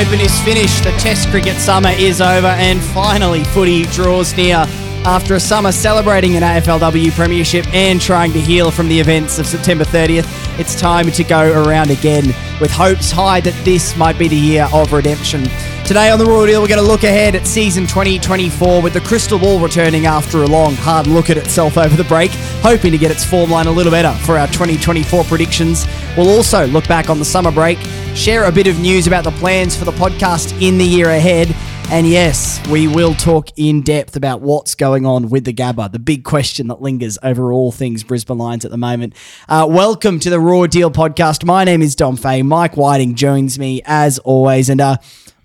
Open 0.00 0.18
is 0.22 0.40
finished. 0.40 0.84
The 0.84 0.92
Test 0.92 1.28
cricket 1.28 1.56
summer 1.56 1.90
is 1.90 2.22
over, 2.22 2.46
and 2.46 2.80
finally, 2.80 3.44
footy 3.44 3.82
draws 3.84 4.34
near. 4.34 4.64
After 5.04 5.34
a 5.34 5.40
summer 5.40 5.72
celebrating 5.72 6.36
an 6.36 6.42
AFLW 6.42 7.10
Premiership 7.10 7.66
and 7.74 8.00
trying 8.00 8.32
to 8.32 8.40
heal 8.40 8.70
from 8.70 8.88
the 8.88 8.98
events 8.98 9.38
of 9.38 9.46
September 9.46 9.84
30th, 9.84 10.26
it's 10.58 10.74
time 10.74 11.10
to 11.10 11.22
go 11.22 11.52
around 11.52 11.90
again 11.90 12.28
with 12.62 12.70
hopes 12.70 13.10
high 13.10 13.40
that 13.42 13.64
this 13.66 13.94
might 13.94 14.18
be 14.18 14.26
the 14.26 14.36
year 14.36 14.70
of 14.72 14.94
redemption. 14.94 15.42
Today 15.90 16.10
on 16.10 16.20
the 16.20 16.24
Roar 16.24 16.46
Deal, 16.46 16.62
we're 16.62 16.68
going 16.68 16.78
to 16.80 16.86
look 16.86 17.02
ahead 17.02 17.34
at 17.34 17.48
season 17.48 17.84
2024 17.84 18.80
with 18.80 18.92
the 18.92 19.00
crystal 19.00 19.40
ball 19.40 19.58
returning 19.58 20.06
after 20.06 20.44
a 20.44 20.46
long, 20.46 20.74
hard 20.74 21.08
look 21.08 21.30
at 21.30 21.36
itself 21.36 21.76
over 21.76 21.96
the 21.96 22.04
break, 22.04 22.30
hoping 22.62 22.92
to 22.92 22.96
get 22.96 23.10
its 23.10 23.24
form 23.24 23.50
line 23.50 23.66
a 23.66 23.72
little 23.72 23.90
better 23.90 24.16
for 24.24 24.38
our 24.38 24.46
2024 24.46 25.24
predictions. 25.24 25.88
We'll 26.16 26.28
also 26.28 26.68
look 26.68 26.86
back 26.86 27.10
on 27.10 27.18
the 27.18 27.24
summer 27.24 27.50
break, 27.50 27.76
share 28.14 28.44
a 28.44 28.52
bit 28.52 28.68
of 28.68 28.78
news 28.78 29.08
about 29.08 29.24
the 29.24 29.32
plans 29.32 29.74
for 29.74 29.84
the 29.84 29.90
podcast 29.90 30.62
in 30.62 30.78
the 30.78 30.84
year 30.84 31.10
ahead. 31.10 31.52
And 31.90 32.06
yes, 32.06 32.64
we 32.68 32.86
will 32.86 33.14
talk 33.14 33.48
in 33.56 33.82
depth 33.82 34.14
about 34.14 34.42
what's 34.42 34.76
going 34.76 35.04
on 35.04 35.28
with 35.28 35.44
the 35.44 35.52
Gabba, 35.52 35.90
the 35.90 35.98
big 35.98 36.22
question 36.22 36.68
that 36.68 36.80
lingers 36.80 37.18
over 37.24 37.52
all 37.52 37.72
things 37.72 38.04
Brisbane 38.04 38.38
Lions 38.38 38.64
at 38.64 38.70
the 38.70 38.78
moment. 38.78 39.16
Uh, 39.48 39.66
welcome 39.68 40.20
to 40.20 40.30
the 40.30 40.38
Roar 40.38 40.68
Deal 40.68 40.92
podcast. 40.92 41.44
My 41.44 41.64
name 41.64 41.82
is 41.82 41.96
Dom 41.96 42.16
Fay. 42.16 42.42
Mike 42.42 42.76
Whiting 42.76 43.16
joins 43.16 43.58
me 43.58 43.82
as 43.84 44.20
always. 44.20 44.68
And 44.68 44.80
uh, 44.80 44.98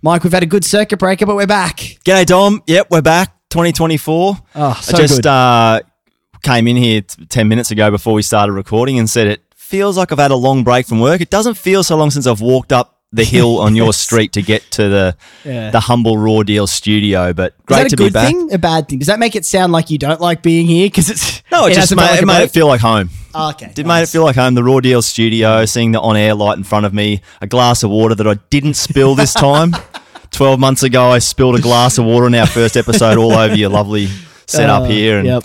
Mike, 0.05 0.23
we've 0.23 0.31
had 0.33 0.43
a 0.43 0.45
good 0.45 0.63
circuit 0.63 0.97
breaker, 0.99 1.25
but 1.25 1.35
we're 1.35 1.47
back. 1.47 1.77
G'day, 1.77 2.27
Dom. 2.27 2.61
Yep, 2.67 2.89
we're 2.91 3.01
back. 3.01 3.35
2024. 3.49 4.37
Oh, 4.53 4.79
so 4.79 4.95
I 4.95 5.01
just 5.01 5.15
good. 5.15 5.25
Uh, 5.25 5.81
came 6.43 6.67
in 6.67 6.75
here 6.75 7.01
t- 7.01 7.25
10 7.25 7.47
minutes 7.47 7.71
ago 7.71 7.89
before 7.89 8.13
we 8.13 8.21
started 8.21 8.53
recording 8.53 8.99
and 8.99 9.09
said 9.09 9.25
it 9.25 9.41
feels 9.55 9.97
like 9.97 10.11
I've 10.11 10.19
had 10.19 10.29
a 10.29 10.35
long 10.35 10.63
break 10.63 10.85
from 10.85 10.99
work. 10.99 11.21
It 11.21 11.31
doesn't 11.31 11.55
feel 11.55 11.83
so 11.83 11.97
long 11.97 12.11
since 12.11 12.27
I've 12.27 12.39
walked 12.39 12.71
up 12.71 12.94
the 13.15 13.23
hill 13.23 13.59
on 13.59 13.75
your 13.75 13.93
street 13.93 14.33
to 14.33 14.41
get 14.41 14.69
to 14.71 14.89
the 14.89 15.17
Yeah. 15.43 15.71
the 15.71 15.79
humble 15.79 16.17
Roar 16.17 16.43
Deal 16.43 16.67
studio. 16.67 17.33
But 17.33 17.53
Is 17.53 17.59
great 17.65 17.77
that 17.77 17.85
a 17.87 17.89
to 17.89 17.95
good 17.95 18.03
be 18.05 18.09
back. 18.13 18.27
thing? 18.27 18.53
A 18.53 18.57
bad 18.57 18.87
thing? 18.87 18.99
Does 18.99 19.07
that 19.07 19.19
make 19.19 19.35
it 19.35 19.45
sound 19.45 19.71
like 19.71 19.89
you 19.89 19.97
don't 19.97 20.21
like 20.21 20.41
being 20.43 20.67
here? 20.67 20.87
Because 20.87 21.09
it's 21.09 21.41
No, 21.51 21.65
it, 21.67 21.73
just 21.73 21.95
made, 21.95 22.01
like 22.03 22.21
it 22.21 22.25
made 22.25 22.43
it 22.43 22.51
feel 22.51 22.67
like 22.67 22.81
home. 22.81 23.09
Oh, 23.33 23.49
okay, 23.49 23.71
Did 23.73 23.85
made 23.87 24.01
it 24.03 24.09
feel 24.09 24.23
like 24.23 24.35
home. 24.35 24.53
The 24.55 24.63
Roar 24.63 24.81
Deal 24.81 25.01
studio, 25.01 25.65
seeing 25.65 25.91
the 25.91 25.99
on 26.01 26.15
air 26.15 26.33
light 26.35 26.57
in 26.57 26.63
front 26.63 26.85
of 26.85 26.93
me, 26.93 27.21
a 27.41 27.47
glass 27.47 27.83
of 27.83 27.89
water 27.89 28.15
that 28.15 28.27
I 28.27 28.35
didn't 28.49 28.75
spill 28.75 29.15
this 29.15 29.33
time. 29.47 29.75
Twelve 30.31 30.59
months 30.59 30.83
ago, 30.83 31.09
I 31.11 31.19
spilled 31.19 31.55
a 31.55 31.61
glass 31.61 31.97
of 31.97 32.05
water 32.05 32.27
in 32.27 32.35
our 32.35 32.47
first 32.47 32.75
episode 32.75 33.17
all 33.17 33.31
over 33.33 33.55
your 33.55 33.69
lovely 33.69 34.07
setup 34.47 34.83
Uh, 34.83 34.85
here. 34.85 35.17
And 35.19 35.27
yep. 35.27 35.43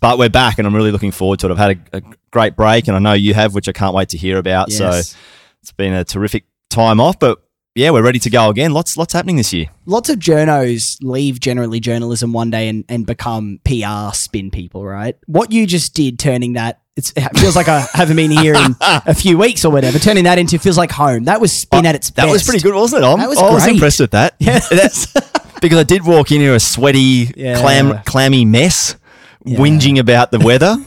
but 0.00 0.18
we're 0.18 0.28
back, 0.28 0.58
and 0.58 0.66
I'm 0.66 0.74
really 0.74 0.90
looking 0.92 1.10
forward 1.12 1.38
to 1.40 1.46
it. 1.48 1.52
I've 1.52 1.58
had 1.58 1.80
a, 1.92 1.98
a 1.98 2.02
great 2.30 2.54
break, 2.56 2.86
and 2.88 2.96
I 2.96 3.00
know 3.00 3.12
you 3.14 3.32
have, 3.34 3.54
which 3.54 3.68
I 3.68 3.72
can't 3.72 3.94
wait 3.94 4.10
to 4.10 4.18
hear 4.18 4.36
about. 4.38 4.68
Yes. 4.70 4.78
So 5.10 5.16
it's 5.62 5.72
been 5.72 5.92
a 5.94 6.04
terrific 6.04 6.44
time 6.76 7.00
off, 7.00 7.18
but 7.18 7.38
yeah, 7.74 7.90
we're 7.90 8.02
ready 8.02 8.18
to 8.20 8.30
go 8.30 8.50
again. 8.50 8.72
Lots, 8.72 8.96
lots 8.96 9.12
happening 9.12 9.36
this 9.36 9.52
year. 9.52 9.66
lots 9.86 10.08
of 10.08 10.18
journos 10.18 10.98
leave 11.02 11.40
generally 11.40 11.80
journalism 11.80 12.32
one 12.32 12.50
day 12.50 12.68
and, 12.68 12.84
and 12.88 13.06
become 13.06 13.60
PR 13.64 14.14
spin 14.14 14.50
people, 14.50 14.84
right? 14.84 15.16
What 15.26 15.52
you 15.52 15.66
just 15.66 15.94
did, 15.94 16.18
turning 16.18 16.54
that 16.54 16.80
it's, 16.96 17.12
it 17.14 17.36
feels 17.38 17.56
like 17.56 17.68
I 17.68 17.80
haven't 17.92 18.16
been 18.16 18.30
here 18.30 18.54
in 18.54 18.74
a 18.80 19.14
few 19.14 19.36
weeks 19.36 19.64
or 19.64 19.70
whatever. 19.72 19.98
Turning 19.98 20.24
that 20.24 20.38
into 20.38 20.58
feels 20.58 20.78
like 20.78 20.90
home. 20.90 21.24
That 21.24 21.40
was 21.40 21.52
spin 21.52 21.84
oh, 21.84 21.88
at 21.90 21.94
its 21.94 22.08
That 22.10 22.16
best. 22.16 22.26
That 22.26 22.32
was 22.32 22.42
pretty 22.44 22.60
good, 22.62 22.74
wasn't 22.74 23.04
it? 23.04 23.06
I'm, 23.06 23.18
That 23.18 23.28
was 23.28 23.38
oh, 23.38 23.46
I 23.46 23.52
was 23.52 23.66
impressed 23.66 24.00
with 24.00 24.12
that. 24.12 24.34
Yeah. 24.38 24.58
That's 24.70 25.12
because 25.60 25.78
I 25.78 25.82
did 25.82 26.06
walk 26.06 26.32
in 26.32 26.40
here 26.40 26.54
a 26.54 26.60
sweaty, 26.60 27.32
Yeah. 27.36 27.60
clam, 27.60 28.02
clammy 28.04 28.46
mess, 28.46 28.96
whinging 29.44 29.98
about 29.98 30.30
the 30.30 30.38
weather. 30.38 30.76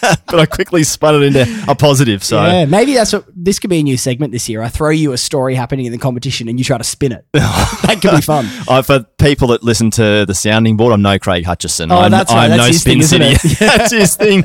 but 0.26 0.38
I 0.40 0.46
quickly 0.46 0.82
spun 0.84 1.14
it 1.16 1.22
into 1.22 1.64
a 1.68 1.74
positive. 1.74 2.22
So 2.24 2.42
Yeah, 2.44 2.64
maybe 2.66 2.94
that's 2.94 3.12
what 3.12 3.24
this 3.34 3.58
could 3.58 3.70
be 3.70 3.78
a 3.78 3.82
new 3.82 3.96
segment 3.96 4.32
this 4.32 4.48
year. 4.48 4.62
I 4.62 4.68
throw 4.68 4.90
you 4.90 5.12
a 5.12 5.18
story 5.18 5.54
happening 5.54 5.86
in 5.86 5.92
the 5.92 5.98
competition 5.98 6.48
and 6.48 6.58
you 6.58 6.64
try 6.64 6.78
to 6.78 6.84
spin 6.84 7.12
it. 7.12 7.24
that 7.32 7.98
could 8.02 8.12
be 8.12 8.20
fun. 8.20 8.46
Uh, 8.68 8.82
for 8.82 9.00
people 9.18 9.48
that 9.48 9.62
listen 9.62 9.90
to 9.92 10.24
the 10.26 10.34
sounding 10.34 10.76
board, 10.76 10.92
I'm 10.92 11.00
no 11.02 11.18
Craig 11.18 11.44
Hutchison. 11.44 11.92
Oh, 11.92 11.98
I'm, 11.98 12.10
that's 12.10 12.32
right. 12.32 12.44
I'm 12.44 12.50
That's 12.50 12.60
no 12.62 12.66
his 12.66 12.80
Spin 12.80 13.00
thing, 13.00 13.36
City. 13.36 13.54
that's 13.64 13.92
his 13.92 14.16
thing. 14.16 14.42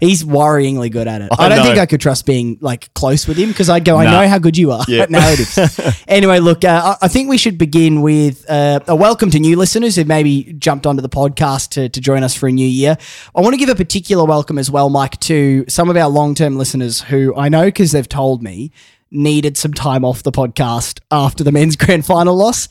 He's 0.00 0.24
worryingly 0.24 0.90
good 0.90 1.06
at 1.06 1.22
it. 1.22 1.28
I, 1.38 1.44
I 1.44 1.48
don't 1.48 1.58
know. 1.58 1.64
think 1.64 1.78
I 1.78 1.86
could 1.86 2.00
trust 2.00 2.26
being 2.26 2.58
like 2.60 2.92
close 2.94 3.28
with 3.28 3.36
him 3.36 3.48
because 3.50 3.68
I'd 3.70 3.84
go, 3.84 3.96
I 3.96 4.04
Nah. 4.04 4.22
know 4.22 4.28
how 4.28 4.38
good 4.38 4.56
you 4.58 4.72
are 4.72 4.84
Yeah. 4.88 5.02
at 5.02 5.10
narratives. 5.10 6.02
anyway, 6.08 6.40
look, 6.40 6.64
uh, 6.64 6.96
I 7.00 7.06
I 7.06 7.08
think 7.08 7.28
we 7.28 7.38
should 7.38 7.58
begin 7.58 8.02
with 8.02 8.44
uh, 8.50 8.80
a 8.88 8.96
welcome 8.96 9.30
to 9.30 9.38
new 9.38 9.56
listeners 9.56 9.94
who 9.96 10.04
maybe 10.04 10.52
jumped 10.58 10.86
onto 10.86 11.00
the 11.02 11.08
podcast 11.08 11.70
to, 11.70 11.88
to 11.88 12.00
join 12.00 12.22
us 12.24 12.34
for 12.34 12.48
a 12.48 12.52
new 12.52 12.66
year. 12.66 12.96
I 13.36 13.40
want 13.40 13.54
to 13.54 13.58
give 13.58 13.68
a 13.68 13.74
particular 13.76 14.24
welcome 14.24 14.58
as 14.58 14.70
well, 14.70 14.89
Mike, 14.90 15.18
to 15.20 15.64
some 15.68 15.88
of 15.88 15.96
our 15.96 16.08
long 16.08 16.34
term 16.34 16.56
listeners 16.56 17.00
who 17.00 17.34
I 17.36 17.48
know 17.48 17.64
because 17.66 17.92
they've 17.92 18.08
told 18.08 18.42
me 18.42 18.72
needed 19.10 19.56
some 19.56 19.72
time 19.74 20.04
off 20.04 20.22
the 20.22 20.32
podcast 20.32 21.00
after 21.10 21.42
the 21.42 21.52
men's 21.52 21.76
grand 21.84 22.04
final 22.06 22.36
loss. 22.36 22.68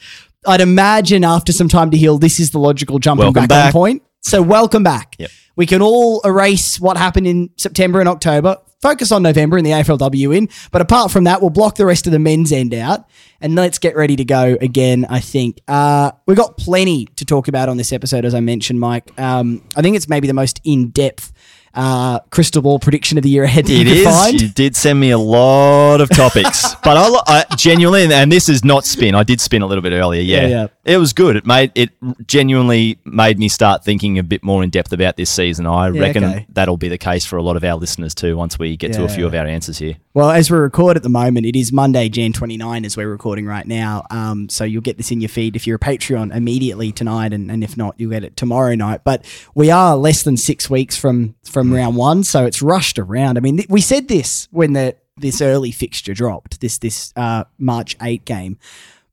I'd 0.47 0.61
imagine 0.61 1.23
after 1.23 1.51
some 1.51 1.67
time 1.67 1.91
to 1.91 1.97
heal, 1.97 2.17
this 2.17 2.39
is 2.39 2.51
the 2.51 2.59
logical 2.59 2.99
jumping 2.99 3.25
Welcome 3.25 3.47
back, 3.47 3.57
on 3.57 3.65
back. 3.67 3.73
point. 3.73 4.03
So 4.21 4.41
welcome 4.41 4.83
back. 4.83 5.15
Yep. 5.19 5.31
We 5.55 5.65
can 5.65 5.81
all 5.81 6.21
erase 6.23 6.79
what 6.79 6.95
happened 6.95 7.27
in 7.27 7.49
September 7.57 7.99
and 7.99 8.07
October, 8.07 8.57
focus 8.81 9.11
on 9.11 9.21
November 9.21 9.57
and 9.57 9.65
the 9.65 9.71
AFLW 9.71 10.37
in. 10.37 10.47
But 10.71 10.81
apart 10.81 11.11
from 11.11 11.25
that, 11.25 11.41
we'll 11.41 11.49
block 11.49 11.75
the 11.75 11.85
rest 11.85 12.05
of 12.07 12.13
the 12.13 12.19
men's 12.19 12.53
end 12.53 12.73
out 12.73 13.05
and 13.41 13.55
let's 13.55 13.77
get 13.77 13.97
ready 13.97 14.15
to 14.15 14.23
go 14.23 14.57
again, 14.61 15.05
I 15.09 15.19
think. 15.19 15.59
Uh, 15.67 16.11
we've 16.25 16.37
got 16.37 16.57
plenty 16.57 17.07
to 17.17 17.25
talk 17.25 17.49
about 17.49 17.67
on 17.67 17.75
this 17.75 17.91
episode, 17.91 18.23
as 18.23 18.33
I 18.33 18.39
mentioned, 18.39 18.79
Mike. 18.79 19.11
Um, 19.19 19.61
I 19.75 19.81
think 19.81 19.97
it's 19.97 20.07
maybe 20.07 20.27
the 20.27 20.33
most 20.33 20.61
in 20.63 20.91
depth 20.91 21.33
uh, 21.73 22.19
crystal 22.31 22.61
ball 22.61 22.79
prediction 22.79 23.17
of 23.17 23.23
the 23.23 23.29
year 23.29 23.43
ahead 23.43 23.69
It 23.69 23.87
you 23.87 23.93
is. 23.93 24.03
find. 24.03 24.41
You 24.41 24.49
did 24.49 24.75
send 24.75 24.99
me 24.99 25.11
a 25.11 25.17
lot 25.17 26.01
of 26.01 26.09
topics, 26.09 26.75
but 26.83 26.97
I, 26.97 27.43
I 27.49 27.55
genuinely, 27.55 28.13
and 28.13 28.31
this 28.31 28.49
is 28.49 28.63
not 28.65 28.85
spin. 28.85 29.15
I 29.15 29.23
did 29.23 29.39
spin 29.41 29.61
a 29.61 29.65
little 29.67 29.81
bit 29.81 29.93
earlier. 29.93 30.21
Yeah, 30.21 30.41
Yeah, 30.41 30.47
yeah. 30.47 30.67
It 30.89 30.97
was 30.97 31.13
good. 31.13 31.35
It 31.35 31.45
made 31.45 31.71
it 31.75 31.91
genuinely 32.25 32.99
made 33.05 33.37
me 33.37 33.47
start 33.47 33.83
thinking 33.83 34.17
a 34.17 34.23
bit 34.23 34.43
more 34.43 34.63
in 34.63 34.69
depth 34.69 34.91
about 34.91 35.17
this 35.17 35.29
season. 35.29 35.65
I 35.67 35.89
Yeah, 35.89 36.01
reckon 36.01 36.23
okay. 36.23 36.45
that'll 36.49 36.77
be 36.77 36.87
the 36.87 36.97
case 36.97 37.25
for 37.25 37.37
a 37.37 37.43
lot 37.43 37.55
of 37.55 37.63
our 37.63 37.75
listeners 37.75 38.15
too. 38.15 38.35
Once 38.35 38.57
we 38.57 38.75
get 38.75 38.93
to 38.93 39.03
a 39.03 39.09
few 39.09 39.25
of 39.27 39.33
our 39.35 39.45
answers 39.45 39.77
here. 39.77 39.95
Well, 40.15 40.31
as 40.31 40.49
we 40.49 40.57
record 40.57 40.97
at 40.97 41.03
the 41.03 41.09
moment, 41.09 41.45
it 41.45 41.55
is 41.55 41.71
Monday, 41.71 42.09
Jan 42.09 42.33
29, 42.33 42.83
as 42.85 42.97
we're 42.97 43.07
recording 43.09 43.45
right 43.45 43.65
now. 43.67 44.05
Um, 44.09 44.49
so 44.49 44.63
you'll 44.63 44.81
get 44.81 44.97
this 44.97 45.11
in 45.11 45.21
your 45.21 45.29
feed 45.29 45.55
if 45.55 45.67
you're 45.67 45.75
a 45.77 45.79
Patreon 45.79 46.35
immediately 46.35 46.91
tonight, 46.91 47.31
and, 47.33 47.51
and 47.51 47.63
if 47.63 47.77
not, 47.77 47.93
you'll 47.97 48.11
get 48.11 48.23
it 48.23 48.35
tomorrow 48.35 48.73
night. 48.75 49.01
But 49.03 49.25
we 49.53 49.69
are 49.69 49.95
less 49.95 50.23
than 50.23 50.37
six 50.37 50.69
weeks 50.69 50.97
from 50.97 51.35
from 51.45 51.71
round 51.71 51.95
one, 51.95 52.23
so 52.23 52.45
it's 52.45 52.61
rushed 52.61 52.97
around. 52.97 53.37
I 53.37 53.41
mean, 53.41 53.57
th- 53.57 53.69
we 53.69 53.81
said 53.81 54.07
this 54.07 54.47
when 54.51 54.73
the 54.73 54.95
this 55.17 55.41
early 55.41 55.71
fixture 55.71 56.13
dropped, 56.13 56.61
this 56.61 56.77
this 56.79 57.13
uh, 57.15 57.43
March 57.57 57.95
8 58.01 58.25
game. 58.25 58.57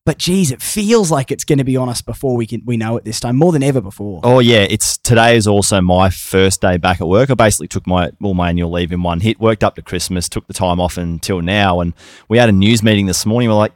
But 0.06 0.18
geez, 0.18 0.52
it 0.52 0.62
feels 0.62 1.10
like 1.10 1.30
it's 1.30 1.44
going 1.44 1.58
to 1.58 1.64
be 1.64 1.76
on 1.76 1.88
us 1.90 2.00
before 2.00 2.36
we 2.36 2.46
can 2.46 2.62
we 2.64 2.76
know 2.78 2.96
it 2.96 3.04
this 3.04 3.20
time, 3.20 3.36
more 3.36 3.50
than 3.52 3.62
ever 3.62 3.80
before. 3.82 4.20
Oh 4.24 4.38
yeah, 4.38 4.66
it's 4.70 4.96
today 4.98 5.36
is 5.36 5.46
also 5.46 5.80
my 5.82 6.08
first 6.08 6.60
day 6.62 6.76
back 6.78 7.00
at 7.02 7.08
work. 7.08 7.28
I 7.28 7.34
basically 7.34 7.68
took 7.68 7.86
my 7.86 8.12
all 8.22 8.32
my 8.32 8.48
annual 8.48 8.70
leave 8.70 8.92
in 8.92 9.02
one 9.02 9.20
hit, 9.20 9.38
worked 9.40 9.64
up 9.64 9.74
to 9.74 9.82
Christmas, 9.82 10.28
took 10.28 10.46
the 10.46 10.54
time 10.54 10.80
off 10.80 10.96
until 10.96 11.42
now, 11.42 11.80
and 11.80 11.92
we 12.28 12.38
had 12.38 12.48
a 12.48 12.52
news 12.52 12.82
meeting 12.82 13.06
this 13.06 13.26
morning. 13.26 13.48
We're 13.50 13.56
like, 13.56 13.72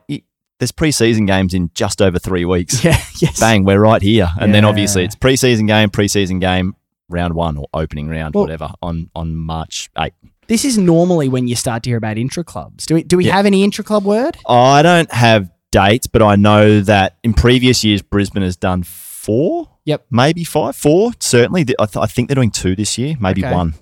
there's 0.61 0.73
preseason 0.73 1.27
games 1.27 1.53
in 1.53 1.71
just 1.75 2.01
over 2.01 2.19
three 2.19 2.45
weeks. 2.45 2.85
Yeah, 2.85 3.03
yes. 3.21 3.41
Bang, 3.41 3.65
we're 3.65 3.81
right 3.81 4.01
here. 4.01 4.29
And 4.41 4.55
then 4.55 4.65
obviously 4.65 5.05
it's 5.05 5.17
preseason 5.17 5.67
game, 5.67 5.91
preseason 5.91 6.41
game, 6.41 6.77
round 7.09 7.35
one 7.35 7.57
or 7.59 7.67
opening 7.75 8.09
round, 8.09 8.35
Well- 8.37 8.45
whatever, 8.45 8.71
on 8.81 9.11
on 9.17 9.35
March 9.35 9.91
8th. 9.97 10.12
This 10.47 10.65
is 10.65 10.79
normally 10.79 11.29
when 11.29 11.49
you 11.49 11.57
start 11.57 11.83
to 11.85 11.91
hear 11.91 11.97
about 11.97 12.19
intra 12.19 12.45
clubs. 12.45 12.87
Do 12.87 12.95
we 12.95 13.03
do 13.03 13.17
we 13.17 13.27
Yeah. 13.27 13.35
have 13.37 13.47
any 13.47 13.65
intra 13.65 13.83
club 13.83 14.05
word? 14.05 14.37
I 14.49 14.83
don't 14.83 15.11
have 15.12 15.49
dates, 15.70 16.06
but 16.06 16.22
I 16.22 16.36
know 16.36 16.81
that 16.81 17.16
in 17.22 17.32
previous 17.34 17.84
years 17.84 18.03
Brisbane 18.03 18.42
has 18.42 18.56
done 18.56 18.82
four, 18.82 19.69
Yep. 19.84 20.06
maybe 20.10 20.44
five, 20.44 20.76
four 20.76 21.12
certainly. 21.20 21.62
I, 21.78 21.86
th- 21.86 21.97
I 22.03 22.06
think 22.06 22.28
they're 22.28 22.34
doing 22.36 22.50
two 22.50 22.75
this 22.76 22.97
year, 22.98 23.16
maybe 23.20 23.44
Okay. 23.44 23.54
one. 23.54 23.75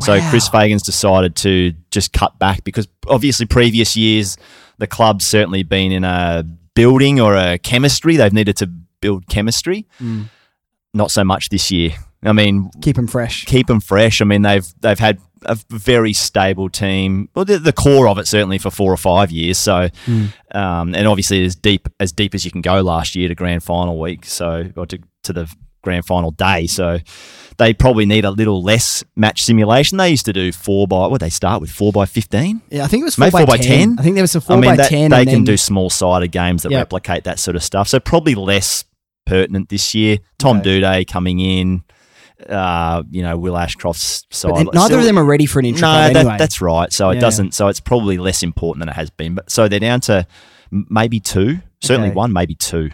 So 0.00 0.18
Wow. 0.18 0.30
Chris 0.30 0.48
Fagan's 0.48 0.82
decided 0.82 1.36
to 1.36 1.72
just 1.90 2.12
cut 2.12 2.38
back 2.38 2.64
because 2.64 2.88
obviously 3.06 3.46
previous 3.46 3.96
years 3.96 4.36
the 4.78 4.86
club's 4.88 5.24
certainly 5.24 5.62
been 5.62 5.92
in 5.92 6.02
a 6.04 6.44
building 6.74 7.20
or 7.20 7.36
a 7.36 7.58
chemistry. 7.58 8.16
They've 8.16 8.32
needed 8.32 8.56
to 8.56 8.66
build 9.00 9.28
chemistry. 9.28 9.86
Mm. 10.02 10.30
Not 10.92 11.10
so 11.12 11.22
much 11.24 11.48
this 11.50 11.70
year. 11.70 11.90
I 12.24 12.32
mean, 12.32 12.70
Keep 12.80 12.96
them 12.96 13.06
fresh. 13.06 13.44
keep 13.44 13.66
them 13.68 13.80
fresh. 13.80 14.20
I 14.20 14.24
mean, 14.24 14.42
they've 14.42 14.66
they've 14.80 14.98
had 14.98 15.18
a 15.46 15.56
very 15.70 16.12
stable 16.12 16.68
team. 16.68 17.28
Well, 17.34 17.44
the, 17.44 17.58
the 17.58 17.72
core 17.72 18.08
of 18.08 18.18
it 18.18 18.26
certainly 18.26 18.58
for 18.58 18.70
four 18.70 18.92
or 18.92 18.96
five 18.96 19.30
years. 19.30 19.58
So, 19.58 19.88
um, 20.52 20.94
and 20.94 21.06
obviously 21.06 21.44
as 21.44 21.54
deep 21.56 21.88
as 22.00 22.12
deep 22.12 22.34
as 22.34 22.44
you 22.44 22.50
can 22.50 22.60
go 22.60 22.80
last 22.80 23.14
year 23.16 23.28
to 23.28 23.34
grand 23.34 23.62
final 23.62 23.98
week. 23.98 24.24
So, 24.24 24.70
or 24.76 24.86
to 24.86 24.98
to 25.24 25.32
the 25.32 25.52
grand 25.82 26.06
final 26.06 26.30
day. 26.30 26.66
So, 26.66 26.98
they 27.58 27.72
probably 27.74 28.06
need 28.06 28.24
a 28.24 28.30
little 28.30 28.62
less 28.62 29.04
match 29.16 29.42
simulation. 29.42 29.98
They 29.98 30.10
used 30.10 30.24
to 30.26 30.32
do 30.32 30.50
four 30.50 30.88
by 30.88 31.06
what 31.06 31.20
they 31.20 31.30
start 31.30 31.60
with 31.60 31.70
four 31.70 31.92
by 31.92 32.06
fifteen. 32.06 32.62
Yeah, 32.70 32.84
I 32.84 32.86
think 32.88 33.02
it 33.02 33.04
was 33.04 33.14
four, 33.16 33.26
Maybe 33.26 33.32
by, 33.32 33.38
four 33.40 33.46
by 33.46 33.56
10. 33.58 33.68
10? 33.68 33.98
I 33.98 34.02
think 34.02 34.14
there 34.14 34.22
was 34.22 34.34
a 34.34 34.40
four 34.40 34.56
I 34.56 34.60
mean, 34.60 34.70
by 34.70 34.76
that, 34.76 34.88
ten. 34.88 35.10
they 35.10 35.24
can 35.26 35.44
do 35.44 35.56
small 35.56 35.90
sided 35.90 36.28
games 36.32 36.62
that 36.64 36.72
Yep. 36.72 36.78
replicate 36.80 37.24
that 37.24 37.38
sort 37.38 37.56
of 37.56 37.62
stuff. 37.62 37.88
So 37.88 38.00
probably 38.00 38.34
less 38.34 38.84
pertinent 39.26 39.68
this 39.68 39.94
year. 39.94 40.18
Tom 40.38 40.58
Okay. 40.58 40.80
Doedee 40.80 41.06
coming 41.06 41.40
in. 41.40 41.82
Uh, 42.48 43.02
you 43.10 43.22
know, 43.22 43.36
Will 43.38 43.56
Ashcroft's 43.56 44.24
side. 44.30 44.54
Then 44.56 44.66
neither 44.72 44.86
Still- 44.86 44.98
of 45.00 45.04
them 45.04 45.18
are 45.18 45.24
ready 45.24 45.46
for 45.46 45.58
an 45.60 45.64
intra 45.66 45.82
no, 45.88 45.92
that, 45.94 46.16
anyway. 46.16 46.36
that's 46.38 46.60
right. 46.60 46.92
So 46.92 47.10
Yeah. 47.10 47.18
it 47.18 47.20
doesn't. 47.20 47.54
So 47.54 47.68
it's 47.68 47.80
probably 47.80 48.18
less 48.18 48.42
important 48.42 48.80
than 48.82 48.88
it 48.88 48.96
has 48.96 49.10
been. 49.10 49.34
But 49.34 49.50
so 49.50 49.68
they're 49.68 49.80
down 49.80 50.00
to 50.02 50.26
maybe 50.70 51.20
two. 51.20 51.60
Certainly 51.82 52.08
Okay. 52.08 52.14
one, 52.16 52.32
maybe 52.32 52.54
two. 52.54 52.90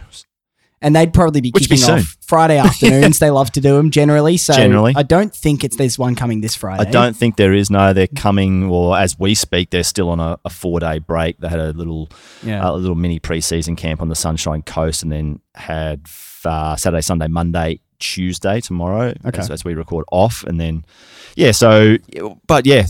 and 0.83 0.95
they'd 0.95 1.13
probably 1.13 1.41
be 1.41 1.51
Which 1.51 1.69
kicking 1.69 1.85
be 1.85 1.91
off. 1.93 2.17
Friday 2.25 2.57
afternoons. 2.67 3.19
they 3.19 3.29
love 3.29 3.51
to 3.51 3.61
do 3.61 3.75
them 3.77 3.91
generally. 3.91 4.35
So 4.37 4.53
Generally. 4.53 4.93
I 4.95 5.03
don't 5.03 5.31
think 5.33 5.63
it's 5.63 5.75
there's 5.77 5.99
one 5.99 6.15
coming 6.15 6.41
this 6.41 6.55
Friday. 6.55 6.87
I 6.87 6.91
don't 6.91 7.15
think 7.15 7.35
there 7.37 7.53
is. 7.53 7.69
No, 7.69 7.93
they're 7.93 8.07
coming, 8.07 8.63
or 8.63 8.97
as 8.97 9.19
we 9.19 9.35
speak, 9.35 9.69
they're 9.69 9.83
still 9.83 10.09
on 10.09 10.19
a, 10.19 10.39
a 10.43 10.49
four 10.49 10.79
day 10.79 10.97
break. 10.97 11.37
They 11.37 11.49
had 11.49 11.59
a 11.59 11.71
little, 11.73 12.09
Yeah. 12.41 12.67
a 12.67 12.73
little 12.73 12.95
mini 12.95 13.19
preseason 13.19 13.77
camp 13.77 14.01
on 14.01 14.09
the 14.09 14.15
Sunshine 14.15 14.63
Coast, 14.63 15.03
and 15.03 15.11
then 15.11 15.39
had 15.53 16.07
uh, 16.45 16.75
Saturday, 16.77 17.01
Sunday, 17.01 17.27
Monday, 17.27 17.79
Tuesday, 18.01 18.59
tomorrow, 18.59 19.13
Okay. 19.25 19.39
as, 19.39 19.49
as 19.49 19.63
we 19.63 19.73
record 19.75 20.03
off, 20.11 20.43
and 20.43 20.59
then 20.59 20.83
yeah. 21.35 21.51
So, 21.51 21.95
but 22.47 22.65
yeah, 22.65 22.87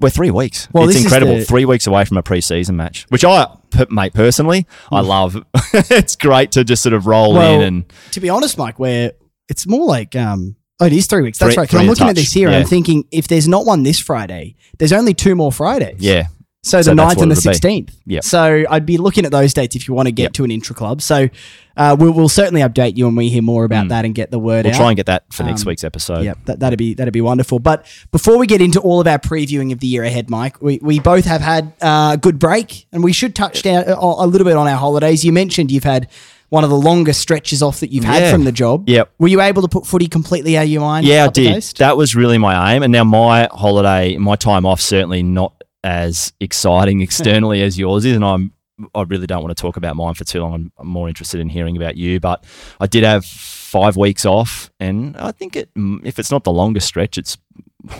we're 0.00 0.10
three 0.10 0.30
weeks. 0.32 0.68
Well, 0.72 0.88
it's 0.88 1.00
incredible. 1.00 1.36
the- 1.36 1.44
three 1.44 1.64
weeks 1.64 1.86
away 1.86 2.04
from 2.04 2.16
a 2.16 2.22
preseason 2.22 2.74
match, 2.74 3.06
which 3.10 3.24
I, 3.24 3.46
mate, 3.90 4.14
personally, 4.14 4.66
I 4.90 5.00
love. 5.00 5.36
it's 5.72 6.16
great 6.16 6.50
to 6.52 6.64
just 6.64 6.82
sort 6.82 6.92
of 6.94 7.06
roll. 7.06 7.34
Well, 7.34 7.60
in 7.60 7.62
and 7.62 7.92
to 8.12 8.20
be 8.20 8.28
honest, 8.30 8.58
Mike, 8.58 8.78
where 8.80 9.12
it's 9.48 9.66
more 9.68 9.86
like 9.86 10.16
um 10.16 10.56
oh 10.80 10.86
it 10.86 10.92
is 10.92 11.06
three 11.06 11.22
weeks. 11.22 11.38
That's 11.38 11.54
Three- 11.54 11.60
right. 11.62 11.74
I'm 11.74 11.86
looking 11.86 12.08
at 12.08 12.16
this 12.16 12.32
here 12.32 12.48
and 12.48 12.54
yeah. 12.54 12.60
I'm 12.62 12.66
thinking 12.66 13.04
if 13.12 13.28
there's 13.28 13.46
not 13.46 13.64
one 13.66 13.82
this 13.84 14.00
Friday, 14.00 14.56
there's 14.78 14.92
only 14.92 15.14
two 15.14 15.34
more 15.36 15.52
Fridays. 15.52 16.00
yeah, 16.00 16.26
So 16.64 16.78
the 16.78 16.84
So 16.84 16.94
that's 16.94 17.14
9th 17.16 17.22
and 17.22 17.30
the 17.30 17.34
what 17.34 17.46
it'll 17.56 17.68
be. 17.68 17.82
16th. 17.82 17.90
Yep. 18.06 18.24
So 18.24 18.64
I'd 18.70 18.86
be 18.86 18.96
looking 18.96 19.26
at 19.26 19.32
those 19.32 19.52
dates 19.52 19.76
if 19.76 19.86
you 19.86 19.92
want 19.94 20.06
to 20.08 20.12
get 20.12 20.22
Yep. 20.24 20.32
to 20.32 20.44
an 20.44 20.50
intra 20.50 20.74
club. 20.74 21.02
So 21.02 21.28
uh, 21.76 21.94
we'll, 21.98 22.12
we'll 22.12 22.28
certainly 22.28 22.62
update 22.62 22.96
you 22.96 23.04
when 23.04 23.16
we 23.16 23.28
hear 23.28 23.42
more 23.42 23.64
about 23.64 23.86
Mm. 23.86 23.88
that 23.90 24.04
and 24.06 24.14
get 24.14 24.30
the 24.30 24.38
word 24.38 24.64
we'll 24.64 24.72
out. 24.74 24.78
try 24.78 24.88
and 24.90 24.96
get 24.96 25.06
that 25.06 25.24
for 25.30 25.42
next 25.42 25.62
Um, 25.62 25.68
week's 25.70 25.84
episode. 25.84 26.24
Yep, 26.24 26.38
that, 26.46 26.60
that'd 26.60 26.78
be 26.78 26.94
that'd 26.94 27.12
be 27.12 27.20
wonderful. 27.20 27.58
But 27.58 27.84
before 28.12 28.38
we 28.38 28.46
get 28.46 28.62
into 28.62 28.80
all 28.80 29.00
of 29.00 29.06
our 29.06 29.18
previewing 29.18 29.72
of 29.72 29.80
the 29.80 29.86
year 29.86 30.04
ahead, 30.04 30.30
Mike, 30.30 30.62
we, 30.62 30.78
we 30.82 30.98
both 31.00 31.26
have 31.26 31.42
had 31.42 31.72
uh, 31.82 32.12
a 32.14 32.16
good 32.16 32.38
break, 32.38 32.86
and 32.92 33.04
we 33.04 33.12
should 33.12 33.34
touch 33.34 33.62
down 33.62 33.84
a, 33.86 33.94
a 33.94 34.26
little 34.26 34.46
bit 34.46 34.56
on 34.56 34.66
our 34.66 34.76
holidays. 34.78 35.24
You 35.24 35.32
mentioned 35.32 35.70
you've 35.70 35.84
had 35.84 36.08
one 36.50 36.62
of 36.62 36.70
the 36.70 36.76
longest 36.76 37.20
stretches 37.20 37.62
off 37.62 37.80
that 37.80 37.90
you've 37.90 38.04
had 38.04 38.22
Yeah. 38.22 38.30
from 38.32 38.44
the 38.44 38.52
job. 38.52 38.88
Yep. 38.88 39.10
Were 39.18 39.26
you 39.28 39.40
able 39.40 39.62
to 39.62 39.68
put 39.68 39.86
footy 39.86 40.06
completely 40.06 40.56
out 40.56 40.64
of 40.64 40.68
your 40.68 40.82
mind? 40.82 41.04
Yeah, 41.04 41.24
I 41.24 41.28
did. 41.28 41.52
coast? 41.54 41.78
That 41.78 41.96
was 41.96 42.14
really 42.14 42.38
my 42.38 42.74
aim. 42.76 42.84
And 42.84 42.92
now 42.92 43.02
my 43.02 43.48
holiday, 43.50 44.16
my 44.18 44.36
time 44.36 44.64
off, 44.64 44.80
certainly 44.80 45.24
not 45.24 45.53
as 45.84 46.32
exciting 46.40 47.02
externally 47.02 47.62
as 47.62 47.78
yours 47.78 48.04
is. 48.06 48.16
And 48.16 48.24
I'm, 48.24 48.52
I 48.94 49.02
really 49.02 49.26
don't 49.26 49.42
want 49.42 49.56
to 49.56 49.60
talk 49.60 49.76
about 49.76 49.94
mine 49.94 50.14
for 50.14 50.24
too 50.24 50.40
long. 50.40 50.54
I'm, 50.54 50.72
I'm 50.78 50.88
more 50.88 51.08
interested 51.08 51.40
in 51.40 51.48
hearing 51.50 51.76
about 51.76 51.96
you. 51.96 52.18
But 52.18 52.44
I 52.80 52.86
did 52.86 53.04
have 53.04 53.24
five 53.24 53.96
weeks 53.96 54.24
off, 54.24 54.70
and 54.80 55.16
I 55.16 55.30
think 55.30 55.54
it, 55.54 55.68
if 55.76 56.18
it's 56.18 56.30
not 56.30 56.42
the 56.44 56.52
longest 56.52 56.88
stretch, 56.88 57.18
it's 57.18 57.36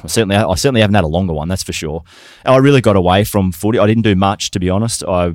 certainly 0.06 0.34
I 0.34 0.54
certainly 0.54 0.80
haven't 0.80 0.94
had 0.94 1.04
a 1.04 1.08
longer 1.08 1.34
one. 1.34 1.46
That's 1.48 1.62
for 1.62 1.74
sure. 1.74 2.02
And 2.44 2.54
I 2.54 2.58
really 2.58 2.80
got 2.80 2.96
away 2.96 3.22
from 3.22 3.52
footy. 3.52 3.78
I 3.78 3.86
didn't 3.86 4.02
do 4.02 4.16
much, 4.16 4.50
to 4.52 4.58
be 4.58 4.70
honest. 4.70 5.04
I 5.04 5.34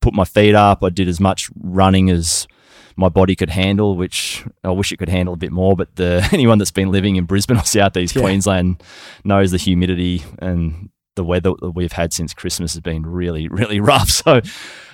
put 0.00 0.14
my 0.14 0.24
feet 0.24 0.54
up. 0.54 0.82
I 0.82 0.88
did 0.88 1.08
as 1.08 1.20
much 1.20 1.50
running 1.60 2.08
as 2.10 2.48
my 2.96 3.08
body 3.08 3.36
could 3.36 3.50
handle, 3.50 3.96
which 3.96 4.44
I 4.64 4.70
wish 4.70 4.92
it 4.92 4.96
could 4.96 5.08
handle 5.08 5.34
a 5.34 5.36
bit 5.36 5.52
more. 5.52 5.76
But 5.76 5.94
the 5.96 6.26
anyone 6.32 6.58
that's 6.58 6.70
been 6.70 6.90
living 6.90 7.16
in 7.16 7.26
Brisbane 7.26 7.58
or 7.58 7.64
southeast 7.64 8.16
Yeah. 8.16 8.22
Queensland 8.22 8.82
knows 9.24 9.50
the 9.50 9.58
humidity 9.58 10.22
and 10.38 10.88
the 11.14 11.24
weather 11.24 11.52
that 11.60 11.72
we've 11.72 11.92
had 11.92 12.12
since 12.12 12.32
Christmas 12.34 12.72
has 12.74 12.80
been 12.80 13.04
really, 13.04 13.48
really 13.50 13.80
rough. 13.80 14.10
So 14.10 14.40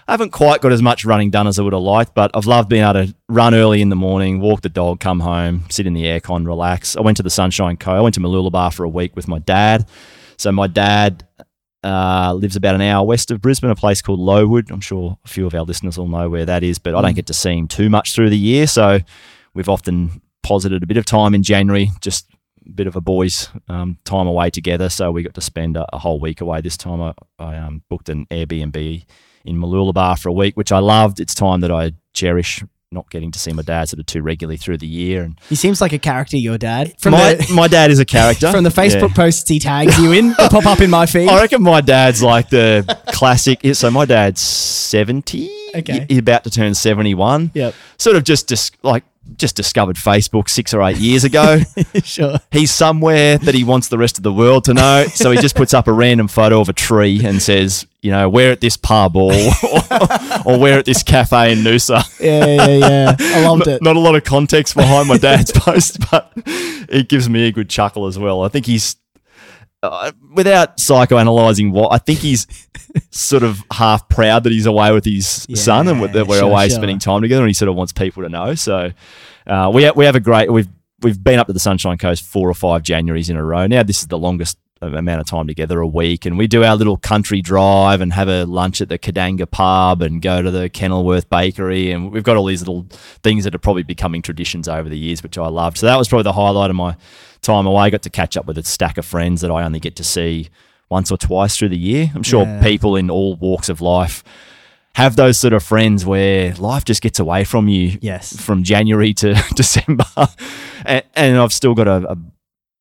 I 0.08 0.12
haven't 0.12 0.30
quite 0.30 0.60
got 0.60 0.72
as 0.72 0.82
much 0.82 1.04
running 1.04 1.30
done 1.30 1.46
as 1.46 1.58
I 1.58 1.62
would 1.62 1.72
have 1.72 1.82
liked, 1.82 2.14
but 2.14 2.30
I've 2.34 2.46
loved 2.46 2.68
being 2.68 2.82
able 2.82 3.06
to 3.06 3.14
run 3.28 3.54
early 3.54 3.82
in 3.82 3.88
the 3.88 3.96
morning, 3.96 4.40
walk 4.40 4.62
the 4.62 4.68
dog, 4.68 5.00
come 5.00 5.20
home, 5.20 5.64
sit 5.68 5.86
in 5.86 5.92
the 5.92 6.04
aircon, 6.04 6.46
relax. 6.46 6.96
I 6.96 7.00
went 7.02 7.16
to 7.18 7.22
the 7.22 7.30
Sunshine 7.30 7.76
Co. 7.76 7.92
I 7.92 8.00
went 8.00 8.14
to 8.14 8.20
Mooloolaba 8.20 8.72
for 8.72 8.84
a 8.84 8.88
week 8.88 9.14
with 9.16 9.28
my 9.28 9.38
dad. 9.38 9.86
So 10.38 10.50
my 10.52 10.66
dad 10.66 11.26
uh, 11.84 12.32
lives 12.34 12.56
about 12.56 12.74
an 12.74 12.80
hour 12.80 13.06
west 13.06 13.30
of 13.30 13.40
Brisbane, 13.40 13.70
a 13.70 13.74
place 13.74 14.02
called 14.02 14.20
Lowood. 14.20 14.70
I'm 14.70 14.80
sure 14.80 15.18
a 15.24 15.28
few 15.28 15.46
of 15.46 15.54
our 15.54 15.62
listeners 15.62 15.98
will 15.98 16.08
know 16.08 16.28
where 16.28 16.46
that 16.46 16.62
is, 16.62 16.78
but 16.78 16.94
I 16.94 17.02
don't 17.02 17.14
get 17.14 17.26
to 17.26 17.34
see 17.34 17.56
him 17.56 17.68
too 17.68 17.90
much 17.90 18.14
through 18.14 18.30
the 18.30 18.38
year. 18.38 18.66
So 18.66 19.00
we've 19.54 19.68
often 19.68 20.22
posited 20.42 20.82
a 20.82 20.86
bit 20.86 20.96
of 20.96 21.04
time 21.04 21.34
in 21.34 21.42
January, 21.42 21.90
just 22.00 22.26
bit 22.74 22.86
of 22.86 22.96
a 22.96 23.00
boys' 23.00 23.48
um, 23.68 23.98
time 24.04 24.26
away 24.26 24.50
together. 24.50 24.88
So 24.88 25.10
we 25.10 25.22
got 25.22 25.34
to 25.34 25.40
spend 25.40 25.76
a, 25.76 25.86
a 25.94 25.98
whole 25.98 26.20
week 26.20 26.40
away. 26.40 26.60
This 26.60 26.76
time 26.76 27.00
I, 27.00 27.14
I 27.38 27.56
um, 27.56 27.82
booked 27.88 28.08
an 28.08 28.26
Airbnb 28.26 29.04
in 29.44 29.56
Mooloolaba 29.56 30.18
for 30.18 30.28
a 30.28 30.32
week, 30.32 30.56
which 30.56 30.72
I 30.72 30.78
loved. 30.78 31.20
It's 31.20 31.34
time 31.34 31.60
that 31.60 31.70
I 31.70 31.92
cherish. 32.12 32.62
Not 32.90 33.10
getting 33.10 33.30
to 33.32 33.38
see 33.38 33.52
my 33.52 33.60
dad 33.60 33.86
sort 33.90 34.00
of 34.00 34.06
too 34.06 34.22
regularly 34.22 34.56
through 34.56 34.78
the 34.78 34.86
year, 34.86 35.22
and 35.22 35.38
He 35.50 35.56
seems 35.56 35.78
like 35.82 35.92
a 35.92 35.98
character, 35.98 36.38
your 36.38 36.56
dad. 36.56 36.94
From 36.98 37.12
my, 37.12 37.34
the 37.34 37.52
my 37.54 37.68
dad 37.68 37.90
is 37.90 37.98
a 37.98 38.04
character 38.06 38.50
from 38.52 38.64
the 38.64 38.70
Facebook 38.70 39.10
Yeah. 39.10 39.14
posts 39.14 39.46
he 39.46 39.58
tags 39.58 39.98
you 39.98 40.12
in, 40.12 40.28
they 40.28 40.48
pop 40.48 40.64
up 40.64 40.80
in 40.80 40.88
my 40.88 41.04
feed. 41.04 41.28
I 41.28 41.38
reckon 41.38 41.62
my 41.62 41.82
dad's 41.82 42.22
like 42.22 42.48
the 42.48 42.98
classic. 43.08 43.60
So 43.74 43.90
my 43.90 44.06
dad's 44.06 44.40
seventy. 44.40 45.50
Okay. 45.74 46.06
he's 46.08 46.16
about 46.16 46.44
to 46.44 46.50
turn 46.50 46.72
seventy-one. 46.74 47.50
Yep. 47.52 47.74
Sort 47.98 48.16
of 48.16 48.24
just 48.24 48.46
dis- 48.48 48.70
like 48.82 49.04
just 49.36 49.54
discovered 49.54 49.96
Facebook 49.96 50.48
six 50.48 50.72
or 50.72 50.82
eight 50.82 50.96
years 50.96 51.24
ago. 51.24 51.60
sure. 52.04 52.38
he's 52.50 52.70
somewhere 52.70 53.36
that 53.36 53.54
he 53.54 53.64
wants 53.64 53.88
the 53.88 53.98
rest 53.98 54.16
of 54.16 54.22
the 54.24 54.32
world 54.32 54.64
to 54.64 54.72
know, 54.72 55.04
so 55.12 55.30
he 55.30 55.36
just 55.38 55.54
puts 55.56 55.74
up 55.74 55.88
a 55.88 55.92
random 55.92 56.26
photo 56.26 56.58
of 56.62 56.70
a 56.70 56.72
tree 56.72 57.20
and 57.22 57.42
says, 57.42 57.86
you 58.00 58.12
know, 58.12 58.28
we're 58.28 58.52
at 58.52 58.60
this 58.60 58.76
pub 58.76 59.16
or 59.16 59.32
or 60.44 60.58
we're 60.58 60.78
at 60.78 60.84
this 60.84 61.02
cafe 61.02 61.52
in 61.52 61.58
Noosa. 61.58 62.02
Yeah, 62.20 62.46
yeah, 62.46 62.88
yeah. 62.88 63.16
I 63.20 63.46
loved 63.46 63.66
it. 63.66 63.82
Not 63.82 63.96
a 63.96 64.00
lot 64.00 64.14
of 64.14 64.24
context 64.24 64.74
behind 64.76 65.08
my 65.08 65.18
dad's 65.18 65.50
post, 65.54 65.98
but 66.10 66.32
it 66.36 67.08
gives 67.08 67.28
me 67.28 67.48
a 67.48 67.52
good 67.52 67.68
chuckle 67.68 68.06
as 68.06 68.18
well. 68.18 68.42
I 68.42 68.48
think 68.48 68.66
he's, 68.66 68.96
uh, 69.82 70.12
without 70.32 70.76
psychoanalyzing 70.76 71.72
what, 71.72 71.92
I 71.92 71.98
think 71.98 72.20
he's 72.20 72.46
sort 73.10 73.42
of 73.42 73.62
half 73.72 74.08
proud 74.08 74.44
that 74.44 74.52
he's 74.52 74.66
away 74.66 74.92
with 74.92 75.04
his 75.04 75.46
son 75.54 75.88
and 75.88 76.02
that 76.02 76.26
we're 76.26 76.38
sure, 76.38 76.50
away 76.50 76.68
sure. 76.68 76.76
spending 76.76 77.00
time 77.00 77.22
together, 77.22 77.42
and 77.42 77.50
he 77.50 77.54
sort 77.54 77.68
of 77.68 77.74
wants 77.74 77.92
people 77.92 78.22
to 78.22 78.28
know. 78.28 78.54
So 78.54 78.92
uh, 79.46 79.70
we 79.74 79.84
ha- 79.84 79.92
we 79.96 80.04
have 80.04 80.14
a 80.14 80.20
great 80.20 80.52
we've 80.52 80.68
we've 81.02 81.22
been 81.22 81.38
up 81.40 81.48
to 81.48 81.52
the 81.52 81.60
Sunshine 81.60 81.98
Coast 81.98 82.24
four 82.24 82.48
or 82.48 82.54
five 82.54 82.82
Januaries 82.82 83.28
in 83.28 83.36
a 83.36 83.44
row. 83.44 83.66
Now 83.66 83.82
this 83.82 84.00
is 84.00 84.06
the 84.06 84.18
longest 84.18 84.56
amount 84.80 85.20
of 85.20 85.26
time 85.26 85.46
together 85.46 85.80
a 85.80 85.86
week, 85.86 86.24
and 86.26 86.38
we 86.38 86.46
do 86.46 86.64
our 86.64 86.76
little 86.76 86.96
country 86.96 87.40
drive 87.42 88.00
and 88.00 88.12
have 88.12 88.28
a 88.28 88.44
lunch 88.44 88.80
at 88.80 88.88
the 88.88 88.98
Kandanga 88.98 89.50
pub 89.50 90.02
and 90.02 90.22
go 90.22 90.40
to 90.42 90.50
the 90.50 90.68
Kenilworth 90.68 91.28
Bakery, 91.30 91.90
and 91.90 92.10
we've 92.12 92.22
got 92.22 92.36
all 92.36 92.44
these 92.46 92.60
little 92.60 92.86
things 93.22 93.44
that 93.44 93.54
are 93.54 93.58
probably 93.58 93.82
becoming 93.82 94.22
traditions 94.22 94.68
over 94.68 94.88
the 94.88 94.98
years, 94.98 95.22
which 95.22 95.36
I 95.38 95.48
loved. 95.48 95.78
So 95.78 95.86
that 95.86 95.96
was 95.96 96.08
probably 96.08 96.24
the 96.24 96.32
highlight 96.32 96.70
of 96.70 96.76
my 96.76 96.96
time 97.42 97.66
away. 97.66 97.84
I 97.84 97.90
got 97.90 98.02
to 98.02 98.10
catch 98.10 98.36
up 98.36 98.46
with 98.46 98.58
a 98.58 98.62
stack 98.64 98.98
of 98.98 99.04
friends 99.04 99.40
that 99.42 99.50
I 99.50 99.62
only 99.64 99.80
get 99.80 99.96
to 99.96 100.04
see 100.04 100.48
once 100.90 101.10
or 101.12 101.18
twice 101.18 101.56
through 101.56 101.68
the 101.70 101.78
year. 101.78 102.10
I'm 102.14 102.22
sure 102.22 102.44
Yeah. 102.44 102.62
people 102.62 102.96
in 102.96 103.10
all 103.10 103.36
walks 103.36 103.68
of 103.68 103.80
life 103.80 104.24
have 104.94 105.14
those 105.16 105.38
sort 105.38 105.52
of 105.52 105.62
friends 105.62 106.04
where 106.04 106.54
life 106.54 106.84
just 106.84 107.02
gets 107.02 107.20
away 107.20 107.44
from 107.44 107.68
you 107.68 107.98
Yes. 108.00 108.36
from 108.40 108.62
January 108.64 109.14
to 109.14 109.34
December, 109.54 110.04
and, 110.84 111.04
and 111.14 111.36
I've 111.38 111.52
still 111.52 111.74
got 111.74 111.86
a, 111.86 112.12
a 112.12 112.16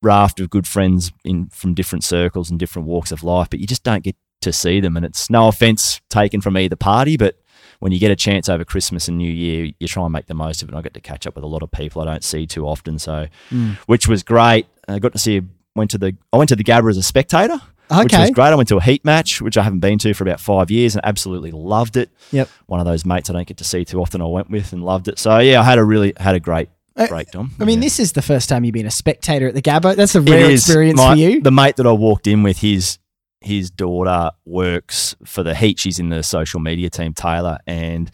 raft 0.02 0.40
of 0.40 0.50
good 0.50 0.68
friends 0.68 1.12
in 1.24 1.48
from 1.48 1.74
different 1.74 2.04
circles 2.04 2.50
and 2.50 2.60
different 2.60 2.88
walks 2.88 3.12
of 3.12 3.24
life, 3.24 3.50
but 3.50 3.60
you 3.60 3.68
just 3.68 3.84
don't 3.84 4.04
get 4.04 4.16
to 4.42 4.54
see 4.54 4.80
them. 4.80 4.96
And 4.96 5.06
it's 5.06 5.30
no 5.30 5.48
offense 5.48 6.02
taken 6.10 6.42
from 6.42 6.58
either 6.58 6.76
party, 6.76 7.18
but 7.18 7.40
when 7.80 7.92
you 7.92 8.00
get 8.00 8.12
a 8.12 8.16
chance 8.16 8.50
over 8.50 8.64
Christmas 8.66 9.08
and 9.08 9.18
New 9.18 9.32
Year, 9.32 9.72
you 9.80 9.88
try 9.88 10.04
and 10.04 10.14
make 10.14 10.26
the 10.26 10.34
most 10.34 10.62
of 10.62 10.70
it. 10.70 10.72
And 10.72 10.80
I 10.80 10.82
get 10.82 10.94
to 10.96 11.02
catch 11.02 11.28
up 11.28 11.36
with 11.36 11.44
a 11.44 11.48
lot 11.48 11.64
of 11.64 11.72
people 11.72 12.02
I 12.02 12.06
don't 12.06 12.24
see 12.24 12.48
too 12.48 12.68
often, 12.68 12.98
so 13.00 13.28
hmm. 13.50 13.72
which 13.86 14.08
was 14.08 14.24
great. 14.24 14.68
I 14.88 15.00
got 15.00 15.14
to 15.14 15.20
see. 15.20 15.42
Went 15.76 15.92
to 15.92 16.00
the 16.00 16.16
I 16.34 16.38
went 16.38 16.50
to 16.50 16.56
the 16.56 16.64
Gabba 16.64 16.90
as 16.90 16.98
a 16.98 17.04
spectator, 17.04 17.62
which 18.02 18.14
was 18.14 18.32
great. 18.32 18.48
I 18.48 18.56
went 18.56 18.68
to 18.70 18.78
a 18.78 18.82
heat 18.82 19.06
match, 19.06 19.44
which 19.44 19.58
I 19.60 19.62
haven't 19.64 19.80
been 19.80 20.00
to 20.00 20.12
for 20.16 20.24
about 20.24 20.40
five 20.40 20.72
years, 20.72 20.96
and 20.96 21.06
absolutely 21.06 21.52
loved 21.52 21.98
it 21.98 22.10
Yep. 22.32 22.50
one 22.66 22.80
of 22.80 22.88
those 22.88 23.06
mates 23.06 23.30
I 23.30 23.34
don't 23.34 23.48
get 23.48 23.58
to 23.58 23.64
see 23.64 23.86
too 23.86 24.02
often. 24.02 24.20
I 24.20 24.26
went 24.26 24.50
with 24.50 24.74
and 24.74 24.84
loved 24.84 25.08
it. 25.08 25.20
So 25.20 25.38
yeah, 25.38 25.62
I 25.62 25.64
had 25.64 25.78
a 25.78 25.84
really 25.84 26.14
had 26.18 26.34
a 26.34 26.40
great 26.40 26.70
Uh, 26.98 27.08
break, 27.08 27.28
I 27.36 27.40
mean, 27.64 27.78
Yeah. 27.80 27.86
this 27.86 28.00
is 28.00 28.14
the 28.14 28.22
first 28.22 28.50
time 28.50 28.64
you've 28.66 28.74
been 28.74 28.86
a 28.88 28.92
spectator 28.92 29.48
at 29.48 29.54
the 29.54 29.62
Gabba. 29.62 29.96
That's 29.96 30.16
a 30.16 30.22
rare 30.22 30.50
experience 30.52 30.98
My- 30.98 31.14
for 31.14 31.18
you. 31.20 31.42
The 31.42 31.52
mate 31.52 31.76
that 31.78 31.86
I 31.88 31.92
walked 31.92 32.28
in 32.28 32.44
with, 32.44 32.58
his 32.60 32.98
his 33.42 33.70
daughter 33.70 34.32
works 34.46 35.16
for 35.24 35.44
the 35.44 35.54
Heat. 35.54 35.80
She's 35.80 36.00
in 36.00 36.10
the 36.10 36.24
social 36.24 36.60
media 36.60 36.90
team, 36.90 37.14
Taylor, 37.14 37.60
and 37.68 38.10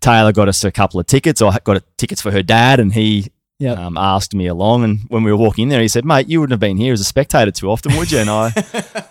Taylor 0.00 0.30
got 0.32 0.46
us 0.48 0.62
a 0.62 0.70
couple 0.70 1.00
of 1.00 1.06
tickets. 1.06 1.40
I 1.40 1.58
got 1.64 1.82
tickets 1.96 2.20
for 2.20 2.30
her 2.30 2.42
dad, 2.42 2.78
and 2.80 2.92
he. 2.92 3.28
Yep. 3.60 3.76
Um, 3.76 3.96
asked 3.96 4.34
me 4.36 4.46
along, 4.46 4.84
and 4.84 5.00
when 5.08 5.24
we 5.24 5.32
were 5.32 5.36
walking 5.36 5.64
in 5.64 5.68
there, 5.68 5.82
he 5.82 5.88
said, 5.88 6.04
"Mate, 6.04 6.28
you 6.28 6.38
wouldn't 6.38 6.52
have 6.52 6.60
been 6.60 6.76
here 6.76 6.92
as 6.92 7.00
a 7.00 7.04
spectator 7.04 7.50
too 7.50 7.68
often, 7.68 7.96
would 7.96 8.12
you?" 8.12 8.18
And 8.18 8.30
I, 8.30 8.50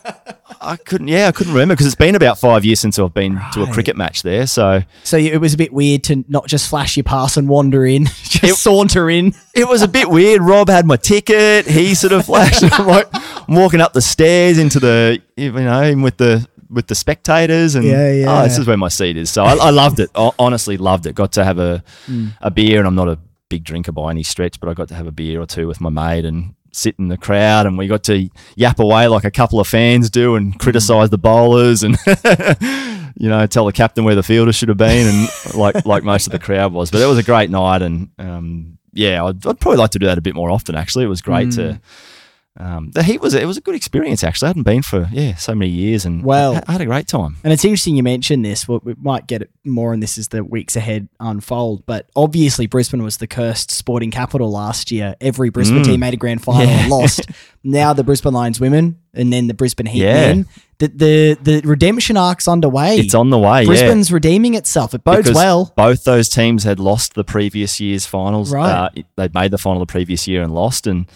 I 0.62 0.78
couldn't, 0.78 1.08
yeah, 1.10 1.28
I 1.28 1.32
couldn't 1.32 1.54
remember 1.54 1.74
because 1.76 1.86
it's 1.88 1.96
been 1.96 2.16
about 2.16 2.40
five 2.40 2.64
years 2.66 2.80
since 2.80 2.98
I've 2.98 3.14
been 3.14 3.40
to 3.54 3.64
a 3.64 3.68
cricket 3.72 3.98
match 3.98 4.24
there. 4.24 4.48
So 4.48 4.82
So 5.04 5.18
it 5.18 5.40
was 5.42 5.54
a 5.54 5.58
bit 5.58 5.74
weird 5.74 6.04
to 6.06 6.24
not 6.30 6.48
just 6.48 6.70
flash 6.70 6.96
your 6.98 7.04
pass 7.04 7.38
and 7.38 7.50
wander 7.50 7.86
in, 7.86 8.06
just 8.24 8.62
saunter 8.64 9.10
in. 9.10 9.34
it 9.54 9.68
was 9.68 9.82
a 9.82 9.88
bit 9.88 10.10
weird. 10.10 10.42
Rob 10.42 10.70
had 10.70 10.86
my 10.86 10.96
ticket. 10.98 11.68
He 11.68 11.96
sort 11.96 12.14
of 12.14 12.26
flashed. 12.26 12.64
I'm 12.80 12.88
like, 12.88 13.08
I'm 13.14 13.56
walking 13.56 13.82
up 13.82 13.94
the 13.94 14.02
stairs 14.02 14.58
into 14.58 14.80
the, 14.80 15.22
you 15.36 15.52
know, 15.52 15.96
with 16.02 16.18
the 16.18 16.48
with 16.70 16.88
the 16.88 16.96
spectators, 16.96 17.76
and 17.76 17.86
Yeah, 17.86 18.12
yeah. 18.12 18.40
oh, 18.40 18.44
this 18.44 18.58
is 18.58 18.68
where 18.68 18.76
my 18.78 18.90
seat 18.90 19.16
is. 19.16 19.30
So 19.30 19.44
I, 19.46 19.56
I 19.56 19.70
loved 19.70 20.00
it. 20.02 20.10
I 20.16 20.32
honestly 20.38 20.76
loved 20.76 21.06
it. 21.06 21.16
Got 21.16 21.32
to 21.34 21.46
have 21.46 21.60
a 21.60 21.82
Mm. 22.10 22.34
a 22.42 22.52
beer, 22.52 22.80
and 22.80 22.88
I'm 22.88 22.96
not 22.96 23.08
a 23.08 23.18
big 23.50 23.64
drinker 23.64 23.94
by 23.94 24.10
any 24.12 24.24
stretch, 24.24 24.60
but 24.60 24.68
I 24.68 24.74
got 24.74 24.90
to 24.90 24.94
have 24.96 25.08
a 25.08 25.12
beer 25.14 25.40
or 25.42 25.46
two 25.46 25.66
with 25.68 25.80
my 25.80 25.90
mate 25.90 26.26
and 26.26 26.56
sit 26.78 26.96
in 27.00 27.08
the 27.08 27.18
crowd, 27.18 27.66
and 27.66 27.78
we 27.78 27.88
got 27.88 28.04
to 28.06 28.30
yap 28.56 28.80
away 28.80 29.08
like 29.08 29.26
a 29.26 29.32
couple 29.32 29.60
of 29.60 29.68
fans 29.68 30.10
do, 30.10 30.36
and 30.36 30.58
criticise 30.60 31.10
the 31.10 31.18
bowlers, 31.18 31.84
and 31.84 31.98
you 33.18 33.30
know, 33.30 33.46
tell 33.48 33.66
the 33.66 33.74
captain 33.74 34.04
where 34.04 34.16
the 34.16 34.24
fielder 34.24 34.54
should 34.54 34.70
have 34.70 34.78
been, 34.78 35.08
and 35.08 35.56
like 35.56 35.86
like 35.86 36.04
most 36.04 36.28
of 36.28 36.32
the 36.32 36.40
crowd 36.40 36.74
was. 36.74 36.92
But 36.92 37.02
it 37.02 37.06
was 37.06 37.18
a 37.18 37.24
great 37.24 37.50
night, 37.50 37.82
and 37.82 38.10
um, 38.20 38.78
yeah, 38.94 39.24
I'd, 39.24 39.46
I'd, 39.46 39.60
probably 39.60 39.78
like 39.78 39.92
to 39.92 40.00
do 40.00 40.06
that 40.06 40.18
a 40.18 40.22
bit 40.22 40.36
more 40.36 40.50
often. 40.50 40.76
Actually, 40.76 41.06
it 41.06 41.10
was 41.10 41.22
great 41.22 41.50
mm. 41.50 41.56
to 41.56 41.82
um, 42.60 42.92
the 42.92 43.04
heat 43.04 43.22
was 43.22 43.34
it 43.36 43.46
was 43.46 43.58
a 43.58 43.62
good 43.62 43.76
experience 43.76 44.24
actually. 44.24 44.48
I 44.48 44.50
hadn't 44.50 44.64
been 44.64 44.82
for 44.82 45.08
yeah 45.12 45.36
so 45.36 45.54
many 45.54 45.70
years 45.70 46.06
and 46.06 46.24
well, 46.24 46.62
I 46.68 46.72
had 46.72 46.82
a 46.82 46.86
great 46.86 47.08
time. 47.08 47.38
And 47.44 47.54
it's 47.54 47.64
interesting 47.64 47.96
you 47.96 48.04
mentioned 48.04 48.44
this. 48.44 48.68
we 48.68 48.80
might 49.00 49.28
get 49.28 49.44
it 49.44 49.52
more 49.64 49.94
on 49.94 50.00
this 50.00 50.18
as 50.18 50.30
the 50.30 50.44
weeks 50.44 50.76
ahead 50.76 51.08
unfold. 51.20 51.86
But 51.86 52.10
obviously 52.16 52.66
Brisbane 52.66 53.04
was 53.04 53.18
the 53.18 53.28
cursed 53.28 53.70
sporting 53.70 54.10
capital 54.10 54.50
last 54.52 54.92
year. 54.92 55.16
Every 55.22 55.50
Brisbane 55.50 55.84
mm. 55.84 55.86
team 55.86 56.00
made 56.00 56.16
a 56.16 56.18
grand 56.18 56.44
final 56.44 56.64
yeah. 56.64 56.82
and 56.82 56.90
lost. 56.90 57.30
now 57.64 57.94
the 57.94 58.04
Brisbane 58.04 58.34
Lions 58.34 58.60
women 58.60 59.00
and 59.14 59.32
then 59.32 59.48
the 59.48 59.54
Brisbane 59.54 59.86
Heat 59.86 60.04
yeah. 60.04 60.28
men. 60.28 60.48
The, 60.80 60.88
the 60.88 61.38
the 61.42 61.68
redemption 61.68 62.18
arc's 62.18 62.48
underway. 62.48 62.98
It's 62.98 63.16
on 63.16 63.30
the 63.30 63.40
way. 63.40 63.66
Brisbane's 63.66 64.10
yeah. 64.10 64.16
redeeming 64.16 64.56
itself. 64.56 64.94
It 64.94 65.04
bodes 65.04 65.24
because 65.24 65.36
well. 65.36 65.74
Both 65.76 66.06
those 66.06 66.30
teams 66.30 66.64
had 66.64 66.80
lost 66.80 67.14
the 67.14 67.24
previous 67.24 67.80
year's 67.80 68.06
finals. 68.06 68.52
Right. 68.52 68.72
Uh, 68.72 68.90
they'd 69.16 69.34
made 69.34 69.52
the 69.52 69.58
final 69.58 69.80
the 69.80 69.86
previous 69.86 70.28
year 70.28 70.42
and 70.42 70.54
lost 70.54 70.88
and 70.88 71.08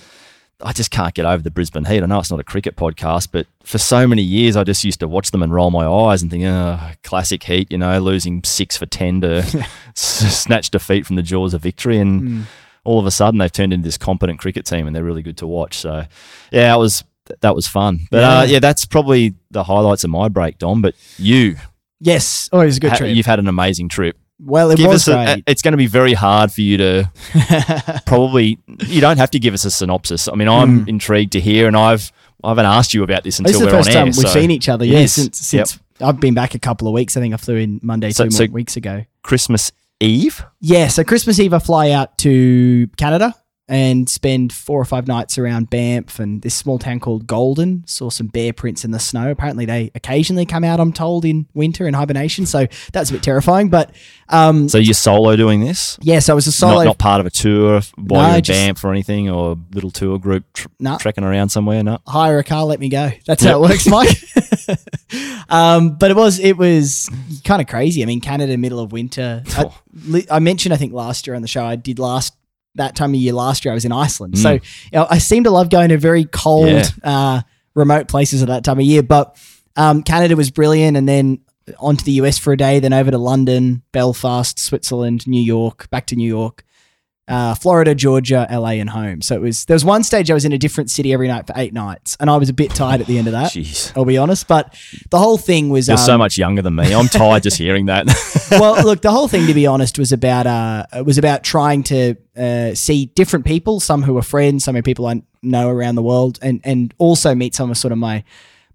I 0.64 0.74
just 0.74 0.92
can't 0.92 1.14
get 1.14 1.26
over 1.26 1.42
the 1.42 1.52
Brisbane 1.52 1.86
Heat. 1.86 2.04
I 2.04 2.06
know 2.06 2.20
it's 2.20 2.32
not 2.32 2.40
a 2.40 2.44
cricket 2.44 2.76
podcast, 2.76 3.30
but 3.32 3.48
for 3.64 3.78
so 3.78 4.08
many 4.08 4.22
years, 4.22 4.56
I 4.56 4.64
just 4.64 4.84
used 4.84 5.00
to 5.00 5.08
watch 5.08 5.32
them 5.32 5.44
and 5.44 5.54
roll 5.54 5.72
my 5.72 5.86
eyes 5.86 6.22
and 6.22 6.30
think, 6.30 6.44
oh, 6.46 6.92
classic 7.04 7.44
Heat, 7.44 7.72
you 7.72 7.78
know, 7.78 8.00
losing 8.00 8.44
six 8.44 8.78
for 8.78 8.86
10 8.86 9.22
to 9.22 9.44
snatch 9.96 10.70
defeat 10.70 11.06
from 11.06 11.16
the 11.16 11.24
jaws 11.24 11.54
of 11.54 11.62
victory. 11.62 11.98
And 11.98 12.22
mm. 12.22 12.44
all 12.84 13.00
of 13.00 13.06
a 13.06 13.12
sudden, 13.12 13.40
they've 13.40 13.52
turned 13.52 13.74
into 13.74 13.86
this 13.86 13.98
competent 13.98 14.40
cricket 14.40 14.66
team 14.66 14.88
and 14.88 14.96
they're 14.96 15.04
really 15.04 15.24
good 15.24 15.38
to 15.38 15.48
watch. 15.48 15.78
So, 15.78 16.06
yeah, 16.52 16.74
it 16.74 16.78
was 16.78 17.04
that 17.42 17.56
was 17.56 17.68
fun. 17.68 18.02
But 18.10 18.18
yeah, 18.18 18.40
uh, 18.40 18.44
yeah 18.44 18.60
that's 18.60 18.86
probably 18.86 19.36
the 19.52 19.64
highlights 19.64 20.04
of 20.04 20.10
my 20.10 20.28
break, 20.28 20.58
Dom. 20.58 20.82
But 20.82 20.96
you. 21.18 21.56
Yes. 22.00 22.50
Oh, 22.52 22.62
it 22.62 22.66
was 22.66 22.78
a 22.78 22.80
good 22.80 22.92
ha- 22.92 22.98
trip. 22.98 23.16
You've 23.16 23.26
had 23.26 23.40
an 23.40 23.48
amazing 23.48 23.90
trip. 23.90 24.18
Well, 24.44 24.72
it 24.72 24.78
give 24.78 24.88
was 24.88 25.08
a, 25.08 25.44
it's 25.46 25.62
going 25.62 25.74
to 25.74 25.78
be 25.78 25.88
very 25.88 26.14
hard 26.14 26.52
for 26.52 26.62
you 26.62 26.78
to 26.78 27.12
probably. 28.06 28.60
You 28.88 29.02
don't 29.02 29.18
have 29.18 29.32
to 29.32 29.40
give 29.40 29.54
us 29.54 29.66
a 29.66 29.72
synopsis. 29.72 30.28
I 30.28 30.34
mean, 30.34 30.48
I'm 30.48 30.86
mm. 30.86 30.90
intrigued 30.90 31.34
to 31.34 31.40
hear, 31.40 31.68
and 31.68 31.78
I've 31.78 32.12
I 32.44 32.50
haven't 32.50 32.66
asked 32.66 32.94
you 32.94 33.04
about 33.04 33.24
this 33.24 33.40
until 33.40 33.52
this 33.54 33.62
is 33.62 33.66
we're 33.66 33.72
the 33.72 33.78
first 33.78 33.90
on 33.90 33.94
time 33.94 34.02
air, 34.02 34.06
we've 34.06 34.16
so 34.16 34.28
seen 34.28 34.52
each 34.52 34.68
other. 34.68 34.86
Yeah, 34.86 35.06
since 35.06 35.38
since 35.38 35.80
yep. 36.00 36.10
I've 36.10 36.20
been 36.20 36.34
back 36.34 36.56
a 36.56 36.60
couple 36.60 36.88
of 36.88 36.94
weeks. 36.94 37.16
I 37.16 37.22
think 37.22 37.34
I 37.34 37.38
flew 37.38 37.56
in 37.56 37.80
Monday 37.84 38.12
so, 38.12 38.26
two 38.26 38.32
so 38.32 38.46
weeks 38.46 38.76
ago. 38.76 39.06
Christmas 39.22 39.72
Eve. 40.00 40.44
Yeah, 40.60 40.88
so 40.88 41.04
Christmas 41.04 41.40
Eve 41.40 41.54
I 41.54 41.60
fly 41.60 41.92
out 41.92 42.18
to 42.20 42.88
Canada 42.98 43.36
and 43.72 44.10
spend 44.10 44.52
four 44.52 44.82
or 44.82 44.86
five 44.86 45.08
nights 45.08 45.38
around 45.38 45.70
Banff 45.70 46.20
and 46.20 46.42
this 46.42 46.54
small 46.54 46.78
town 46.78 47.00
called 47.00 47.26
Golden. 47.26 47.88
Saw 47.88 48.10
some 48.10 48.28
bear 48.28 48.52
prints 48.52 48.84
in 48.84 48.92
the 48.92 49.00
snow. 49.00 49.32
Apparently, 49.32 49.66
they 49.66 49.92
occasionally 49.96 50.46
come 50.46 50.66
out. 50.66 50.82
I'm 50.82 50.92
told 50.92 51.24
in 51.24 51.48
winter 51.54 51.88
in 51.88 51.94
hibernation, 51.94 52.46
so 52.46 52.68
that's 52.92 53.10
a 53.12 53.14
bit 53.14 53.24
terrifying. 53.24 53.70
But 53.70 53.96
um, 54.28 54.68
so 54.68 54.78
you're 54.78 54.94
solo 54.94 55.38
doing 55.38 55.62
this? 55.62 55.98
Yes, 56.02 56.06
yeah, 56.06 56.20
so 56.20 56.34
I 56.34 56.36
was 56.36 56.48
a 56.48 56.52
solo, 56.52 56.74
not, 56.80 56.84
not, 56.84 56.98
part 56.98 57.22
of 57.22 57.26
a 57.26 57.30
tour 57.30 57.80
while 57.96 58.28
no, 58.28 58.32
you're 58.34 58.42
just, 58.42 58.60
Banff 58.60 58.84
or 58.84 58.92
anything, 58.92 59.30
or 59.30 59.58
little 59.72 59.90
tour 59.90 60.20
group 60.20 60.44
tr- 60.52 60.68
nah. 60.78 60.98
trekking 60.98 61.24
around 61.24 61.48
somewhere. 61.48 61.82
No, 61.82 62.00
hire 62.06 62.40
a 62.40 62.44
car, 62.44 62.66
let 62.66 62.82
me 62.82 62.90
go. 62.90 63.10
That's 63.26 63.42
yep. 63.42 63.54
how 63.54 63.64
it 63.64 63.70
works, 63.70 63.88
Mike. 63.88 64.10
um, 65.50 65.96
but 65.96 66.12
it 66.12 66.18
was 66.18 66.40
it 66.40 66.58
was 66.58 67.10
kind 67.46 67.62
of 67.62 67.70
crazy. 67.70 68.04
I 68.04 68.06
mean, 68.06 68.20
Canada, 68.20 68.58
middle 68.58 68.80
of 68.80 68.92
winter. 68.92 69.44
I, 69.56 70.26
I 70.30 70.40
mentioned 70.40 70.74
I 70.74 70.78
think 70.78 70.92
last 70.92 71.26
year 71.26 71.38
on 71.38 71.42
the 71.42 71.48
show 71.48 71.64
I 71.64 71.78
did 71.78 71.98
last 71.98 72.36
that 72.76 72.96
time 72.96 73.12
of 73.12 73.16
year 73.16 73.34
last 73.34 73.66
year, 73.66 73.72
I 73.72 73.76
was 73.76 73.86
in 73.86 73.92
Iceland. 73.92 74.36
Mm. 74.36 74.42
So 74.42 74.52
you 74.54 74.60
know, 74.94 75.08
I 75.10 75.18
seem 75.18 75.44
to 75.44 75.52
love 75.52 75.70
going 75.70 75.90
to 75.90 75.98
very 75.98 76.26
cold, 76.26 76.70
yeah. 76.70 76.86
uh, 77.04 77.42
remote 77.74 78.08
places 78.08 78.42
at 78.42 78.48
that 78.48 78.64
time 78.64 78.80
of 78.80 78.86
year. 78.86 79.04
But 79.04 79.38
um, 79.76 80.04
Canada 80.04 80.36
was 80.36 80.52
brilliant, 80.52 80.98
and 80.98 81.08
then 81.08 81.40
on 81.80 81.98
to 81.98 82.04
the 82.04 82.14
US 82.14 82.38
for 82.38 82.54
a 82.54 82.58
day, 82.58 82.80
then 82.80 82.94
over 82.94 83.12
to 83.12 83.18
London, 83.18 83.84
Belfast, 83.92 84.60
Switzerland, 84.60 85.28
New 85.28 85.42
York, 85.42 85.90
back 85.90 86.08
to 86.08 86.16
New 86.16 86.28
York, 86.28 86.64
uh, 87.28 87.56
Florida, 87.56 87.96
Georgia, 87.96 88.48
LA, 88.52 88.72
and 88.72 88.90
home. 88.90 89.22
So 89.22 89.36
it 89.36 89.42
was 89.42 89.66
there 89.66 89.76
was 89.76 89.86
one 89.86 90.04
stage 90.04 90.30
I 90.30 90.34
was 90.34 90.44
in 90.44 90.52
a 90.52 90.58
different 90.58 90.90
city 90.90 91.14
every 91.14 91.28
night 91.28 91.48
for 91.48 91.54
eight 91.56 91.74
nights, 91.74 92.18
and 92.20 92.30
I 92.30 92.38
was 92.38 92.50
a 92.50 92.54
bit 92.54 92.72
tired 92.72 93.02
at 93.02 93.08
the 93.08 93.18
end 93.18 93.28
of 93.28 93.34
that. 93.34 93.52
Jeez. 93.52 93.92
I'll 93.96 94.06
be 94.06 94.18
honest, 94.18 94.48
but 94.48 94.76
the 95.10 95.20
whole 95.20 95.38
thing 95.38 95.70
was. 95.70 95.88
You're 95.88 95.98
um, 95.98 96.06
so 96.06 96.18
much 96.18 96.38
younger 96.38 96.62
than 96.62 96.76
me. 96.76 96.94
I'm 96.94 97.08
tired 97.08 97.44
just 97.44 97.58
hearing 97.58 97.86
that. 97.86 98.08
well, 98.52 98.84
look, 98.84 99.02
the 99.02 99.12
whole 99.12 99.28
thing, 99.28 99.48
to 99.48 99.54
be 99.54 99.68
honest, 99.68 99.98
was 99.98 100.12
about 100.12 100.48
uh, 100.48 101.04
was 101.04 101.18
about 101.18 101.44
trying 101.44 101.84
to 101.84 102.16
uh, 102.36 102.74
see 102.74 103.06
different 103.08 103.46
people, 103.46 103.80
some 103.80 104.04
who 104.04 104.18
are 104.18 104.24
friends, 104.24 104.64
some 104.64 104.76
are 104.76 104.82
people 104.82 105.06
I 105.08 105.22
know 105.42 105.70
around 105.70 105.96
the 105.96 106.04
world, 106.04 106.40
and 106.42 106.60
and 106.64 106.94
also 106.98 107.36
meet 107.36 107.56
some 107.56 107.72
of 107.72 107.78
sort 107.78 107.92
of 107.92 107.98
my 107.98 108.24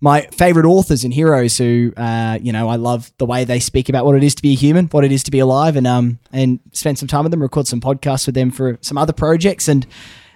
my 0.00 0.22
favorite 0.32 0.66
authors 0.66 1.04
and 1.04 1.12
heroes 1.12 1.56
who, 1.58 1.92
uh, 1.96 2.38
you 2.40 2.52
know, 2.52 2.68
I 2.68 2.76
love 2.76 3.10
the 3.18 3.26
way 3.26 3.44
they 3.44 3.60
speak 3.60 3.88
about 3.88 4.04
what 4.04 4.16
it 4.16 4.22
is 4.22 4.34
to 4.34 4.42
be 4.42 4.52
a 4.52 4.56
human, 4.56 4.86
what 4.86 5.04
it 5.04 5.12
is 5.12 5.22
to 5.24 5.30
be 5.30 5.38
alive, 5.38 5.76
and 5.76 5.86
um, 5.86 6.18
and 6.32 6.60
spend 6.72 6.98
some 6.98 7.08
time 7.08 7.24
with 7.24 7.30
them, 7.30 7.42
record 7.42 7.66
some 7.66 7.80
podcasts 7.80 8.26
with 8.26 8.34
them 8.34 8.50
for 8.50 8.78
some 8.82 8.98
other 8.98 9.12
projects, 9.12 9.68
and 9.68 9.86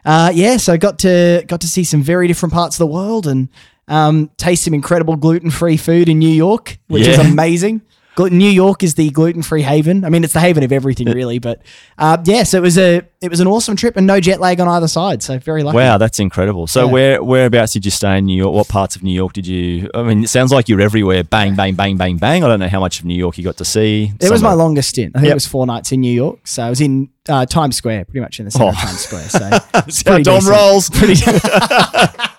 uh, 0.05 0.31
yeah, 0.35 0.57
so 0.57 0.77
got 0.77 0.99
to 1.01 1.45
got 1.47 1.61
to 1.61 1.69
see 1.69 1.85
some 1.85 2.03
very 2.03 2.27
different 2.27 2.53
parts 2.53 2.77
of 2.77 2.79
the 2.79 2.93
world 2.93 3.27
and 3.27 3.49
um, 3.89 4.31
taste 4.37 4.65
some 4.65 4.75
incredible 4.75 5.17
gluten 5.17 5.51
free 5.51 5.77
food 5.77 6.09
in 6.09 6.19
New 6.19 6.29
York, 6.29 6.79
which 6.89 7.07
yeah. 7.07 7.13
is 7.13 7.19
amazing. 7.19 7.83
New 8.19 8.49
York 8.49 8.83
is 8.83 8.95
the 8.95 9.11
gluten 9.11 9.43
free 9.43 9.63
haven. 9.63 10.05
I 10.05 10.09
mean, 10.11 10.25
it's 10.25 10.33
the 10.33 10.41
haven 10.41 10.63
of 10.63 10.73
everything, 10.73 11.09
really. 11.09 11.39
But 11.39 11.63
uh, 11.99 12.19
yeah, 12.25 12.43
so 12.43 12.59
it 12.59 12.61
was 12.61 12.77
a 12.77 13.03
it 13.21 13.31
was 13.31 13.41
an 13.41 13.47
awesome 13.47 13.77
trip 13.77 13.97
and 13.97 14.07
no 14.07 14.21
jet 14.21 14.41
lag 14.41 14.61
on 14.61 14.69
either 14.69 14.89
side. 14.89 15.23
So 15.23 15.39
very 15.39 15.63
lucky. 15.63 15.77
Wow, 15.77 15.99
that's 15.99 16.19
incredible. 16.19 16.67
So 16.67 16.87
yeah. 16.87 16.93
where 16.93 17.23
whereabouts 17.23 17.73
did 17.73 17.85
you 17.85 17.91
stay 17.91 18.19
in 18.19 18.27
New 18.27 18.37
York? 18.37 18.55
What 18.55 18.69
parts 18.69 18.97
of 18.97 19.03
New 19.03 19.15
York 19.15 19.33
did 19.33 19.47
you? 19.47 19.91
I 19.95 20.03
mean, 20.03 20.25
it 20.25 20.29
sounds 20.29 20.53
like 20.53 20.69
you're 20.69 20.81
everywhere. 20.81 21.25
Bang, 21.25 21.55
bang, 21.55 21.75
bang, 21.75 21.97
bang, 21.97 22.17
bang. 22.19 22.45
I 22.45 22.49
don't 22.49 22.61
know 22.61 22.69
how 22.69 22.81
much 22.81 23.01
of 23.01 23.07
New 23.07 23.15
York 23.15 23.39
you 23.39 23.45
got 23.45 23.57
to 23.59 23.65
see. 23.65 24.13
It 24.21 24.31
was 24.31 24.43
my 24.43 24.55
longest 24.55 24.91
stint. 24.91 25.13
I 25.15 25.21
think 25.21 25.29
yep. 25.29 25.33
it 25.33 25.37
was 25.37 25.47
four 25.47 25.67
nights 25.67 25.93
in 25.93 26.01
New 26.01 26.13
York. 26.13 26.47
So 26.47 26.63
I 26.63 26.71
was 26.71 26.81
in 26.81 27.11
uh, 27.29 27.47
Times 27.47 27.77
Square, 27.77 28.07
pretty 28.07 28.21
much 28.21 28.39
in 28.39 28.47
the 28.47 28.51
center 28.51 28.67
oh. 28.67 28.69
of 28.71 28.77
Times 28.77 29.01
Square. 29.01 29.29
So 29.29 30.05
pretty 30.11 30.23
Dom 30.23 30.47
rolls. 30.47 30.89
Pretty 30.91 31.15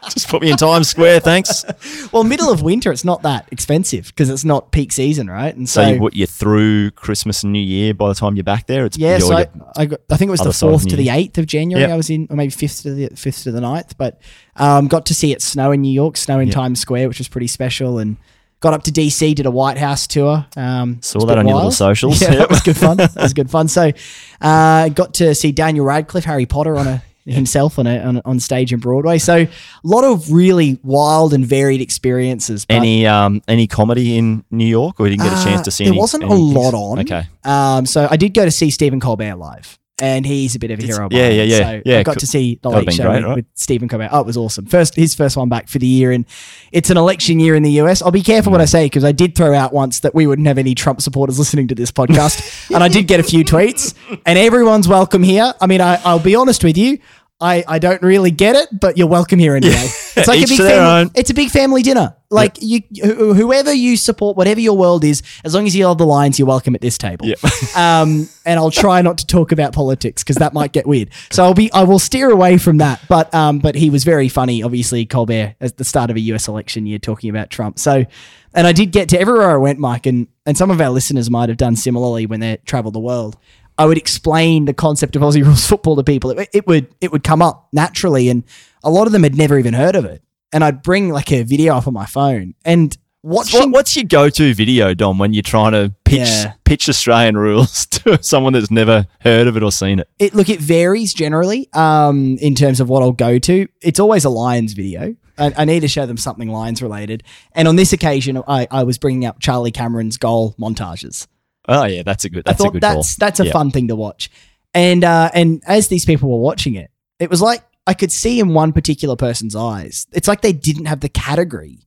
Just 0.10 0.28
put 0.28 0.42
me 0.42 0.52
in 0.52 0.58
Times 0.58 0.90
Square, 0.90 1.22
thanks. 1.22 1.64
well, 2.12 2.24
middle 2.24 2.52
of 2.52 2.62
winter, 2.64 2.92
it's 2.92 3.06
not 3.06 3.22
that 3.22 3.48
expensive 3.52 4.08
because 4.08 4.30
it's 4.30 4.44
not 4.44 4.72
peak 4.72 4.92
season, 4.92 5.30
right? 5.30 5.56
And 5.56 5.70
so, 5.70 5.84
so 5.84 5.90
you, 5.90 6.02
what, 6.02 6.16
you're 6.16 6.28
through 6.28 6.92
Christmas 6.92 7.44
and 7.44 7.54
New 7.54 7.60
Year 7.60 7.94
by 7.94 8.10
the 8.10 8.16
time 8.16 8.36
you're 8.36 8.44
back 8.44 8.66
there. 8.66 8.86
It's 8.86 8.98
yeah. 8.98 9.20
So 9.20 9.34
I, 9.34 9.48
I, 9.78 9.86
got, 9.86 10.02
I, 10.10 10.18
think 10.18 10.30
it 10.30 10.32
was 10.32 10.42
the 10.42 10.52
fourth 10.52 10.88
to 10.88 10.96
the 10.96 11.10
eighth 11.10 11.38
of 11.38 11.46
January. 11.46 11.84
Yep. 11.84 11.92
I 11.92 11.96
was 11.96 12.10
in, 12.10 12.28
or 12.30 12.36
maybe 12.36 12.52
fifth 12.52 12.82
to 12.82 12.94
the 12.94 13.16
fifth 13.16 13.44
to 13.44 13.52
the 13.52 13.62
9th, 13.62 13.94
but 13.98 14.20
um, 14.56 14.88
got 14.88 15.06
to 15.06 15.14
see 15.14 15.32
it 15.32 15.42
snow 15.42 15.72
in 15.72 15.82
New 15.82 15.94
York, 15.94 16.18
snow 16.18 16.40
in 16.40 16.48
yep. 16.48 16.56
Times 16.56 16.82
Square, 16.82 17.08
which 17.08 17.20
was 17.20 17.30
pretty 17.30 17.48
special, 17.48 18.00
and 18.00 18.18
got 18.62 18.74
up 18.74 18.84
to 18.84 18.92
DC, 18.92 19.36
did 19.36 19.46
a 19.46 19.52
White 19.52 19.78
House 19.78 20.08
tour. 20.08 20.46
Um, 20.56 21.02
Saw 21.02 21.26
that 21.26 21.38
on 21.38 21.46
wild. 21.46 21.48
your 21.48 21.56
little 21.58 21.72
socials. 21.72 22.22
Yeah, 22.22 22.32
yep. 22.32 22.40
that 22.40 22.50
was 22.50 22.62
good 22.62 22.78
fun. 22.78 22.98
that 22.98 23.16
was 23.16 23.34
good 23.34 23.50
fun. 23.50 23.68
So, 23.68 23.92
uh, 24.40 24.90
got 24.90 25.16
to 25.16 25.36
see 25.36 25.52
Daniel 25.52 25.86
Radcliffe, 25.86 26.26
Harry 26.26 26.46
Potter, 26.46 26.78
on 26.78 26.88
a 26.88 27.04
himself 27.26 27.78
on, 27.78 27.86
a, 27.86 28.00
on, 28.00 28.22
on 28.26 28.40
stage 28.40 28.74
in 28.74 28.80
Broadway. 28.80 29.18
So 29.18 29.36
a 29.36 29.50
lot 29.84 30.04
of 30.04 30.32
really 30.32 30.80
wild 30.84 31.34
and 31.34 31.46
varied 31.46 31.82
experiences. 31.82 32.66
any 32.70 33.06
um 33.06 33.42
any 33.48 33.68
comedy 33.68 34.18
in 34.18 34.44
New 34.50 34.66
York, 34.66 35.00
or 35.00 35.08
you 35.08 35.18
didn't 35.18 35.30
get 35.30 35.40
a 35.40 35.44
chance 35.44 35.62
to 35.62 35.72
see? 35.72 35.84
Uh, 35.84 35.88
there 35.88 35.94
any, 35.94 36.00
wasn't 36.00 36.24
any 36.24 36.34
a 36.34 36.38
lot 36.38 36.74
on. 36.74 37.00
Okay. 37.00 37.24
Um, 37.44 37.86
so 37.86 38.08
I 38.10 38.18
did 38.18 38.34
go 38.34 38.46
to 38.46 38.52
see 38.52 38.70
Stephen 38.72 39.00
Colbert 39.00 39.36
live 39.36 39.78
and 40.02 40.26
he's 40.26 40.56
a 40.56 40.60
bit 40.60 40.72
of 40.72 40.80
a 40.80 40.84
hero. 40.84 41.08
Yeah, 41.12 41.30
yeah, 41.30 41.44
yeah. 41.44 41.58
So 41.58 41.82
yeah, 41.86 42.00
I 42.00 42.04
got 42.04 42.20
to 42.20 42.28
see 42.28 42.60
the 42.62 42.70
Late 42.70 42.92
Show 42.92 43.04
great, 43.04 43.24
right? 43.24 43.36
with 43.36 43.46
Stephen 43.54 43.88
Colbert. 43.88 44.10
Oh, 44.12 44.22
it 44.22 44.26
was 44.26 44.36
awesome. 44.36 44.66
First, 44.66 44.96
his 44.96 45.14
first 45.14 45.38
one 45.38 45.48
back 45.48 45.70
for 45.70 45.78
the 45.78 45.88
year, 45.88 46.12
and 46.12 46.26
it's 46.72 46.90
an 46.90 46.98
election 46.98 47.40
year 47.40 47.56
in 47.56 47.64
the 47.64 47.80
US. 47.82 48.02
I'll 48.02 48.12
be 48.12 48.24
careful 48.24 48.50
mm. 48.50 48.54
what 48.54 48.62
I 48.62 48.66
say 48.66 48.88
because 48.88 49.04
I 49.04 49.12
did 49.12 49.36
throw 49.36 49.54
out 49.54 49.74
once 49.74 50.00
that 50.00 50.16
we 50.16 50.26
wouldn't 50.26 50.48
have 50.48 50.58
any 50.58 50.74
Trump 50.74 51.02
supporters 51.02 51.38
listening 51.38 51.68
to 51.68 51.76
this 51.76 51.92
podcast, 51.92 52.74
and 52.74 52.84
I 52.84 52.88
did 52.90 53.08
get 53.08 53.20
a 53.20 53.24
few 53.24 53.46
tweets. 53.46 53.96
And 54.26 54.38
everyone's 54.38 54.88
welcome 54.88 55.24
here. 55.24 55.54
I 55.62 55.68
mean, 55.68 55.82
I, 55.82 56.02
I'll 56.04 56.20
be 56.20 56.36
honest 56.36 56.64
with 56.64 56.78
you. 56.78 56.98
I, 57.42 57.64
I 57.68 57.80
don't 57.80 58.02
really 58.04 58.30
get 58.30 58.56
it, 58.56 58.68
but 58.80 58.98
you're 58.98 59.08
welcome 59.08 59.40
here 59.40 59.56
anyway. 59.56 59.74
Yeah. 59.74 59.90
It's 60.16 60.28
like 60.28 60.44
a 60.44 60.48
big 60.48 60.60
family, 60.60 61.12
it's 61.16 61.30
a 61.32 61.34
big 61.34 61.50
family 61.50 61.82
dinner. 61.82 62.16
Like 62.30 62.58
yep. 62.62 62.84
you, 62.92 63.34
whoever 63.34 63.74
you 63.74 63.98
support, 63.98 64.38
whatever 64.38 64.60
your 64.60 64.78
world 64.78 65.04
is, 65.04 65.24
as 65.44 65.56
long 65.56 65.66
as 65.66 65.76
you 65.76 65.86
love 65.88 65.98
the 65.98 66.06
Lions, 66.06 66.38
you're 66.38 66.48
welcome 66.48 66.76
at 66.76 66.82
this 66.82 66.98
table. 66.98 67.26
Yep. 67.26 67.40
um, 67.76 68.30
and 68.46 68.60
I'll 68.60 68.72
try 68.72 69.02
not 69.02 69.18
to 69.18 69.26
talk 69.26 69.52
about 69.52 69.74
politics 69.74 70.24
because 70.24 70.36
that 70.38 70.54
might 70.54 70.72
get 70.72 70.86
weird. 70.86 71.10
So 71.32 71.44
I'll 71.44 71.54
be, 71.54 71.72
I 71.74 71.84
will 71.84 72.00
steer 72.00 72.30
away 72.30 72.58
from 72.58 72.78
that. 72.78 73.02
But, 73.10 73.34
um, 73.34 73.60
but 73.60 73.76
he 73.76 73.90
was 73.90 74.04
very 74.04 74.30
funny. 74.30 74.62
Obviously, 74.62 75.06
Colbert 75.06 75.56
at 75.60 75.78
the 75.78 75.84
start 75.84 76.10
of 76.10 76.16
a 76.16 76.22
U.S. 76.22 76.48
election 76.48 76.86
year 76.86 77.00
talking 77.00 77.30
about 77.30 77.50
Trump. 77.50 77.80
So, 77.80 78.06
and 78.54 78.68
I 78.68 78.72
did 78.72 78.92
get 78.92 79.10
to 79.10 79.20
everywhere 79.20 79.52
I 79.52 79.58
went, 79.58 79.80
Mike, 79.80 80.06
and 80.06 80.28
and 80.46 80.58
some 80.58 80.72
of 80.72 80.82
our 80.82 80.90
listeners 80.90 81.30
might 81.30 81.50
have 81.50 81.58
done 81.58 81.76
similarly 81.76 82.26
when 82.26 82.40
they 82.40 82.58
travel 82.66 82.92
the 82.92 83.00
world. 83.00 83.38
I 83.82 83.86
would 83.86 83.98
explain 83.98 84.66
the 84.66 84.74
concept 84.76 85.16
of 85.16 85.24
Aussie 85.24 85.44
rules 85.44 85.66
football 85.72 85.96
to 85.96 86.04
people, 86.04 86.30
it, 86.32 86.50
it 86.54 86.68
would 86.68 86.94
it 87.02 87.12
would 87.12 87.24
come 87.24 87.42
up 87.42 87.68
naturally, 87.74 88.30
and 88.30 88.44
a 88.84 88.92
lot 88.92 89.08
of 89.08 89.12
them 89.14 89.24
had 89.24 89.36
never 89.36 89.58
even 89.58 89.74
heard 89.74 89.96
of 89.96 90.06
it. 90.06 90.22
And 90.54 90.64
I'd 90.64 90.84
bring 90.84 91.10
like 91.10 91.32
a 91.32 91.44
video 91.44 91.76
up 91.76 91.88
on 91.88 91.94
my 91.94 92.06
phone, 92.06 92.54
and 92.64 92.96
watching. 93.24 93.60
What, 93.60 93.70
what's 93.72 93.96
your 93.96 94.06
go-to 94.06 94.54
video, 94.54 94.94
Dom, 94.94 95.18
when 95.18 95.34
you're 95.34 95.42
trying 95.44 95.72
to 95.72 95.94
pitch 96.06 96.20
Yeah. 96.20 96.54
pitch 96.64 96.90
Australian 96.90 97.38
rules 97.38 97.86
to 97.98 98.22
someone 98.22 98.54
that's 98.54 98.70
never 98.70 99.08
heard 99.22 99.48
of 99.48 99.58
it 99.58 99.64
or 99.64 99.72
seen 99.72 99.98
it? 100.00 100.08
It 100.20 100.36
look, 100.36 100.50
it 100.50 100.60
varies 100.60 101.14
generally 101.14 101.68
um, 101.74 102.38
in 102.40 102.54
terms 102.54 102.80
of 102.80 102.88
what 102.90 103.02
I'll 103.02 103.12
go 103.14 103.40
to. 103.40 103.68
It's 103.82 104.00
always 104.00 104.26
a 104.26 104.30
Lions 104.30 104.74
video. 104.74 105.16
I, 105.38 105.54
I 105.58 105.66
need 105.66 105.80
to 105.80 105.88
show 105.88 106.06
them 106.06 106.18
something 106.18 106.50
Lions 106.50 106.82
related. 106.84 107.24
And 107.54 107.68
on 107.68 107.76
this 107.78 107.94
occasion, 107.94 108.44
I, 108.48 108.68
I 108.70 108.84
was 108.84 108.98
bringing 109.00 109.26
up 109.26 109.40
Charlie 109.40 109.72
Cameron's 109.72 110.18
goal 110.18 110.54
montages. 110.60 111.26
Oh 111.68 111.86
yeah, 111.86 112.04
that's 112.04 112.26
a 112.26 112.30
good. 112.30 112.44
I 112.48 112.52
That's 112.52 112.60
a 112.60 112.64
thought 112.64 112.74
good 112.74 112.82
that's 112.84 112.94
call. 113.16 113.26
that's 113.28 113.40
a 113.40 113.46
Yeah. 113.46 113.52
fun 113.52 113.72
thing 113.72 113.88
to 113.90 113.96
watch. 113.96 114.30
And 114.74 115.04
uh, 115.04 115.30
and 115.34 115.62
as 115.68 115.88
these 115.90 116.06
people 116.06 116.30
were 116.30 116.40
watching 116.40 116.76
it, 116.76 116.90
it 117.20 117.30
was 117.30 117.42
like 117.42 117.62
I 117.88 117.94
could 117.94 118.12
see 118.12 118.40
in 118.40 118.54
one 118.54 118.74
particular 118.74 119.16
person's 119.16 119.56
eyes. 119.56 120.08
It's 120.14 120.28
like 120.28 120.42
they 120.42 120.54
didn't 120.54 120.86
have 120.86 121.02
the 121.02 121.10
category 121.10 121.80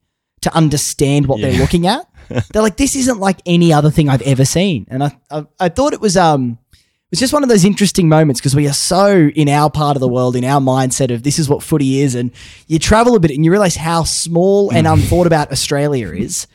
to 0.42 0.54
understand 0.54 1.26
what 1.26 1.40
they're 1.40 1.58
looking 1.58 1.86
at. 1.86 2.06
they're 2.52 2.62
like, 2.62 2.76
this 2.76 2.94
isn't 2.96 3.18
like 3.20 3.40
any 3.46 3.72
other 3.72 3.90
thing 3.90 4.08
I've 4.08 4.22
ever 4.22 4.44
seen. 4.44 4.86
And 4.90 5.02
I 5.04 5.16
I, 5.30 5.46
I 5.58 5.68
thought 5.70 5.92
it 5.92 6.00
was 6.00 6.16
um 6.16 6.58
it 6.72 7.10
was 7.10 7.20
just 7.20 7.32
one 7.32 7.42
of 7.42 7.48
those 7.48 7.64
interesting 7.64 8.08
moments 8.08 8.40
because 8.40 8.54
we 8.56 8.68
are 8.68 8.72
so 8.72 9.28
in 9.34 9.48
our 9.48 9.70
part 9.70 9.96
of 9.96 10.00
the 10.00 10.08
world, 10.08 10.36
in 10.36 10.44
our 10.44 10.60
mindset 10.60 11.12
of 11.12 11.22
this 11.22 11.38
is 11.38 11.48
what 11.48 11.62
footy 11.62 12.00
is, 12.00 12.14
and 12.14 12.30
you 12.66 12.78
travel 12.78 13.14
a 13.16 13.20
bit 13.20 13.30
and 13.30 13.44
you 13.44 13.50
realize 13.50 13.76
how 13.76 14.04
small 14.04 14.70
and 14.72 14.86
unthought 14.86 15.26
about 15.26 15.50
Australia 15.52 16.10
is. 16.12 16.46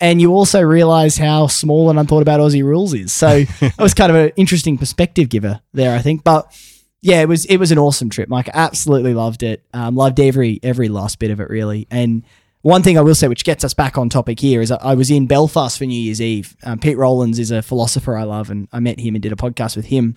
And 0.00 0.20
you 0.20 0.32
also 0.32 0.60
realize 0.62 1.16
how 1.16 1.48
small 1.48 1.90
and 1.90 1.98
unthought 1.98 2.22
about 2.22 2.40
Aussie 2.40 2.62
rules 2.62 2.94
is. 2.94 3.12
So 3.12 3.42
that 3.60 3.78
was 3.78 3.94
kind 3.94 4.10
of 4.10 4.16
an 4.16 4.32
interesting 4.36 4.78
perspective 4.78 5.28
giver 5.28 5.60
there, 5.72 5.96
I 5.96 6.00
think. 6.00 6.22
But 6.22 6.52
yeah, 7.00 7.20
it 7.20 7.28
was 7.28 7.44
it 7.46 7.58
was 7.58 7.72
an 7.72 7.78
awesome 7.78 8.10
trip, 8.10 8.28
Mike. 8.28 8.48
I 8.48 8.52
absolutely 8.54 9.14
loved 9.14 9.42
it. 9.42 9.64
Um, 9.72 9.96
loved 9.96 10.20
every 10.20 10.60
every 10.62 10.88
last 10.88 11.18
bit 11.18 11.30
of 11.30 11.40
it, 11.40 11.48
really. 11.48 11.86
And 11.90 12.24
one 12.62 12.82
thing 12.82 12.98
I 12.98 13.02
will 13.02 13.14
say, 13.14 13.28
which 13.28 13.44
gets 13.44 13.64
us 13.64 13.74
back 13.74 13.96
on 13.96 14.08
topic 14.08 14.40
here, 14.40 14.60
is 14.60 14.70
I 14.70 14.76
I 14.76 14.94
was 14.94 15.10
in 15.10 15.26
Belfast 15.26 15.78
for 15.78 15.84
New 15.84 16.00
Year's 16.00 16.20
Eve. 16.20 16.56
Um, 16.64 16.78
Pete 16.78 16.98
Rollins 16.98 17.38
is 17.38 17.50
a 17.50 17.62
philosopher 17.62 18.16
I 18.16 18.24
love, 18.24 18.50
and 18.50 18.68
I 18.72 18.80
met 18.80 19.00
him 19.00 19.14
and 19.14 19.22
did 19.22 19.32
a 19.32 19.36
podcast 19.36 19.76
with 19.76 19.86
him. 19.86 20.16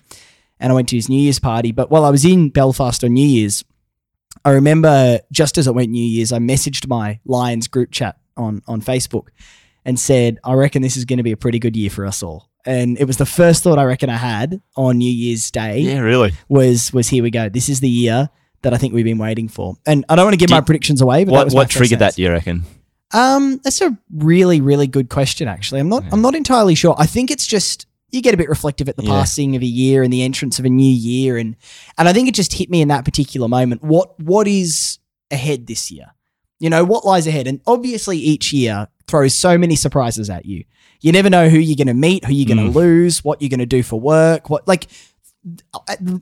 And 0.60 0.70
I 0.70 0.74
went 0.76 0.88
to 0.90 0.96
his 0.96 1.08
New 1.08 1.20
Year's 1.20 1.40
party. 1.40 1.72
But 1.72 1.90
while 1.90 2.04
I 2.04 2.10
was 2.10 2.24
in 2.24 2.50
Belfast 2.50 3.02
on 3.02 3.14
New 3.14 3.26
Year's, 3.26 3.64
I 4.44 4.50
remember 4.50 5.18
just 5.32 5.58
as 5.58 5.66
it 5.66 5.74
went 5.74 5.90
New 5.90 6.04
Year's, 6.04 6.32
I 6.32 6.38
messaged 6.38 6.86
my 6.86 7.18
Lions 7.24 7.66
group 7.66 7.90
chat 7.90 8.16
on 8.36 8.62
on 8.68 8.80
Facebook 8.80 9.28
and 9.84 9.98
said, 9.98 10.38
"I 10.44 10.54
reckon 10.54 10.82
this 10.82 10.96
is 10.96 11.04
going 11.04 11.16
to 11.18 11.22
be 11.22 11.32
a 11.32 11.36
pretty 11.36 11.58
good 11.58 11.76
year 11.76 11.90
for 11.90 12.06
us 12.06 12.22
all." 12.22 12.48
And 12.64 12.96
it 12.98 13.04
was 13.06 13.16
the 13.16 13.26
first 13.26 13.62
thought 13.64 13.78
I 13.78 13.84
reckon 13.84 14.08
I 14.08 14.16
had 14.16 14.60
on 14.76 14.98
New 14.98 15.10
Year's 15.10 15.50
Day 15.50 15.80
Yeah, 15.80 15.98
really. 15.98 16.32
was 16.48 16.92
was 16.92 17.08
here 17.08 17.22
we 17.22 17.30
go. 17.30 17.48
This 17.48 17.68
is 17.68 17.80
the 17.80 17.90
year 17.90 18.30
that 18.62 18.72
I 18.72 18.76
think 18.78 18.94
we've 18.94 19.04
been 19.04 19.18
waiting 19.18 19.48
for. 19.48 19.74
And 19.84 20.04
I 20.08 20.14
don't 20.14 20.24
want 20.26 20.34
to 20.34 20.38
give 20.38 20.50
my 20.50 20.60
predictions 20.60 21.00
away, 21.00 21.24
but 21.24 21.32
that 21.32 21.46
What 21.46 21.54
what 21.54 21.70
triggered 21.70 21.98
that? 21.98 22.14
Do 22.14 22.22
you 22.22 22.30
reckon? 22.30 22.64
Um, 23.12 23.60
that's 23.64 23.80
a 23.80 23.98
really 24.14 24.60
really 24.60 24.86
good 24.86 25.08
question. 25.10 25.48
Actually, 25.48 25.80
I'm 25.80 25.88
not 25.88 26.04
I'm 26.12 26.22
not 26.22 26.34
entirely 26.34 26.74
sure. 26.74 26.94
I 26.98 27.06
think 27.06 27.30
it's 27.30 27.46
just 27.46 27.86
you 28.12 28.22
get 28.22 28.34
a 28.34 28.36
bit 28.36 28.48
reflective 28.48 28.88
at 28.88 28.96
the 28.96 29.02
Yeah. 29.02 29.10
passing 29.10 29.56
of 29.56 29.62
a 29.62 29.66
year 29.66 30.02
and 30.02 30.12
the 30.12 30.22
entrance 30.22 30.58
of 30.58 30.64
a 30.64 30.70
new 30.70 30.90
year, 30.94 31.36
and 31.36 31.56
and 31.98 32.08
I 32.08 32.12
think 32.12 32.28
it 32.28 32.34
just 32.34 32.52
hit 32.52 32.70
me 32.70 32.80
in 32.80 32.88
that 32.88 33.04
particular 33.04 33.48
moment. 33.48 33.82
What 33.82 34.18
what 34.20 34.46
is 34.46 34.98
ahead 35.30 35.66
this 35.66 35.90
year? 35.90 36.06
You 36.60 36.70
know 36.70 36.84
what 36.84 37.04
lies 37.04 37.26
ahead, 37.26 37.46
and 37.48 37.60
obviously 37.66 38.18
each 38.18 38.52
year 38.52 38.86
throws 39.12 39.34
so 39.34 39.56
many 39.56 39.76
surprises 39.76 40.28
at 40.30 40.44
you. 40.46 40.64
You 41.00 41.12
never 41.12 41.30
know 41.30 41.48
who 41.48 41.58
you're 41.58 41.76
going 41.76 41.86
to 41.86 41.94
meet, 42.08 42.24
who 42.24 42.32
you're 42.32 42.46
going 42.52 42.64
to 42.66 42.72
Mm. 42.72 42.74
lose, 42.74 43.22
what 43.24 43.40
you're 43.40 43.48
going 43.56 43.60
to 43.60 43.66
do 43.66 43.82
for 43.84 44.00
work, 44.00 44.50
what 44.50 44.66
like 44.66 44.88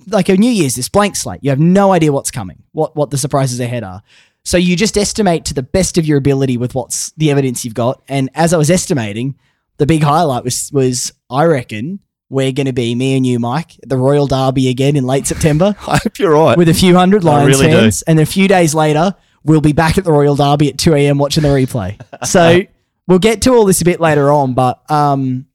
like 0.07 0.29
a 0.29 0.37
New 0.37 0.51
Year's 0.51 0.75
this 0.75 0.89
blank 0.89 1.17
slate. 1.17 1.41
You 1.43 1.51
have 1.51 1.61
no 1.61 1.93
idea 1.93 2.13
what's 2.13 2.31
coming, 2.31 2.63
what 2.73 2.97
what 2.97 3.11
the 3.11 3.19
surprises 3.19 3.61
ahead 3.61 3.85
are. 3.85 4.03
So 4.45 4.57
you 4.57 4.75
just 4.77 4.97
estimate 4.97 5.45
to 5.47 5.55
the 5.55 5.63
best 5.63 5.99
of 5.99 6.07
your 6.07 6.17
ability 6.19 6.57
with 6.57 6.75
what's 6.75 7.13
the 7.13 7.31
evidence 7.31 7.65
you've 7.65 7.75
got. 7.75 8.03
And 8.09 8.31
as 8.35 8.55
I 8.55 8.57
was 8.57 8.71
estimating, 8.71 9.37
the 9.77 9.87
big 9.87 10.03
highlight 10.03 10.45
was 10.45 10.71
was 10.73 11.13
I 11.29 11.45
reckon 11.45 12.01
we're 12.31 12.53
going 12.53 12.67
to 12.67 12.73
be 12.73 12.95
me 12.95 13.17
and 13.17 13.27
you, 13.27 13.39
Mike, 13.39 13.77
at 13.83 13.89
the 13.89 13.97
Royal 13.99 14.27
Derby 14.27 14.69
again 14.69 14.97
in 14.97 15.05
late 15.05 15.27
September 15.27 15.75
I 15.87 15.99
hope 16.03 16.19
you're 16.19 16.33
right. 16.33 16.57
with 16.57 16.69
a 16.69 16.75
few 16.75 16.95
hundred 16.97 17.25
Lions 17.25 17.61
really 17.61 17.71
do. 17.71 17.91
and 18.07 18.21
a 18.21 18.27
few 18.27 18.49
days 18.49 18.75
later 18.75 19.15
we'll 19.45 19.61
be 19.61 19.73
back 19.73 19.99
at 19.99 20.05
the 20.05 20.13
Royal 20.13 20.37
Derby 20.37 20.69
at 20.71 20.79
two 20.79 20.95
a.m. 20.95 21.19
watching 21.19 21.43
the 21.43 21.49
replay. 21.51 22.01
So 22.27 22.63
we'll 23.11 23.19
get 23.19 23.43
to 23.43 23.53
all 23.53 23.65
this 23.65 23.81
a 23.83 23.85
bit 23.85 24.01
later 24.01 24.31
on, 24.31 24.55
but 24.55 24.89
um, 24.91 25.47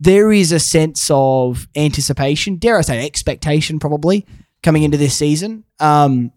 there 0.00 0.32
is 0.32 0.50
a 0.50 0.58
sense 0.58 1.08
of 1.10 1.68
anticipation, 1.76 2.56
dare 2.56 2.76
I 2.76 2.80
say, 2.82 3.06
expectation, 3.06 3.78
probably 3.78 4.26
coming 4.62 4.82
into 4.82 4.96
this 4.96 5.16
season. 5.16 5.62
Um, 5.78 6.32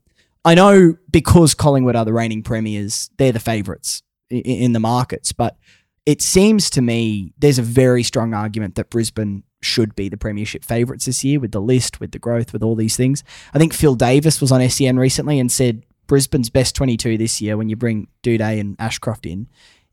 I 0.46 0.54
know 0.54 0.96
because 1.10 1.56
Collingwood 1.56 1.96
are 1.96 2.06
the 2.06 2.14
reigning 2.14 2.44
premiers, 2.44 3.10
they're 3.18 3.32
the 3.32 3.40
favourites 3.40 4.04
i- 4.32 4.36
i- 4.36 4.38
in 4.38 4.74
the 4.74 4.80
markets, 4.80 5.34
but 5.34 5.58
it 6.06 6.22
seems 6.22 6.70
to 6.70 6.82
me 6.82 7.34
there's 7.40 7.58
a 7.60 7.64
very 7.64 8.04
strong 8.04 8.36
argument 8.36 8.76
that 8.76 8.92
Brisbane 8.92 9.44
should 9.62 9.96
be 9.96 10.08
the 10.08 10.18
premiership 10.18 10.64
favourites 10.64 11.06
this 11.06 11.24
year 11.24 11.40
with 11.40 11.52
the 11.52 11.60
list, 11.60 12.00
with 12.00 12.12
the 12.12 12.20
growth, 12.20 12.54
with 12.54 12.62
all 12.64 12.76
these 12.76 12.96
things. 12.96 13.24
I 13.54 13.58
think 13.58 13.74
Phil 13.74 13.96
Davis 13.96 14.40
was 14.40 14.52
on 14.52 14.62
SEN 14.62 14.98
recently 15.00 15.40
and 15.40 15.52
said 15.52 15.84
Brisbane's 16.08 16.50
best 16.50 16.76
22 16.76 17.18
this 17.18 17.42
year, 17.42 17.58
when 17.58 17.70
you 17.70 17.76
bring 17.76 18.08
Doedee 18.24 18.60
and 18.60 18.76
Ashcroft 18.80 19.26
in, 19.26 19.48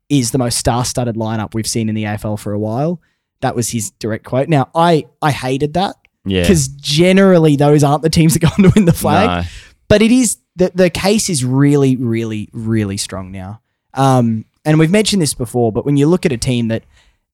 is 0.09 0.31
the 0.31 0.39
most 0.39 0.59
star-studded 0.59 1.17
lineup 1.17 1.55
we've 1.55 1.67
seen 1.67 1.89
in 1.89 1.95
the 1.95 2.05
AFL 2.05 2.39
for 2.39 2.53
a 2.53 2.59
while. 2.59 3.01
That 3.41 3.55
was 3.55 3.71
his 3.71 3.91
direct 3.93 4.25
quote. 4.25 4.49
Now, 4.49 4.71
I 4.75 5.07
I 5.21 5.31
hated 5.31 5.75
that 5.75 5.97
yeah. 6.25 6.43
because 6.43 6.69
generally 6.69 7.57
those 7.57 7.85
aren't 7.85 8.03
the 8.03 8.11
teams 8.11 8.35
that 8.35 8.41
go 8.43 8.49
on 8.49 8.71
to 8.71 8.73
win 8.75 8.85
the 8.85 8.93
flag 8.93 9.45
No. 9.45 9.49
but 9.89 10.03
it 10.03 10.11
is 10.11 10.39
the 10.57 10.71
the 10.75 10.91
case 10.91 11.29
is 11.29 11.45
really, 11.45 11.97
really, 11.97 12.49
really 12.53 12.97
strong 12.97 13.31
now. 13.33 13.61
Um, 13.95 14.45
and 14.65 14.79
we've 14.79 14.91
mentioned 14.91 15.23
this 15.23 15.35
before, 15.35 15.71
but 15.73 15.85
when 15.85 15.97
you 15.97 16.07
look 16.07 16.27
at 16.27 16.33
a 16.33 16.37
team 16.39 16.69
that 16.69 16.85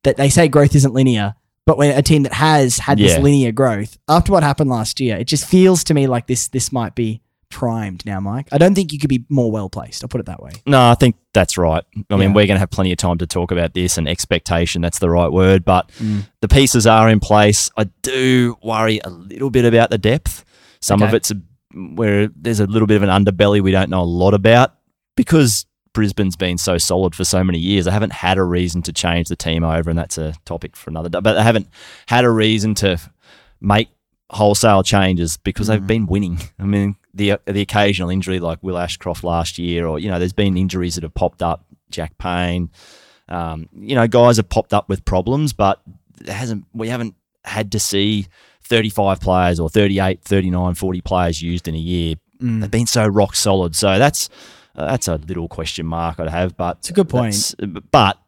that 0.05 0.17
they 0.17 0.29
say 0.29 0.49
growth 0.49 0.75
isn't 0.75 0.93
linear, 0.93 1.35
but 1.65 1.79
when 1.79 1.97
a 1.97 2.03
team 2.03 2.25
that 2.25 2.33
has 2.33 2.79
had 2.79 2.99
this 2.99 3.19
linear 3.19 3.53
growth 3.53 3.97
after 4.09 4.33
what 4.33 4.43
happened 4.43 4.71
last 4.71 4.99
year, 5.01 5.17
it 5.17 5.27
just 5.29 5.47
feels 5.47 5.85
to 5.85 5.95
me 5.95 6.07
like 6.07 6.27
this 6.27 6.49
this 6.49 6.73
might 6.73 6.95
be 6.95 7.21
primed 7.53 8.05
now, 8.05 8.19
Mike. 8.19 8.49
I 8.51 8.59
don't 8.59 8.75
think 8.75 8.93
you 8.93 8.99
could 8.99 9.09
be 9.11 9.25
more 9.29 9.53
well 9.53 9.69
placed. 9.69 10.03
I'll 10.03 10.09
put 10.09 10.21
it 10.21 10.27
that 10.27 10.43
way. 10.43 10.51
No, 10.67 10.91
I 10.91 10.95
think 10.95 11.15
that's 11.33 11.57
right. 11.57 11.85
I 12.11 12.17
mean, 12.17 12.33
we're 12.33 12.47
going 12.47 12.57
to 12.57 12.59
have 12.61 12.71
plenty 12.71 12.91
of 12.91 12.99
time 12.99 13.19
to 13.19 13.27
talk 13.27 13.53
about 13.53 13.75
this 13.75 13.97
and 13.99 14.09
expectation. 14.09 14.83
That's 14.83 14.99
the 14.99 15.11
right 15.11 15.31
word. 15.31 15.65
But 15.65 15.89
Mm. 16.01 16.27
the 16.41 16.49
pieces 16.49 16.87
are 16.87 17.09
in 17.09 17.21
place. 17.21 17.71
I 17.77 17.85
do 18.03 18.57
worry 18.63 19.01
a 19.05 19.11
little 19.11 19.51
bit 19.51 19.65
about 19.65 19.91
the 19.91 19.99
depth. 19.99 20.45
Some 20.81 21.01
of 21.03 21.15
it's 21.15 21.31
a, 21.31 21.37
where 21.75 22.29
there's 22.35 22.59
a 22.61 22.67
little 22.67 22.87
bit 22.89 22.97
of 22.97 23.03
an 23.03 23.09
underbelly 23.09 23.61
we 23.61 23.71
don't 23.71 23.91
know 23.91 24.03
a 24.03 24.05
lot 24.05 24.35
about 24.35 24.75
because 25.17 25.65
Brisbane's 25.95 26.37
been 26.37 26.57
so 26.59 26.79
solid 26.79 27.15
for 27.15 27.25
so 27.25 27.45
many 27.45 27.59
years. 27.59 27.87
I 27.87 27.93
haven't 27.93 28.13
had 28.15 28.39
a 28.39 28.43
reason 28.45 28.81
to 28.83 28.93
change 28.93 29.29
the 29.29 29.37
team 29.37 29.63
over, 29.63 29.91
and 29.91 29.99
that's 29.99 30.17
a 30.19 30.33
topic 30.47 30.75
for 30.75 30.89
another 30.91 31.09
day. 31.11 31.21
But 31.21 31.37
I 31.37 31.43
haven't 31.43 31.69
had 32.09 32.25
a 32.25 32.31
reason 32.31 32.75
to 32.77 32.99
make 33.61 33.89
wholesale 34.33 34.83
changes 34.83 35.37
because 35.37 35.67
they've 35.69 35.87
been 35.87 36.07
winning. 36.07 36.41
I 36.59 36.65
mean, 36.65 36.97
the 37.15 37.39
the 37.47 37.61
occasional 37.61 38.11
injury 38.11 38.41
like 38.41 38.63
Will 38.63 38.79
Ashcroft 38.79 39.23
last 39.25 39.59
year, 39.59 39.87
or 39.87 39.99
you 39.99 40.11
know, 40.11 40.19
there's 40.19 40.33
been 40.33 40.57
injuries 40.57 40.95
that 40.97 41.05
have 41.05 41.15
popped 41.15 41.43
up. 41.43 41.65
Jack 41.91 42.17
Payne, 42.17 42.71
um, 43.29 43.69
you 43.77 43.95
know, 43.95 44.09
guys 44.09 44.39
have 44.39 44.49
popped 44.49 44.73
up 44.73 44.89
with 44.89 45.05
problems, 45.05 45.53
but 45.53 45.83
hasn't. 46.27 46.65
We 46.73 46.89
haven't 46.89 47.15
had 47.45 47.73
to 47.73 47.81
see 47.81 48.27
35 48.65 49.21
players 49.21 49.61
or 49.61 49.69
38, 49.69 50.23
39, 50.23 50.75
40 50.75 51.01
players 51.03 51.43
used 51.43 51.69
in 51.69 51.75
a 51.75 51.79
year. 51.79 52.15
Mm. 52.41 52.61
They've 52.61 52.71
been 52.71 52.87
so 52.87 53.07
rock 53.07 53.37
solid. 53.37 53.77
So 53.77 53.99
that's 53.99 54.31
uh, 54.75 54.87
that's 54.87 55.09
a 55.09 55.17
little 55.17 55.49
question 55.49 55.87
mark 55.87 56.19
I'd 56.19 56.29
have. 56.29 56.57
But 56.57 56.79
It's 56.79 56.91
a 56.91 56.93
good 56.95 57.09
point. 57.09 57.55
But 57.91 58.17
F- 58.17 58.22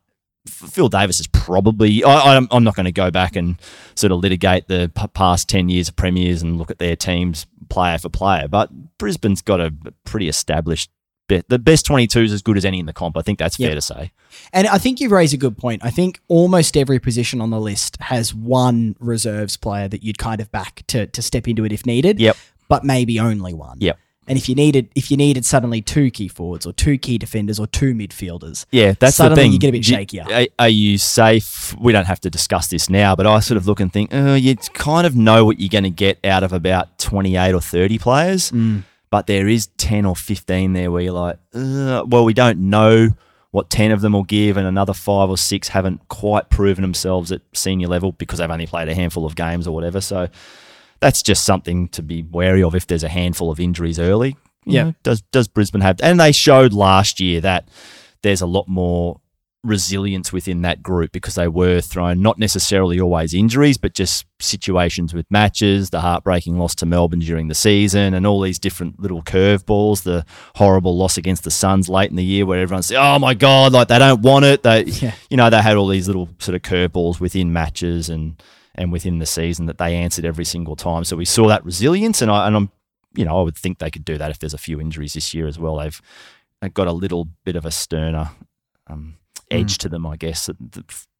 Phil 0.46 0.88
Davis 0.88 1.20
is 1.20 1.26
probably. 1.28 2.04
I, 2.04 2.36
I'm, 2.36 2.48
I'm 2.50 2.64
not 2.64 2.76
going 2.76 2.84
to 2.86 2.92
go 2.92 3.10
back 3.10 3.36
and 3.36 3.56
sort 3.94 4.12
of 4.12 4.18
litigate 4.18 4.68
the 4.68 4.90
p- 4.94 5.06
past 5.08 5.48
ten 5.48 5.68
years 5.68 5.88
of 5.88 5.96
premiers 5.96 6.42
and 6.42 6.58
look 6.58 6.70
at 6.70 6.78
their 6.78 6.96
teams 6.96 7.46
player 7.70 7.98
for 7.98 8.08
player. 8.10 8.46
But 8.48 8.70
Brisbane's 8.98 9.42
got 9.42 9.60
a 9.60 9.72
pretty 10.04 10.28
established. 10.28 10.90
Be- 11.26 11.42
the 11.48 11.58
best 11.58 11.86
22 11.86 12.20
is 12.20 12.32
as 12.34 12.42
good 12.42 12.58
as 12.58 12.66
any 12.66 12.78
in 12.78 12.84
the 12.84 12.92
comp. 12.92 13.16
I 13.16 13.22
think 13.22 13.38
that's 13.38 13.58
Yep. 13.58 13.68
fair 13.68 13.74
to 13.74 13.80
say. 13.80 14.12
And 14.52 14.66
I 14.68 14.76
think 14.76 15.00
you've 15.00 15.12
raised 15.12 15.32
a 15.32 15.38
good 15.38 15.56
point. 15.56 15.82
I 15.82 15.88
think 15.88 16.20
almost 16.28 16.76
every 16.76 16.98
position 16.98 17.40
on 17.40 17.48
the 17.48 17.58
list 17.60 17.96
has 18.02 18.34
one 18.34 18.94
reserves 19.00 19.56
player 19.56 19.88
that 19.88 20.02
you'd 20.02 20.18
kind 20.18 20.42
of 20.42 20.52
back 20.52 20.82
to 20.88 21.06
to 21.06 21.22
step 21.22 21.48
into 21.48 21.64
it 21.64 21.72
if 21.72 21.86
needed. 21.86 22.20
Yep. 22.20 22.36
But 22.68 22.84
maybe 22.84 23.18
only 23.18 23.54
one. 23.54 23.78
Yep. 23.80 23.98
And 24.26 24.38
if 24.38 24.48
you 24.48 24.54
needed 24.54 24.88
if 24.94 25.10
you 25.10 25.16
needed 25.16 25.44
suddenly 25.44 25.80
two 25.82 26.10
key 26.10 26.28
forwards 26.28 26.66
or 26.66 26.72
two 26.72 26.96
key 26.98 27.18
defenders 27.18 27.58
or 27.60 27.66
two 27.66 27.92
midfielders, 27.94 28.64
Yeah, 28.70 28.94
that's 28.98 29.16
Suddenly 29.16 29.34
the 29.34 29.42
thing. 29.42 29.52
you 29.52 29.58
get 29.58 29.68
a 29.68 29.72
bit 29.72 29.82
shakier. 29.82 30.26
Are, 30.30 30.64
are 30.64 30.68
you 30.68 30.96
safe? 30.98 31.74
We 31.78 31.92
don't 31.92 32.06
have 32.06 32.20
to 32.20 32.30
discuss 32.30 32.68
this 32.68 32.88
now, 32.88 33.14
but 33.16 33.26
I 33.26 33.40
sort 33.40 33.56
of 33.56 33.66
look 33.66 33.80
and 33.80 33.92
think, 33.92 34.10
oh, 34.12 34.34
you 34.34 34.56
kind 34.56 35.06
of 35.06 35.14
know 35.14 35.44
what 35.44 35.60
you're 35.60 35.68
going 35.68 35.84
to 35.84 35.90
get 35.90 36.18
out 36.24 36.42
of 36.42 36.52
about 36.52 36.98
28 36.98 37.54
or 37.54 37.60
30 37.60 37.98
players, 37.98 38.50
Mm. 38.50 38.84
but 39.10 39.26
there 39.26 39.46
is 39.48 39.66
10 39.76 40.06
or 40.06 40.16
15 40.16 40.72
there 40.72 40.90
where 40.90 41.02
you're 41.02 41.12
like, 41.12 41.36
uh, 41.54 42.04
well, 42.06 42.24
we 42.24 42.32
don't 42.34 42.58
know 42.58 43.10
what 43.50 43.70
10 43.70 43.92
of 43.92 44.00
them 44.00 44.14
will 44.14 44.24
give, 44.24 44.56
and 44.56 44.66
another 44.66 44.92
five 44.92 45.28
or 45.30 45.36
six 45.38 45.68
haven't 45.68 46.08
quite 46.08 46.50
proven 46.50 46.82
themselves 46.82 47.30
at 47.30 47.40
senior 47.52 47.86
level 47.86 48.10
because 48.12 48.38
they've 48.40 48.50
only 48.50 48.66
played 48.66 48.88
a 48.88 48.94
handful 48.94 49.24
of 49.26 49.36
games 49.36 49.68
or 49.68 49.74
whatever. 49.74 50.00
So 50.00 50.28
that's 51.04 51.22
just 51.22 51.44
something 51.44 51.88
to 51.88 52.00
be 52.02 52.22
wary 52.22 52.62
of 52.62 52.74
if 52.74 52.86
there's 52.86 53.04
a 53.04 53.10
handful 53.10 53.50
of 53.50 53.60
injuries 53.60 53.98
early. 53.98 54.38
Yeah. 54.64 54.92
does 55.02 55.20
does 55.32 55.46
Brisbane 55.48 55.82
have? 55.82 56.00
And 56.02 56.18
they 56.18 56.32
showed 56.32 56.72
last 56.72 57.20
year 57.20 57.42
that 57.42 57.68
there's 58.22 58.40
a 58.40 58.46
lot 58.46 58.68
more 58.68 59.20
resilience 59.62 60.32
within 60.32 60.62
that 60.62 60.82
group 60.82 61.10
because 61.12 61.34
they 61.34 61.48
were 61.48 61.80
thrown 61.80 62.20
not 62.22 62.38
necessarily 62.38 63.00
always 63.00 63.32
injuries, 63.34 63.76
but 63.78 63.92
just 63.94 64.24
situations 64.40 65.12
with 65.14 65.26
matches, 65.30 65.90
the 65.90 66.00
heartbreaking 66.00 66.58
loss 66.58 66.74
to 66.76 66.86
Melbourne 66.86 67.18
during 67.20 67.48
the 67.48 67.54
season, 67.54 68.14
and 68.14 68.26
all 68.26 68.40
these 68.40 68.58
different 68.58 68.98
little 69.00 69.22
curveballs. 69.22 70.02
The 70.02 70.24
horrible 70.56 70.96
loss 70.96 71.16
against 71.18 71.44
the 71.44 71.50
Suns 71.50 71.88
late 71.90 72.08
in 72.10 72.16
the 72.16 72.24
year, 72.24 72.46
where 72.46 72.60
everyone's 72.60 72.90
oh 72.92 73.18
my 73.18 73.34
god, 73.34 73.72
like 73.72 73.88
they 73.88 73.98
don't 73.98 74.22
want 74.22 74.44
it. 74.46 74.62
They, 74.62 74.84
Yeah. 75.02 75.14
you 75.28 75.36
know, 75.36 75.50
they 75.50 75.60
had 75.60 75.76
all 75.76 75.88
these 75.88 76.06
little 76.06 76.28
sort 76.38 76.54
of 76.54 76.62
curveballs 76.62 77.20
within 77.20 77.52
matches 77.52 78.08
and 78.08 78.42
and 78.74 78.90
within 78.92 79.18
the 79.18 79.26
season 79.26 79.66
that 79.66 79.78
they 79.78 79.94
answered 79.94 80.24
every 80.24 80.44
single 80.44 80.76
time. 80.76 81.04
So 81.04 81.16
we 81.16 81.24
saw 81.24 81.48
that 81.48 81.64
resilience, 81.64 82.22
and 82.22 82.30
I 82.30 82.46
and 82.46 82.56
I'm, 82.56 82.70
you 83.14 83.24
know, 83.24 83.38
I 83.38 83.42
would 83.42 83.56
think 83.56 83.78
they 83.78 83.90
could 83.90 84.04
do 84.04 84.18
that 84.18 84.30
if 84.30 84.38
there's 84.38 84.54
a 84.54 84.58
few 84.58 84.80
injuries 84.80 85.12
this 85.14 85.32
year 85.34 85.46
as 85.46 85.58
well. 85.58 85.76
They've, 85.78 86.00
they've 86.60 86.74
got 86.74 86.86
a 86.88 86.92
little 86.92 87.28
bit 87.44 87.56
of 87.56 87.64
a 87.64 87.70
sterner 87.70 88.30
um, 88.88 89.16
edge 89.50 89.78
to 89.78 89.88
them, 89.88 90.06
I 90.06 90.16
guess, 90.16 90.50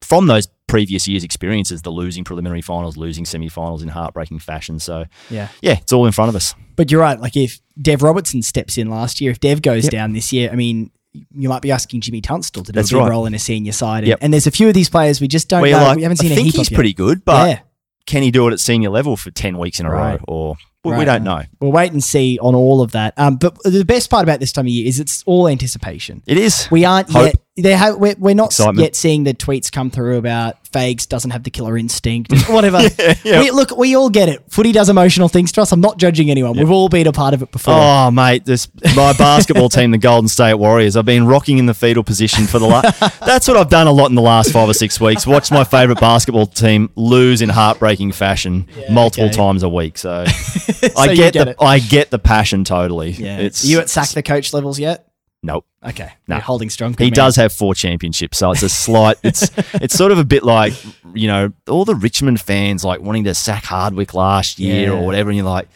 from 0.01 0.27
those 0.27 0.47
previous 0.67 1.07
years' 1.07 1.23
experiences, 1.23 1.83
the 1.83 1.91
losing 1.91 2.23
preliminary 2.23 2.61
finals, 2.61 2.97
losing 2.97 3.23
semi-finals 3.23 3.81
in 3.83 3.87
heartbreaking 3.89 4.39
fashion. 4.39 4.79
So 4.79 5.05
Yeah. 5.29 5.47
yeah, 5.61 5.77
it's 5.79 5.93
all 5.93 6.05
in 6.05 6.11
front 6.11 6.29
of 6.29 6.35
us. 6.35 6.53
But 6.75 6.91
you're 6.91 6.99
right. 7.01 7.19
Like 7.19 7.37
if 7.37 7.61
Dev 7.81 8.01
Robertson 8.01 8.41
steps 8.41 8.77
in 8.77 8.89
last 8.89 9.21
year, 9.21 9.31
if 9.31 9.39
Dev 9.39 9.61
goes 9.61 9.83
Yep. 9.85 9.91
down 9.91 10.13
this 10.13 10.33
year, 10.33 10.49
I 10.51 10.55
mean, 10.55 10.91
you 11.31 11.49
might 11.49 11.61
be 11.61 11.71
asking 11.71 12.01
Jimmy 12.01 12.21
Tunstall 12.21 12.63
to 12.63 12.71
do 12.71 12.75
That's 12.77 12.91
a 12.91 12.97
right. 12.97 13.09
role 13.09 13.25
in 13.25 13.33
a 13.33 13.39
senior 13.39 13.71
side. 13.71 13.99
And, 13.99 14.07
Yep. 14.07 14.19
and 14.21 14.33
there's 14.33 14.47
a 14.47 14.51
few 14.51 14.67
of 14.67 14.73
these 14.73 14.89
players 14.89 15.21
we 15.21 15.27
just 15.27 15.47
don't 15.49 15.61
Where 15.61 15.71
know. 15.71 15.83
like, 15.83 15.95
we 15.97 16.03
haven't 16.03 16.19
I 16.19 16.23
seen 16.23 16.31
a 16.31 16.35
think 16.35 16.53
he's 16.55 16.69
yet. 16.71 16.75
pretty 16.75 16.93
good, 16.93 17.23
but 17.25 17.49
yeah. 17.49 17.59
can 18.05 18.23
he 18.23 18.31
do 18.31 18.47
it 18.47 18.53
at 18.53 18.59
senior 18.59 18.89
level 18.89 19.15
for 19.17 19.31
ten 19.31 19.57
weeks 19.57 19.79
in 19.79 19.85
a 19.85 19.89
Right. 19.91 20.19
row? 20.19 20.25
Or 20.27 20.55
we, 20.91 20.97
we 20.99 21.05
don't 21.05 21.23
know. 21.23 21.43
We'll 21.59 21.71
wait 21.71 21.91
and 21.91 22.03
see 22.03 22.39
on 22.39 22.55
all 22.55 22.81
of 22.81 22.91
that. 22.91 23.13
Um, 23.17 23.37
but 23.37 23.61
the 23.63 23.85
best 23.85 24.09
part 24.09 24.23
about 24.23 24.39
this 24.39 24.51
time 24.51 24.65
of 24.65 24.69
year 24.69 24.87
is 24.87 24.99
it's 24.99 25.23
all 25.25 25.47
anticipation. 25.47 26.21
It 26.25 26.37
is. 26.37 26.67
We 26.71 26.85
aren't 26.85 27.09
Hope. 27.09 27.25
yet. 27.25 27.35
They 27.57 27.71
have. 27.71 27.95
We're, 27.95 28.15
we're 28.17 28.35
not 28.35 28.47
Excitement. 28.47 28.79
yet 28.79 28.95
seeing 28.97 29.23
the 29.23 29.33
tweets 29.33 29.71
come 29.71 29.89
through 29.89 30.17
about 30.17 30.65
Fags 30.75 31.07
doesn't 31.07 31.31
have 31.31 31.43
the 31.43 31.49
killer 31.49 31.77
instinct, 31.77 32.33
whatever. 32.49 32.81
yeah. 33.23 33.39
We, 33.39 33.51
look, 33.51 33.77
we 33.77 33.95
all 33.95 34.09
get 34.09 34.27
it. 34.27 34.43
Footy 34.49 34.73
does 34.73 34.89
emotional 34.89 35.29
things 35.29 35.53
to 35.53 35.61
us. 35.61 35.71
I'm 35.71 35.79
not 35.79 35.97
judging 35.97 36.29
anyone. 36.29 36.57
We've 36.57 36.69
all 36.69 36.89
been 36.89 37.07
a 37.07 37.13
part 37.13 37.33
of 37.33 37.41
it 37.41 37.49
before. 37.51 37.73
Oh, 37.75 38.11
mate, 38.11 38.43
this 38.43 38.67
my 38.93 39.13
basketball 39.13 39.69
team, 39.69 39.91
the 39.91 39.97
Golden 39.97 40.27
State 40.27 40.55
Warriors. 40.55 40.97
I've 40.97 41.05
been 41.05 41.27
rocking 41.27 41.59
in 41.59 41.65
the 41.65 41.73
fetal 41.73 42.03
position 42.03 42.45
for 42.45 42.59
the 42.59 42.65
last. 42.65 43.19
that's 43.21 43.47
what 43.47 43.55
I've 43.55 43.69
done 43.69 43.87
a 43.87 43.91
lot 43.91 44.09
in 44.09 44.15
the 44.15 44.21
last 44.21 44.51
five 44.51 44.67
or 44.67 44.73
six 44.73 44.99
weeks. 44.99 45.25
Watch 45.25 45.49
my 45.49 45.63
favorite 45.63 46.01
basketball 46.01 46.47
team 46.47 46.89
lose 46.95 47.41
in 47.41 47.47
heartbreaking 47.47 48.11
fashion 48.11 48.67
multiple 48.89 49.29
okay. 49.29 49.33
times 49.33 49.63
a 49.63 49.69
week. 49.69 49.97
So, 49.97 50.25
So 50.95 51.01
I 51.01 51.15
get, 51.15 51.33
get 51.33 51.45
the 51.45 51.51
it. 51.51 51.57
I 51.59 51.79
get 51.79 52.09
the 52.11 52.19
passion 52.19 52.63
totally. 52.63 53.11
yeah. 53.11 53.37
it's 53.37 53.63
Are 53.63 53.67
you 53.67 53.79
at 53.79 53.89
sack 53.89 54.09
the 54.09 54.23
coach 54.23 54.53
levels 54.53 54.79
yet? 54.79 55.07
nope. 55.43 55.65
Okay, 55.85 56.11
No. 56.27 56.37
You're 56.37 56.41
holding 56.43 56.71
strong. 56.71 56.95
He 56.97 57.11
does 57.11 57.35
have 57.35 57.53
four 57.53 57.75
championships, 57.75 58.39
so 58.39 58.49
it's 58.51 58.63
a 58.63 58.69
slight. 58.69 59.17
It's 59.23 59.51
it's 59.75 59.93
sort 59.93 60.11
of 60.11 60.17
a 60.17 60.23
bit 60.23 60.43
like 60.43 60.73
you 61.13 61.27
know 61.27 61.53
all 61.69 61.85
the 61.85 61.93
Richmond 61.93 62.41
fans 62.41 62.83
like 62.83 63.01
wanting 63.01 63.25
to 63.25 63.35
sack 63.35 63.65
Hardwick 63.65 64.13
last 64.15 64.57
year 64.59 64.87
Yeah. 64.89 64.97
or 64.97 65.05
whatever, 65.05 65.29
and 65.29 65.37
you're 65.37 65.45
like, 65.45 65.67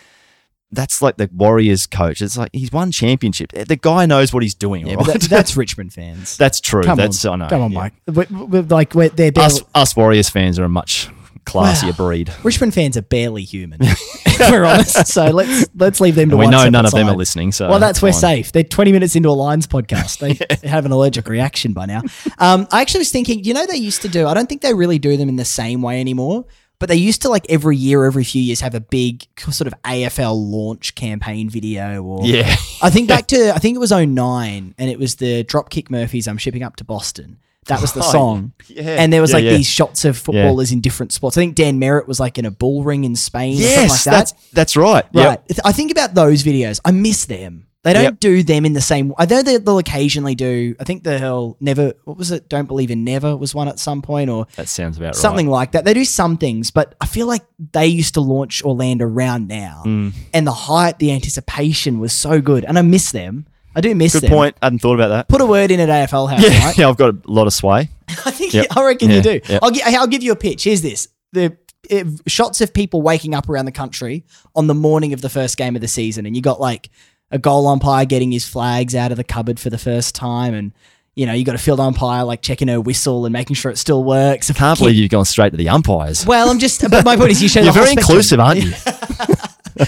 that's 0.72 1.02
like 1.04 1.18
the 1.18 1.30
Warriors 1.32 1.86
coach. 1.86 2.22
It's 2.24 2.38
like 2.38 2.50
he's 2.54 2.72
won 2.72 2.92
championship. 2.92 3.52
The 3.52 3.76
guy 3.76 4.08
knows 4.08 4.34
what 4.34 4.42
he's 4.42 4.56
doing. 4.56 4.88
Yeah, 4.88 4.96
right? 4.96 5.06
that, 5.06 5.22
that's 5.22 5.56
Richmond 5.56 5.94
fans. 5.94 6.36
that's 6.44 6.60
true. 6.60 6.82
Come 6.82 6.98
that's 6.98 7.24
on, 7.26 7.42
I 7.42 7.46
know. 7.46 7.50
Come 7.50 7.62
on, 7.62 7.72
yeah. 7.72 7.80
Mike. 7.80 7.94
We, 8.08 8.26
we, 8.46 8.60
like 8.62 8.96
we're, 8.96 9.10
they're 9.10 9.32
barely, 9.32 9.46
Us 9.58 9.62
us 9.76 9.96
Warriors 9.96 10.30
fans 10.30 10.58
are 10.58 10.64
a 10.64 10.70
much 10.70 11.10
classier 11.50 11.90
Wow. 12.00 12.06
breed. 12.08 12.34
Richmond 12.44 12.74
fans 12.74 12.96
are 12.98 13.02
barely 13.02 13.44
human. 13.44 13.80
if 13.82 14.52
we're 14.52 14.64
honest. 14.66 15.08
So 15.08 15.26
let's 15.28 15.68
let's 15.76 16.00
leave 16.00 16.16
them 16.16 16.30
to 16.30 16.36
And 16.36 16.40
we 16.40 16.48
know 16.48 16.70
none 16.70 16.86
of 16.86 16.92
them 16.92 17.08
side. 17.08 17.14
are 17.14 17.18
listening. 17.18 17.52
So 17.52 17.70
Well, 17.70 17.80
that's 17.80 18.02
we're 18.02 18.12
fine. 18.12 18.22
safe. 18.22 18.52
They're 18.52 18.64
20 18.64 18.92
minutes 18.92 19.16
into 19.16 19.30
a 19.30 19.32
Lions 19.32 19.68
podcast. 19.68 20.20
They, 20.20 20.34
they 20.62 20.68
have 20.68 20.86
an 20.86 20.92
allergic 20.92 21.28
reaction 21.28 21.74
by 21.74 21.86
now. 21.86 22.02
Um, 22.38 22.68
I 22.72 22.82
actually 22.82 23.00
was 23.00 23.12
thinking, 23.12 23.44
you 23.44 23.54
know, 23.54 23.66
they 23.66 23.78
used 23.78 24.02
to 24.04 24.08
do, 24.10 24.28
I 24.28 24.34
don't 24.34 24.48
think 24.48 24.62
they 24.62 24.74
really 24.74 25.00
do 25.00 25.18
them 25.18 25.30
in 25.30 25.36
the 25.36 25.46
same 25.46 25.82
way 25.82 26.00
anymore, 26.00 26.46
but 26.80 26.88
they 26.90 26.96
used 26.96 27.22
to 27.24 27.30
like 27.30 27.46
every 27.50 27.76
year, 27.76 28.06
every 28.06 28.24
few 28.24 28.42
years 28.42 28.62
have 28.62 28.74
a 28.76 28.80
big 28.80 29.26
sort 29.52 29.68
of 29.68 29.74
AFL 29.84 30.34
launch 30.36 30.96
campaign 30.96 31.50
video 31.50 32.02
or. 32.04 32.26
Yeah, 32.26 32.56
I 32.82 32.90
think 32.90 33.10
back 33.10 33.28
to, 33.28 33.54
I 33.54 33.58
think 33.60 33.76
it 33.76 33.80
was 33.80 33.92
09 33.92 34.76
and 34.78 34.90
it 34.90 34.98
was 35.00 35.16
the 35.16 35.44
Dropkick 35.44 35.90
Murphys, 35.90 36.28
I'm 36.28 36.38
shipping 36.38 36.64
up 36.64 36.78
to 36.78 36.84
Boston. 36.86 37.40
That 37.70 37.82
was 37.82 37.94
the 37.94 38.00
Oh, 38.04 38.12
song. 38.12 38.52
yeah. 38.68 38.98
And 39.00 39.12
there 39.14 39.22
was 39.22 39.32
Yeah, 39.32 39.38
like 39.38 39.46
yeah. 39.46 39.52
these 39.58 39.68
shots 39.68 40.04
of 40.06 40.18
footballers 40.18 40.72
in 40.72 40.82
different 40.82 41.12
spots. 41.14 41.38
I 41.38 41.42
think 41.42 41.56
Dan 41.56 41.80
Merrett 41.80 42.08
was 42.08 42.20
like 42.20 42.38
in 42.38 42.46
a 42.46 42.52
bull 42.52 42.84
ring 42.84 43.04
in 43.06 43.16
Spain 43.16 43.54
or 43.58 43.62
something 43.62 43.82
yes, 43.82 43.92
like 43.92 44.04
that. 44.04 44.12
that's 44.12 44.34
that's 44.54 44.76
right. 44.76 45.06
Right. 45.14 45.40
I 45.64 45.72
think 45.72 45.92
about 45.92 46.14
those 46.14 46.44
videos. 46.44 46.80
I 46.86 46.92
miss 46.92 47.26
them. 47.26 47.66
They 47.82 47.94
don't 47.94 48.04
Yep. 48.04 48.20
do 48.20 48.44
them 48.44 48.66
in 48.66 48.74
the 48.74 48.82
same. 48.82 49.14
I 49.18 49.26
know 49.26 49.42
they, 49.42 49.56
they'll 49.56 49.78
occasionally 49.78 50.36
do. 50.36 50.76
I 50.82 50.84
think 50.84 51.04
the 51.04 51.18
hell 51.18 51.56
never. 51.62 51.94
What 52.04 52.18
was 52.18 52.30
it? 52.30 52.50
Don't 52.50 52.68
believe 52.68 52.92
in 52.92 53.06
never 53.06 53.38
was 53.38 53.56
one 53.56 53.70
at 53.70 53.80
some 53.80 54.02
point, 54.02 54.30
or 54.30 54.48
That 54.58 54.68
sounds 54.68 54.98
about 54.98 55.06
right. 55.08 55.16
something 55.16 55.48
like 55.48 55.72
that. 55.72 55.86
They 55.86 55.94
do 55.94 56.04
some 56.04 56.36
things, 56.38 56.72
but 56.72 56.96
I 57.00 57.06
feel 57.06 57.26
like 57.26 57.44
they 57.72 57.88
used 57.88 58.16
to 58.16 58.22
launch 58.22 58.66
or 58.66 58.76
land 58.76 59.02
around 59.02 59.48
now, 59.48 59.84
Mm. 59.86 60.12
and 60.34 60.46
the 60.46 60.52
hype, 60.52 61.00
the 61.00 61.14
anticipation 61.14 62.00
was 62.00 62.12
so 62.12 62.42
good, 62.42 62.66
and 62.66 62.78
I 62.78 62.82
miss 62.82 63.12
them. 63.14 63.46
I 63.76 63.82
do 63.82 63.94
miss 63.96 64.16
it. 64.16 64.22
Good 64.22 64.30
them. 64.32 64.36
point. 64.38 64.56
I 64.62 64.66
hadn't 64.66 64.80
thought 64.80 64.96
about 64.96 65.10
that. 65.10 65.28
Put 65.30 65.42
a 65.42 65.46
word 65.46 65.72
in 65.72 65.80
at 65.80 65.90
AFL 65.90 66.30
house, 66.30 66.42
Yeah, 66.44 66.66
right? 66.66 66.78
yeah, 66.78 66.90
I've 66.90 66.98
got 66.98 67.14
a 67.14 67.18
lot 67.32 67.48
of 67.48 67.54
sway. 67.54 67.90
I 68.10 68.32
think 68.32 68.54
Yep. 68.54 68.66
I 68.76 68.84
reckon 68.84 69.10
you 69.10 69.18
Yeah, 69.18 69.22
do. 69.40 69.42
I'll, 69.62 69.72
gi- 69.72 69.84
I'll 69.84 70.08
give 70.08 70.24
you 70.24 70.32
a 70.32 70.36
pitch. 70.36 70.64
Here's 70.64 70.82
this: 70.82 71.08
the 71.32 71.56
uh, 71.92 72.04
shots 72.28 72.62
of 72.62 72.74
people 72.74 73.02
waking 73.02 73.36
up 73.36 73.48
around 73.50 73.66
the 73.66 73.72
country 73.72 74.24
on 74.56 74.68
the 74.68 74.74
morning 74.76 75.14
of 75.14 75.22
the 75.22 75.30
first 75.30 75.58
game 75.58 75.76
of 75.76 75.82
the 75.82 75.88
season, 75.88 76.26
and 76.26 76.36
you 76.36 76.42
got 76.42 76.60
like 76.60 76.90
a 77.32 77.38
goal 77.38 77.68
umpire 77.68 78.06
getting 78.06 78.32
his 78.32 78.48
flags 78.48 78.96
out 78.96 79.12
of 79.12 79.18
the 79.18 79.24
cupboard 79.24 79.60
for 79.60 79.70
the 79.70 79.78
first 79.78 80.16
time, 80.16 80.56
and 80.56 80.72
you 81.16 81.28
know 81.28 81.34
you 81.34 81.46
got 81.46 81.54
a 81.56 81.60
field 81.60 81.80
umpire 81.80 82.24
like 82.24 82.42
checking 82.42 82.68
her 82.70 82.82
whistle 82.82 83.26
and 83.28 83.34
making 83.34 83.54
sure 83.56 83.72
it 83.72 83.78
still 83.78 84.04
works. 84.04 84.50
I 84.50 84.54
Can't 84.56 84.80
believe 84.80 84.96
you've 84.96 85.12
gone 85.12 85.26
straight 85.26 85.52
to 85.52 85.58
the 85.58 85.70
umpires. 85.70 86.26
Well, 86.26 86.50
I'm 86.50 86.58
just. 86.58 86.82
But 86.90 87.06
my 87.06 87.16
point 87.16 87.32
is, 87.32 87.44
you 87.44 87.48
show 87.50 87.60
You're 87.64 87.72
the 87.74 87.80
whole 87.80 87.84
very 87.86 87.94
spectrum. 88.02 88.18
inclusive, 88.18 88.40
aren't 88.40 88.64
you? 88.64 88.74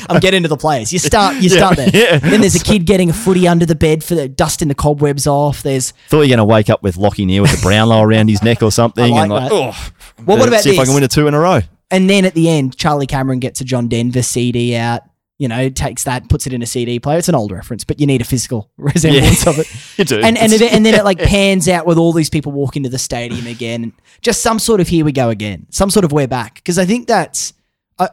I'm 0.10 0.20
getting 0.20 0.44
to 0.44 0.50
the 0.50 0.58
players. 0.58 0.92
You 0.94 1.00
start. 1.00 1.36
You 1.38 1.50
start 1.58 1.78
there. 1.78 1.90
yeah. 1.94 2.20
Then 2.20 2.42
there's 2.42 2.56
a 2.56 2.64
kid 2.64 2.86
getting 2.86 3.10
a 3.10 3.14
footy 3.14 3.48
under 3.48 3.66
the 3.66 3.76
bed 3.76 4.04
for 4.04 4.16
the 4.16 4.28
dusting 4.28 4.68
the 4.68 4.76
cobwebs 4.76 5.28
off. 5.28 5.64
There's 5.64 5.92
Thought 6.10 6.22
you're 6.22 6.28
going 6.28 6.38
to 6.38 6.46
wake 6.46 6.70
up 6.70 6.84
with 6.84 6.96
Lachie 6.96 7.26
Neale 7.26 7.44
with 7.44 7.60
a 7.60 7.62
Brownlow 7.62 8.02
around 8.02 8.30
his 8.30 8.42
neck 8.44 8.62
or 8.64 8.72
something, 8.72 9.12
like 9.12 9.24
and 9.24 9.32
like, 9.32 9.50
that. 9.50 9.52
oh, 9.52 10.24
Well, 10.26 10.38
what 10.38 10.48
about 10.48 10.62
see 10.62 10.74
if 10.74 10.80
I 10.80 10.86
can 10.86 10.94
win 10.94 11.04
a 11.04 11.08
two 11.08 11.28
in 11.28 11.34
a 11.34 11.40
row. 11.40 11.62
And 11.90 12.10
then 12.10 12.24
at 12.26 12.34
the 12.34 12.48
end, 12.50 12.78
Charlie 12.78 13.08
Cameron 13.08 13.40
gets 13.40 13.60
a 13.60 13.66
John 13.66 13.88
Denver 13.90 14.22
CD 14.22 14.76
out. 14.76 15.02
You 15.38 15.48
know, 15.48 15.70
takes 15.70 16.04
that, 16.04 16.30
puts 16.30 16.46
it 16.46 16.54
in 16.54 16.62
a 16.62 16.68
CD 16.68 17.00
player. 17.00 17.18
It's 17.18 17.28
an 17.28 17.34
old 17.34 17.52
reference, 17.52 17.84
but 17.84 18.00
you 18.00 18.06
need 18.06 18.22
a 18.22 18.24
physical 18.24 18.70
resemblance 18.78 19.48
of 19.48 19.58
it. 19.58 19.68
You 19.98 20.06
do. 20.06 20.22
And 20.22 20.38
and, 20.38 20.54
it, 20.54 20.62
and 20.72 20.86
then 20.86 20.94
it 20.94 21.04
like 21.04 21.18
pans 21.18 21.68
out 21.68 21.88
with 21.88 21.98
all 21.98 22.14
these 22.14 22.30
people 22.30 22.52
walking 22.52 22.84
to 22.84 22.90
the 22.90 23.00
stadium 23.00 23.48
again. 23.48 23.84
And 23.84 23.94
just 24.22 24.44
some 24.44 24.60
sort 24.60 24.82
of 24.82 24.88
here 24.88 25.04
we 25.04 25.12
go 25.12 25.30
again. 25.30 25.66
Some 25.72 25.90
sort 25.90 26.06
of 26.06 26.12
we're 26.12 26.28
back. 26.28 26.56
Because 26.56 26.78
I 26.78 26.86
think 26.86 27.08
that's. 27.08 27.54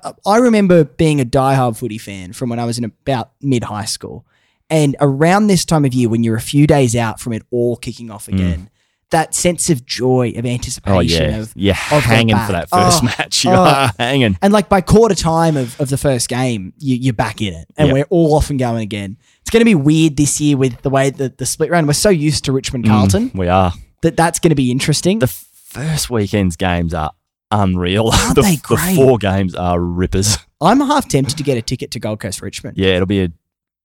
I, 0.05 0.13
I- 0.27 0.39
remember 0.39 0.85
being 0.85 1.21
a 1.21 1.25
diehard 1.25 1.77
footy 1.77 1.99
fan 1.99 2.33
from 2.33 2.49
when 2.51 2.59
I 2.59 2.65
was 2.65 2.79
in 2.79 2.85
about 2.85 3.31
mid 3.41 3.65
high 3.65 3.85
school. 3.87 4.25
And 4.71 4.97
around 5.01 5.47
this 5.47 5.65
time 5.65 5.85
of 5.87 5.95
year, 5.95 6.09
when 6.11 6.23
you're 6.23 6.37
a 6.37 6.41
few 6.43 6.67
days 6.67 6.95
out 6.95 7.21
from 7.21 7.33
it 7.33 7.43
all 7.51 7.77
kicking 7.77 8.11
off 8.11 8.27
mm. 8.27 8.35
again, 8.35 8.71
that 9.11 9.35
sense 9.35 9.71
of 9.71 9.87
joy, 9.87 10.35
of 10.37 10.45
anticipation, 10.45 11.35
oh 11.35 11.55
yeah, 11.55 11.81
of 11.93 11.97
of 11.97 12.03
hanging 12.05 12.37
for 12.37 12.53
that 12.53 12.69
first 12.69 13.03
Oh, 13.03 13.07
match. 13.07 13.45
You 13.47 13.53
oh. 13.53 13.55
are 13.55 13.91
hanging. 13.99 14.37
and 14.43 14.53
like 14.53 14.69
by 14.69 14.83
quarter 14.83 15.15
time 15.15 15.57
of, 15.57 15.81
of 15.81 15.89
the 15.89 15.97
first 15.97 16.29
game, 16.29 16.75
you, 16.79 16.97
you're 16.97 17.15
back 17.15 17.41
in 17.41 17.55
it. 17.55 17.67
And 17.79 17.89
Yep. 17.89 17.95
we're 17.95 18.05
all 18.11 18.35
off 18.35 18.51
and 18.51 18.59
going 18.59 18.83
again. 18.83 19.17
It's 19.41 19.49
going 19.49 19.63
to 19.63 19.65
be 19.65 19.75
weird 19.75 20.19
this 20.19 20.39
year 20.43 20.59
with 20.59 20.83
the 20.83 20.91
way 20.91 21.09
that 21.09 21.39
the 21.39 21.47
split 21.47 21.71
round, 21.71 21.87
we're 21.87 21.95
so 21.95 22.11
used 22.11 22.45
to 22.45 22.53
Richmond 22.53 22.85
mm, 22.85 22.89
Carlton 22.89 23.31
We 23.35 23.49
are. 23.49 23.73
that 24.03 24.19
that's 24.19 24.39
going 24.39 24.51
to 24.51 24.55
be 24.57 24.71
interesting. 24.71 25.21
The 25.21 25.27
first 25.29 26.11
weekend's 26.11 26.57
games 26.57 26.93
are 26.93 27.13
unreal. 27.51 28.11
The, 28.35 28.43
the 28.69 28.95
four 28.95 29.19
games 29.19 29.55
are 29.55 29.81
rippers. 29.81 30.39
I'm 30.61 30.81
half 30.81 31.09
tempted 31.09 31.37
to 31.39 31.43
get 31.43 31.57
a 31.57 31.63
ticket 31.63 31.91
to 31.93 32.01
Gold 32.01 32.21
Coast 32.21 32.43
Richmond. 32.43 32.77
Yeah, 32.77 32.97
it'll 32.97 33.07
be 33.07 33.23
a 33.23 33.33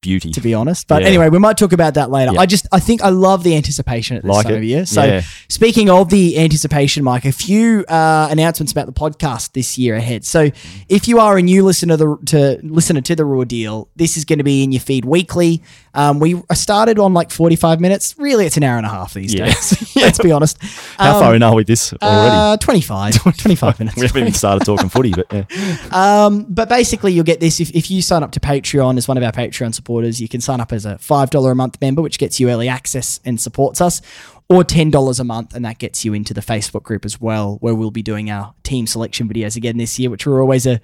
beauty. 0.04 0.30
To 0.32 0.42
be 0.42 0.54
honest, 0.54 0.88
but 0.88 1.02
Yeah. 1.02 1.08
anyway, 1.08 1.30
we 1.30 1.40
might 1.40 1.58
talk 1.58 1.74
about 1.74 1.96
that 1.96 2.12
later. 2.12 2.34
Yeah. 2.34 2.42
I 2.42 2.46
just, 2.46 2.68
I 2.72 2.80
think 2.80 3.02
I 3.02 3.10
love 3.10 3.44
the 3.44 3.56
anticipation 3.56 4.18
at 4.18 4.22
this 4.24 4.30
Like 4.30 4.46
time 4.46 4.54
it. 4.54 4.58
of 4.58 4.64
year. 4.64 4.86
So, 4.86 5.04
Yeah. 5.04 5.22
speaking 5.50 5.90
of 5.90 6.10
the 6.10 6.38
anticipation, 6.38 7.04
Mike, 7.04 7.26
a 7.26 7.32
few 7.32 7.84
uh, 7.88 8.28
announcements 8.30 8.72
about 8.72 8.86
the 8.86 8.94
podcast 8.94 9.54
this 9.54 9.78
year 9.80 9.96
ahead. 9.96 10.24
So, 10.26 10.52
if 10.90 11.08
you 11.08 11.20
are 11.20 11.38
a 11.38 11.42
new 11.42 11.64
listener 11.66 11.98
to, 11.98 12.20
to 12.28 12.60
listener 12.62 13.02
to 13.02 13.16
the 13.16 13.26
Roar 13.26 13.46
Deal, 13.46 13.88
this 13.96 14.16
is 14.18 14.26
going 14.26 14.38
to 14.40 14.44
be 14.44 14.64
in 14.64 14.72
your 14.72 14.82
feed 14.82 15.06
weekly. 15.06 15.64
Um, 15.96 16.20
we 16.20 16.42
started 16.54 16.98
on 17.00 17.14
like 17.14 17.30
forty 17.30 17.56
five 17.56 17.80
minutes. 17.80 18.16
Really, 18.18 18.46
it's 18.48 18.58
an 18.58 18.64
hour 18.64 18.78
and 18.78 18.86
a 18.86 18.90
half 18.90 19.14
these 19.14 19.34
days. 19.36 19.96
Let's 19.96 20.18
be 20.20 20.32
honest. 20.32 20.58
How 20.98 21.16
Um, 21.18 21.22
far 21.22 21.36
in 21.36 21.44
are 21.44 21.52
we 21.52 21.58
with 21.58 21.68
this 21.68 21.94
already? 22.02 22.36
Uh, 22.36 22.58
25, 22.58 23.14
25 23.38 23.80
minutes. 23.80 23.96
we 23.98 24.08
haven't 24.08 24.22
even 24.22 24.34
started 24.34 24.66
talking 24.66 24.90
footy, 24.90 25.12
but 25.12 25.28
yeah. 25.32 25.46
Um, 25.92 26.46
but 26.50 26.68
basically, 26.68 27.14
you'll 27.14 27.24
get 27.24 27.40
this 27.40 27.60
if, 27.60 27.70
if 27.76 27.92
you 27.92 28.02
sign 28.02 28.24
up 28.24 28.32
to 28.32 28.40
Patreon 28.40 28.98
as 28.98 29.08
one 29.08 29.18
of 29.18 29.24
our 29.24 29.32
Patreon 29.32 29.74
supporters. 29.76 29.93
You 30.02 30.28
can 30.28 30.42
sign 30.42 30.60
up 30.62 30.72
as 30.74 30.86
a 30.86 30.98
five 30.98 31.30
dollar 31.30 31.52
a 31.52 31.56
month 31.56 31.80
member, 31.82 32.02
which 32.02 32.18
gets 32.20 32.40
you 32.40 32.50
early 32.50 32.68
access 32.70 33.20
and 33.26 33.40
supports 33.40 33.82
us, 33.82 34.02
or 34.50 34.64
ten 34.64 34.90
dollars 34.90 35.20
a 35.20 35.24
month, 35.24 35.54
and 35.56 35.64
that 35.66 35.78
gets 35.80 36.04
you 36.06 36.14
into 36.14 36.34
the 36.34 36.42
Facebook 36.42 36.84
group 36.84 37.06
as 37.06 37.20
well, 37.22 37.58
where 37.62 37.76
we'll 37.76 37.92
be 37.92 38.04
doing 38.04 38.30
our 38.30 38.54
team 38.64 38.88
selection 38.88 39.28
videos 39.30 39.56
again 39.56 39.78
this 39.78 40.00
year, 40.00 40.10
which 40.10 40.26
were 40.26 40.42
always 40.42 40.66
a 40.66 40.80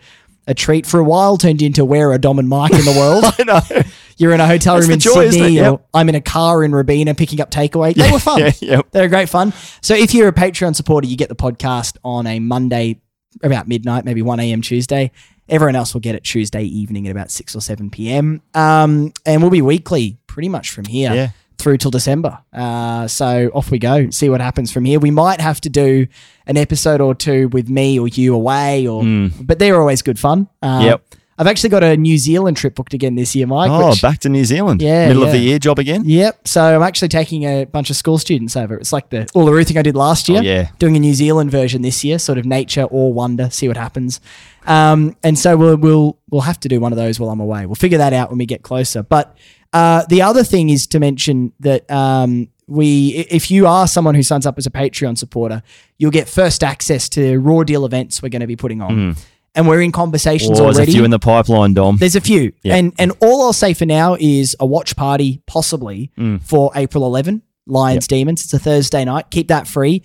a 0.47 0.53
treat 0.55 0.85
for 0.87 0.99
a 0.99 1.03
while. 1.03 1.37
Turned 1.37 1.61
into 1.61 1.85
where 1.85 2.11
are 2.11 2.17
Dom 2.17 2.39
and 2.39 2.49
Mike 2.49 2.71
in 2.71 2.83
the 2.85 2.95
world? 2.97 3.23
I 3.39 3.43
know. 3.43 3.83
you're 4.17 4.33
in 4.33 4.39
a 4.39 4.47
hotel 4.47 4.79
room 4.79 4.89
in 4.89 4.99
joy. 4.99 5.29
Sydney, 5.29 5.55
Yep. 5.55 5.87
I'm 5.93 6.09
in 6.09 6.15
a 6.15 6.21
car 6.21 6.63
in 6.63 6.71
Robina 6.71 7.13
picking 7.13 7.39
up 7.39 7.51
takeaway. 7.51 7.93
They 7.93 8.11
were 8.11 8.17
fun. 8.19 8.39
Yeah, 8.39 8.51
yep. 8.61 8.87
They're 8.91 9.09
great 9.09 9.29
fun. 9.29 9.53
So 9.81 9.93
if 9.93 10.13
you're 10.15 10.27
a 10.27 10.33
Patreon 10.33 10.75
supporter, 10.75 11.07
you 11.07 11.17
get 11.17 11.29
the 11.29 11.35
podcast 11.35 11.97
on 12.03 12.25
a 12.25 12.39
Monday 12.39 13.01
about 13.43 13.67
midnight, 13.67 14.06
maybe 14.06 14.21
1 14.21 14.39
a.m. 14.39 14.62
Tuesday. 14.62 15.12
Everyone 15.47 15.75
else 15.75 15.93
will 15.93 16.02
get 16.02 16.15
it 16.15 16.23
Tuesday 16.23 16.63
evening 16.63 17.08
at 17.08 17.12
about 17.12 17.32
6 17.32 17.56
or 17.56 17.62
7 17.62 17.89
p.m. 17.89 18.41
Um, 18.54 19.13
and 19.25 19.41
we'll 19.41 19.49
be 19.52 19.62
weekly 19.62 20.17
pretty 20.28 20.49
much 20.49 20.69
from 20.71 20.86
here 20.86 21.12
Yeah. 21.13 21.30
through 21.58 21.78
till 21.78 21.89
December. 21.91 22.38
Uh, 22.54 23.08
so 23.08 23.49
off 23.54 23.71
we 23.71 23.80
go, 23.80 24.10
see 24.12 24.30
what 24.30 24.41
happens 24.41 24.71
from 24.71 24.86
here. 24.86 24.99
We 24.99 25.10
might 25.12 25.41
have 25.41 25.60
to 25.62 25.69
do 25.69 26.06
an 26.45 26.56
episode 26.58 27.02
or 27.02 27.15
two 27.15 27.47
with 27.49 27.67
me 27.67 27.99
or 27.99 28.08
you 28.08 28.36
away, 28.36 28.86
or 28.88 29.04
but 29.41 29.58
they're 29.60 29.80
always 29.80 30.02
good 30.04 30.19
fun. 30.19 30.47
Uh. 30.62 30.82
Yep. 30.84 31.04
I've 31.39 31.47
actually 31.47 31.69
got 31.69 31.84
a 31.84 31.95
New 31.95 32.17
Zealand 32.17 32.58
trip 32.58 32.75
booked 32.75 32.93
again 32.93 33.15
this 33.15 33.34
year, 33.34 33.47
Mike. 33.47 33.71
Oh, 33.71 33.89
which- 33.91 34.02
back 34.02 34.19
to 34.19 34.30
New 34.30 34.43
Zealand. 34.43 34.82
Yeah, 34.82 35.08
Middle 35.08 35.23
of 35.23 35.32
the 35.32 35.38
year 35.39 35.58
job 35.58 35.80
again. 35.80 36.04
Yep. 36.06 36.47
So 36.47 36.62
I'm 36.75 36.84
actually 36.84 37.08
taking 37.08 37.43
a 37.43 37.63
bunch 37.63 37.89
of 37.89 37.95
school 37.95 38.17
students 38.17 38.58
over. 38.58 38.75
It's 38.75 38.91
like 38.91 39.10
the 39.10 39.19
Uluru 39.34 39.65
thing 39.65 39.78
I 39.78 39.82
did 39.82 39.95
last 39.95 40.28
year. 40.28 40.39
Oh, 40.39 40.43
yeah. 40.43 40.69
Doing 40.80 40.97
a 40.97 40.99
New 40.99 41.13
Zealand 41.13 41.49
version 41.49 41.82
this 41.82 42.04
year, 42.04 42.19
sort 42.19 42.38
of 42.38 42.45
nature 42.45 42.84
or 42.84 43.13
wonder, 43.13 43.49
see 43.49 43.69
what 43.69 43.78
happens. 43.78 44.19
Um, 44.67 45.15
and 45.23 45.39
so 45.39 45.56
we'll 45.56 45.78
we'll 45.78 46.17
we'll 46.30 46.41
have 46.41 46.60
to 46.60 46.67
do 46.67 46.80
one 46.82 46.91
of 46.91 46.97
those 46.97 47.19
while 47.21 47.30
I'm 47.30 47.39
away. 47.39 47.65
We'll 47.65 47.75
figure 47.75 47.97
that 47.99 48.12
out 48.12 48.30
when 48.30 48.38
we 48.38 48.45
get 48.45 48.62
closer. 48.62 49.02
But 49.02 49.36
uh, 49.71 50.04
the 50.10 50.21
other 50.21 50.43
thing 50.43 50.69
is 50.69 50.88
to 50.88 50.99
mention 50.99 51.54
that 51.62 51.89
um, 51.89 52.49
we, 52.67 53.25
if 53.30 53.49
you 53.49 53.65
are 53.65 53.88
someone 53.88 54.13
who 54.13 54.23
signs 54.23 54.45
up 54.45 54.58
as 54.58 54.65
a 54.65 54.69
Patreon 54.71 55.17
supporter, 55.17 55.63
you'll 55.97 56.12
get 56.12 56.28
first 56.28 56.63
access 56.63 57.08
to 57.10 57.38
roar 57.39 57.63
deal 57.63 57.86
events 57.86 58.21
we're 58.21 58.30
going 58.30 58.41
to 58.41 58.47
be 58.47 58.56
putting 58.58 58.82
on. 58.82 59.15
And 59.55 59.67
we're 59.67 59.81
in 59.81 59.91
conversations 59.91 60.59
Or 60.59 60.65
there's 60.65 60.77
already. 60.77 60.91
a 60.91 60.95
few 60.95 61.03
in 61.03 61.12
the 61.12 61.19
pipeline, 61.19 61.73
Dom. 61.73 61.97
There's 61.97 62.15
a 62.15 62.21
few, 62.21 62.53
Yeah. 62.63 62.75
and 62.75 62.93
and 62.99 63.12
all 63.21 63.41
I'll 63.43 63.53
say 63.53 63.73
for 63.73 63.85
now 63.85 64.15
is 64.19 64.55
a 64.59 64.65
watch 64.65 64.95
party, 64.95 65.41
possibly 65.47 66.12
Mm. 66.17 66.41
for 66.43 66.71
April 66.75 67.05
11, 67.05 67.41
Lions 67.67 68.07
Demons. 68.07 68.43
It's 68.43 68.53
a 68.53 68.59
Thursday 68.59 69.03
night. 69.05 69.25
Keep 69.31 69.47
that 69.49 69.67
free. 69.67 70.03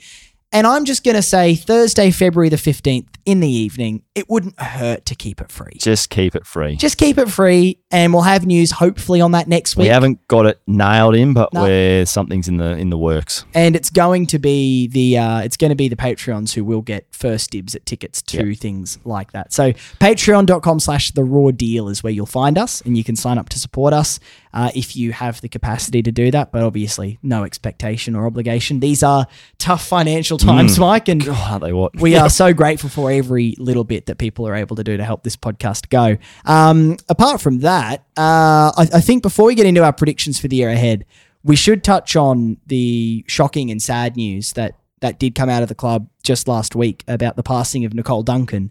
And 0.54 0.66
I'm 0.68 0.84
just 0.84 1.02
gonna 1.04 1.20
say 1.20 1.56
Thursday, 1.56 2.12
February 2.12 2.48
the 2.48 2.56
15th 2.56 3.08
in 3.26 3.40
the 3.40 3.48
evening. 3.50 4.02
It 4.14 4.30
wouldn't 4.30 4.58
hurt 4.60 5.04
to 5.06 5.16
keep 5.16 5.40
it 5.40 5.50
free. 5.50 5.72
Just 5.78 6.10
keep 6.10 6.36
it 6.36 6.46
free. 6.46 6.76
Just 6.76 6.96
keep 6.96 7.18
it 7.18 7.28
free, 7.28 7.78
and 7.90 8.12
we'll 8.14 8.22
have 8.22 8.46
news 8.46 8.70
hopefully 8.70 9.20
on 9.20 9.32
that 9.32 9.48
next 9.48 9.76
week. 9.76 9.86
we 9.86 9.88
haven't 9.88 10.26
got 10.28 10.46
it 10.46 10.60
nailed 10.68 11.16
in, 11.16 11.32
but 11.34 11.52
No. 11.52 11.64
we're 11.64 12.06
something's 12.06 12.46
in 12.46 12.58
the 12.58 12.76
in 12.76 12.90
the 12.90 12.96
works. 12.98 13.44
and 13.52 13.74
it's 13.74 13.90
going 13.90 14.26
to 14.28 14.38
be 14.38 14.86
the 14.86 15.18
uh, 15.18 15.40
it's 15.40 15.56
going 15.56 15.70
to 15.70 15.74
be 15.74 15.88
the 15.88 15.96
Patreons 15.96 16.52
who 16.54 16.64
will 16.64 16.82
get 16.82 17.06
first 17.10 17.50
dibs 17.50 17.74
at 17.74 17.84
tickets 17.84 18.22
to 18.22 18.54
things 18.54 18.98
like 19.04 19.32
that. 19.32 19.52
So 19.52 19.72
patreon.com 19.72 20.78
slash 20.78 21.10
the 21.10 21.24
roar 21.24 21.50
deal 21.50 21.88
is 21.88 22.04
where 22.04 22.12
you'll 22.12 22.26
find 22.26 22.56
us 22.56 22.80
and 22.82 22.96
you 22.96 23.02
can 23.02 23.16
sign 23.16 23.38
up 23.38 23.48
to 23.48 23.58
support 23.58 23.92
us 23.92 24.20
uh, 24.52 24.70
if 24.76 24.94
you 24.94 25.10
have 25.12 25.40
the 25.40 25.48
capacity 25.48 26.00
to 26.02 26.12
do 26.12 26.30
that. 26.30 26.52
But 26.52 26.62
obviously 26.62 27.18
no 27.24 27.42
expectation 27.42 28.14
or 28.14 28.26
obligation. 28.26 28.78
These 28.78 29.02
are 29.02 29.26
tough 29.58 29.84
financial 29.84 30.38
times, 30.44 30.78
Mike, 30.78 31.09
and 31.09 31.26
aren't 31.28 31.62
they 31.62 31.72
what? 31.72 31.98
we 32.00 32.16
are 32.16 32.28
so 32.44 32.52
grateful 32.52 32.90
for 32.90 33.11
every 33.11 33.54
little 33.59 33.85
bit 33.85 34.07
that 34.07 34.18
people 34.18 34.46
are 34.46 34.54
able 34.54 34.76
to 34.76 34.85
do 34.85 34.96
to 34.96 35.04
help 35.04 35.22
this 35.24 35.37
podcast 35.37 35.88
go. 35.88 36.16
Um, 36.44 36.96
apart 37.09 37.40
from 37.40 37.61
that, 37.61 38.00
uh, 38.16 38.72
I, 38.76 38.88
I 38.94 39.00
think 39.00 39.22
before 39.22 39.46
we 39.46 39.54
get 39.54 39.66
into 39.66 39.83
our 39.83 39.92
predictions 39.92 40.38
for 40.38 40.48
the 40.48 40.57
year 40.57 40.68
ahead, 40.68 41.07
we 41.42 41.57
should 41.57 41.83
touch 41.83 42.16
on 42.16 42.59
the 42.66 43.24
shocking 43.26 43.70
and 43.70 43.83
sad 43.83 44.16
news 44.16 44.52
that 44.52 44.76
that 45.00 45.18
did 45.18 45.35
come 45.35 45.50
out 45.50 45.62
of 45.62 45.68
the 45.68 45.74
club 45.74 46.09
just 46.22 46.48
last 46.48 46.74
week 46.74 47.04
about 47.09 47.37
the 47.37 47.42
passing 47.42 47.85
of 47.85 47.92
Nicole 47.92 48.22
Duncan. 48.22 48.70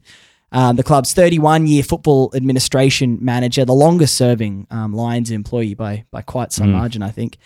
Um, 0.51 0.75
the 0.75 0.83
club's 0.83 1.13
31 1.13 1.67
year 1.67 1.83
football 1.83 2.31
administration 2.35 3.17
manager, 3.21 3.65
the 3.65 3.73
longest 3.73 4.15
serving 4.15 4.67
um, 4.69 4.93
Lions 4.93 5.31
employee 5.31 5.73
by 5.73 6.05
by 6.11 6.21
quite 6.21 6.51
some 6.51 6.71
margin, 6.71 7.01
I 7.01 7.09
think. 7.09 7.37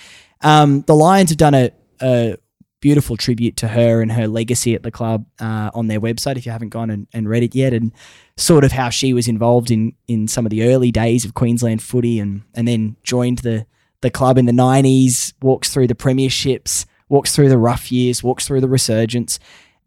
Um, 0.42 0.82
the 0.82 0.96
Lions 0.96 1.30
have 1.32 1.38
done 1.38 1.54
a, 1.54 1.72
a 2.02 2.38
beautiful 2.80 3.18
tribute 3.18 3.58
to 3.58 3.70
her 3.70 4.02
and 4.02 4.12
her 4.12 4.28
legacy 4.28 4.76
at 4.76 4.84
the 4.84 4.92
club 4.92 5.26
uh, 5.40 5.72
on 5.74 5.88
their 5.88 6.00
website 6.00 6.38
if 6.38 6.46
you 6.46 6.52
haven't 6.52 6.70
gone 6.70 6.90
and, 6.90 7.08
and 7.14 7.28
read 7.28 7.44
it 7.44 7.56
yet 7.56 7.74
and 7.74 7.92
sort 8.36 8.64
of 8.64 8.72
how 8.72 8.90
she 8.90 9.14
was 9.14 9.28
involved 9.28 9.72
in 9.72 9.94
in 10.08 10.28
some 10.28 10.46
of 10.46 10.50
the 10.52 10.64
early 10.64 10.92
days 10.92 11.26
of 11.26 11.34
Queensland 11.34 11.82
footy 11.82 12.20
and 12.20 12.44
and 12.54 12.68
then 12.68 12.96
joined 13.04 13.40
the 13.40 13.66
the 14.02 14.12
club 14.12 14.38
in 14.38 14.46
the 14.46 14.52
90s 14.52 15.34
walks 15.42 15.74
through 15.74 15.88
the 15.88 15.96
premierships 15.96 16.86
walks 17.10 17.36
through 17.36 17.50
the 17.50 17.58
rough 17.58 17.92
years 17.92 18.24
walks 18.24 18.46
through 18.46 18.62
the 18.62 18.70
resurgence 18.70 19.40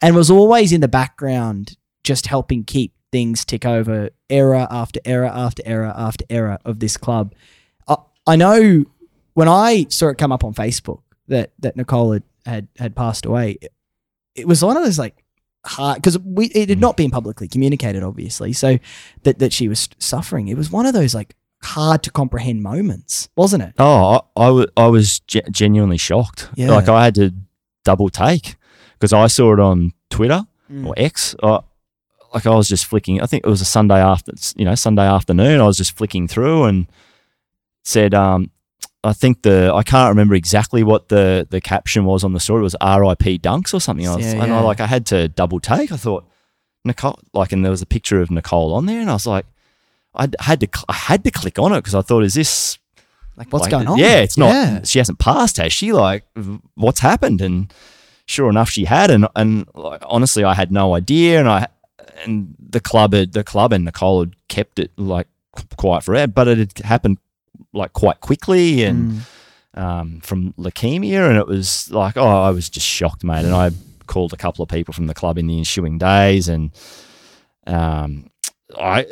and 0.02 0.16
was 0.16 0.30
always 0.30 0.72
in 0.72 0.80
the 0.80 0.88
background 0.88 1.76
just 2.02 2.26
helping 2.26 2.64
keep 2.64 2.92
things 3.12 3.44
tick 3.44 3.66
over 3.66 4.10
era 4.28 4.66
after 4.70 5.00
era 5.04 5.30
after 5.34 5.62
era 5.66 5.92
after 5.96 6.24
era 6.30 6.58
of 6.64 6.80
this 6.80 6.96
club. 6.96 7.34
I, 7.88 7.96
I 8.26 8.36
know 8.36 8.84
when 9.34 9.48
I 9.48 9.86
saw 9.88 10.08
it 10.08 10.18
come 10.18 10.32
up 10.32 10.44
on 10.44 10.54
Facebook 10.54 11.02
that 11.28 11.52
that 11.58 11.76
Nicole 11.76 12.12
had 12.12 12.22
had, 12.46 12.68
had 12.78 12.94
passed 12.96 13.24
away, 13.26 13.58
it, 13.60 13.72
it 14.34 14.46
was 14.48 14.64
one 14.64 14.76
of 14.76 14.82
those 14.84 14.98
like 14.98 15.24
hard 15.64 15.96
because 15.96 16.18
we 16.20 16.46
it 16.46 16.68
had 16.70 16.80
not 16.80 16.96
been 16.96 17.10
publicly 17.10 17.46
communicated, 17.48 18.02
obviously, 18.02 18.52
so 18.52 18.78
that 19.24 19.38
that 19.40 19.52
she 19.52 19.68
was 19.68 19.88
suffering. 19.98 20.48
It 20.48 20.56
was 20.56 20.70
one 20.70 20.86
of 20.86 20.94
those 20.94 21.14
like 21.14 21.34
hard 21.62 22.02
to 22.04 22.10
comprehend 22.10 22.62
moments, 22.62 23.28
wasn't 23.36 23.62
it? 23.62 23.74
Oh, 23.78 24.22
I, 24.36 24.46
I, 24.46 24.50
wa- 24.50 24.66
I 24.76 24.86
was 24.86 25.20
ge- 25.26 25.42
genuinely 25.50 25.98
shocked. 25.98 26.48
Yeah. 26.54 26.70
Like 26.70 26.88
I 26.88 27.04
had 27.04 27.14
to 27.16 27.34
double 27.84 28.08
take 28.08 28.56
because 28.94 29.12
I 29.12 29.26
saw 29.26 29.52
it 29.52 29.60
on 29.60 29.92
Twitter 30.10 30.46
Mm. 30.72 30.86
or 30.86 30.94
X. 30.96 31.34
I, 31.42 31.58
like 32.32 32.46
I 32.46 32.54
was 32.54 32.68
just 32.68 32.86
flicking. 32.86 33.20
I 33.20 33.26
think 33.26 33.44
it 33.44 33.48
was 33.50 33.60
a 33.60 33.64
Sunday 33.64 33.98
after, 33.98 34.32
you 34.54 34.64
know, 34.64 34.76
Sunday 34.76 35.02
afternoon. 35.02 35.60
I 35.60 35.66
was 35.66 35.76
just 35.76 35.96
flicking 35.96 36.28
through 36.28 36.62
and 36.64 36.86
said, 37.82 38.14
um, 38.14 38.50
I 39.02 39.12
think 39.14 39.42
the 39.42 39.72
I 39.74 39.82
can't 39.82 40.10
remember 40.10 40.34
exactly 40.34 40.82
what 40.82 41.08
the 41.08 41.46
the 41.48 41.60
caption 41.60 42.04
was 42.04 42.22
on 42.24 42.32
the 42.32 42.40
story. 42.40 42.60
It 42.60 42.64
was 42.64 42.76
R.I.P. 42.80 43.38
Dunks 43.38 43.72
or 43.72 43.80
something. 43.80 44.06
I 44.06 44.16
was, 44.16 44.26
Yeah, 44.26 44.42
and 44.42 44.48
yeah. 44.48 44.58
I 44.58 44.62
like 44.62 44.80
I 44.80 44.86
had 44.86 45.06
to 45.06 45.28
double 45.28 45.58
take. 45.60 45.90
I 45.90 45.96
thought 45.96 46.26
Nicole, 46.84 47.18
like, 47.32 47.52
and 47.52 47.64
there 47.64 47.70
was 47.70 47.82
a 47.82 47.86
picture 47.86 48.20
of 48.20 48.30
Nicole 48.30 48.74
on 48.74 48.86
there, 48.86 49.00
and 49.00 49.08
I 49.10 49.14
was 49.14 49.26
like, 49.26 49.46
I 50.14 50.28
had 50.40 50.60
to 50.60 50.68
I 50.88 50.94
had 50.94 51.24
to 51.24 51.30
click 51.30 51.58
on 51.58 51.72
it 51.72 51.78
because 51.78 51.94
I 51.94 52.02
thought, 52.02 52.24
is 52.24 52.34
this 52.34 52.78
Like 53.36 53.50
what's 53.52 53.62
like, 53.64 53.70
going 53.70 53.86
on? 53.88 53.98
Yeah, 53.98 54.18
it's 54.18 54.36
not. 54.36 54.48
Yeah. 54.48 54.82
She 54.84 54.98
hasn't 54.98 55.18
passed, 55.18 55.56
has 55.56 55.72
she? 55.72 55.92
Like, 55.92 56.24
what's 56.74 57.00
happened? 57.00 57.40
And 57.40 57.72
sure 58.26 58.50
enough, 58.50 58.68
she 58.68 58.84
had. 58.84 59.10
And 59.10 59.26
and 59.34 59.66
like, 59.74 60.02
honestly, 60.06 60.44
I 60.44 60.54
had 60.54 60.70
no 60.70 60.94
idea. 60.94 61.38
And 61.40 61.48
I 61.48 61.68
and 62.24 62.54
the 62.58 62.80
club 62.80 63.14
had 63.14 63.32
the 63.32 63.44
club 63.44 63.72
and 63.72 63.86
Nicole 63.86 64.20
had 64.20 64.34
kept 64.48 64.78
it 64.78 64.90
like 64.98 65.26
qu- 65.56 65.64
quiet 65.76 66.04
forever, 66.04 66.30
but 66.30 66.48
it 66.48 66.58
had 66.58 66.78
happened 66.84 67.18
like 67.72 67.92
quite 67.92 68.20
quickly 68.20 68.84
and 68.84 69.22
Mm. 69.76 69.80
um, 69.80 70.20
from 70.20 70.52
leukemia, 70.54 71.28
and 71.28 71.38
it 71.38 71.46
was 71.46 71.90
like, 71.92 72.16
oh, 72.16 72.26
I 72.42 72.50
was 72.50 72.68
just 72.68 72.86
shocked, 72.86 73.22
mate. 73.24 73.44
And 73.44 73.54
I 73.54 73.70
called 74.06 74.32
a 74.32 74.36
couple 74.36 74.62
of 74.62 74.68
people 74.68 74.92
from 74.92 75.06
the 75.06 75.14
club 75.14 75.38
in 75.38 75.46
the 75.46 75.56
ensuing 75.58 75.98
days, 75.98 76.48
and 76.48 76.70
um, 77.66 78.30
I. 78.78 79.06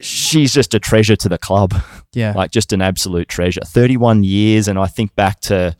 She's 0.00 0.52
just 0.52 0.74
a 0.74 0.80
treasure 0.80 1.16
to 1.16 1.28
the 1.28 1.38
club 1.38 1.72
yeah, 2.14 2.32
like 2.34 2.50
just 2.50 2.72
an 2.72 2.82
absolute 2.82 3.28
treasure. 3.28 3.60
31 3.64 4.24
years, 4.24 4.66
and 4.68 4.78
I 4.78 4.86
think 4.86 5.14
back 5.14 5.40
to, 5.42 5.76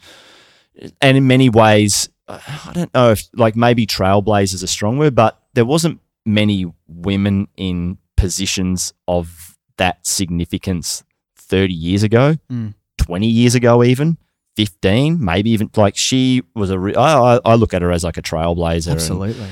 and 1.01 1.16
in 1.16 1.27
many 1.27 1.49
ways, 1.49 2.09
I 2.29 2.70
don't 2.73 2.92
know 2.94 3.11
if 3.11 3.25
like 3.35 3.57
maybe 3.57 3.87
trailblazer 3.87 4.55
is 4.55 4.62
a 4.62 4.66
strong 4.68 4.99
word, 4.99 5.14
but 5.14 5.40
there 5.55 5.64
wasn't 5.64 6.01
many 6.25 6.66
women 6.88 7.49
in 7.57 7.99
positions 8.16 8.94
of 9.09 9.57
that 9.77 10.07
significance 10.07 11.03
30 11.49 11.73
years 11.75 12.03
ago, 12.03 12.37
Mm. 12.51 12.75
20 12.99 13.27
years 13.27 13.55
ago, 13.55 13.83
even 13.85 14.17
15, 14.57 15.23
maybe 15.25 15.51
even 15.51 15.69
like 15.77 15.97
she 15.97 16.43
was 16.55 16.71
a. 16.71 16.79
Re- 16.79 16.95
I, 16.95 17.39
I 17.45 17.55
look 17.57 17.75
at 17.75 17.83
her 17.83 17.91
as 17.91 18.05
like 18.05 18.17
a 18.17 18.23
trailblazer. 18.23 18.87
and- 18.89 18.95
absolutely. 18.97 19.47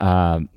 um, 0.00 0.48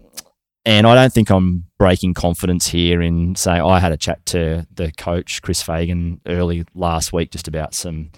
and 0.66 0.86
I 0.86 0.94
don't 0.94 1.12
think 1.14 1.30
I'm 1.32 1.66
breaking 1.80 2.14
confidence 2.14 2.68
here 2.68 3.02
in 3.02 3.36
saying 3.36 3.62
I 3.62 3.80
had 3.80 3.92
a 3.92 3.98
chat 3.98 4.24
to 4.28 4.68
the 4.74 4.92
coach 4.92 5.42
Chris 5.42 5.62
Fagan 5.64 6.20
early 6.28 6.66
last 6.76 7.12
week 7.14 7.32
just 7.32 7.48
about 7.48 7.74
some, 7.74 8.12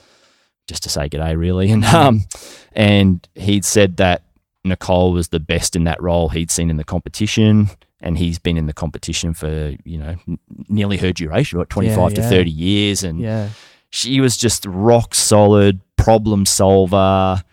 just 0.67 0.83
to 0.83 0.89
say 0.89 1.07
g'day 1.07 1.37
really, 1.37 1.71
and 1.75 1.85
um, 1.85 2.21
and 2.73 3.27
he'd 3.35 3.63
said 3.63 3.97
that 3.97 4.23
Nicole 4.65 5.13
was 5.13 5.29
the 5.29 5.39
best 5.39 5.75
in 5.75 5.85
that 5.85 6.01
role 6.01 6.29
he'd 6.29 6.51
seen 6.51 6.69
in 6.69 6.77
the 6.77 6.83
competition, 6.83 7.69
and 8.01 8.17
he's 8.17 8.39
been 8.39 8.57
in 8.57 8.65
the 8.65 8.73
competition 8.73 9.33
for 9.33 9.75
you 9.83 9.97
know 9.97 10.15
n- 10.27 10.39
nearly 10.67 10.97
her 10.97 11.11
duration, 11.13 11.59
what 11.59 11.69
25 11.69 12.15
to 12.15 12.21
yeah. 12.21 12.29
30 12.29 12.49
years, 12.51 13.03
and 13.03 13.19
Yeah, 13.19 13.49
she 13.89 14.19
was 14.19 14.37
just 14.37 14.65
rock 14.65 15.13
solid 15.15 15.79
problem 15.95 16.45
solver 16.45 17.43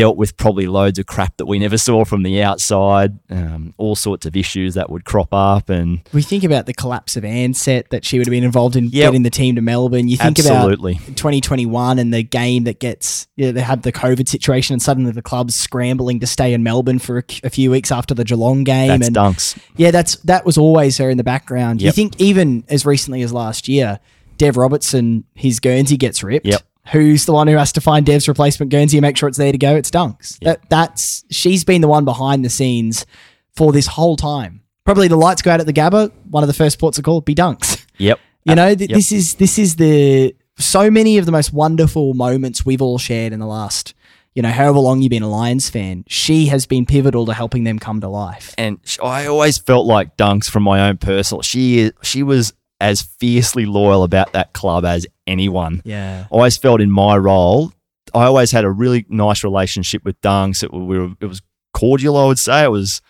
dealt 0.00 0.16
with 0.16 0.36
probably 0.36 0.66
loads 0.66 0.98
of 0.98 1.06
crap 1.06 1.36
that 1.36 1.46
we 1.46 1.58
never 1.58 1.78
saw 1.78 2.04
from 2.04 2.22
the 2.22 2.42
outside 2.42 3.18
um, 3.30 3.74
all 3.76 3.94
sorts 3.94 4.26
of 4.26 4.36
issues 4.36 4.74
that 4.74 4.90
would 4.90 5.04
crop 5.04 5.32
up 5.32 5.68
and 5.68 6.00
we 6.12 6.22
think 6.22 6.42
about 6.44 6.66
the 6.66 6.74
collapse 6.74 7.16
of 7.16 7.24
Ansett 7.24 7.88
that 7.90 8.04
she 8.04 8.18
would 8.18 8.26
have 8.26 8.32
been 8.32 8.44
involved 8.44 8.76
in 8.76 8.84
Yep. 8.84 8.92
getting 8.92 9.22
the 9.22 9.30
team 9.30 9.54
to 9.56 9.60
Melbourne. 9.62 10.08
You 10.08 10.16
think 10.16 10.38
about 10.38 10.52
absolutely 10.56 10.94
2021 10.94 11.98
and 11.98 12.12
the 12.12 12.22
game 12.22 12.64
that 12.64 12.80
gets 12.80 13.28
yeah, 13.36 13.50
they 13.52 13.60
had 13.60 13.82
the 13.82 13.92
COVID 13.92 14.28
situation 14.28 14.72
and 14.74 14.82
suddenly 14.82 15.12
the 15.12 15.22
club's 15.22 15.54
scrambling 15.54 16.20
to 16.20 16.26
stay 16.26 16.52
in 16.52 16.62
Melbourne 16.62 16.98
for 16.98 17.18
a, 17.18 17.24
a 17.44 17.50
few 17.50 17.70
weeks 17.70 17.92
after 17.92 18.14
the 18.14 18.24
Geelong 18.24 18.64
game 18.64 18.88
that's 18.88 19.06
and 19.06 19.16
dunks 19.16 19.58
yeah 19.76 19.90
that's 19.90 20.16
that 20.16 20.44
was 20.44 20.58
always 20.58 20.98
her 20.98 21.10
in 21.10 21.16
the 21.16 21.24
background. 21.24 21.82
You 21.82 21.92
think 21.92 22.20
even 22.20 22.64
as 22.68 22.84
recently 22.86 23.22
as 23.22 23.32
last 23.32 23.68
year 23.68 24.00
Dev 24.36 24.56
Robertson, 24.56 25.24
his 25.34 25.60
Guernsey 25.60 25.98
gets 25.98 26.22
ripped. 26.22 26.46
Yep. 26.46 26.62
Who's 26.92 27.24
the 27.26 27.32
one 27.32 27.46
who 27.46 27.56
has 27.56 27.72
to 27.72 27.80
find 27.80 28.04
Dev's 28.06 28.26
replacement 28.26 28.70
Guernsey 28.70 28.96
and 28.98 29.02
make 29.02 29.16
sure 29.16 29.28
it's 29.28 29.38
there 29.38 29.52
to 29.52 29.58
go? 29.58 29.76
It's 29.76 29.90
Dunks. 29.90 30.38
That, 30.40 30.68
that's 30.70 31.24
she's 31.30 31.62
been 31.64 31.80
the 31.82 31.88
one 31.88 32.04
behind 32.04 32.44
the 32.44 32.50
scenes 32.50 33.06
for 33.54 33.70
this 33.72 33.86
whole 33.86 34.16
time. 34.16 34.62
Probably 34.84 35.06
the 35.08 35.16
lights 35.16 35.42
go 35.42 35.50
out 35.52 35.60
at 35.60 35.66
the 35.66 35.72
Gabba. 35.72 36.10
One 36.30 36.42
of 36.42 36.48
the 36.48 36.54
first 36.54 36.78
ports 36.78 36.98
of 36.98 37.04
call 37.04 37.20
be 37.20 37.34
Dunks. 37.34 37.84
Yep. 37.98 38.18
You 38.44 38.54
know, 38.54 38.74
th- 38.74 38.88
Yep. 38.88 38.96
this 38.96 39.12
is 39.12 39.34
this 39.34 39.58
is 39.58 39.76
the 39.76 40.34
so 40.58 40.90
many 40.90 41.18
of 41.18 41.26
the 41.26 41.32
most 41.32 41.52
wonderful 41.52 42.14
moments 42.14 42.64
we've 42.64 42.80
all 42.80 42.96
shared 42.96 43.34
in 43.34 43.38
the 43.38 43.46
last, 43.46 43.92
you 44.34 44.40
know, 44.40 44.48
however 44.48 44.78
long 44.78 45.02
you've 45.02 45.10
been 45.10 45.22
a 45.22 45.28
Lions 45.28 45.68
fan. 45.68 46.04
She 46.08 46.46
has 46.46 46.64
been 46.64 46.86
pivotal 46.86 47.26
to 47.26 47.34
helping 47.34 47.64
them 47.64 47.78
come 47.78 48.00
to 48.00 48.08
life. 48.08 48.54
and 48.56 48.78
I 49.02 49.26
always 49.26 49.58
felt 49.58 49.84
like 49.86 50.16
Dunks 50.16 50.48
from 50.50 50.62
my 50.62 50.88
own 50.88 50.96
personal. 50.96 51.42
She 51.42 51.92
she 52.02 52.22
was 52.22 52.54
as 52.80 53.02
fiercely 53.02 53.66
loyal 53.66 54.02
about 54.02 54.32
that 54.32 54.52
club 54.52 54.84
as 54.84 55.06
anyone. 55.26 55.82
Yeah. 55.84 56.24
I 56.30 56.34
always 56.34 56.56
felt 56.56 56.80
in 56.80 56.90
my 56.90 57.16
role, 57.16 57.72
I 58.14 58.24
always 58.24 58.50
had 58.50 58.64
a 58.64 58.70
really 58.70 59.06
nice 59.08 59.44
relationship 59.44 60.04
with 60.04 60.20
Dunks. 60.20 60.62
It, 60.62 60.72
we 60.72 60.98
were, 60.98 61.10
it 61.20 61.26
was 61.26 61.42
cordial, 61.74 62.16
I 62.16 62.26
would 62.26 62.38
say. 62.38 62.64
It 62.64 62.70
was 62.70 63.02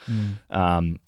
um, 0.51 0.99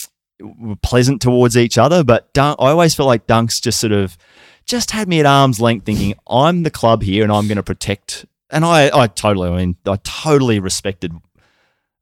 we 0.40 0.68
were 0.68 0.77
pleasant 0.77 1.20
towards 1.20 1.57
each 1.57 1.79
other, 1.79 2.03
but 2.05 2.33
Dunk, 2.33 2.57
I 2.61 2.70
always 2.70 2.94
felt 2.94 3.07
like 3.07 3.27
Dunks 3.27 3.61
just 3.61 3.81
sort 3.81 3.92
of 3.92 4.16
just 4.64 4.92
had 4.92 5.09
me 5.09 5.20
at 5.20 5.27
arm's 5.27 5.61
length, 5.61 5.85
thinking 5.85 6.14
I'm 6.27 6.62
the 6.62 6.70
club 6.70 7.03
here 7.03 7.22
and 7.25 7.33
I'm 7.33 7.48
going 7.48 7.57
to 7.57 7.62
protect. 7.62 8.27
And 8.51 8.64
I, 8.64 8.90
I 8.96 9.07
totally, 9.07 9.48
I 9.51 9.57
mean, 9.57 9.77
I 9.87 9.96
totally 10.03 10.61
respected 10.61 11.12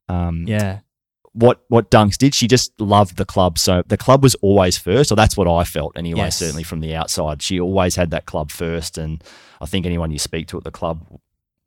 um, 0.07 0.45
Yeah. 0.47 0.79
What 1.33 1.63
what 1.69 1.89
Dunks 1.89 2.17
did. 2.17 2.35
She 2.35 2.47
just 2.47 2.79
loved 2.79 3.17
the 3.17 3.25
club, 3.25 3.57
so 3.57 3.83
the 3.87 3.97
club 3.97 4.23
was 4.23 4.35
always 4.35 4.77
first. 4.77 5.11
Or 5.11 5.15
that's 5.15 5.37
what 5.37 5.47
I 5.47 5.63
felt 5.63 5.97
anyway. 5.97 6.21
Yes. 6.21 6.37
Certainly 6.37 6.63
from 6.63 6.81
the 6.81 6.95
outside, 6.95 7.41
she 7.41 7.59
always 7.59 7.95
had 7.95 8.11
that 8.11 8.25
club 8.25 8.51
first, 8.51 8.97
and 8.97 9.23
I 9.59 9.65
think 9.65 9.85
anyone 9.85 10.11
you 10.11 10.19
speak 10.19 10.47
to 10.49 10.57
at 10.57 10.63
the 10.63 10.71
club 10.71 11.05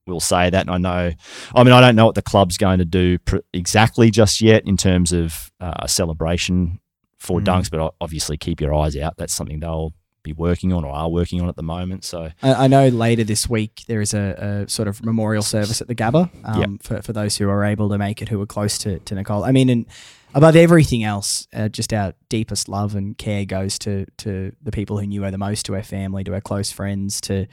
will 0.06 0.20
say 0.20 0.50
that. 0.50 0.68
And 0.68 0.70
I 0.70 0.78
know, 0.78 1.12
I 1.54 1.62
mean, 1.64 1.72
I 1.72 1.80
don't 1.80 1.96
know 1.96 2.06
what 2.06 2.14
the 2.14 2.22
club's 2.22 2.58
going 2.58 2.78
to 2.78 2.84
do 2.84 3.18
pr- 3.18 3.38
exactly 3.54 4.10
just 4.10 4.40
yet 4.42 4.66
in 4.66 4.76
terms 4.76 5.12
of 5.12 5.50
uh, 5.60 5.72
a 5.76 5.88
celebration 5.88 6.80
for 7.18 7.40
Mm. 7.40 7.44
Dunks, 7.46 7.70
but 7.70 7.94
obviously 8.02 8.36
keep 8.36 8.60
your 8.60 8.74
eyes 8.74 8.96
out. 8.98 9.16
That's 9.16 9.32
something 9.32 9.60
they'll 9.60 9.94
be 10.24 10.32
working 10.32 10.72
on 10.72 10.84
or 10.84 10.92
are 10.92 11.08
working 11.08 11.40
on 11.40 11.48
at 11.48 11.54
the 11.54 11.62
moment. 11.62 12.02
So 12.04 12.30
I, 12.42 12.54
I 12.64 12.66
know 12.66 12.88
later 12.88 13.22
this 13.22 13.48
week 13.48 13.82
there 13.86 14.00
is 14.00 14.12
a, 14.12 14.64
a 14.66 14.68
sort 14.68 14.88
of 14.88 15.04
memorial 15.04 15.42
service 15.44 15.80
at 15.80 15.86
the 15.86 15.94
Gabba 15.94 16.28
um, 16.44 16.78
for, 16.78 17.00
for 17.02 17.12
those 17.12 17.36
who 17.36 17.48
are 17.48 17.62
able 17.64 17.88
to 17.90 17.98
make 17.98 18.20
it, 18.22 18.28
who 18.30 18.40
are 18.42 18.46
close 18.46 18.76
to, 18.78 18.98
to 19.00 19.14
Nicole. 19.14 19.44
I 19.44 19.52
mean, 19.52 19.68
and 19.68 19.86
above 20.34 20.56
everything 20.56 21.04
else, 21.04 21.46
uh, 21.54 21.68
just 21.68 21.92
our 21.92 22.14
deepest 22.28 22.68
love 22.68 22.96
and 22.96 23.16
care 23.16 23.44
goes 23.44 23.78
to 23.80 24.06
to 24.18 24.50
the 24.62 24.72
people 24.72 24.98
who 24.98 25.06
knew 25.06 25.22
her 25.22 25.30
the 25.30 25.38
most, 25.38 25.66
to 25.66 25.74
her 25.74 25.82
family, 25.82 26.24
to 26.24 26.32
her 26.32 26.40
close 26.40 26.72
friends, 26.72 27.20
to 27.22 27.46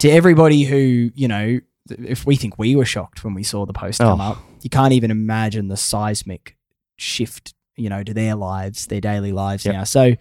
to 0.00 0.08
everybody 0.10 0.64
who 0.64 1.10
you 1.14 1.28
know. 1.28 1.60
If 1.88 2.26
we 2.26 2.34
think 2.34 2.58
we 2.58 2.74
were 2.74 2.84
shocked 2.84 3.22
when 3.22 3.32
we 3.34 3.44
saw 3.44 3.64
the 3.64 3.72
post 3.72 4.00
come 4.00 4.20
Oh. 4.20 4.32
up, 4.32 4.38
you 4.62 4.68
can't 4.70 4.92
even 4.92 5.12
imagine 5.12 5.68
the 5.68 5.76
seismic 5.76 6.56
shift, 6.96 7.54
you 7.76 7.88
know, 7.88 8.02
to 8.02 8.12
their 8.12 8.34
lives, 8.34 8.86
their 8.88 9.00
daily 9.00 9.30
lives 9.30 9.64
Yep. 9.64 9.72
now. 9.74 9.84
So, 9.84 10.14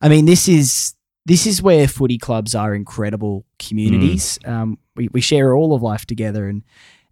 I 0.00 0.08
mean, 0.08 0.26
this 0.26 0.46
is 0.46 0.94
this 1.28 1.46
is 1.46 1.62
where 1.62 1.86
footy 1.86 2.18
clubs 2.18 2.54
are 2.54 2.74
incredible 2.74 3.44
communities. 3.58 4.38
Um, 4.44 4.78
we, 4.96 5.08
we 5.12 5.20
share 5.20 5.54
all 5.54 5.74
of 5.74 5.82
life 5.82 6.04
together, 6.06 6.48
and 6.48 6.62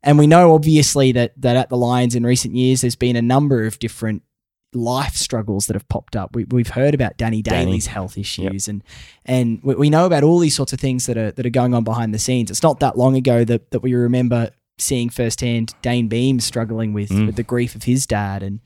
and 0.02 0.18
we 0.18 0.26
know 0.26 0.54
obviously 0.54 1.12
that 1.12 1.32
that 1.40 1.56
at 1.56 1.68
the 1.68 1.76
Lions 1.76 2.14
in 2.14 2.24
recent 2.24 2.54
years, 2.56 2.80
there's 2.80 2.96
been 2.96 3.16
a 3.16 3.22
number 3.22 3.64
of 3.66 3.78
different 3.78 4.22
life 4.74 5.14
struggles 5.16 5.66
that 5.66 5.74
have 5.74 5.88
popped 5.88 6.16
up. 6.16 6.34
We, 6.34 6.44
we've 6.44 6.68
heard 6.70 6.94
about 6.94 7.16
Danny 7.16 7.40
Danny. 7.42 7.64
Daly's 7.66 7.86
health 7.86 8.18
issues, 8.18 8.68
and 8.68 8.82
and 9.24 9.60
we, 9.62 9.74
we 9.74 9.90
know 9.90 10.06
about 10.06 10.22
all 10.24 10.38
these 10.38 10.56
sorts 10.56 10.72
of 10.72 10.80
things 10.80 11.06
that 11.06 11.16
are 11.16 11.30
that 11.32 11.46
are 11.46 11.50
going 11.50 11.74
on 11.74 11.84
behind 11.84 12.12
the 12.12 12.18
scenes. 12.18 12.50
It's 12.50 12.62
not 12.62 12.80
that 12.80 12.98
long 12.98 13.16
ago 13.16 13.44
that 13.44 13.70
that 13.70 13.80
we 13.80 13.94
remember 13.94 14.50
seeing 14.78 15.08
firsthand 15.08 15.72
Dane 15.82 16.08
Beam 16.08 16.40
struggling 16.40 16.92
with 16.92 17.08
Mm. 17.10 17.26
with 17.26 17.36
the 17.36 17.42
grief 17.42 17.74
of 17.74 17.84
his 17.84 18.06
dad, 18.06 18.42
and 18.42 18.60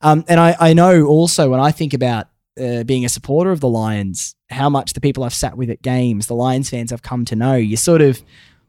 um, 0.00 0.24
and 0.28 0.38
I, 0.40 0.56
I 0.58 0.72
know 0.72 1.04
also 1.06 1.50
when 1.50 1.60
I 1.60 1.70
think 1.70 1.94
about 1.94 2.26
uh, 2.60 2.84
being 2.84 3.04
a 3.04 3.08
supporter 3.08 3.50
of 3.50 3.60
the 3.60 3.68
Lions, 3.68 4.34
how 4.50 4.68
much 4.70 4.92
the 4.92 5.00
people 5.00 5.24
I've 5.24 5.34
sat 5.34 5.56
with 5.56 5.70
at 5.70 5.82
games, 5.82 6.26
the 6.26 6.34
Lions 6.34 6.70
fans 6.70 6.92
I've 6.92 7.02
come 7.02 7.24
to 7.26 7.36
know, 7.36 7.54
you 7.56 7.76
sort 7.76 8.00
of 8.02 8.22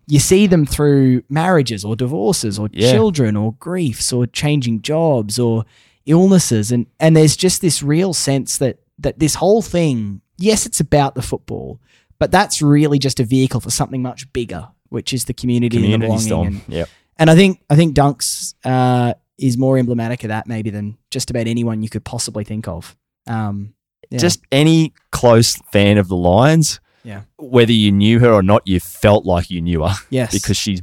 you 0.08 0.19
see 0.19 0.45
them 0.48 0.65
through 0.67 1.24
marriages 1.30 1.84
or 1.84 1.95
divorces 1.95 2.60
or 2.60 2.69
Yeah. 2.71 2.91
children 2.91 3.36
or 3.36 3.54
griefs 3.54 4.13
or 4.13 4.28
changing 4.28 4.82
jobs 4.84 5.39
or 5.39 5.65
illnesses 6.06 6.71
and 6.71 6.86
and 7.00 7.17
there's 7.17 7.36
just 7.36 7.62
this 7.62 7.82
real 7.82 8.13
sense 8.13 8.60
that 8.60 8.78
that 9.00 9.17
this 9.17 9.34
whole 9.36 9.63
thing 9.63 10.21
yes 10.38 10.67
it's 10.67 10.80
about 10.80 11.15
the 11.15 11.21
football 11.24 11.80
but 12.19 12.32
that's 12.32 12.62
really 12.62 13.00
just 13.00 13.19
a 13.19 13.24
vehicle 13.24 13.60
for 13.60 13.71
something 13.71 14.02
much 14.04 14.32
bigger 14.32 14.67
which 14.89 15.12
is 15.13 15.26
the 15.26 15.34
community, 15.34 15.78
and 15.78 15.84
the 15.86 15.88
community 15.88 16.06
belonging 16.08 16.26
storm. 16.28 16.48
and, 16.48 16.62
Yep. 16.67 16.89
and 17.17 17.30
I 17.32 17.36
think 17.36 17.60
I 17.71 17.76
think 17.76 17.95
Dunks 17.95 18.54
uh, 18.63 19.15
is 19.39 19.58
more 19.58 19.80
emblematic 19.80 20.24
of 20.24 20.28
that 20.28 20.45
maybe 20.48 20.69
than 20.69 20.98
just 21.10 21.32
about 21.32 21.48
anyone 21.48 21.82
you 21.82 21.89
could 21.89 22.04
possibly 22.06 22.43
think 22.43 22.67
of. 22.67 22.95
Um, 23.28 23.74
yeah. 24.15 24.19
Just 24.21 24.41
any 24.51 24.93
close 25.12 25.56
fan 25.71 25.97
of 25.97 26.08
the 26.08 26.15
Lions, 26.15 26.80
Yeah. 27.04 27.21
whether 27.38 27.71
you 27.73 27.91
knew 27.91 28.19
her 28.19 28.32
or 28.32 28.41
not, 28.43 28.63
you 28.65 28.80
felt 28.80 29.25
like 29.25 29.49
you 29.49 29.62
knew 29.62 29.84
her 29.84 29.95
yes, 30.10 30.32
because 30.34 30.58
she's 30.58 30.82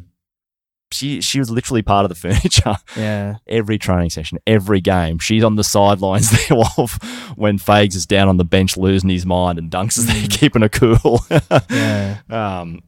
she 0.92 1.22
she 1.22 1.38
was 1.38 1.50
literally 1.50 1.80
part 1.82 2.04
of 2.04 2.10
the 2.10 2.14
furniture. 2.28 2.76
yeah, 2.96 3.36
Every 3.46 3.78
training 3.78 4.10
session, 4.10 4.38
every 4.46 4.80
game, 4.82 5.18
she's 5.18 5.42
on 5.42 5.56
the 5.56 5.64
sidelines 5.64 6.30
there 6.48 6.58
while 6.58 6.88
when 7.36 7.58
Fags 7.58 7.94
is 7.96 8.04
down 8.06 8.28
on 8.28 8.36
the 8.36 8.44
bench 8.44 8.76
losing 8.76 9.08
his 9.10 9.24
mind 9.26 9.58
and 9.58 9.70
Dunks 9.70 9.96
is 9.98 10.06
there 10.06 10.26
keeping 10.30 10.62
her 10.62 10.68
cool. 10.68 11.24
yeah, 11.70 12.18
um, 12.28 12.80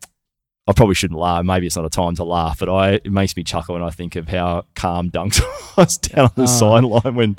I 0.67 0.73
probably 0.73 0.95
shouldn't 0.95 1.21
laugh. 1.21 1.45
Maybe 1.45 1.67
it's 1.67 1.77
not 1.77 1.85
a 1.85 1.91
time 1.91 2.15
to 2.17 2.25
laugh, 2.25 2.59
but 2.59 2.71
I 2.71 2.93
it 2.93 3.13
makes 3.13 3.37
me 3.37 3.43
chuckle 3.45 3.75
when 3.75 3.83
I 3.85 3.91
think 3.91 4.17
of 4.17 4.29
how 4.29 4.65
calm 4.75 5.11
Dunks 5.11 5.43
was 5.77 5.99
down 5.99 6.25
on 6.27 6.33
the 6.37 6.43
Oh. 6.45 6.47
sideline 6.47 7.15
when 7.15 7.37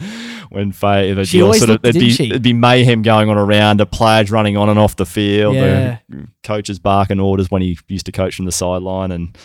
when 0.49 0.71
Faye 0.71 1.11
there'd 1.13 1.27
She 1.27 1.37
be 1.39 1.41
always 1.41 1.59
sort 1.59 1.71
of 1.71 1.81
there'd 1.81 1.95
be 1.95 2.11
she? 2.11 2.29
there'd 2.29 2.43
be 2.43 2.53
mayhem 2.53 3.01
going 3.01 3.29
on 3.29 3.37
around, 3.37 3.79
the 3.79 3.87
players 3.87 4.29
running 4.29 4.57
on 4.57 4.69
and 4.69 4.77
off 4.77 4.95
the 4.95 5.07
field, 5.07 5.55
Yeah. 5.55 5.97
the 6.07 6.27
coaches 6.43 6.77
barking 6.77 7.19
orders 7.19 7.49
when 7.49 7.63
he 7.63 7.77
used 7.87 8.05
to 8.05 8.11
coach 8.11 8.35
from 8.35 8.45
the 8.45 8.51
sideline, 8.51 9.11
and 9.11 9.35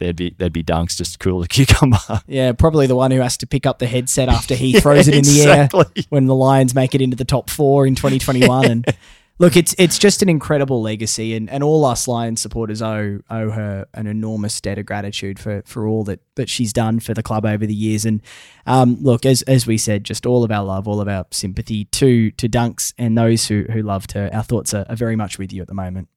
there'd 0.00 0.16
be 0.16 0.34
there'd 0.38 0.52
be 0.54 0.64
Dunks 0.64 0.96
just 0.96 1.18
cool 1.18 1.40
as 1.40 1.44
a 1.44 1.48
cucumber. 1.48 1.98
yeah. 2.26 2.52
Probably 2.52 2.86
the 2.86 2.96
one 2.96 3.10
who 3.10 3.20
has 3.20 3.36
to 3.38 3.46
pick 3.46 3.66
up 3.66 3.78
the 3.78 3.86
headset 3.86 4.30
after 4.30 4.54
he 4.54 4.72
throws 4.80 5.06
it 5.06 5.14
in 5.14 5.24
the 5.24 5.42
air 5.42 5.68
when 6.08 6.24
the 6.24 6.34
Lions 6.34 6.74
make 6.74 6.94
it 6.94 7.02
into 7.02 7.16
the 7.16 7.26
top 7.26 7.50
four 7.50 7.86
in 7.86 7.94
2021. 7.94 8.64
and 8.70 8.86
look, 9.38 9.56
it's 9.56 9.74
it's 9.78 9.98
just 9.98 10.22
an 10.22 10.28
incredible 10.28 10.82
legacy, 10.82 11.34
and, 11.34 11.48
and 11.50 11.62
all 11.62 11.84
us 11.84 12.06
Lions 12.08 12.40
supporters 12.40 12.82
owe 12.82 13.20
owe 13.30 13.50
her 13.50 13.86
an 13.94 14.06
enormous 14.06 14.60
debt 14.60 14.78
of 14.78 14.86
gratitude 14.86 15.38
for 15.38 15.62
for 15.64 15.86
all 15.86 16.04
that 16.04 16.20
that 16.34 16.48
she's 16.48 16.72
done 16.72 17.00
for 17.00 17.14
the 17.14 17.22
club 17.22 17.46
over 17.46 17.66
the 17.66 17.74
years. 17.74 18.04
And 18.04 18.22
um, 18.66 18.98
look, 19.00 19.24
as 19.24 19.42
as 19.42 19.66
we 19.66 19.78
said, 19.78 20.04
just 20.04 20.26
all 20.26 20.44
of 20.44 20.50
our 20.50 20.64
love, 20.64 20.86
all 20.86 21.00
of 21.00 21.08
our 21.08 21.26
sympathy 21.30 21.84
to 21.86 22.30
to 22.32 22.48
Dunks 22.48 22.92
and 22.98 23.16
those 23.16 23.46
who 23.46 23.64
who 23.72 23.82
loved 23.82 24.12
her. 24.12 24.30
Our 24.32 24.42
thoughts 24.42 24.74
are, 24.74 24.86
are 24.88 24.96
very 24.96 25.16
much 25.16 25.38
with 25.38 25.52
you 25.52 25.62
at 25.62 25.68
the 25.68 25.74
moment. 25.74 26.08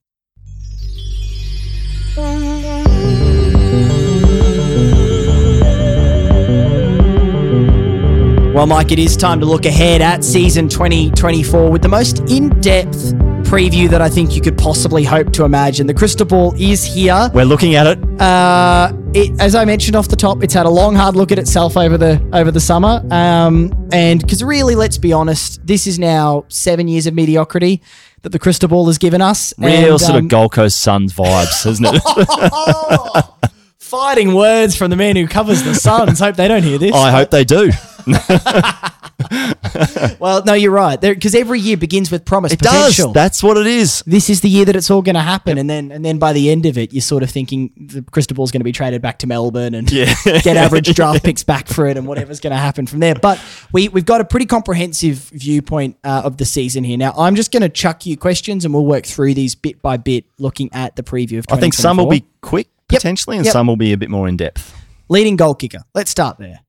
Well, 8.54 8.66
Mike, 8.66 8.92
it 8.92 8.98
is 8.98 9.16
time 9.16 9.40
to 9.40 9.46
look 9.46 9.64
ahead 9.64 10.02
at 10.02 10.22
season 10.22 10.68
2024 10.68 11.70
with 11.70 11.80
the 11.80 11.88
most 11.88 12.18
in 12.30 12.50
depth 12.60 13.14
preview 13.44 13.88
that 13.88 14.02
I 14.02 14.10
think 14.10 14.36
you 14.36 14.42
could 14.42 14.58
possibly 14.58 15.04
hope 15.04 15.32
to 15.32 15.44
imagine. 15.44 15.86
The 15.86 15.94
crystal 15.94 16.26
ball 16.26 16.54
is 16.58 16.84
here. 16.84 17.30
We're 17.32 17.46
looking 17.46 17.76
at 17.76 17.86
it. 17.86 18.20
Uh, 18.20 18.92
it, 19.14 19.40
as 19.40 19.54
I 19.54 19.64
mentioned 19.64 19.96
off 19.96 20.08
the 20.08 20.16
top, 20.16 20.42
it's 20.42 20.52
had 20.52 20.66
a 20.66 20.70
long, 20.70 20.94
hard 20.94 21.16
look 21.16 21.32
at 21.32 21.38
itself 21.38 21.78
over 21.78 21.96
the 21.96 22.22
over 22.34 22.50
the 22.50 22.60
summer. 22.60 23.02
Um, 23.10 23.72
and 23.90 24.20
because 24.20 24.44
really, 24.44 24.74
let's 24.74 24.98
be 24.98 25.14
honest, 25.14 25.66
this 25.66 25.86
is 25.86 25.98
now 25.98 26.44
seven 26.48 26.88
years 26.88 27.06
of 27.06 27.14
mediocrity 27.14 27.80
that 28.20 28.32
the 28.32 28.38
crystal 28.38 28.68
ball 28.68 28.84
has 28.86 28.98
given 28.98 29.22
us. 29.22 29.54
Real 29.56 29.92
And, 29.92 30.00
sort 30.00 30.18
um, 30.18 30.24
of 30.26 30.28
Gold 30.28 30.52
Coast 30.52 30.78
Suns 30.78 31.14
vibes, 31.14 31.64
isn't 31.64 31.86
it? 31.88 33.24
fighting 33.78 34.34
words 34.34 34.74
from 34.74 34.90
the 34.90 34.96
man 34.96 35.16
who 35.16 35.26
covers 35.26 35.62
the 35.62 35.74
Suns. 35.74 36.18
Hope 36.18 36.36
they 36.36 36.48
don't 36.48 36.62
hear 36.62 36.78
this. 36.78 36.94
I 36.94 37.10
hope 37.10 37.30
they 37.30 37.44
do. 37.44 37.70
well, 40.20 40.42
no, 40.44 40.54
you're 40.54 40.70
right. 40.72 41.00
Because 41.00 41.34
every 41.34 41.60
year 41.60 41.76
begins 41.76 42.10
with 42.10 42.24
promise, 42.24 42.52
It 42.52 42.58
potential. 42.60 43.08
does. 43.08 43.14
That's 43.14 43.42
what 43.42 43.56
it 43.56 43.66
is. 43.66 44.02
this 44.06 44.30
is 44.30 44.40
the 44.40 44.48
year 44.48 44.64
that 44.64 44.76
it's 44.76 44.90
all 44.90 45.02
going 45.02 45.14
to 45.14 45.20
happen, 45.20 45.58
and 45.58 45.68
then 45.68 45.92
and 45.92 46.04
then 46.04 46.18
by 46.18 46.32
the 46.32 46.50
end 46.50 46.66
of 46.66 46.78
it, 46.78 46.92
you're 46.92 47.00
sort 47.02 47.22
of 47.22 47.30
thinking 47.30 47.70
the 47.76 48.02
crystal 48.02 48.34
ball's 48.34 48.50
going 48.50 48.60
to 48.60 48.64
be 48.64 48.72
traded 48.72 49.02
back 49.02 49.18
to 49.20 49.26
Melbourne 49.26 49.74
and 49.74 49.90
Yeah. 49.90 50.14
get 50.24 50.56
average 50.56 50.94
draft 50.94 51.24
picks 51.24 51.44
back 51.44 51.68
for 51.68 51.86
it, 51.86 51.96
and 51.96 52.06
whatever's 52.06 52.40
going 52.40 52.52
to 52.52 52.56
happen 52.58 52.86
from 52.86 53.00
there. 53.00 53.14
But 53.14 53.40
we 53.72 53.88
we've 53.88 54.06
got 54.06 54.20
a 54.20 54.24
pretty 54.24 54.46
comprehensive 54.46 55.16
viewpoint 55.32 55.96
uh, 56.04 56.22
of 56.24 56.36
the 56.36 56.44
season 56.44 56.84
here. 56.84 56.98
Now, 56.98 57.12
I'm 57.16 57.34
just 57.36 57.52
going 57.52 57.62
to 57.62 57.68
chuck 57.68 58.06
you 58.06 58.16
questions, 58.16 58.64
and 58.64 58.74
we'll 58.74 58.86
work 58.86 59.06
through 59.06 59.34
these 59.34 59.54
bit 59.54 59.80
by 59.82 59.96
bit, 59.96 60.24
looking 60.38 60.70
at 60.72 60.96
the 60.96 61.02
preview 61.02 61.38
of. 61.38 61.46
I 61.50 61.56
think 61.58 61.74
some 61.74 61.96
will 61.96 62.08
be 62.08 62.24
quick 62.40 62.68
Yep. 62.90 63.00
potentially, 63.00 63.36
and 63.38 63.46
Yep. 63.46 63.52
some 63.54 63.66
will 63.68 63.76
be 63.76 63.92
a 63.92 63.96
bit 63.96 64.10
more 64.10 64.28
in 64.28 64.36
depth. 64.36 64.74
leading 65.08 65.36
goal 65.36 65.54
kicker. 65.54 65.82
Let's 65.94 66.10
start 66.10 66.38
there. 66.38 66.60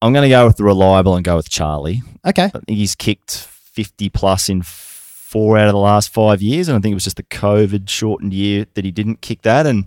I'm 0.00 0.12
going 0.12 0.22
to 0.22 0.28
go 0.28 0.46
with 0.46 0.56
the 0.56 0.64
reliable 0.64 1.16
and 1.16 1.24
go 1.24 1.36
with 1.36 1.48
Charlie. 1.48 2.02
Okay. 2.24 2.44
I 2.44 2.48
think 2.48 2.78
he's 2.78 2.94
kicked 2.94 3.32
50 3.32 4.08
plus 4.10 4.48
in 4.48 4.62
four 4.62 5.58
out 5.58 5.66
of 5.66 5.72
the 5.72 5.78
last 5.78 6.12
five 6.12 6.40
years, 6.40 6.68
and 6.68 6.76
I 6.76 6.80
think 6.80 6.92
it 6.92 6.94
was 6.94 7.04
just 7.04 7.16
the 7.16 7.22
COVID 7.24 7.88
shortened 7.88 8.32
year 8.32 8.66
that 8.74 8.84
he 8.84 8.90
didn't 8.90 9.20
kick 9.20 9.42
that. 9.42 9.66
And 9.66 9.86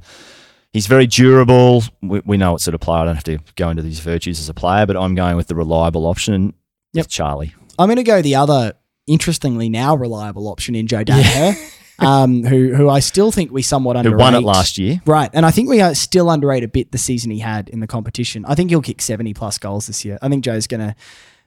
he's 0.73 0.87
very 0.87 1.07
durable. 1.07 1.83
We, 2.01 2.21
we 2.25 2.37
know 2.37 2.53
what 2.53 2.61
sort 2.61 2.75
of 2.75 2.81
player. 2.81 3.01
I 3.01 3.05
don't 3.05 3.15
have 3.15 3.23
to 3.25 3.39
go 3.55 3.69
into 3.69 3.83
these 3.83 3.99
virtues 3.99 4.39
as 4.39 4.49
a 4.49 4.53
player, 4.53 4.85
but 4.85 4.97
I'm 4.97 5.15
going 5.15 5.35
with 5.37 5.47
the 5.47 5.55
reliable 5.55 6.05
option. 6.05 6.53
Yep. 6.93 7.05
with 7.05 7.09
Charlie. 7.09 7.53
I'm 7.79 7.87
going 7.87 7.95
to 7.95 8.03
go 8.03 8.21
the 8.21 8.35
other, 8.35 8.73
interestingly 9.07 9.69
now 9.69 9.95
reliable 9.95 10.47
option 10.47 10.75
in 10.75 10.87
Joe 10.87 11.03
Daniher, 11.05 11.55
um, 11.99 12.43
who 12.43 12.73
who 12.73 12.89
I 12.89 12.99
still 12.99 13.31
think 13.31 13.51
we 13.51 13.61
somewhat 13.61 14.03
Who 14.05 14.15
won 14.17 14.33
it 14.35 14.39
last 14.41 14.77
year? 14.77 15.01
Right, 15.05 15.29
and 15.33 15.45
I 15.45 15.51
think 15.51 15.69
we 15.69 15.81
are 15.81 15.93
still 15.95 16.29
underrate 16.29 16.63
a 16.63 16.67
bit 16.67 16.91
the 16.91 16.97
season 16.97 17.31
he 17.31 17.39
had 17.39 17.69
in 17.69 17.79
the 17.79 17.87
competition. 17.87 18.43
I 18.47 18.55
think 18.55 18.69
he'll 18.69 18.81
kick 18.81 19.01
70 19.01 19.33
plus 19.33 19.57
goals 19.57 19.87
this 19.87 20.03
year. 20.05 20.17
I 20.21 20.29
think 20.29 20.43
Joe's 20.43 20.67
going 20.67 20.81
to. 20.81 20.95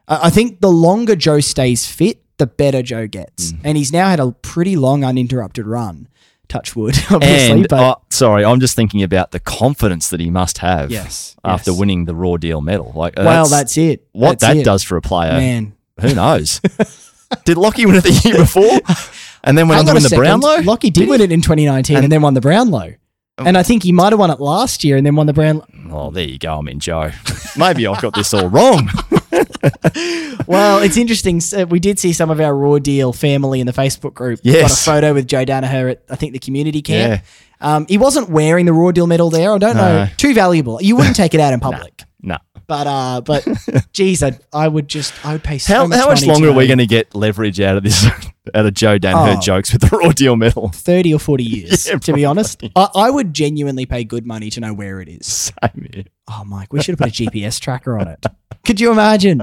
I 0.06 0.28
think 0.30 0.60
the 0.60 0.70
longer 0.70 1.16
Joe 1.16 1.40
stays 1.40 1.86
fit, 1.86 2.20
the 2.36 2.46
better 2.46 2.82
Joe 2.82 3.06
gets, 3.06 3.52
Mm. 3.52 3.60
and 3.64 3.76
he's 3.78 3.92
now 3.92 4.08
had 4.10 4.20
a 4.20 4.32
pretty 4.32 4.76
long 4.76 5.02
uninterrupted 5.02 5.66
run. 5.66 6.08
Touch 6.46 6.76
wood, 6.76 6.94
obviously, 7.10 7.50
And 7.52 7.68
but 7.68 7.80
uh, 7.80 7.94
sorry, 8.10 8.44
I'm 8.44 8.60
just 8.60 8.76
thinking 8.76 9.02
about 9.02 9.30
the 9.30 9.40
confidence 9.40 10.10
that 10.10 10.20
he 10.20 10.28
must 10.28 10.58
have. 10.58 10.90
yes, 10.90 11.34
After 11.42 11.70
yes. 11.70 11.80
winning 11.80 12.04
the 12.04 12.14
Roar 12.14 12.36
Deal 12.36 12.60
medal, 12.60 12.92
like 12.94 13.14
Well, 13.16 13.46
that's 13.46 13.78
it. 13.78 14.06
what 14.12 14.38
That's 14.38 14.42
that 14.42 14.56
it. 14.58 14.64
does 14.64 14.82
for 14.82 14.98
a 14.98 15.00
player. 15.00 15.32
man. 15.32 15.72
Who 16.02 16.14
knows? 16.14 16.60
Did 17.46 17.56
Lachie 17.56 17.86
win 17.86 17.94
it 17.96 18.04
the 18.04 18.20
year 18.24 18.36
before, 18.36 18.78
and 19.44 19.56
then 19.56 19.68
went 19.68 19.78
on 19.78 19.86
Hang 19.86 19.92
to 19.92 19.94
win 19.94 20.02
the 20.02 20.08
second. 20.08 20.22
Brownlow? 20.24 20.56
Lachie 20.62 20.92
did, 20.92 21.08
win 21.08 21.20
it 21.20 21.30
in 21.30 21.40
2019 21.40 21.96
and, 21.96 22.04
And- 22.04 22.12
then 22.12 22.22
won 22.22 22.34
the 22.34 22.40
Brownlow. 22.40 22.94
And 23.36 23.58
I 23.58 23.64
think 23.64 23.82
he 23.82 23.90
might 23.90 24.12
have 24.12 24.20
won 24.20 24.30
it 24.30 24.38
last 24.38 24.84
year 24.84 24.96
and 24.96 25.04
then 25.04 25.16
won 25.16 25.26
the 25.26 25.32
Brownlow. 25.32 25.66
Oh, 25.90 26.10
there 26.12 26.22
you 26.24 26.38
go. 26.38 26.56
I 26.56 26.60
mean, 26.60 26.78
Joe. 26.78 27.10
Maybe 27.56 27.84
I've 27.84 28.00
got 28.00 28.14
this 28.14 28.32
all 28.34 28.48
wrong. 28.48 28.88
Well, 30.46 30.82
it's 30.82 30.96
interesting. 30.98 31.40
So 31.40 31.64
we 31.64 31.80
did 31.80 31.98
see 31.98 32.12
some 32.12 32.28
of 32.30 32.38
our 32.40 32.54
Roar 32.54 32.78
Deal 32.80 33.12
family 33.14 33.60
in 33.60 33.66
the 33.66 33.72
Facebook 33.72 34.12
group. 34.14 34.40
Yes. 34.42 34.62
Got 34.62 34.70
a 34.72 34.84
photo 35.00 35.14
with 35.14 35.26
Joe 35.26 35.44
Daniher 35.44 35.90
at, 35.92 36.02
I 36.10 36.16
think, 36.16 36.32
the 36.34 36.38
community 36.38 36.82
camp. 36.82 37.22
Yeah. 37.62 37.76
Um, 37.76 37.86
he 37.88 37.96
wasn't 37.96 38.28
wearing 38.28 38.66
the 38.66 38.72
Roar 38.74 38.92
Deal 38.92 39.06
medal 39.06 39.30
there. 39.30 39.52
I 39.52 39.58
don't 39.58 39.76
know. 39.76 40.06
Too 40.18 40.34
valuable. 40.34 40.82
You 40.82 40.96
wouldn't 40.96 41.16
take 41.16 41.32
it 41.34 41.40
out 41.40 41.52
in 41.52 41.60
public. 41.60 42.02
No. 42.26 42.38
But, 42.66 42.86
uh, 42.86 43.20
but 43.20 43.46
geez, 43.92 44.22
I, 44.22 44.38
I 44.52 44.68
would 44.68 44.88
just, 44.88 45.12
I 45.24 45.32
would 45.32 45.42
pay 45.44 45.58
so 45.58 45.74
How, 45.74 45.86
much 45.86 45.98
how 45.98 46.08
much 46.08 46.26
longer 46.26 46.48
are 46.48 46.52
we 46.52 46.66
going 46.66 46.78
to 46.78 46.86
get 46.86 47.14
leverage 47.14 47.60
out 47.60 47.76
of 47.76 47.82
this, 47.82 48.04
out 48.54 48.66
of 48.66 48.72
Joe 48.74 48.98
Daniher 48.98 49.36
Oh. 49.36 49.40
jokes 49.40 49.72
with 49.72 49.82
the 49.82 49.96
Roar 49.96 50.12
Deal 50.12 50.36
medal? 50.36 50.68
30 50.70 51.14
or 51.14 51.18
40 51.20 51.44
years, 51.44 51.86
Yeah, 51.86 51.98
to 51.98 52.12
be 52.12 52.24
honest. 52.24 52.62
I, 52.74 52.88
I 52.94 53.10
would 53.10 53.34
genuinely 53.34 53.84
pay 53.86 54.04
good 54.04 54.26
money 54.26 54.48
to 54.50 54.60
know 54.60 54.72
where 54.72 55.00
it 55.00 55.08
is. 55.08 55.26
Same 55.26 55.88
here. 55.92 56.04
Oh, 56.30 56.42
Mike, 56.46 56.72
we 56.72 56.82
should 56.82 56.98
have 56.98 57.00
put 57.00 57.20
a 57.20 57.24
GPS 57.24 57.60
tracker 57.60 57.98
on 57.98 58.08
it. 58.08 58.24
Could 58.64 58.80
you 58.80 58.90
imagine? 58.90 59.42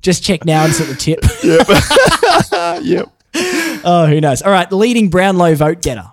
Just 0.00 0.22
check 0.24 0.44
now 0.44 0.64
and 0.64 0.72
at 0.72 0.86
the 0.88 0.94
tip. 0.94 1.20
yep. 1.42 2.82
yep. 2.82 3.82
oh, 3.84 4.06
who 4.06 4.20
knows? 4.20 4.40
All 4.42 4.52
right, 4.52 4.68
the 4.68 4.76
leading 4.76 5.10
Brownlow 5.10 5.54
vote 5.54 5.82
getter. 5.82 6.12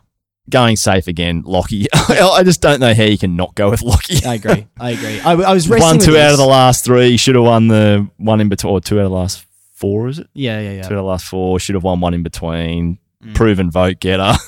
Going 0.50 0.76
safe 0.76 1.08
again, 1.08 1.44
Lachie. 1.44 1.86
I 1.94 2.44
just 2.44 2.62
don't 2.62 2.80
know 2.80 2.94
how 2.94 3.04
you 3.04 3.18
can 3.18 3.36
not 3.36 3.56
go 3.56 3.70
with 3.70 3.82
Lachie. 3.82 4.26
I 4.26 4.34
agree. 4.36 4.68
I 4.80 4.92
agree. 4.92 5.20
I, 5.22 5.32
I 5.34 5.54
was 5.54 5.70
wrestling 5.70 5.98
One, 5.98 6.00
two 6.00 6.18
out 6.18 6.32
of 6.32 6.38
the 6.38 6.46
last 6.46 6.84
three. 6.84 7.16
Should 7.18 7.36
have 7.36 7.44
won 7.44 7.68
the 7.68 8.10
one 8.18 8.42
in 8.42 8.50
between, 8.50 8.74
or 8.74 8.82
two 8.82 9.00
out 9.00 9.06
of 9.06 9.12
the 9.12 9.18
last 9.18 9.46
four, 9.74 10.10
is 10.10 10.20
it? 10.20 10.28
Yeah, 10.34 10.60
yeah, 10.60 10.72
yeah. 10.72 10.82
Two 10.82 10.96
out 10.96 11.00
of 11.00 11.04
the 11.04 11.10
last 11.10 11.26
four. 11.26 11.60
Should 11.60 11.76
have 11.76 11.84
won 11.84 12.00
one 12.02 12.14
in 12.14 12.24
between. 12.24 12.98
Proven 13.34 13.70
vote 13.70 14.00
getter. 14.00 14.34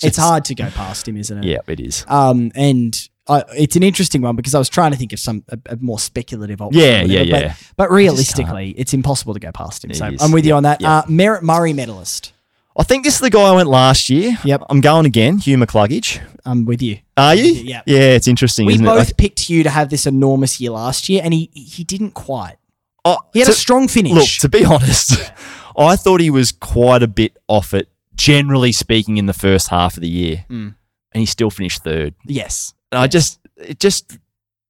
It's 0.00 0.16
hard 0.16 0.44
to 0.44 0.54
go 0.54 0.70
past 0.70 1.08
him, 1.08 1.16
isn't 1.16 1.38
it? 1.38 1.44
Yeah, 1.44 1.58
it 1.66 1.80
is. 1.80 2.04
Um, 2.06 2.52
and 2.54 2.96
I, 3.26 3.42
it's 3.56 3.76
an 3.76 3.82
interesting 3.82 4.22
one 4.22 4.36
because 4.36 4.54
I 4.54 4.58
was 4.58 4.68
trying 4.68 4.92
to 4.92 4.96
think 4.96 5.12
of 5.12 5.18
some 5.18 5.44
a, 5.48 5.58
a 5.70 5.76
more 5.76 5.98
speculative 5.98 6.60
option. 6.62 6.80
Yeah, 6.80 7.02
or 7.02 7.06
yeah, 7.06 7.18
whatever, 7.20 7.46
yeah. 7.46 7.54
But, 7.76 7.88
but 7.88 7.90
realistically, 7.90 8.70
it's 8.78 8.94
impossible 8.94 9.34
to 9.34 9.40
go 9.40 9.50
past 9.52 9.84
him. 9.84 9.90
It 9.90 9.96
so 9.96 10.06
is. 10.06 10.22
I'm 10.22 10.30
with 10.30 10.46
you 10.46 10.54
on 10.54 10.62
that. 10.62 10.80
Yeah. 10.80 10.98
Uh, 10.98 11.02
Merrett 11.06 11.42
Murray 11.42 11.72
medalist. 11.72 12.32
I 12.78 12.84
think 12.84 13.04
this 13.04 13.14
is 13.14 13.20
the 13.20 13.30
guy 13.30 13.42
I 13.42 13.52
went 13.56 13.68
last 13.68 14.08
year. 14.08 14.38
Yep. 14.44 14.62
I'm 14.70 14.80
going 14.80 15.04
again, 15.04 15.38
Hugh 15.38 15.58
McCluggage. 15.58 16.20
I'm 16.44 16.64
with 16.64 16.80
you. 16.80 16.98
Are 17.16 17.34
you? 17.34 17.52
Yeah. 17.52 17.82
Yeah, 17.86 17.98
it's 18.14 18.28
interesting, 18.28 18.66
We 18.66 18.78
both 18.78 19.10
it? 19.10 19.16
picked 19.16 19.40
Hugh 19.40 19.64
to 19.64 19.70
have 19.70 19.90
this 19.90 20.06
enormous 20.06 20.60
year 20.60 20.70
last 20.70 21.08
year, 21.08 21.20
and 21.24 21.34
he 21.34 21.50
he 21.54 21.82
didn't 21.84 22.12
quite. 22.12 22.56
Oh, 23.04 23.18
He 23.32 23.40
had 23.40 23.46
to- 23.46 23.52
a 23.52 23.54
strong 23.54 23.88
finish. 23.88 24.12
Look, 24.12 24.28
to 24.40 24.48
be 24.48 24.64
honest, 24.74 25.32
I 25.76 25.96
thought 25.96 26.20
he 26.20 26.30
was 26.30 26.52
quite 26.52 27.02
a 27.02 27.08
bit 27.08 27.36
off 27.48 27.74
it, 27.74 27.88
generally 28.14 28.70
speaking, 28.72 29.16
in 29.16 29.26
the 29.26 29.32
first 29.32 29.68
half 29.68 29.96
of 29.96 30.00
the 30.02 30.08
year, 30.08 30.44
Mm. 30.48 30.74
and 31.12 31.20
he 31.20 31.26
still 31.26 31.50
finished 31.50 31.82
third. 31.82 32.14
yes. 32.26 32.74
And 32.92 32.98
I 33.00 33.06
just, 33.06 33.38
it 33.56 33.80
just, 33.80 34.16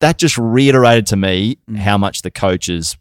that 0.00 0.18
just 0.18 0.36
reiterated 0.38 1.06
to 1.08 1.16
me 1.16 1.58
Mm. 1.70 1.76
how 1.78 1.96
much 1.98 2.22
the 2.22 2.30
coaches 2.32 2.96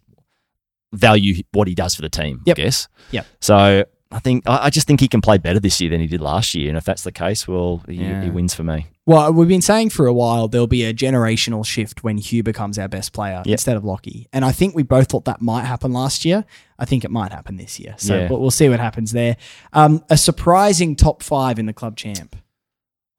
value 0.92 1.42
what 1.52 1.66
he 1.66 1.74
does 1.74 1.94
for 1.94 2.02
the 2.02 2.08
team. 2.08 2.40
Yep. 2.46 2.58
I 2.58 2.62
guess. 2.62 2.88
Yep. 3.10 3.26
So 3.40 3.84
I 4.10 4.20
think 4.20 4.48
I, 4.48 4.64
I 4.66 4.70
just 4.70 4.86
think 4.86 5.00
he 5.00 5.08
can 5.08 5.20
play 5.20 5.36
better 5.36 5.60
this 5.60 5.80
year 5.82 5.90
than 5.90 6.00
he 6.00 6.06
did 6.06 6.20
last 6.22 6.54
year, 6.54 6.68
and 6.70 6.78
if 6.78 6.84
that's 6.84 7.02
the 7.02 7.12
case, 7.12 7.46
well, 7.46 7.82
he, 7.86 7.96
Yeah. 7.96 8.22
he 8.24 8.30
wins 8.30 8.54
for 8.54 8.62
me. 8.64 8.86
Well, 9.04 9.32
we've 9.32 9.48
been 9.48 9.60
saying 9.62 9.90
for 9.90 10.06
a 10.06 10.12
while 10.12 10.48
there'll 10.48 10.66
be 10.66 10.84
a 10.84 10.94
generational 10.94 11.64
shift 11.64 12.02
when 12.04 12.16
Hugh 12.18 12.42
becomes 12.42 12.78
our 12.78 12.88
best 12.88 13.12
player 13.12 13.42
Yep. 13.44 13.46
instead 13.52 13.76
of 13.76 13.82
Lachie. 13.82 14.26
And 14.32 14.44
I 14.46 14.52
think 14.52 14.74
we 14.74 14.82
both 14.82 15.08
thought 15.08 15.24
that 15.26 15.40
might 15.42 15.64
happen 15.64 15.92
last 15.92 16.24
year. 16.24 16.44
I 16.78 16.84
think 16.86 17.04
it 17.04 17.10
might 17.10 17.32
happen 17.32 17.56
this 17.56 17.78
year. 17.80 17.94
So 17.98 18.16
Yeah. 18.18 18.28
but 18.28 18.40
we'll 18.40 18.50
see 18.50 18.68
what 18.68 18.80
happens 18.80 19.12
there. 19.12 19.36
Um, 19.74 20.02
a 20.10 20.16
surprising 20.16 20.94
top 20.96 21.22
five 21.22 21.58
in 21.58 21.66
the 21.66 21.72
club 21.74 21.96
champ. 21.96 22.34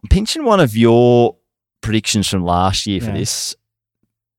I'm 0.03 0.09
pinching 0.09 0.43
one 0.43 0.59
of 0.59 0.75
your 0.77 1.35
predictions 1.81 2.27
from 2.27 2.43
last 2.43 2.85
year 2.87 2.99
for 2.99 3.07
Yeah. 3.07 3.17
this, 3.17 3.55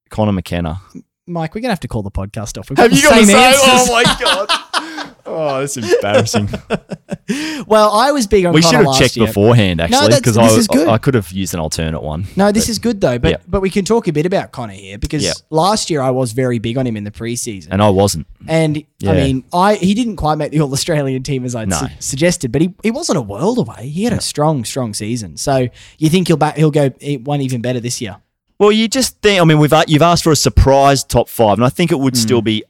Connor 0.09 0.33
McKenna. 0.33 0.81
Mike, 1.27 1.55
we're 1.55 1.61
going 1.61 1.69
to 1.69 1.73
have 1.73 1.81
to 1.81 1.89
call 1.89 2.03
the 2.03 2.11
podcast 2.11 2.59
off. 2.59 2.71
We've 2.71 2.79
Have 2.79 2.91
the 2.91 2.97
you 2.97 3.03
got 3.03 3.11
the 3.21 3.25
same 3.25 3.27
same? 3.27 3.37
answers. 3.37 3.89
Oh 3.89 3.93
my 3.93 4.03
god! 4.21 4.49
oh, 5.31 5.61
that's 5.61 5.77
embarrassing. 5.77 6.49
well, 7.67 7.91
I 7.93 8.13
was 8.13 8.27
big 8.27 8.45
on 8.47 8.53
Connor. 8.53 8.55
we 8.55 8.63
Connor 8.63 8.79
should 8.79 8.87
have 8.87 8.99
checked 8.99 9.17
year. 9.17 9.27
beforehand, 9.27 9.81
actually, 9.81 10.09
because 10.17 10.35
this 10.35 10.69
I, 10.71 10.75
good. 10.75 10.89
I 10.89 10.99
could 10.99 11.15
have 11.15 11.31
used 11.33 11.55
an 11.55 11.61
alternate 11.61 12.03
one. 12.03 12.27
No, 12.37 12.53
this 12.53 12.69
is 12.69 12.79
good 12.79 13.01
though, 13.01 13.19
but 13.19 13.31
Yeah. 13.31 13.37
but 13.49 13.61
we 13.61 13.71
can 13.71 13.85
talk 13.85 14.09
a 14.09 14.13
bit 14.13 14.27
about 14.27 14.53
Connor 14.53 14.73
here 14.75 14.99
because 14.99 15.23
Yeah. 15.23 15.33
last 15.51 15.91
year 15.91 16.01
I 16.01 16.11
was 16.11 16.33
very 16.33 16.59
big 16.59 16.77
on 16.79 16.87
him 16.87 16.97
in 16.97 17.05
the 17.05 17.11
preseason. 17.11 17.69
And 17.71 17.83
I 17.83 17.89
wasn't. 17.91 18.27
And 18.49 18.85
I 19.07 19.13
mean, 19.13 19.45
I 19.53 19.77
he 19.77 19.95
didn't 19.95 20.17
quite 20.17 20.37
make 20.37 20.51
the 20.53 20.61
All 20.61 20.73
Australian 20.73 21.23
team 21.23 21.45
as 21.45 21.55
I'd 21.55 21.69
No. 21.69 21.77
su- 21.79 21.87
suggested, 21.99 22.53
but 22.53 22.63
he, 22.63 22.75
he 22.83 22.91
wasn't 22.91 23.19
a 23.19 23.23
world 23.23 23.59
away. 23.59 23.89
He 23.89 24.05
had 24.05 24.13
a 24.13 24.21
strong, 24.21 24.65
strong 24.65 24.95
season. 24.95 25.37
So 25.37 25.69
you 25.99 26.09
think 26.11 26.29
he'll 26.29 26.37
back 26.37 26.57
he'll 26.57 26.71
go 26.71 26.91
one 27.25 27.41
even 27.41 27.61
better 27.61 27.81
this 27.81 28.01
year? 28.01 28.17
Well, 28.59 28.73
you 28.73 28.89
just 28.89 29.21
think. 29.23 29.41
I 29.41 29.45
mean, 29.45 29.59
we've 29.59 29.73
you've 29.87 30.03
asked 30.03 30.23
for 30.25 30.33
a 30.33 30.37
surprise 30.37 31.03
top 31.03 31.29
five, 31.31 31.55
and 31.59 31.65
I 31.65 31.71
think 31.71 31.93
it 31.93 31.99
would 31.99 32.15
Hmm. 32.15 32.21
still 32.21 32.43
be 32.43 32.63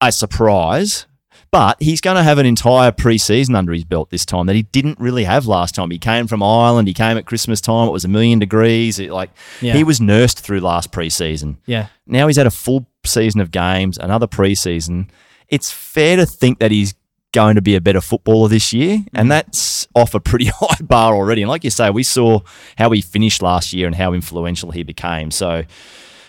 a 0.00 0.10
surprise. 0.10 1.06
But 1.52 1.80
he's 1.82 2.00
going 2.00 2.16
to 2.16 2.22
have 2.22 2.38
an 2.38 2.46
entire 2.46 2.90
preseason 2.92 3.54
under 3.54 3.72
his 3.72 3.84
belt 3.84 4.08
this 4.10 4.24
time 4.24 4.46
that 4.46 4.56
he 4.56 4.62
didn't 4.62 4.98
really 4.98 5.24
have 5.24 5.46
last 5.46 5.74
time. 5.74 5.90
He 5.90 5.98
came 5.98 6.26
from 6.26 6.42
Ireland. 6.42 6.88
He 6.88 6.94
came 6.94 7.18
at 7.18 7.26
Christmas 7.26 7.60
time. 7.60 7.86
It 7.88 7.92
was 7.92 8.06
a 8.06 8.08
million 8.08 8.38
degrees. 8.38 8.98
It, 8.98 9.10
like 9.10 9.28
Yeah. 9.60 9.74
he 9.74 9.84
was 9.84 10.00
nursed 10.00 10.40
through 10.40 10.60
last 10.60 10.90
preseason. 10.92 11.56
Yeah. 11.66 11.88
Now 12.06 12.26
he's 12.26 12.38
had 12.38 12.46
a 12.46 12.50
full 12.50 12.86
season 13.04 13.40
of 13.42 13.50
games, 13.50 13.98
another 13.98 14.26
preseason. 14.26 15.10
It's 15.48 15.70
fair 15.70 16.16
to 16.16 16.24
think 16.24 16.58
that 16.60 16.70
he's 16.70 16.94
going 17.32 17.56
to 17.56 17.62
be 17.62 17.74
a 17.76 17.80
better 17.82 18.00
footballer 18.00 18.48
this 18.48 18.72
year, 18.72 18.96
Mm. 18.98 19.06
and 19.14 19.30
that's 19.30 19.86
off 19.94 20.14
a 20.14 20.20
pretty 20.20 20.46
high 20.54 20.82
bar 20.82 21.14
already. 21.14 21.42
And 21.42 21.50
like 21.50 21.64
you 21.64 21.70
say, 21.70 21.90
we 21.90 22.02
saw 22.02 22.40
how 22.78 22.90
he 22.90 23.02
finished 23.02 23.42
last 23.42 23.74
year 23.74 23.86
and 23.86 23.94
how 23.96 24.14
influential 24.14 24.70
he 24.70 24.82
became. 24.84 25.30
So, 25.30 25.64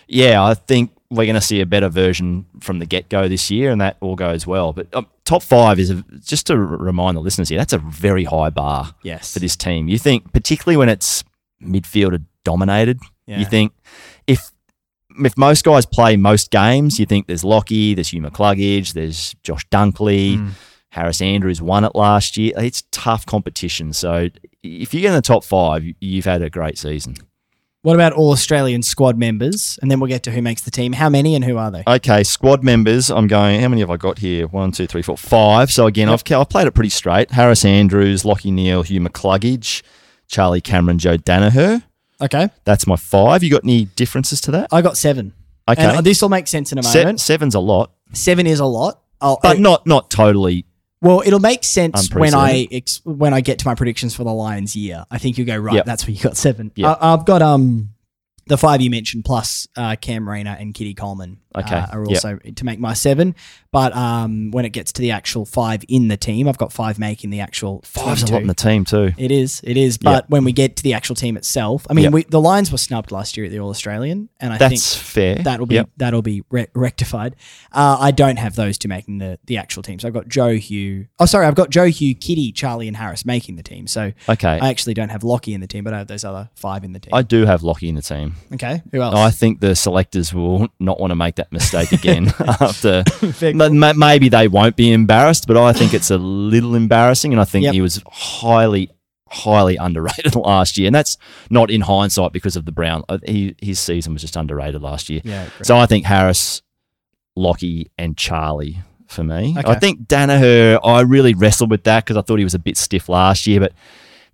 yeah, 0.08 0.44
I 0.44 0.54
think 0.54 0.92
we're 1.14 1.26
going 1.26 1.36
to 1.36 1.42
see 1.42 1.62
a 1.62 1.66
better 1.66 1.90
version 1.90 2.46
from 2.60 2.80
the 2.80 2.86
get 2.86 3.10
go 3.10 3.28
this 3.28 3.52
year, 3.52 3.72
and 3.72 3.80
that 3.82 3.98
all 4.02 4.16
goes 4.16 4.46
well. 4.48 4.74
But 4.74 4.88
um, 4.94 5.08
top 5.26 5.44
five 5.44 5.80
is 5.80 5.90
a, 5.92 6.04
just 6.20 6.48
to 6.48 6.58
remind 6.58 7.16
the 7.18 7.22
listeners 7.22 7.50
here, 7.50 7.58
that's 7.60 7.74
a 7.74 7.78
very 7.78 8.24
high 8.24 8.50
bar 8.50 8.96
Yes. 9.04 9.34
for 9.34 9.40
this 9.40 9.56
team. 9.56 9.88
You 9.88 9.98
think, 9.98 10.34
particularly 10.34 10.78
when 10.78 10.90
it's 10.90 11.24
midfielder 11.64 12.24
dominated, 12.44 13.00
Yeah. 13.28 13.40
you 13.40 13.46
think 13.46 13.74
if 14.28 14.52
if 15.24 15.38
most 15.38 15.64
guys 15.64 15.86
play 15.86 16.18
most 16.18 16.50
games, 16.50 17.00
you 17.00 17.06
think 17.06 17.28
there's 17.28 17.44
Lachie, 17.44 17.94
there's 17.94 18.10
Hugh 18.10 18.22
McCluggage, 18.22 18.94
there's 18.94 19.36
Josh 19.44 19.64
Dunkley, 19.70 20.38
Mm. 20.40 20.50
Harris 20.90 21.22
Andrews 21.22 21.62
won 21.62 21.84
it 21.84 21.94
last 21.96 22.36
year. 22.38 22.52
It's 22.58 22.84
tough 22.92 23.24
competition. 23.28 23.94
So 23.94 24.30
if 24.64 24.92
you 24.94 25.02
get 25.02 25.10
in 25.10 25.14
the 25.16 25.22
top 25.22 25.44
five, 25.44 25.84
you've 26.00 26.26
had 26.26 26.42
a 26.42 26.50
great 26.50 26.78
season. 26.80 27.16
What 27.84 27.96
about 27.96 28.14
all 28.14 28.32
Australian 28.32 28.82
squad 28.82 29.18
members? 29.18 29.78
And 29.82 29.92
then 29.92 30.00
we'll 30.00 30.08
get 30.08 30.24
to 30.24 30.32
who 30.32 30.42
makes 30.42 30.62
the 30.62 30.72
team. 30.72 30.94
How 30.94 31.10
many 31.10 31.36
and 31.36 31.44
who 31.44 31.58
are 31.58 31.70
they? 31.70 31.84
Okay, 31.86 32.24
squad 32.24 32.64
members. 32.64 33.12
I'm 33.12 33.28
going. 33.28 33.60
How 33.60 33.68
many 33.68 33.82
have 33.82 33.90
I 33.92 33.98
got 33.98 34.20
here? 34.20 34.48
One, 34.48 34.72
two, 34.72 34.88
three, 34.88 35.02
four, 35.02 35.18
five. 35.18 35.70
So 35.70 35.86
again, 35.86 36.08
I've 36.10 36.24
I've 36.32 36.50
played 36.50 36.68
it 36.68 36.72
pretty 36.72 36.90
straight. 36.90 37.32
Harris 37.32 37.66
Andrews, 37.66 38.24
Lachie 38.24 38.54
Neale, 38.54 38.84
Hugh 38.84 39.02
McCluggage, 39.02 39.82
Charlie 40.28 40.62
Cameron, 40.62 40.98
Joe 40.98 41.18
Daniher. 41.18 41.84
Okay. 42.22 42.50
That's 42.64 42.88
my 42.88 42.96
five. 42.96 43.44
You 43.44 43.52
got 43.52 43.66
any 43.66 43.86
differences 43.86 44.40
to 44.42 44.52
that? 44.52 44.70
I 44.72 44.82
got 44.82 44.96
seven. 44.98 45.34
Okay, 45.68 45.84
And 45.84 46.06
this 46.06 46.22
will 46.22 46.30
make 46.30 46.48
sense 46.48 46.72
in 46.72 46.78
a 46.78 46.84
Se- 46.84 47.00
moment. 47.00 47.20
seven's 47.22 47.56
a 47.56 47.60
lot, 47.60 47.92
seven 48.14 48.48
is 48.48 48.60
a 48.60 48.66
lot. 48.66 49.02
I'll, 49.22 49.40
but 49.44 49.60
not 49.60 49.86
not 49.86 50.10
totally. 50.10 50.66
Well, 51.04 51.22
it'll 51.26 51.40
make 51.40 51.64
sense 51.64 52.14
when 52.14 52.34
I 52.34 52.68
ex- 52.72 53.02
when 53.04 53.34
I 53.34 53.42
get 53.42 53.60
to 53.60 53.68
my 53.68 53.76
predictions 53.76 54.16
for 54.16 54.24
the 54.24 54.34
Lions 54.34 54.76
year. 54.76 55.06
I 55.12 55.18
think 55.18 55.38
you 55.38 55.46
go 55.46 55.58
right. 55.58 55.76
Yep. 55.76 55.86
That's 55.86 56.08
where 56.08 56.14
you 56.16 56.22
got 56.22 56.38
seven. 56.38 56.72
Yep. 56.76 56.98
I, 57.02 57.14
I've 57.14 57.26
got 57.26 57.42
um 57.42 57.90
the 58.48 58.58
five 58.58 58.82
you 58.82 58.90
mentioned 58.90 59.26
plus 59.26 59.68
uh, 59.78 59.96
Cam 60.00 60.28
Rayner 60.28 60.56
and 60.60 60.74
Kitty 60.74 60.94
Coleman 60.94 61.40
Okay. 61.56 61.76
uh, 61.76 61.88
are 61.92 62.02
Yep. 62.04 62.10
also 62.10 62.38
to 62.56 62.66
make 62.66 62.80
my 62.80 62.94
seven. 62.94 63.36
But 63.72 63.96
um, 63.96 64.52
when 64.52 64.66
it 64.66 64.70
gets 64.70 64.92
to 64.94 65.02
the 65.02 65.12
actual 65.12 65.46
five 65.46 65.84
in 65.88 66.08
the 66.08 66.18
team, 66.18 66.48
I've 66.48 66.58
got 66.60 66.72
five 66.72 67.00
making 67.00 67.32
the 67.32 67.40
actual 67.40 67.82
Five's 67.84 68.22
a 68.22 68.28
22. 68.28 68.34
lot 68.34 68.42
in 68.42 68.48
the 68.48 68.54
team 68.54 68.86
too. 68.86 69.12
It 69.18 69.32
is, 69.32 69.62
it 69.64 69.78
is. 69.78 69.98
But 69.98 70.30
when 70.30 70.44
we 70.44 70.52
get 70.52 70.76
to 70.76 70.84
the 70.84 70.94
actual 70.94 71.16
team 71.16 71.38
itself, 71.38 71.88
I 71.90 71.94
mean, 71.94 72.04
Yep. 72.04 72.14
we, 72.14 72.24
the 72.26 72.40
Lions 72.42 72.72
were 72.72 72.78
snubbed 72.78 73.12
last 73.12 73.36
year 73.36 73.46
at 73.48 73.52
the 73.52 73.60
All 73.60 73.70
Australian, 73.70 74.30
and 74.40 74.54
I 74.54 74.58
That's 74.58 74.96
think 74.96 75.04
fair. 75.06 75.36
that'll 75.44 75.66
be 75.66 75.76
Yep. 75.76 75.90
that'll 75.98 76.22
be 76.22 76.44
re- 76.52 76.68
rectified. 76.76 77.36
Uh, 77.72 77.98
I 78.00 78.12
don't 78.12 78.38
have 78.38 78.56
those 78.56 78.78
two 78.78 78.88
making 78.88 79.18
the 79.18 79.40
the 79.46 79.58
actual 79.58 79.82
team. 79.82 79.98
So 80.00 80.08
I've 80.08 80.14
got 80.14 80.28
Joe 80.28 80.56
Hugh. 80.56 81.08
Oh, 81.20 81.26
sorry, 81.26 81.48
I've 81.48 81.56
got 81.56 81.70
Joe 81.72 81.88
Hugh, 81.88 82.14
Kitty, 82.14 82.52
Charlie, 82.52 82.88
and 82.88 82.98
Harris 82.98 83.26
making 83.26 83.56
the 83.56 83.64
team. 83.64 83.88
So 83.88 84.12
Okay. 84.30 84.60
I 84.62 84.70
actually 84.70 84.94
don't 84.94 85.10
have 85.10 85.22
Lachie 85.24 85.54
in 85.56 85.62
the 85.62 85.68
team, 85.68 85.84
but 85.84 85.94
I 85.94 85.98
have 86.00 86.08
those 86.08 86.24
other 86.24 86.50
five 86.56 86.84
in 86.84 86.94
the 86.94 87.00
team. 87.00 87.12
I 87.14 87.22
do 87.24 87.46
have 87.46 87.62
Lachie 87.62 87.90
in 87.90 87.96
the 87.96 88.02
team. 88.04 88.36
okay, 88.54 88.82
who 88.92 89.02
else? 89.02 89.16
I 89.16 89.32
think 89.32 89.62
the 89.62 89.76
selectors 89.76 90.32
will 90.34 90.68
not 90.80 91.00
want 91.00 91.10
to 91.12 91.16
make 91.16 91.36
that 91.36 91.43
mistake 91.52 91.92
again 91.92 92.28
after. 92.40 93.04
Ma- 93.54 93.94
maybe 93.94 94.30
they 94.30 94.48
won't 94.48 94.76
be 94.76 94.92
embarrassed, 94.92 95.48
but 95.48 95.58
I 95.58 95.74
think 95.74 95.94
it's 95.94 96.12
a 96.12 96.18
little 96.18 96.76
embarrassing, 96.76 97.32
and 97.34 97.42
I 97.42 97.46
think 97.46 97.64
Yep. 97.66 97.74
he 97.74 97.82
was 97.82 98.02
highly, 98.08 98.90
highly 99.30 99.76
underrated 99.78 100.36
last 100.52 100.78
year, 100.78 100.88
and 100.88 100.96
that's 100.96 101.18
not 101.50 101.70
in 101.72 101.82
hindsight 101.82 102.32
because 102.34 102.56
of 102.56 102.66
the 102.66 102.72
Brown. 102.72 103.04
uh, 103.10 103.18
He, 103.26 103.56
his 103.62 103.80
season 103.80 104.14
was 104.14 104.22
just 104.22 104.36
underrated 104.36 104.82
last 104.82 105.10
year. 105.10 105.22
yeah, 105.24 105.48
great. 105.58 105.66
So 105.66 105.78
I 105.78 105.86
think 105.86 106.06
Harris, 106.06 106.62
Lachie, 107.38 107.88
and 107.98 108.16
Charlie 108.18 108.80
for 109.08 109.24
me. 109.24 109.56
Okay. 109.58 109.70
I 109.70 109.80
think 109.80 110.08
Daniher, 110.08 110.80
I 110.84 111.02
really 111.02 111.34
wrestled 111.34 111.70
with 111.72 111.84
that 111.84 112.04
because 112.06 112.18
I 112.18 112.22
thought 112.22 112.38
he 112.38 112.44
was 112.44 112.54
a 112.56 112.60
bit 112.60 112.78
stiff 112.78 113.10
last 113.10 113.46
year, 113.48 113.60
but 113.60 113.74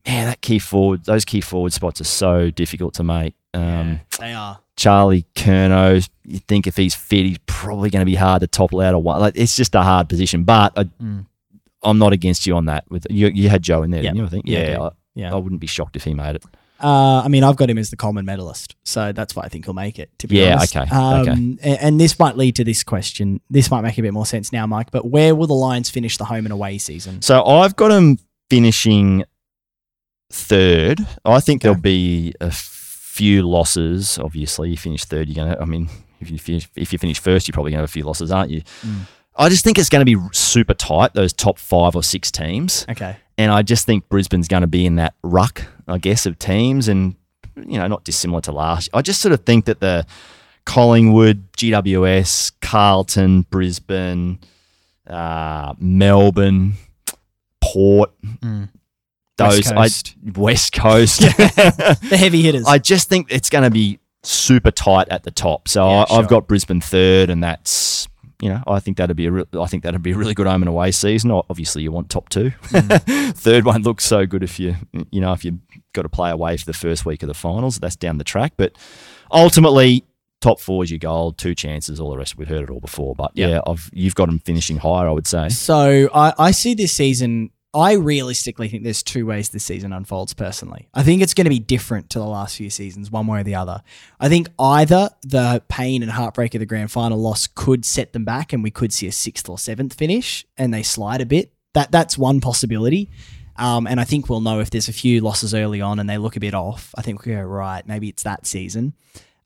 man, 0.07 0.27
that 0.27 0.41
key 0.41 0.59
forward, 0.59 1.03
those 1.05 1.25
key 1.25 1.41
forward 1.41 1.73
spots 1.73 1.99
are 2.01 2.05
so 2.05 2.49
difficult 2.49 2.93
to 2.95 3.03
make. 3.03 3.35
Um, 3.53 3.61
Yeah, 3.61 3.97
they 4.19 4.33
are. 4.33 4.59
Charlie 4.79 5.25
Curnow, 5.35 6.07
you 6.23 6.39
think 6.47 6.65
if 6.65 6.77
he's 6.77 6.95
fit, 6.95 7.25
he's 7.25 7.37
probably 7.47 7.89
going 7.89 7.99
to 7.99 8.05
be 8.09 8.15
hard 8.15 8.39
to 8.39 8.47
topple 8.47 8.79
out 8.79 8.95
of 8.95 9.03
one. 9.03 9.19
Like 9.19 9.35
it's 9.35 9.55
just 9.57 9.75
a 9.75 9.81
hard 9.81 10.07
position, 10.07 10.45
but 10.45 10.71
I, 10.77 10.83
Mm. 10.85 11.25
I'm 11.83 11.97
not 11.97 12.13
against 12.13 12.47
you 12.47 12.55
on 12.55 12.65
that. 12.65 12.85
With 12.89 13.05
you, 13.09 13.27
you 13.27 13.49
had 13.49 13.61
Joe 13.61 13.83
in 13.83 13.91
there, 13.91 14.01
Yep. 14.01 14.13
didn't 14.13 14.17
you? 14.19 14.25
I 14.25 14.29
think. 14.29 14.45
Yeah, 14.47 14.69
Yeah. 14.71 14.81
I, 14.81 14.89
Yeah. 15.15 15.33
I 15.33 15.35
wouldn't 15.35 15.59
be 15.59 15.67
shocked 15.67 15.95
if 15.97 16.05
he 16.05 16.13
made 16.13 16.37
it. 16.37 16.43
Uh, 16.81 17.21
I 17.25 17.27
mean, 17.27 17.43
I've 17.43 17.57
got 17.57 17.69
him 17.69 17.77
as 17.77 17.89
the 17.89 17.97
Coleman 17.97 18.23
medalist, 18.23 18.77
so 18.85 19.11
that's 19.11 19.35
why 19.35 19.43
I 19.43 19.49
think 19.49 19.65
he'll 19.65 19.73
make 19.73 19.99
it. 19.99 20.09
To 20.19 20.27
be 20.27 20.37
Yeah, 20.39 20.55
honest, 20.55 20.77
okay, 20.77 20.89
Um, 20.95 21.21
okay. 21.27 21.71
a- 21.71 21.83
And, 21.83 21.99
this 21.99 22.17
might 22.17 22.37
lead 22.37 22.55
to 22.55 22.63
this 22.63 22.83
question. 22.85 23.41
This 23.49 23.69
might 23.69 23.81
make 23.81 23.97
a 23.97 24.01
bit 24.01 24.13
more 24.13 24.25
sense 24.25 24.53
now, 24.53 24.65
Mike. 24.65 24.89
But 24.91 25.05
where 25.09 25.35
will 25.35 25.47
the 25.47 25.53
Lions 25.53 25.89
finish 25.89 26.15
the 26.15 26.23
home 26.25 26.45
and 26.45 26.53
away 26.53 26.77
season? 26.77 27.21
So 27.21 27.43
I've 27.45 27.75
got 27.75 27.91
him 27.91 28.17
finishing 28.49 29.25
third. 30.31 31.05
I 31.25 31.39
think 31.41 31.61
there'll 31.63 31.77
be 31.77 32.33
a 32.39 32.51
few 33.19 33.43
losses. 33.43 34.17
Obviously, 34.17 34.69
you 34.69 34.77
finish 34.77 35.03
third, 35.03 35.27
you're 35.27 35.43
gonna. 35.43 35.57
I 35.59 35.65
mean, 35.65 35.89
if 36.21 36.31
you 36.31 36.39
finish, 36.39 36.69
if 36.75 36.93
you 36.93 36.99
finish 36.99 37.19
first, 37.19 37.47
you're 37.47 37.53
probably 37.53 37.71
gonna 37.71 37.81
have 37.81 37.89
a 37.89 37.91
few 37.91 38.03
losses, 38.03 38.31
aren't 38.31 38.49
you? 38.49 38.61
Mm. 38.81 39.01
I 39.35 39.47
just 39.47 39.63
think 39.63 39.77
it's 39.77 39.87
going 39.87 40.05
to 40.05 40.17
be 40.17 40.21
super 40.33 40.73
tight. 40.73 41.13
Those 41.13 41.31
top 41.31 41.59
five 41.59 41.95
or 41.95 42.03
six 42.03 42.29
teams. 42.29 42.85
Okay. 42.89 43.15
And 43.37 43.53
I 43.53 43.61
just 43.61 43.85
think 43.85 44.09
Brisbane's 44.09 44.49
going 44.49 44.61
to 44.61 44.67
be 44.67 44.85
in 44.85 44.97
that 44.97 45.13
ruck, 45.23 45.63
I 45.87 45.97
guess, 45.97 46.25
of 46.25 46.37
teams 46.37 46.89
and, 46.89 47.15
you 47.55 47.79
know, 47.79 47.87
not 47.87 48.03
dissimilar 48.03 48.41
to 48.41 48.51
last. 48.51 48.89
I 48.93 49.01
just 49.01 49.21
sort 49.21 49.31
of 49.31 49.45
think 49.45 49.63
that 49.65 49.79
the 49.79 50.05
Collingwood, 50.65 51.53
GWS, 51.53 52.51
Carlton, 52.61 53.43
Brisbane, 53.43 54.39
uh, 55.07 55.73
Melbourne, 55.79 56.73
Port, 57.63 58.11
those 59.39 59.71
Coast. 59.71 60.15
I, 60.35 60.39
West 60.39 60.73
Coast. 60.73 61.21
The 62.09 62.17
heavy 62.17 62.41
hitters. 62.41 62.65
I 62.67 62.77
just 62.77 63.09
think 63.09 63.27
it's 63.31 63.49
going 63.49 63.63
to 63.63 63.69
be 63.71 63.99
super 64.23 64.71
tight 64.71 65.07
at 65.09 65.23
the 65.23 65.31
top. 65.31 65.67
So 65.67 65.87
Yeah, 65.87 66.01
I, 66.01 66.05
sure. 66.05 66.19
I've 66.19 66.27
got 66.27 66.47
Brisbane 66.47 66.81
third, 66.81 67.29
and 67.29 67.43
that's 67.43 68.07
you 68.41 68.49
know 68.49 68.63
I 68.67 68.79
think 68.79 68.97
that'd 68.97 69.15
be 69.17 69.25
a 69.25 69.31
real, 69.31 69.45
I 69.59 69.65
think 69.67 69.83
that'd 69.83 70.01
be 70.01 70.11
a 70.11 70.15
really 70.17 70.33
good 70.33 70.47
home 70.47 70.61
and 70.61 70.69
away 70.69 70.91
season. 70.91 71.31
Obviously, 71.31 71.83
you 71.83 71.91
want 71.91 72.09
top 72.09 72.29
two. 72.29 72.51
Mm. 72.69 73.33
third 73.35 73.65
one 73.65 73.81
looks 73.83 74.05
so 74.05 74.25
good 74.25 74.43
if 74.43 74.59
you 74.59 74.75
you 75.11 75.19
know 75.21 75.33
if 75.33 75.43
you've 75.43 75.59
got 75.93 76.03
to 76.03 76.09
play 76.09 76.29
away 76.31 76.55
for 76.57 76.65
the 76.65 76.73
first 76.73 77.05
week 77.05 77.23
of 77.23 77.27
the 77.27 77.33
finals. 77.33 77.79
That's 77.79 77.95
down 77.95 78.17
the 78.17 78.23
track, 78.23 78.53
but 78.57 78.73
ultimately. 79.31 80.05
Top 80.41 80.61
four 80.61 80.85
is 80.85 80.89
your 80.89 80.99
goal, 80.99 81.33
two 81.33 81.53
chances, 81.53 81.99
all 81.99 82.11
the 82.11 82.17
rest. 82.17 82.37
We've 82.37 82.47
heard 82.47 82.63
it 82.63 82.69
all 82.69 82.79
before, 82.79 83.13
but 83.13 83.31
Yep. 83.33 83.49
yeah, 83.49 83.59
I've 83.67 83.89
you've 83.91 84.15
got 84.15 84.27
them 84.27 84.39
finishing 84.39 84.77
higher. 84.77 85.09
I 85.09 85.11
would 85.11 85.27
say. 85.27 85.49
So 85.49 86.09
I, 86.13 86.33
I 86.39 86.51
see 86.51 86.73
this 86.73 86.93
season. 86.93 87.49
I 87.73 87.93
realistically 87.93 88.67
think 88.67 88.83
there's 88.83 89.03
two 89.03 89.25
ways 89.25 89.49
this 89.49 89.63
season 89.63 89.93
unfolds. 89.93 90.33
Personally, 90.33 90.89
I 90.93 91.03
think 91.03 91.21
it's 91.21 91.33
going 91.33 91.45
to 91.45 91.51
be 91.51 91.59
different 91.59 92.09
to 92.11 92.19
the 92.19 92.25
last 92.25 92.57
few 92.57 92.69
seasons, 92.69 93.11
one 93.11 93.27
way 93.27 93.41
or 93.41 93.43
the 93.43 93.55
other. 93.55 93.83
I 94.19 94.27
think 94.27 94.49
either 94.57 95.09
the 95.21 95.61
pain 95.67 96.01
and 96.01 96.11
heartbreak 96.11 96.55
of 96.55 96.59
the 96.59 96.65
grand 96.65 96.91
final 96.91 97.19
loss 97.19 97.47
could 97.47 97.85
set 97.85 98.13
them 98.13 98.25
back, 98.25 98.53
and 98.53 98.63
we 98.63 98.71
could 98.71 98.91
see 98.91 99.07
a 99.07 99.11
sixth 99.11 99.47
or 99.47 99.59
seventh 99.59 99.93
finish, 99.93 100.45
and 100.57 100.73
they 100.73 100.83
slide 100.83 101.21
a 101.21 101.25
bit. 101.25 101.53
That 101.73 101.91
that's 101.91 102.17
one 102.17 102.41
possibility. 102.41 103.11
Um, 103.55 103.87
and 103.87 103.99
I 103.99 104.05
think 104.05 104.29
we'll 104.29 104.39
know 104.39 104.61
if 104.61 104.69
there's 104.69 104.87
a 104.87 104.93
few 104.93 105.19
losses 105.19 105.53
early 105.53 105.81
on 105.81 105.99
and 105.99 106.09
they 106.09 106.17
look 106.17 106.37
a 106.37 106.39
bit 106.39 106.53
off. 106.53 106.95
I 106.97 107.01
think 107.01 107.25
we 107.25 107.33
go 107.33 107.41
right. 107.41 107.85
Maybe 107.85 108.07
it's 108.07 108.23
that 108.23 108.47
season 108.47 108.93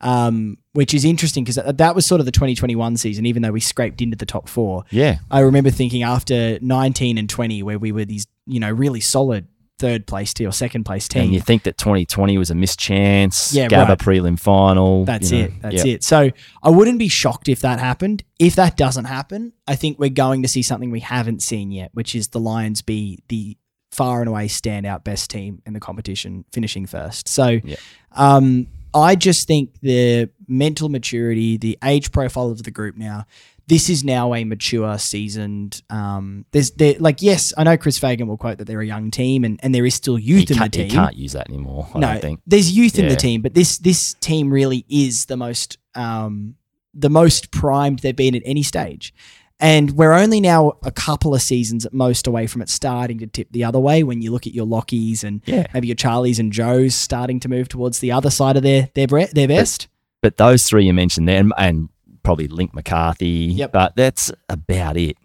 um, 0.03 0.57
which 0.73 0.93
is 0.93 1.05
interesting 1.05 1.43
because 1.43 1.55
that 1.75 1.95
was 1.95 2.05
sort 2.05 2.19
of 2.19 2.25
the 2.25 2.31
2021 2.31 2.97
season, 2.97 3.25
even 3.25 3.41
though 3.41 3.51
we 3.51 3.59
scraped 3.59 4.01
into 4.01 4.17
the 4.17 4.25
top 4.25 4.47
four. 4.47 4.83
Yeah, 4.91 5.17
I 5.31 5.39
remember 5.39 5.71
thinking 5.71 6.03
after 6.03 6.59
19 6.61 7.17
and 7.17 7.29
20, 7.29 7.63
where 7.63 7.79
we 7.79 7.91
were 7.91 8.05
these, 8.05 8.27
you 8.45 8.59
know, 8.59 8.69
really 8.71 8.99
solid 8.99 9.47
third 9.79 10.05
place 10.05 10.33
team 10.33 10.47
or 10.47 10.51
second 10.51 10.83
place 10.85 11.07
team. 11.07 11.23
and 11.23 11.33
you 11.33 11.41
think 11.41 11.63
that 11.63 11.77
2020 11.77 12.37
was 12.37 12.51
a 12.51 12.55
missed 12.55 12.79
chance. 12.79 13.53
Yeah, 13.53 13.67
Gabba 13.67 13.89
right. 13.89 13.97
prelim 13.97 14.39
final. 14.39 15.03
That's 15.03 15.31
you 15.31 15.39
know, 15.39 15.45
it. 15.45 15.61
That's 15.61 15.85
yeah. 15.85 15.93
it. 15.95 16.03
So 16.03 16.29
I 16.61 16.69
wouldn't 16.69 16.99
be 16.99 17.07
shocked 17.07 17.49
if 17.49 17.61
that 17.61 17.79
happened. 17.79 18.23
If 18.39 18.55
that 18.55 18.77
doesn't 18.77 19.05
happen, 19.05 19.51
I 19.67 19.75
think 19.75 19.99
we're 19.99 20.09
going 20.09 20.41
to 20.43 20.47
see 20.47 20.61
something 20.61 20.91
we 20.91 20.99
haven't 21.01 21.41
seen 21.41 21.71
yet, 21.71 21.89
which 21.93 22.15
is 22.15 22.29
the 22.29 22.39
Lions 22.39 22.81
be 22.81 23.23
the 23.29 23.57
far 23.91 24.21
and 24.21 24.29
away 24.29 24.47
standout 24.47 25.03
best 25.03 25.29
team 25.29 25.61
in 25.65 25.73
the 25.73 25.79
competition, 25.79 26.45
finishing 26.51 26.85
first. 26.85 27.27
So 27.27 27.59
Yeah. 27.63 27.75
um, 28.13 28.67
I 28.93 29.15
just 29.15 29.47
think 29.47 29.79
the 29.81 30.29
mental 30.47 30.89
maturity, 30.89 31.57
the 31.57 31.77
age 31.83 32.11
profile 32.11 32.49
of 32.49 32.63
the 32.63 32.71
group 32.71 32.95
now. 32.95 33.25
This 33.65 33.89
is 33.89 34.03
now 34.03 34.33
a 34.33 34.43
mature, 34.43 34.97
seasoned. 34.97 35.81
Um, 35.89 36.45
there's 36.51 36.71
there 36.71 36.95
like 36.99 37.21
yes, 37.21 37.53
I 37.57 37.63
know 37.63 37.77
Chris 37.77 37.97
Fagan 37.97 38.27
will 38.27 38.37
quote 38.37 38.57
that 38.57 38.65
they're 38.65 38.81
a 38.81 38.85
young 38.85 39.09
team, 39.09 39.45
and, 39.45 39.57
and 39.63 39.73
there 39.73 39.85
is 39.85 39.93
still 39.93 40.19
You 40.19 40.37
youth 40.37 40.51
in 40.51 40.59
the 40.59 40.67
team 40.67 40.85
you 40.87 40.91
can't 40.91 41.15
use 41.15 41.31
that 41.31 41.49
anymore. 41.49 41.87
I 41.95 41.99
no, 41.99 42.19
think. 42.19 42.41
there's 42.45 42.71
youth 42.71 42.99
in 42.99 43.07
the 43.07 43.15
team, 43.15 43.41
but 43.41 43.53
this 43.53 43.77
this 43.77 44.15
team 44.15 44.51
really 44.51 44.85
is 44.89 45.27
the 45.27 45.37
most 45.37 45.77
um, 45.95 46.55
the 46.93 47.09
most 47.09 47.51
primed 47.51 47.99
they've 47.99 48.15
been 48.15 48.35
at 48.35 48.41
any 48.45 48.63
stage. 48.63 49.13
And 49.59 49.91
we're 49.91 50.11
only 50.13 50.41
now 50.41 50.73
a 50.83 50.91
couple 50.91 51.33
of 51.33 51.41
seasons 51.41 51.85
at 51.85 51.93
most 51.93 52.27
away 52.27 52.47
from 52.47 52.61
it 52.61 52.69
starting 52.69 53.19
to 53.19 53.27
tip 53.27 53.47
the 53.51 53.63
other 53.63 53.79
way. 53.79 54.03
When 54.03 54.21
you 54.21 54.31
look 54.31 54.45
at 54.45 54.53
your 54.53 54.65
Lachies 54.65 55.23
and 55.23 55.41
Yeah. 55.45 55.67
maybe 55.73 55.87
your 55.87 55.95
Charlies 55.95 56.39
and 56.39 56.51
Joes 56.51 56.95
starting 56.95 57.39
to 57.41 57.49
move 57.49 57.69
towards 57.69 57.99
the 57.99 58.11
other 58.11 58.29
side 58.29 58.57
of 58.57 58.63
their 58.63 58.89
their 58.95 59.07
bre- 59.07 59.31
their 59.33 59.47
best. 59.47 59.87
But 60.21 60.37
those 60.37 60.65
three 60.65 60.85
you 60.85 60.93
mentioned 60.93 61.27
there, 61.29 61.39
and, 61.39 61.53
and 61.57 61.89
probably 62.23 62.47
Link 62.47 62.73
McCarthy. 62.73 63.27
Yep. 63.55 63.71
But 63.71 63.95
that's 63.95 64.31
about 64.49 64.97
it. 64.97 65.17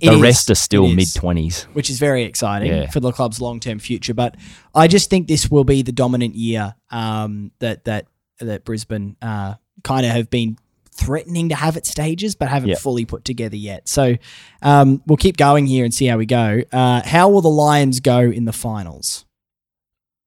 It 0.00 0.10
the 0.10 0.16
is. 0.16 0.20
rest 0.20 0.50
are 0.50 0.54
still 0.54 0.86
mid 0.88 1.08
20s. 1.08 1.62
which 1.72 1.88
is 1.88 1.98
very 1.98 2.24
exciting 2.24 2.68
Yeah. 2.70 2.90
for 2.90 3.00
the 3.00 3.10
club's 3.12 3.40
long 3.40 3.58
term 3.60 3.78
future. 3.78 4.12
But 4.14 4.36
I 4.74 4.86
just 4.88 5.08
think 5.08 5.28
this 5.28 5.50
will 5.50 5.64
be 5.64 5.82
the 5.82 5.92
dominant 5.92 6.34
year 6.34 6.74
um, 6.90 7.52
that 7.60 7.84
that 7.84 8.06
that 8.40 8.64
Brisbane 8.64 9.16
uh, 9.22 9.54
kind 9.84 10.04
of 10.06 10.12
have 10.12 10.30
been 10.30 10.58
threatening 10.98 11.48
to 11.50 11.54
have 11.54 11.76
at 11.76 11.86
stages, 11.86 12.34
but 12.34 12.48
haven't 12.48 12.70
Yeah. 12.70 12.76
fully 12.76 13.04
put 13.04 13.24
together 13.24 13.56
yet. 13.56 13.88
So 13.88 14.16
um, 14.62 15.02
we'll 15.06 15.16
keep 15.16 15.36
going 15.36 15.66
here 15.66 15.84
and 15.84 15.94
see 15.94 16.06
how 16.06 16.18
we 16.18 16.26
go. 16.26 16.62
Uh, 16.72 17.00
how 17.04 17.28
will 17.28 17.40
the 17.40 17.48
Lions 17.50 18.00
go 18.00 18.18
in 18.20 18.44
the 18.44 18.52
finals? 18.52 19.24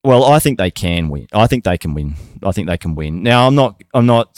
Well, 0.03 0.25
I 0.25 0.39
think 0.39 0.57
they 0.57 0.71
can 0.71 1.09
win. 1.09 1.27
I 1.31 1.45
think 1.47 1.63
they 1.63 1.77
can 1.77 1.93
win. 1.93 2.15
I 2.43 2.51
think 2.51 2.67
they 2.67 2.77
can 2.77 2.95
win. 2.95 3.21
Now, 3.21 3.45
I'm 3.47 3.53
not. 3.55 3.81
I'm 3.93 4.05
not 4.07 4.33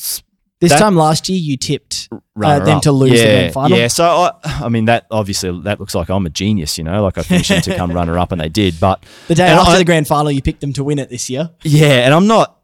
This 0.59 0.71
That- 0.71 0.79
time 0.79 0.95
last 0.95 1.27
year, 1.29 1.39
you 1.39 1.55
tipped 1.57 2.09
runner 2.35 2.63
them 2.65 2.77
up. 2.77 2.83
to 2.83 2.91
lose 2.93 3.11
the 3.11 3.17
yeah, 3.27 3.33
grand 3.39 3.53
final. 3.53 3.77
Yeah, 3.77 3.87
so 3.89 4.05
I, 4.05 4.31
I 4.65 4.69
mean 4.69 4.85
that 4.85 5.05
obviously 5.11 5.57
that 5.63 5.79
looks 5.79 5.93
like 5.95 6.09
I'm 6.09 6.25
a 6.25 6.29
genius, 6.29 6.77
you 6.77 6.83
know, 6.85 7.03
like 7.03 7.17
I 7.17 7.21
finished 7.23 7.49
them 7.49 7.61
to 7.63 7.75
come 7.75 7.91
runner 7.99 8.17
up, 8.17 8.31
and 8.31 8.39
they 8.41 8.47
did. 8.49 8.79
But 8.79 9.05
the 9.27 9.35
day 9.35 9.47
after 9.47 9.71
I- 9.73 9.77
the 9.77 9.85
grand 9.85 10.07
final. 10.07 10.31
You 10.31 10.41
picked 10.41 10.61
them 10.61 10.73
to 10.73 10.83
win 10.83 10.99
it 10.99 11.09
this 11.09 11.29
year. 11.29 11.51
Yeah, 11.63 12.05
and 12.05 12.13
I'm 12.13 12.27
not, 12.27 12.59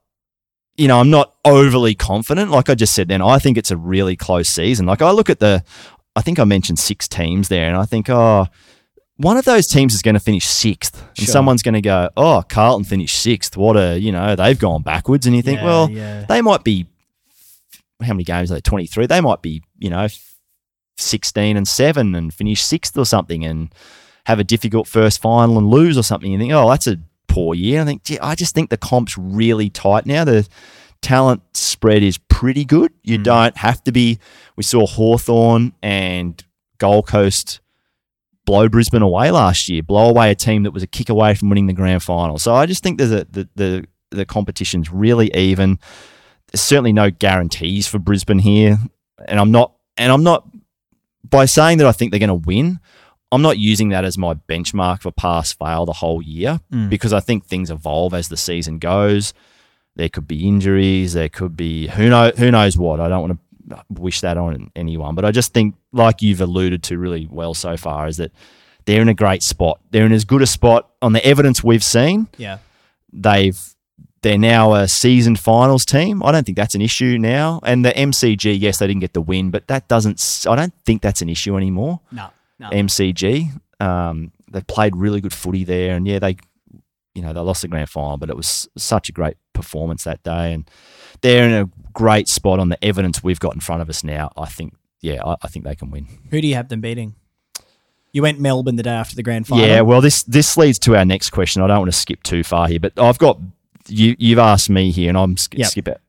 you 0.80 0.88
know, 0.88 1.00
I'm 1.00 1.10
not 1.10 1.36
overly 1.46 1.94
confident. 1.94 2.52
Like 2.52 2.70
I 2.70 2.76
just 2.76 2.94
said 2.94 3.08
then, 3.10 3.22
I 3.22 3.38
think 3.40 3.58
it's 3.58 3.72
a 3.72 3.78
really 3.78 4.16
close 4.16 4.48
season. 4.50 4.86
Like 4.86 5.02
I 5.02 5.12
look 5.12 5.30
at 5.30 5.40
the, 5.40 5.64
I 6.16 6.22
think 6.22 6.40
I 6.40 6.44
mentioned 6.46 6.80
six 6.80 7.08
teams 7.08 7.50
there, 7.50 7.68
and 7.68 7.78
I 7.78 7.86
think, 7.86 8.10
oh, 8.10 8.48
one 9.18 9.36
of 9.38 9.44
those 9.46 9.68
teams 9.68 9.94
is 9.94 10.02
going 10.02 10.14
to 10.16 10.20
finish 10.20 10.46
sixth, 10.46 11.02
and 11.18 11.18
Sure. 11.18 11.28
someone's 11.28 11.62
going 11.62 11.74
to 11.74 11.82
go, 11.82 12.10
oh, 12.16 12.44
Carlton 12.48 12.86
finished 12.86 13.20
sixth. 13.20 13.58
What 13.58 13.76
a, 13.76 14.00
you 14.00 14.12
know, 14.14 14.36
they've 14.36 14.58
gone 14.58 14.82
backwards, 14.82 15.28
and 15.28 15.36
you 15.36 15.42
think, 15.42 15.60
Yeah, 15.60 15.66
well, 15.66 15.90
yeah. 15.90 16.26
they 16.30 16.42
might 16.42 16.64
be, 16.64 16.88
how 18.02 18.14
many 18.14 18.24
games 18.24 18.50
are 18.50 18.56
they? 18.56 18.62
Twenty 18.62 18.88
three. 18.88 19.06
They 19.08 19.20
might 19.20 19.42
be, 19.42 19.62
you 19.78 19.90
know, 19.90 20.08
sixteen 20.98 21.58
and 21.58 21.68
seven 21.68 22.16
and 22.16 22.34
finish 22.34 22.62
sixth 22.64 22.98
or 22.98 23.06
something, 23.06 23.44
and 23.44 23.74
have 24.26 24.40
a 24.40 24.44
difficult 24.44 24.88
first 24.88 25.22
final 25.22 25.58
and 25.58 25.70
lose 25.70 25.98
or 25.98 26.04
something. 26.04 26.32
You 26.32 26.40
think, 26.40 26.54
oh, 26.54 26.70
that's 26.70 26.88
a 26.88 26.98
poor 27.30 27.56
year. 27.56 27.82
I 27.82 27.86
think, 27.86 28.04
gee, 28.04 28.20
I 28.20 28.36
just 28.36 28.54
think 28.54 28.70
the 28.70 28.78
comp's 28.78 29.18
really 29.18 29.70
tight 29.70 30.06
now. 30.06 30.26
The 30.26 30.48
talent 31.02 31.42
spread 31.54 32.04
is 32.04 32.18
pretty 32.18 32.66
good. 32.66 32.92
You 33.04 33.18
Hmm. 33.18 33.24
don't 33.24 33.58
have 33.58 33.82
to 33.86 33.92
be. 33.94 34.20
We 34.58 34.64
saw 34.64 34.86
Hawthorn 34.86 35.74
and 35.82 36.44
Gold 36.78 37.08
Coast 37.08 37.62
blow 38.46 38.68
Brisbane 38.68 39.02
away 39.04 39.32
last 39.32 39.70
year, 39.70 39.84
blow 39.84 40.10
away 40.10 40.32
a 40.32 40.36
team 40.36 40.64
that 40.64 40.72
was 40.72 40.84
a 40.84 40.88
kick 40.88 41.08
away 41.10 41.36
from 41.36 41.50
winning 41.50 41.68
the 41.68 41.74
grand 41.74 42.04
final. 42.04 42.38
So 42.40 42.54
I 42.56 42.66
just 42.66 42.84
think 42.84 42.98
there's 42.98 43.12
a 43.12 43.26
the 43.30 43.48
the, 43.56 43.86
the 44.12 44.26
competition's 44.26 44.92
really 44.92 45.34
even. 45.36 45.80
There's 46.52 46.62
certainly 46.62 46.94
no 46.94 47.12
guarantees 47.12 47.88
for 47.88 48.00
Brisbane 48.00 48.40
here, 48.40 48.80
and 49.28 49.40
I'm 49.40 49.52
not 49.52 49.74
and 49.98 50.12
I'm 50.12 50.24
not 50.24 50.48
by 51.30 51.46
saying 51.46 51.78
that 51.78 51.86
I 51.88 51.92
think 51.92 52.12
they're 52.12 52.20
going 52.20 52.30
to 52.30 52.48
win. 52.48 52.80
I'm 53.32 53.42
not 53.42 53.58
using 53.60 53.90
that 53.90 54.06
as 54.06 54.18
my 54.18 54.34
benchmark 54.34 55.02
for 55.02 55.12
pass 55.12 55.54
fail 55.54 55.86
the 55.86 55.94
whole 55.94 56.22
year 56.22 56.60
Mm. 56.74 56.90
because 56.90 57.14
I 57.14 57.20
think 57.20 57.46
things 57.46 57.70
evolve 57.70 58.14
as 58.14 58.28
the 58.30 58.38
season 58.38 58.80
goes. 58.80 59.34
There 59.96 60.10
could 60.10 60.28
be 60.28 60.48
injuries. 60.48 61.14
There 61.14 61.30
could 61.30 61.56
be 61.58 61.88
who 61.88 62.10
know 62.10 62.32
who 62.38 62.50
knows 62.52 62.78
what. 62.78 63.00
I 63.00 63.08
don't 63.10 63.22
want 63.28 63.40
to 63.70 63.84
wish 63.90 64.22
that 64.22 64.38
on 64.38 64.72
anyone, 64.76 65.14
but 65.14 65.26
I 65.26 65.32
just 65.32 65.54
think, 65.54 65.76
like 65.92 66.22
you've 66.22 66.42
alluded 66.42 66.82
to 66.84 66.98
really 66.98 67.28
well 67.30 67.54
so 67.54 67.78
far, 67.78 68.08
is 68.08 68.18
that 68.18 68.32
they're 68.86 69.02
in 69.02 69.10
a 69.10 69.14
great 69.14 69.44
spot. 69.44 69.80
They're 69.92 70.06
in 70.06 70.12
as 70.12 70.26
good 70.26 70.42
a 70.42 70.48
spot 70.48 70.90
on 71.02 71.14
the 71.14 71.24
evidence 71.26 71.64
we've 71.64 71.84
seen. 71.84 72.28
Yeah. 72.38 72.58
They've 73.14 73.60
they're 74.22 74.38
now 74.38 74.74
a 74.74 74.88
seasoned 74.88 75.40
finals 75.40 75.86
team. 75.86 76.22
I 76.24 76.32
don't 76.32 76.46
think 76.46 76.58
that's 76.58 76.76
an 76.76 76.82
issue 76.82 77.18
now. 77.20 77.60
And 77.64 77.86
the 77.86 77.92
MCG, 77.92 78.60
yes, 78.60 78.80
they 78.80 78.88
didn't 78.88 79.00
get 79.02 79.14
the 79.14 79.22
win, 79.22 79.50
but 79.50 79.68
that 79.68 79.88
doesn't. 79.88 80.46
I 80.50 80.56
don't 80.56 80.74
think 80.86 81.02
that's 81.02 81.22
an 81.22 81.30
issue 81.30 81.56
anymore. 81.56 82.00
No. 82.12 82.28
No. 82.60 82.70
MCG. 82.70 83.50
Um, 83.80 84.32
they 84.52 84.62
played 84.62 84.96
really 84.96 85.22
good 85.22 85.34
footy 85.34 85.64
there, 85.64 85.96
and 85.96 86.06
yeah, 86.08 86.20
they, 86.20 86.36
you 87.16 87.22
know, 87.22 87.32
they 87.34 87.40
lost 87.40 87.62
the 87.62 87.68
grand 87.68 87.90
final, 87.90 88.18
but 88.18 88.30
it 88.30 88.36
was 88.36 88.68
such 88.78 89.10
a 89.10 89.12
great 89.12 89.38
performance 89.54 90.04
that 90.04 90.22
day, 90.24 90.54
and 90.54 90.70
they're 91.22 91.46
in 91.46 91.54
a 91.54 91.70
great 91.94 92.28
spot 92.28 92.60
on 92.60 92.70
the 92.70 92.84
evidence 92.84 93.24
we've 93.24 93.40
got 93.40 93.54
in 93.54 93.62
front 93.62 93.82
of 93.82 93.90
us 93.90 94.04
now. 94.04 94.32
I 94.36 94.46
think, 94.48 94.74
yeah, 95.02 95.24
I, 95.26 95.36
I 95.42 95.48
think 95.48 95.66
they 95.66 95.76
can 95.76 95.92
win. 95.92 96.08
Who 96.32 96.42
do 96.42 96.48
you 96.48 96.56
have 96.56 96.68
them 96.70 96.82
beating? 96.82 97.16
You 98.12 98.24
went 98.24 98.40
Melbourne 98.40 98.76
the 98.76 98.84
day 98.84 98.90
after 98.90 99.16
the 99.16 99.24
grand 99.24 99.48
final. 99.48 99.66
Yeah, 99.66 99.82
well, 99.82 100.02
this 100.02 100.24
this 100.24 100.58
leads 100.58 100.80
to 100.80 100.96
our 100.98 101.06
next 101.06 101.30
question. 101.30 101.62
I 101.62 101.68
don't 101.68 101.80
want 101.80 101.92
to 101.92 101.98
skip 101.98 102.24
too 102.24 102.44
far 102.44 102.68
here, 102.68 102.80
but 102.80 102.94
I've 102.98 103.20
got 103.20 103.40
you. 103.88 104.16
You've 104.18 104.40
asked 104.40 104.70
me 104.70 104.92
here, 104.92 105.10
and 105.10 105.18
I'm 105.18 105.38
sk- 105.38 105.58
Yep. 105.60 105.68
skip 105.68 105.88
it. 105.88 106.02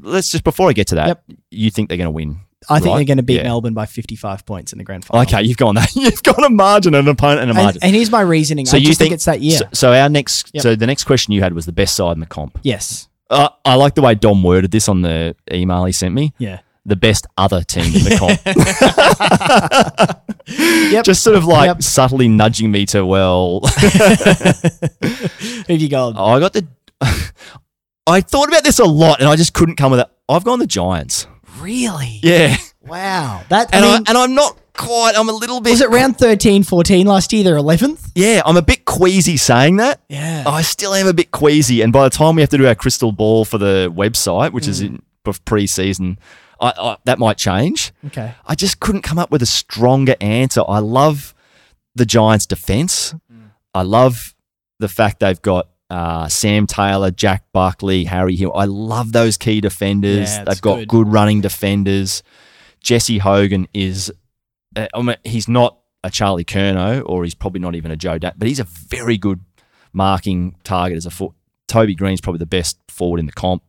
Let's 0.00 0.30
just 0.32 0.42
before 0.42 0.68
I 0.68 0.72
get 0.72 0.88
to 0.88 0.96
that, 0.96 1.06
Yep. 1.06 1.24
you 1.52 1.70
think 1.70 1.88
they're 1.88 1.96
going 1.98 2.06
to 2.06 2.10
win? 2.10 2.40
I 2.68 2.78
think 2.80 2.90
right? 2.92 2.96
they're 2.96 3.04
going 3.04 3.16
to 3.18 3.22
beat 3.22 3.36
Yeah. 3.36 3.44
Melbourne 3.44 3.74
by 3.74 3.86
55 3.86 4.44
points 4.46 4.72
in 4.72 4.78
the 4.78 4.84
grand 4.84 5.04
final. 5.04 5.22
Okay, 5.22 5.42
you've 5.42 5.56
gone 5.56 5.74
that. 5.76 5.92
You've 5.96 6.22
got 6.22 6.42
a 6.44 6.50
margin, 6.50 6.94
an 6.94 7.06
opponent, 7.08 7.40
and 7.42 7.50
a 7.50 7.54
margin. 7.54 7.82
and 7.82 7.94
here's 7.94 8.10
my 8.10 8.20
reasoning. 8.22 8.66
So 8.66 8.76
I 8.76 8.80
just 8.80 8.98
think, 8.98 9.12
it's 9.14 9.24
that 9.26 9.40
year. 9.40 9.58
So, 9.58 9.64
so 9.72 9.92
our 9.92 10.08
next, 10.08 10.50
Yep. 10.54 10.62
so 10.62 10.74
the 10.76 10.86
next 10.86 11.04
question 11.04 11.32
you 11.32 11.42
had 11.42 11.52
was 11.54 11.66
the 11.66 11.72
best 11.72 11.94
side 11.96 12.12
in 12.12 12.20
the 12.20 12.26
comp. 12.26 12.58
yes. 12.62 13.08
Uh, 13.28 13.48
I 13.64 13.74
like 13.74 13.96
the 13.96 14.02
way 14.02 14.14
Dom 14.14 14.44
worded 14.44 14.70
this 14.70 14.88
on 14.88 15.02
the 15.02 15.34
email 15.52 15.84
he 15.84 15.90
sent 15.92 16.14
me. 16.14 16.32
Yeah. 16.38 16.60
The 16.84 16.94
best 16.94 17.26
other 17.36 17.62
team 17.64 17.86
in 17.86 18.04
the 18.04 18.16
comp. 18.20 18.38
Yep. 20.92 21.04
Just 21.04 21.24
sort 21.24 21.34
of 21.36 21.44
like 21.44 21.66
Yep. 21.66 21.82
subtly 21.82 22.28
nudging 22.28 22.70
me 22.70 22.86
to 22.86 23.04
well. 23.04 23.60
Who've 25.66 25.82
you 25.82 25.88
gone? 25.88 26.16
I 26.16 26.38
got 26.38 26.52
the. 26.52 26.68
I 28.06 28.20
thought 28.20 28.46
about 28.48 28.62
this 28.62 28.78
a 28.78 28.84
lot, 28.84 29.18
and 29.18 29.28
I 29.28 29.34
just 29.34 29.54
couldn't 29.54 29.74
come 29.74 29.90
with 29.90 29.98
it. 30.00 30.06
I've 30.28 30.44
gone 30.44 30.60
the 30.60 30.66
Giants. 30.68 31.26
Really? 31.66 32.20
Yeah, 32.22 32.56
Wow. 32.86 33.42
That 33.48 33.70
I 33.74 33.76
and 33.76 33.84
I, 33.84 33.92
mean, 33.98 34.04
and 34.06 34.16
I'm 34.16 34.34
not 34.36 34.56
quite. 34.72 35.14
I'm 35.18 35.28
a 35.28 35.32
little 35.32 35.60
bit. 35.60 35.70
was 35.70 35.80
it 35.80 35.90
round 35.90 36.16
13, 36.16 36.62
14 36.62 37.04
last 37.06 37.32
year? 37.32 37.42
They're 37.42 37.56
11th? 37.56 38.12
Yeah, 38.14 38.42
I'm 38.46 38.56
a 38.56 38.62
bit 38.62 38.84
queasy 38.84 39.36
saying 39.36 39.78
that. 39.78 40.00
Yeah. 40.08 40.44
I 40.46 40.62
still 40.62 40.94
am 40.94 41.08
a 41.08 41.12
bit 41.12 41.32
queasy, 41.32 41.82
and 41.82 41.92
by 41.92 42.04
the 42.04 42.10
time 42.10 42.36
we 42.36 42.42
have 42.42 42.50
to 42.50 42.58
do 42.58 42.66
our 42.68 42.76
crystal 42.76 43.10
ball 43.10 43.44
for 43.44 43.58
the 43.58 43.92
website, 43.92 44.52
which 44.52 44.66
Mm. 44.66 44.68
is 44.68 44.80
in 44.80 45.02
pre-season, 45.44 46.18
I, 46.60 46.72
I, 46.78 46.96
that 47.04 47.18
might 47.18 47.36
change. 47.36 47.92
Okay. 48.06 48.32
I 48.46 48.54
just 48.54 48.78
couldn't 48.78 49.02
come 49.02 49.18
up 49.18 49.32
with 49.32 49.42
a 49.42 49.46
stronger 49.46 50.14
answer. 50.20 50.62
I 50.68 50.78
love 50.78 51.34
the 51.96 52.06
Giants' 52.06 52.46
defense. 52.46 53.12
Mm. 53.32 53.50
I 53.74 53.82
love 53.82 54.36
the 54.78 54.88
fact 54.88 55.18
they've 55.18 55.42
got 55.42 55.66
uh, 55.90 56.28
Sam 56.28 56.66
Taylor, 56.66 57.10
Jack 57.10 57.44
Buckley, 57.52 58.04
Harry 58.04 58.36
Hill. 58.36 58.52
I 58.54 58.64
love 58.64 59.12
those 59.12 59.36
key 59.36 59.60
defenders. 59.60 60.36
Yeah, 60.36 60.44
they've 60.44 60.60
got 60.60 60.76
good. 60.80 60.88
good. 60.88 61.08
running 61.08 61.40
defenders. 61.40 62.22
Jesse 62.80 63.18
Hogan 63.18 63.68
is, 63.74 64.12
uh, 64.74 64.86
I 64.94 65.02
mean, 65.02 65.16
he's 65.24 65.48
not 65.48 65.78
a 66.04 66.10
Charlie 66.10 66.44
Curnow 66.44 67.02
or 67.06 67.24
he's 67.24 67.34
probably 67.34 67.60
not 67.60 67.74
even 67.74 67.90
a 67.90 67.96
Joe 67.96 68.18
Dat, 68.18 68.38
but 68.38 68.48
he's 68.48 68.60
a 68.60 68.64
very 68.64 69.18
good 69.18 69.40
marking 69.92 70.56
target 70.62 70.96
as 70.96 71.06
a 71.06 71.10
foot. 71.10 71.32
Toby 71.68 71.94
Greene's 71.94 72.20
probably 72.20 72.38
the 72.38 72.46
best 72.46 72.78
forward 72.88 73.18
in 73.18 73.26
the 73.26 73.32
comp. 73.32 73.62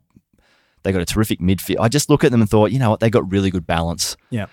They 0.83 0.91
got 0.91 1.01
a 1.01 1.05
terrific 1.05 1.39
midfield. 1.39 1.77
I 1.79 1.87
just 1.89 2.09
look 2.09 2.23
at 2.23 2.31
them 2.31 2.41
and 2.41 2.49
thought, 2.49 2.71
you 2.71 2.79
know 2.79 2.91
what, 2.91 2.99
they 2.99 3.09
got 3.09 3.29
really 3.31 3.49
good 3.49 3.65
balance. 3.65 4.15
Yeah. 4.29 4.45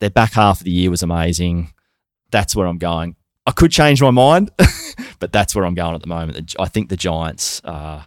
Their 0.00 0.10
back 0.10 0.32
half 0.32 0.60
of 0.60 0.64
the 0.64 0.70
year 0.70 0.90
was 0.90 1.02
amazing. 1.02 1.72
That's 2.30 2.56
where 2.56 2.66
I'm 2.66 2.78
going. 2.78 3.16
I 3.46 3.50
could 3.50 3.70
change 3.70 4.00
my 4.00 4.10
mind, 4.10 4.50
but 5.24 5.32
that's 5.32 5.54
where 5.54 5.64
I'm 5.64 5.74
going 5.74 5.94
at 5.94 6.02
the 6.02 6.06
moment. 6.06 6.54
I 6.58 6.68
think 6.68 6.90
the 6.90 6.98
Giants. 6.98 7.62
Uh, 7.64 8.02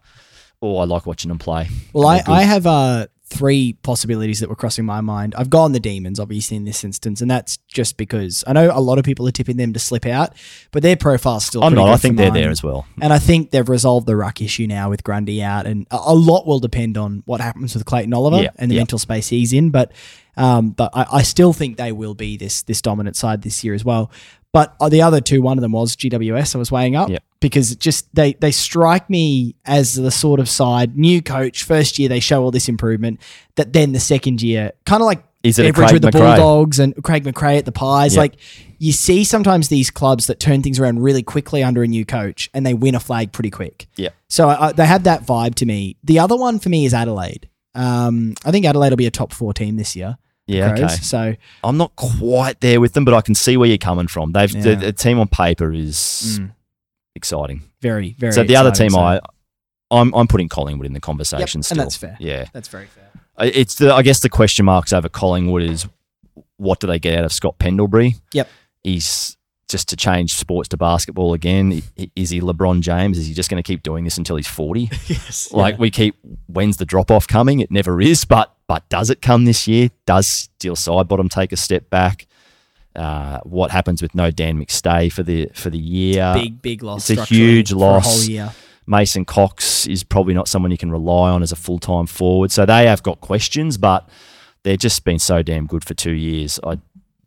oh, 0.62 0.78
I 0.78 0.86
like 0.86 1.08
watching 1.08 1.30
them 1.30 1.40
play. 1.40 1.68
Well, 1.92 2.08
I, 2.08 2.22
I 2.28 2.44
have 2.44 2.68
uh, 2.68 3.08
three 3.26 3.74
possibilities 3.82 4.40
that 4.42 4.50
were 4.50 4.56
crossing 4.56 4.86
my 4.86 5.02
mind. 5.02 5.34
I've 5.36 5.50
gone 5.50 5.72
the 5.72 5.80
Demons, 5.80 6.20
obviously, 6.20 6.58
in 6.58 6.66
this 6.66 6.84
instance, 6.84 7.20
and 7.20 7.32
that's 7.32 7.58
just 7.70 7.98
because 7.98 8.44
I 8.46 8.54
know 8.54 8.70
a 8.72 8.80
lot 8.80 9.00
of 9.00 9.04
people 9.04 9.28
are 9.28 9.32
tipping 9.32 9.58
them 9.58 9.74
to 9.74 9.80
slip 9.80 10.06
out, 10.06 10.36
but 10.72 10.84
their 10.84 10.96
profile's 10.96 11.48
still 11.48 11.64
I'm 11.64 11.74
not. 11.74 11.90
I 11.90 11.98
think 11.98 12.18
they're 12.18 12.32
mine. 12.32 12.40
there 12.40 12.52
as 12.52 12.62
well. 12.62 12.86
And 13.02 13.12
I 13.12 13.18
think 13.18 13.50
they've 13.50 13.68
resolved 13.68 14.06
the 14.06 14.16
ruck 14.16 14.40
issue 14.40 14.68
now 14.68 14.92
with 14.92 15.04
Grundy 15.04 15.42
out, 15.42 15.66
and 15.66 15.88
a, 15.90 15.98
a 15.98 16.14
lot 16.14 16.46
will 16.46 16.60
depend 16.60 17.00
on 17.00 17.24
what 17.26 17.42
happens 17.42 17.74
with 17.74 17.86
Clayton 17.86 18.14
Oliver 18.14 18.44
Yeah, 18.44 18.52
and 18.58 18.70
the 18.70 18.76
yeah. 18.76 18.82
mental 18.82 19.00
space 19.00 19.30
he's 19.30 19.54
in. 19.54 19.72
But, 19.72 19.92
um, 20.36 20.70
but 20.70 20.92
I, 20.94 21.08
I 21.14 21.22
still 21.24 21.52
think 21.52 21.78
they 21.78 21.92
will 21.92 22.14
be 22.14 22.38
this 22.38 22.62
this 22.62 22.80
dominant 22.80 23.16
side 23.16 23.42
this 23.42 23.64
year 23.64 23.74
as 23.74 23.84
well. 23.84 24.12
But 24.54 24.76
uh, 24.80 24.90
the 24.90 25.02
other 25.02 25.22
two, 25.22 25.42
one 25.42 25.58
of 25.58 25.62
them 25.62 25.74
was 25.74 25.96
GWS. 25.96 26.56
I 26.56 26.58
was 26.58 26.72
weighing 26.72 26.96
up 26.96 27.10
Yeah. 27.10 27.20
because 27.42 27.76
just 27.76 28.14
they 28.16 28.34
they 28.34 28.52
strike 28.52 29.10
me 29.10 29.56
as 29.66 29.94
the 29.96 30.10
sort 30.12 30.40
of 30.40 30.50
side 30.50 30.98
new 30.98 31.22
coach 31.22 31.64
first 31.64 32.00
year 32.00 32.10
they 32.10 32.20
show 32.20 32.42
all 32.44 32.50
this 32.52 32.68
improvement 32.70 33.20
that 33.56 33.74
then 33.74 33.92
the 33.92 34.00
second 34.00 34.42
year 34.42 34.72
kind 34.86 35.02
of 35.02 35.06
like 35.06 35.24
Is 35.44 35.60
it 35.60 35.66
a 35.68 35.74
Beveridge 35.74 35.94
with 35.94 36.02
the 36.02 36.10
McRae? 36.12 36.38
Bulldogs 36.38 36.80
and 36.80 36.96
Craig 37.04 37.24
McRae 37.26 37.58
at 37.60 37.66
the 37.66 37.72
Pies. 37.72 38.16
Yeah. 38.16 38.22
Like 38.22 38.38
you 38.80 38.92
see 38.94 39.24
sometimes 39.24 39.68
these 39.68 39.92
clubs 39.92 40.28
that 40.28 40.40
turn 40.40 40.64
things 40.64 40.80
around 40.80 41.02
really 41.04 41.24
quickly 41.24 41.62
under 41.62 41.84
a 41.84 41.88
new 41.88 42.06
coach 42.06 42.50
and 42.54 42.66
they 42.66 42.74
win 42.74 42.96
a 42.96 43.00
flag 43.00 43.34
pretty 43.34 43.52
quick. 43.52 43.88
Yeah. 43.98 44.10
So 44.30 44.50
I, 44.50 44.68
I, 44.70 44.72
they 44.72 44.86
have 44.88 45.04
that 45.04 45.24
vibe 45.26 45.56
to 45.56 45.66
me. 45.66 45.98
The 46.04 46.20
other 46.20 46.36
one 46.38 46.58
for 46.60 46.70
me 46.70 46.86
is 46.86 46.94
Adelaide. 46.94 47.50
Um, 47.76 48.34
I 48.46 48.52
think 48.52 48.66
Adelaide 48.66 48.90
will 48.90 48.98
be 48.98 49.06
a 49.08 49.12
top 49.12 49.34
four 49.34 49.54
team 49.54 49.76
this 49.78 49.96
year. 49.96 50.18
Yeah. 50.48 50.70
Crows. 50.76 50.94
Okay. 50.94 51.02
So 51.04 51.36
I'm 51.64 51.78
not 51.78 51.96
quite 51.96 52.60
there 52.62 52.80
with 52.82 52.94
them, 52.94 53.06
but 53.06 53.14
I 53.14 53.22
can 53.22 53.36
see 53.36 53.58
where 53.58 53.68
you're 53.70 53.78
coming 53.78 54.08
from. 54.08 54.32
They've 54.32 54.52
Yeah. 54.52 54.62
the, 54.62 54.76
the 54.78 54.94
team 54.94 55.20
on 55.20 55.28
paper 55.28 55.72
is 55.74 56.40
mm, 56.40 56.52
exciting. 57.16 57.64
very, 57.82 58.16
very. 58.18 58.32
so 58.34 58.44
the 58.44 58.56
other 58.56 58.72
team, 58.72 58.92
so- 58.92 59.00
I, 59.00 59.20
I'm 59.92 60.14
I'm 60.16 60.28
putting 60.28 60.50
Collingwood 60.50 60.86
in 60.86 60.94
the 60.94 60.98
Yep, 60.98 61.02
conversation 61.04 61.60
and 61.60 61.66
still. 61.66 61.78
that's 61.78 61.96
fair. 61.96 62.18
Yeah, 62.20 62.46
That's 62.54 62.68
very 62.68 62.88
fair. 62.88 63.04
It's 63.40 63.76
the 63.76 63.94
I 63.94 64.02
guess 64.02 64.20
the 64.22 64.30
question 64.30 64.66
marks 64.66 64.92
over 64.92 65.08
Collingwood 65.08 65.62
is 65.64 65.88
what 66.58 66.80
do 66.80 66.88
they 66.88 67.00
get 67.00 67.18
out 67.18 67.24
of 67.26 67.32
Scott 67.32 67.58
Pendlebury? 67.60 68.16
Yep. 68.34 68.50
He's 68.84 69.37
just 69.68 69.90
to 69.90 69.96
change 69.96 70.36
sports 70.36 70.70
to 70.70 70.78
basketball 70.78 71.34
again. 71.34 71.82
Is 72.16 72.30
he 72.30 72.40
LeBron 72.40 72.82
James? 72.82 73.18
Is 73.18 73.28
he 73.28 73.34
just 73.34 73.50
going 73.50 73.62
to 73.62 73.68
keep 73.68 73.84
doing 73.84 74.04
this 74.04 74.18
until 74.18 74.38
he's 74.38 74.48
40? 74.48 74.90
yes. 75.08 75.52
Like 75.52 75.76
yeah. 75.76 75.80
we 75.80 75.92
keep, 75.92 76.16
when's 76.48 76.78
the 76.78 76.86
drop 76.86 77.12
off 77.12 77.28
coming? 77.28 77.60
It 77.60 77.72
never 77.72 78.00
is, 78.02 78.26
but 78.26 78.54
but 78.68 78.88
does 78.90 79.10
it 79.10 79.22
come 79.22 79.46
this 79.46 79.68
year? 79.68 79.90
Does 80.06 80.28
Steele 80.28 80.76
Sidebottom 80.76 81.30
take 81.30 81.52
a 81.52 81.58
step 81.58 81.90
back? 81.90 82.28
Uh, 82.96 83.40
what 83.44 83.72
happens 83.72 84.02
with 84.02 84.16
no 84.16 84.32
Dan 84.32 84.60
McStay 84.60 85.12
for 85.12 85.24
the 85.24 85.50
for 85.54 85.70
the 85.70 85.78
year? 85.78 86.34
big, 86.34 86.62
big 86.62 86.84
loss. 86.84 87.10
it's 87.10 87.22
a 87.22 87.26
huge 87.26 87.72
a 87.72 87.78
loss. 87.78 88.06
whole 88.06 88.30
year. 88.30 88.52
Mason 88.88 89.26
Cox 89.26 89.86
is 89.86 90.04
probably 90.04 90.34
not 90.34 90.48
someone 90.48 90.72
you 90.72 90.78
can 90.78 90.92
rely 90.92 91.30
on 91.30 91.44
as 91.44 91.52
a 91.52 91.56
full 91.56 91.80
time 91.80 92.08
forward. 92.08 92.52
So 92.52 92.66
they 92.66 92.88
have 92.88 93.04
got 93.04 93.22
questions, 93.22 93.78
but 93.78 94.10
they've 94.64 94.80
just 94.80 95.04
been 95.04 95.20
so 95.20 95.44
damn 95.44 95.68
good 95.68 95.84
for 95.86 95.94
two 95.94 96.14
years. 96.14 96.60
I 96.64 96.80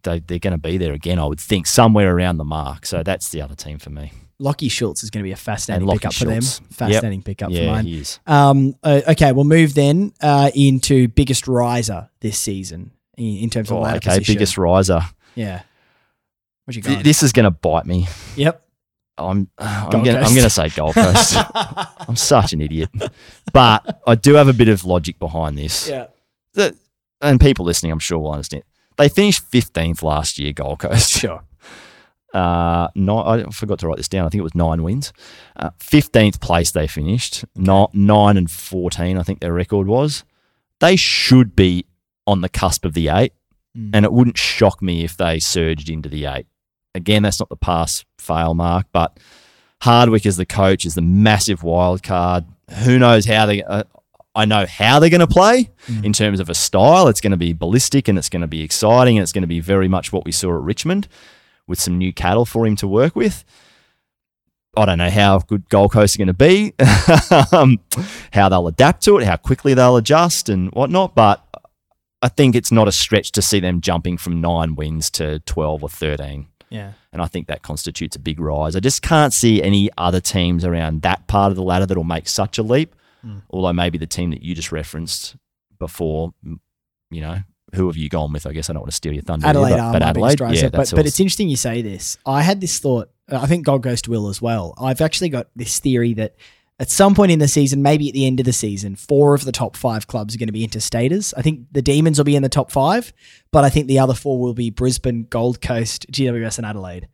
they, 0.03 0.21
they're 0.21 0.39
going 0.39 0.53
to 0.53 0.59
be 0.59 0.77
there 0.79 0.93
again, 0.93 1.19
I 1.19 1.25
would 1.27 1.41
think, 1.41 1.67
somewhere 1.67 2.15
around 2.15 2.37
the 2.39 2.45
mark. 2.45 2.87
So 2.87 3.03
that's 3.03 3.29
the 3.31 3.43
other 3.43 3.55
team 3.55 3.79
for 3.79 3.91
me. 3.91 4.13
Lachie 4.41 4.71
Schultz 4.71 5.03
is 5.03 5.11
going 5.11 5.23
to 5.23 5.27
be 5.29 5.33
a 5.33 5.37
fascinating 5.37 5.87
pickup 5.89 6.15
for 6.15 6.25
them. 6.25 6.41
Schultz. 6.41 6.61
Yep. 6.61 6.73
Fascinating 6.73 7.23
pickup 7.23 7.51
for 7.51 7.57
yeah, 7.59 7.67
mine. 7.73 7.85
he 7.85 7.99
is. 7.99 8.19
Um, 8.27 8.75
uh, 8.83 9.03
okay, 9.09 9.33
we'll 9.33 9.45
move 9.45 9.75
then 9.75 10.13
uh, 10.23 10.51
into 10.55 11.09
biggest 11.09 11.47
riser 11.47 12.09
this 12.21 12.39
season 12.39 12.93
in, 13.19 13.37
in 13.39 13.51
terms 13.51 13.71
of 13.71 13.77
Oh, 13.77 13.81
ladder 13.81 13.97
okay, 13.99 14.11
position. 14.17 14.35
biggest 14.35 14.57
riser. 14.57 15.01
Yeah. 15.35 15.63
What 16.65 16.75
you 16.77 16.83
got? 16.83 17.05
this 17.05 17.23
is 17.23 17.33
going 17.33 17.45
to 17.45 17.51
bite 17.51 17.85
me. 17.87 18.07
yep. 18.37 18.65
I'm 19.19 19.51
I'm 19.59 19.91
going 20.03 20.17
I'm 20.17 20.33
going 20.33 20.45
to 20.45 20.51
say 20.51 20.71
Gold 20.71 20.95
Coast. 20.95 21.37
I'm 22.09 22.17
such 22.17 22.55
an 22.55 22.63
idiot, 22.63 22.89
but 23.53 24.01
I 24.07 24.15
do 24.15 24.35
have 24.35 24.49
a 24.49 24.55
bit 24.55 24.69
of 24.69 24.85
logic 24.87 25.19
behind 25.19 25.59
this. 25.59 25.89
yeah. 25.89 26.07
That- 26.55 26.75
and 27.23 27.39
people 27.39 27.67
listening, 27.67 27.93
I'm 27.93 27.99
sure 27.99 28.19
will 28.19 28.33
understand. 28.33 28.63
They 29.01 29.09
finished 29.09 29.51
15th 29.51 30.03
last 30.03 30.39
year, 30.39 30.53
Gold 30.53 30.81
Coast. 30.81 31.11
Sure. 31.11 31.43
Uh, 32.33 32.87
nine, 32.95 33.45
I 33.45 33.51
forgot 33.51 33.81
to 33.81 33.89
write 33.89 33.97
this 33.97 34.07
down. 34.07 34.25
I 34.25 34.29
think 34.29 34.39
it 34.39 34.45
was 34.45 34.55
nine 34.55 34.85
wins. 34.85 35.13
Uh, 35.57 35.71
Fifteenth 35.81 36.41
place 36.41 36.71
they 36.71 36.87
finished. 36.87 37.45
Not 37.57 37.93
nine 37.93 38.37
and 38.37 38.49
fourteen. 38.49 39.19
I 39.19 39.25
think 39.25 39.41
their 39.41 39.53
record 39.53 39.89
was. 39.89 40.23
They 40.79 40.95
should 40.95 41.57
be 41.57 41.87
on 42.29 42.41
the 42.41 42.49
cusp 42.49 42.85
of 42.85 42.95
the 42.95 43.09
eight, 43.09 43.33
Mm. 43.77 43.91
and 43.95 44.05
it 44.05 44.13
wouldn't 44.13 44.39
shock 44.39 44.81
me 44.81 45.03
if 45.03 45.17
they 45.17 45.41
surged 45.41 45.91
into 45.91 46.09
the 46.09 46.27
eight. 46.27 46.47
Again, 46.95 47.25
that's 47.25 47.41
not 47.41 47.49
the 47.49 47.57
pass 47.57 48.05
fail 48.17 48.55
mark, 48.55 48.87
but 48.93 49.19
Hardwick 49.83 50.25
as 50.25 50.37
the 50.37 50.47
coach 50.47 50.87
is 50.87 50.95
the 50.95 51.03
massive 51.03 51.65
wild 51.65 52.05
card. 52.05 52.45
Who 52.85 52.97
knows 53.01 53.25
how 53.27 53.47
they? 53.47 53.65
Uh, 53.65 53.83
I 54.41 54.45
know 54.47 54.65
how 54.67 54.99
they're 54.99 55.11
going 55.11 55.21
to 55.21 55.27
play 55.27 55.71
Mm. 55.87 56.05
in 56.05 56.13
terms 56.13 56.41
of 56.41 56.49
a 56.49 56.55
style. 56.55 57.09
It's 57.09 57.21
going 57.21 57.31
to 57.33 57.37
be 57.37 57.53
ballistic 57.53 58.09
and 58.09 58.19
it's 58.19 58.29
going 58.29 58.43
to 58.43 58.49
be 58.49 58.63
exciting 58.63 59.17
and 59.17 59.23
it's 59.23 59.33
going 59.33 59.43
to 59.43 59.49
be 59.49 59.61
very 59.61 59.89
much 59.89 60.13
what 60.13 60.25
we 60.25 60.33
saw 60.33 60.55
at 60.57 60.63
Richmond 60.63 61.09
with 61.67 61.81
some 61.81 61.97
new 61.99 62.13
cattle 62.13 62.45
for 62.45 62.67
him 62.67 62.77
to 62.77 62.89
work 62.89 63.15
with. 63.17 63.45
I 64.77 64.85
don't 64.87 64.99
know 64.99 65.11
how 65.11 65.39
good 65.41 65.69
Gold 65.69 65.93
Coast 65.93 66.15
are 66.15 66.19
going 66.19 66.29
to 66.29 66.33
be, 66.35 66.75
um, 67.53 67.81
how 68.33 68.49
they'll 68.49 68.69
adapt 68.69 69.03
to 69.05 69.19
it, 69.19 69.25
how 69.27 69.37
quickly 69.37 69.75
they'll 69.75 69.97
adjust 69.97 70.49
and 70.49 70.71
whatnot. 70.73 71.15
But 71.15 71.45
I 72.23 72.29
think 72.29 72.55
it's 72.55 72.71
not 72.71 72.87
a 72.87 72.93
stretch 72.93 73.33
to 73.33 73.43
see 73.43 73.59
them 73.61 73.81
jumping 73.81 74.17
from 74.17 74.41
nine 74.41 74.77
wins 74.77 75.11
to 75.13 75.41
12 75.41 75.83
or 75.83 75.89
13. 75.89 76.47
Yeah. 76.69 76.93
And 77.13 77.21
I 77.21 77.27
think 77.27 77.49
that 77.49 77.63
constitutes 77.63 78.15
a 78.15 78.21
big 78.21 78.39
rise. 78.39 78.77
I 78.77 78.81
just 78.81 79.03
can't 79.03 79.33
see 79.33 79.61
any 79.61 79.91
other 79.99 80.21
teams 80.21 80.65
around 80.65 81.03
that 81.03 81.27
part 81.27 81.51
of 81.51 81.57
the 81.57 81.65
ladder 81.65 81.87
that'll 81.87 82.05
make 82.05 82.29
such 82.29 82.57
a 82.59 82.63
leap. 82.63 82.95
Mm. 83.25 83.43
Although 83.51 83.73
maybe 83.73 83.99
the 83.99 84.07
team 84.07 84.31
that 84.31 84.43
you 84.43 84.55
just 84.55 84.73
referenced 84.73 85.37
before, 85.79 86.33
you 87.11 87.21
know, 87.21 87.39
who 87.75 87.87
have 87.87 87.97
you 87.97 88.09
gone 88.09 88.33
with? 88.33 88.47
I 88.47 88.53
guess 88.53 88.69
I 88.69 88.73
don't 88.73 88.83
want 88.83 88.91
to 88.91 88.97
steal 88.97 89.13
your 89.13 89.23
thunder. 89.23 89.47
Adelaide 89.47 89.77
but, 89.77 89.93
but 89.93 90.03
Adelaide, 90.03 90.41
yeah, 90.41 90.69
but, 90.71 90.91
but 90.95 91.07
it's 91.07 91.21
interesting 91.21 91.49
you 91.49 91.57
say 91.57 91.83
this. 91.83 92.19
I 92.27 92.43
had 92.43 92.61
this 92.61 92.79
thought. 92.79 93.11
I 93.29 93.47
think 93.47 93.65
Gold 93.65 93.85
Coast 93.85 94.09
will 94.09 94.29
as 94.29 94.43
well. 94.43 94.75
I've 94.77 95.01
actually 95.01 95.29
got 95.29 95.49
this 95.55 95.79
theory 95.79 96.15
that 96.15 96.35
at 96.81 96.91
some 96.91 97.15
point 97.15 97.31
in 97.31 97.39
the 97.39 97.47
season, 97.47 97.83
maybe 97.83 98.09
at 98.09 98.15
the 98.15 98.27
end 98.27 98.41
of 98.41 98.47
the 98.47 98.53
season, 98.53 98.97
four 98.97 99.35
of 99.35 99.45
the 99.45 99.53
top 99.53 99.77
five 99.77 100.07
clubs 100.07 100.35
are 100.35 100.39
going 100.39 100.49
to 100.49 100.53
be 100.53 100.67
interstaters. 100.67 101.33
I 101.37 101.43
think 101.43 101.67
the 101.71 101.83
Demons 101.83 102.19
will 102.19 102.25
be 102.25 102.35
in 102.35 102.43
the 102.43 102.49
top 102.49 102.73
five, 102.73 103.13
but 103.53 103.65
I 103.65 103.71
think 103.71 103.87
the 103.87 103.99
other 103.99 104.15
four 104.15 104.41
will 104.41 104.55
be 104.55 104.71
Brisbane, 104.71 105.25
Gold 105.25 105.61
Coast, 105.61 106.11
GWS, 106.11 106.59
and 106.59 106.67
Adelaide. 106.67 107.09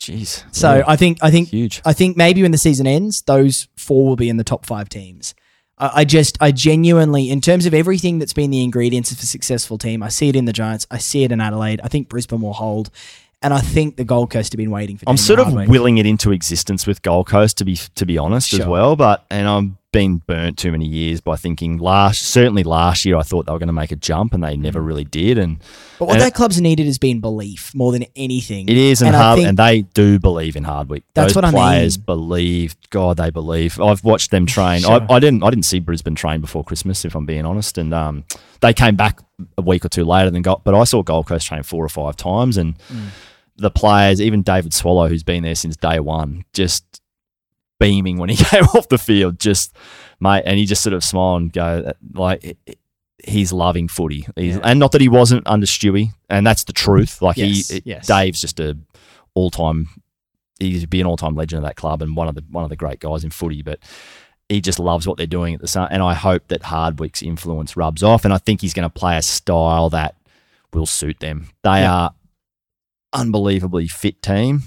Jeez. 0.00 0.44
So 0.54 0.76
yeah, 0.76 0.84
I 0.86 0.96
think 0.96 1.18
I 1.20 1.30
think 1.30 1.48
huge. 1.48 1.82
I 1.84 1.92
think 1.92 2.16
maybe 2.16 2.40
when 2.40 2.52
the 2.52 2.58
season 2.58 2.86
ends, 2.86 3.20
those 3.22 3.68
four 3.76 4.06
will 4.06 4.16
be 4.16 4.30
in 4.30 4.38
the 4.38 4.44
top 4.44 4.64
five 4.64 4.88
teams. 4.88 5.34
I, 5.80 5.90
I 5.94 6.04
just, 6.04 6.38
I 6.40 6.52
genuinely, 6.52 7.30
in 7.30 7.40
terms 7.40 7.66
of 7.66 7.74
everything 7.74 8.18
that's 8.18 8.32
been 8.32 8.50
the 8.50 8.62
ingredients 8.62 9.10
of 9.10 9.18
a 9.18 9.26
successful 9.26 9.78
team, 9.78 10.02
I 10.02 10.08
see 10.08 10.28
it 10.28 10.36
in 10.36 10.44
the 10.44 10.52
Giants. 10.52 10.86
I 10.90 10.98
see 10.98 11.24
it 11.24 11.32
in 11.32 11.40
Adelaide. 11.40 11.80
I 11.82 11.88
think 11.88 12.08
Brisbane 12.08 12.40
will 12.40 12.52
hold, 12.52 12.90
and 13.42 13.52
I 13.52 13.60
think 13.60 13.96
the 13.96 14.04
Gold 14.04 14.30
Coast 14.30 14.52
have 14.52 14.58
been 14.58 14.70
waiting 14.70 14.98
for. 14.98 15.04
I'm 15.08 15.16
sort 15.16 15.40
of 15.40 15.52
willing 15.52 15.98
it 15.98 16.06
into 16.06 16.30
existence 16.30 16.86
with 16.86 17.02
Gold 17.02 17.26
Coast 17.26 17.58
to 17.58 17.64
be 17.64 17.76
to 17.76 18.06
be 18.06 18.18
honest 18.18 18.52
as 18.52 18.66
well. 18.66 18.94
But 18.94 19.24
and 19.30 19.48
I'm 19.48 19.78
been 19.92 20.18
burnt 20.18 20.56
too 20.56 20.70
many 20.70 20.86
years 20.86 21.20
by 21.20 21.34
thinking 21.34 21.76
last 21.78 22.22
certainly 22.22 22.62
last 22.62 23.04
year 23.04 23.16
I 23.16 23.22
thought 23.22 23.46
they 23.46 23.52
were 23.52 23.58
going 23.58 23.66
to 23.66 23.72
make 23.72 23.90
a 23.90 23.96
jump 23.96 24.32
and 24.32 24.42
they 24.44 24.56
Mm. 24.56 24.60
never 24.60 24.80
really 24.80 25.02
did. 25.04 25.36
And 25.36 25.58
But 25.98 26.06
what 26.06 26.12
and 26.14 26.20
that 26.22 26.34
club's 26.34 26.60
needed 26.60 26.86
has 26.86 26.98
been 26.98 27.18
belief 27.20 27.74
more 27.74 27.90
than 27.90 28.04
anything. 28.14 28.68
It 28.68 28.76
is, 28.76 29.00
and, 29.02 29.08
And 29.08 29.16
hard, 29.16 29.38
and 29.40 29.58
they 29.58 29.82
do 29.82 30.18
believe 30.18 30.54
in 30.54 30.64
Hardwick. 30.64 31.02
That's 31.14 31.32
Those 31.32 31.36
what 31.36 31.44
I 31.46 31.50
players 31.50 31.98
mean. 31.98 32.04
believe. 32.06 32.76
God, 32.90 33.16
they 33.16 33.30
believe. 33.30 33.80
I've 33.80 34.04
watched 34.04 34.30
them 34.30 34.46
train. 34.46 34.80
Sure. 34.82 35.04
I, 35.10 35.14
I 35.14 35.18
didn't. 35.18 35.42
I 35.42 35.50
didn't 35.50 35.64
see 35.64 35.80
Brisbane 35.80 36.14
train 36.14 36.40
before 36.40 36.62
Christmas, 36.64 37.04
if 37.04 37.14
I'm 37.16 37.26
being 37.26 37.44
honest. 37.44 37.76
And 37.78 37.92
um, 37.92 38.24
they 38.60 38.72
came 38.72 38.94
back 38.96 39.20
a 39.58 39.62
week 39.62 39.84
or 39.84 39.88
two 39.88 40.04
later 40.04 40.30
than 40.30 40.42
got. 40.42 40.62
But 40.64 40.74
I 40.74 40.84
saw 40.84 41.02
Gold 41.02 41.26
Coast 41.26 41.46
train 41.46 41.62
four 41.64 41.84
or 41.84 41.88
five 41.88 42.16
times, 42.16 42.56
and 42.56 42.76
Mm. 42.92 43.08
the 43.56 43.70
players, 43.70 44.20
even 44.20 44.42
David 44.42 44.72
Swallow, 44.72 45.08
who's 45.08 45.22
been 45.22 45.42
there 45.42 45.54
since 45.54 45.76
day 45.76 45.98
one, 46.00 46.44
just 46.52 46.84
beaming 47.80 48.18
when 48.18 48.28
he 48.28 48.36
came 48.44 48.64
off 48.74 48.88
the 48.88 48.98
field. 48.98 49.40
Just 49.40 49.74
mate, 50.20 50.44
and 50.46 50.56
he 50.58 50.66
just 50.66 50.82
sort 50.84 50.92
of 50.94 51.02
smiled 51.02 51.42
and 51.42 51.52
go 51.52 51.92
like. 52.14 52.56
He's 53.22 53.52
loving 53.52 53.86
footy, 53.86 54.26
he's, 54.34 54.54
Yeah. 54.56 54.62
and 54.64 54.78
not 54.80 54.92
that 54.92 55.02
he 55.02 55.08
wasn't 55.10 55.46
under 55.46 55.66
Stewie, 55.66 56.12
and 56.30 56.46
that's 56.46 56.64
the 56.64 56.72
truth. 56.72 57.20
Like 57.20 57.36
Yes, 57.36 57.68
he, 57.68 57.82
yes. 57.84 58.06
Dave's 58.06 58.40
just 58.40 58.58
a 58.60 58.78
all 59.34 59.50
time. 59.50 59.88
He'd 60.58 60.88
be 60.88 61.02
an 61.02 61.06
all 61.06 61.18
time 61.18 61.34
legend 61.34 61.58
of 61.58 61.64
that 61.64 61.76
club 61.76 62.00
and 62.00 62.16
one 62.16 62.28
of 62.28 62.34
the 62.34 62.42
one 62.50 62.64
of 62.64 62.70
the 62.70 62.76
great 62.76 62.98
guys 62.98 63.22
in 63.22 63.28
footy. 63.28 63.60
But 63.60 63.78
he 64.48 64.62
just 64.62 64.78
loves 64.78 65.06
what 65.06 65.18
they're 65.18 65.26
doing 65.26 65.52
at 65.54 65.60
the 65.60 65.68
sun, 65.68 65.88
and 65.90 66.02
I 66.02 66.14
hope 66.14 66.48
that 66.48 66.62
Hardwick's 66.62 67.20
influence 67.22 67.76
rubs 67.76 68.02
off. 68.02 68.24
And 68.24 68.32
I 68.32 68.38
think 68.38 68.62
he's 68.62 68.72
going 68.72 68.88
to 68.88 68.98
play 68.98 69.18
a 69.18 69.22
style 69.22 69.90
that 69.90 70.14
will 70.72 70.86
suit 70.86 71.20
them. 71.20 71.50
They 71.62 71.80
Yeah. 71.80 71.92
are 71.94 72.14
unbelievably 73.12 73.88
fit 73.88 74.22
team. 74.22 74.62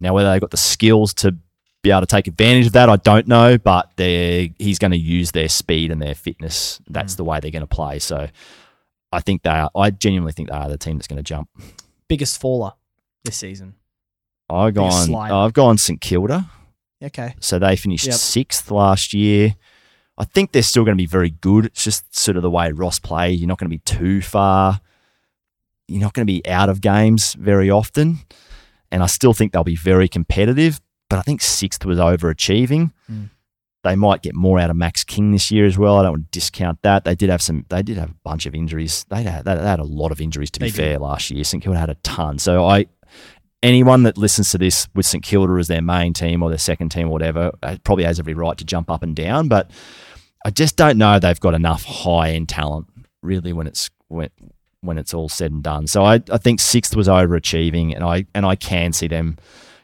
Now, 0.00 0.14
whether 0.14 0.30
they've 0.30 0.40
got 0.40 0.52
the 0.52 0.56
skills 0.56 1.12
to 1.14 1.36
be 1.84 1.90
able 1.92 2.00
to 2.00 2.06
take 2.06 2.26
advantage 2.26 2.66
of 2.66 2.72
that, 2.72 2.88
I 2.90 2.96
don't 2.96 3.28
know. 3.28 3.56
But 3.58 3.90
they 3.96 4.52
he's 4.58 4.80
going 4.80 4.90
to 4.90 4.98
use 4.98 5.30
their 5.30 5.48
speed 5.48 5.92
and 5.92 6.02
their 6.02 6.16
fitness. 6.16 6.80
That's 6.90 7.14
Mm. 7.14 7.16
the 7.18 7.24
way 7.24 7.38
they're 7.40 7.50
going 7.52 7.60
to 7.62 7.66
play. 7.68 7.98
So. 8.00 8.26
I 9.12 9.20
think 9.20 9.44
they 9.44 9.50
are. 9.50 9.70
I 9.76 9.90
genuinely 9.90 10.32
think 10.32 10.48
they 10.48 10.56
are 10.56 10.68
the 10.68 10.76
team 10.76 10.96
that's 10.98 11.06
going 11.06 11.18
to 11.18 11.22
jump. 11.22 11.48
biggest 12.08 12.40
faller 12.40 12.72
this 13.24 13.36
season. 13.36 13.76
I've 14.50 14.74
Biggest 14.74 14.90
gone. 14.98 15.06
slider. 15.06 15.34
I've 15.34 15.52
gone 15.52 15.78
St 15.78 16.00
Kilda. 16.00 16.50
Okay. 17.00 17.36
So 17.38 17.60
they 17.60 17.76
finished 17.76 18.06
Yep. 18.06 18.14
sixth 18.16 18.72
last 18.72 19.14
year. 19.14 19.54
I 20.18 20.24
think 20.24 20.50
they're 20.50 20.64
still 20.64 20.84
going 20.84 20.96
to 20.96 21.00
be 21.00 21.06
very 21.06 21.30
good. 21.30 21.66
It's 21.66 21.84
just 21.84 22.12
sort 22.18 22.36
of 22.36 22.42
the 22.42 22.50
way 22.50 22.72
Ross 22.72 22.98
play. 22.98 23.30
You're 23.30 23.46
not 23.46 23.58
going 23.58 23.70
to 23.70 23.76
be 23.76 23.82
too 23.84 24.20
far. 24.20 24.80
You're 25.86 26.00
not 26.00 26.12
going 26.12 26.26
to 26.26 26.32
be 26.32 26.44
out 26.48 26.68
of 26.68 26.80
games 26.80 27.34
very 27.34 27.70
often. 27.70 28.18
And 28.90 29.00
I 29.00 29.06
still 29.06 29.32
think 29.32 29.52
they'll 29.52 29.62
be 29.62 29.76
very 29.76 30.08
competitive. 30.08 30.80
But 31.14 31.20
I 31.20 31.22
think 31.22 31.42
sixth 31.42 31.84
was 31.84 31.98
overachieving. 31.98 32.92
Mm. 33.10 33.30
They 33.84 33.96
might 33.96 34.22
get 34.22 34.34
more 34.34 34.58
out 34.58 34.70
of 34.70 34.76
Max 34.76 35.04
King 35.04 35.32
this 35.32 35.50
year 35.50 35.66
as 35.66 35.76
well. 35.76 35.98
I 35.98 36.02
don't 36.02 36.12
want 36.12 36.32
to 36.32 36.38
discount 36.38 36.80
that. 36.82 37.04
They 37.04 37.14
did 37.14 37.28
have 37.28 37.42
some. 37.42 37.66
They 37.68 37.82
did 37.82 37.98
have 37.98 38.10
a 38.10 38.16
bunch 38.24 38.46
of 38.46 38.54
injuries. 38.54 39.04
They 39.10 39.22
had, 39.22 39.44
they 39.44 39.56
had 39.56 39.78
a 39.78 39.84
lot 39.84 40.10
of 40.10 40.20
injuries 40.20 40.50
to 40.52 40.60
be 40.60 40.66
did. 40.66 40.74
fair 40.74 40.98
last 40.98 41.30
year. 41.30 41.44
St 41.44 41.62
Kilda 41.62 41.78
had 41.78 41.90
a 41.90 41.94
ton. 41.96 42.38
So 42.38 42.64
I, 42.64 42.86
anyone 43.62 44.04
that 44.04 44.16
listens 44.16 44.50
to 44.52 44.58
this 44.58 44.88
with 44.94 45.04
St 45.04 45.22
Kilda 45.22 45.52
as 45.54 45.68
their 45.68 45.82
main 45.82 46.14
team 46.14 46.42
or 46.42 46.48
their 46.48 46.58
second 46.58 46.90
team 46.90 47.08
or 47.08 47.12
whatever 47.12 47.52
uh, 47.62 47.76
probably 47.84 48.04
has 48.04 48.18
every 48.18 48.34
right 48.34 48.56
to 48.56 48.64
jump 48.64 48.90
up 48.90 49.02
and 49.02 49.14
down. 49.14 49.48
But 49.48 49.70
I 50.46 50.50
just 50.50 50.76
don't 50.76 50.96
know 50.96 51.18
they've 51.18 51.38
got 51.38 51.54
enough 51.54 51.84
high 51.84 52.30
end 52.30 52.48
talent 52.48 52.86
really 53.22 53.52
when 53.52 53.66
it's 53.66 53.90
when, 54.08 54.30
when 54.80 54.98
it's 54.98 55.12
all 55.12 55.28
said 55.28 55.52
and 55.52 55.62
done. 55.62 55.86
So 55.86 56.04
I, 56.04 56.22
I 56.30 56.38
think 56.38 56.60
sixth 56.60 56.96
was 56.96 57.06
overachieving, 57.06 57.94
and 57.94 58.02
I 58.02 58.26
and 58.34 58.46
I 58.46 58.56
can 58.56 58.92
see 58.92 59.08
them 59.08 59.36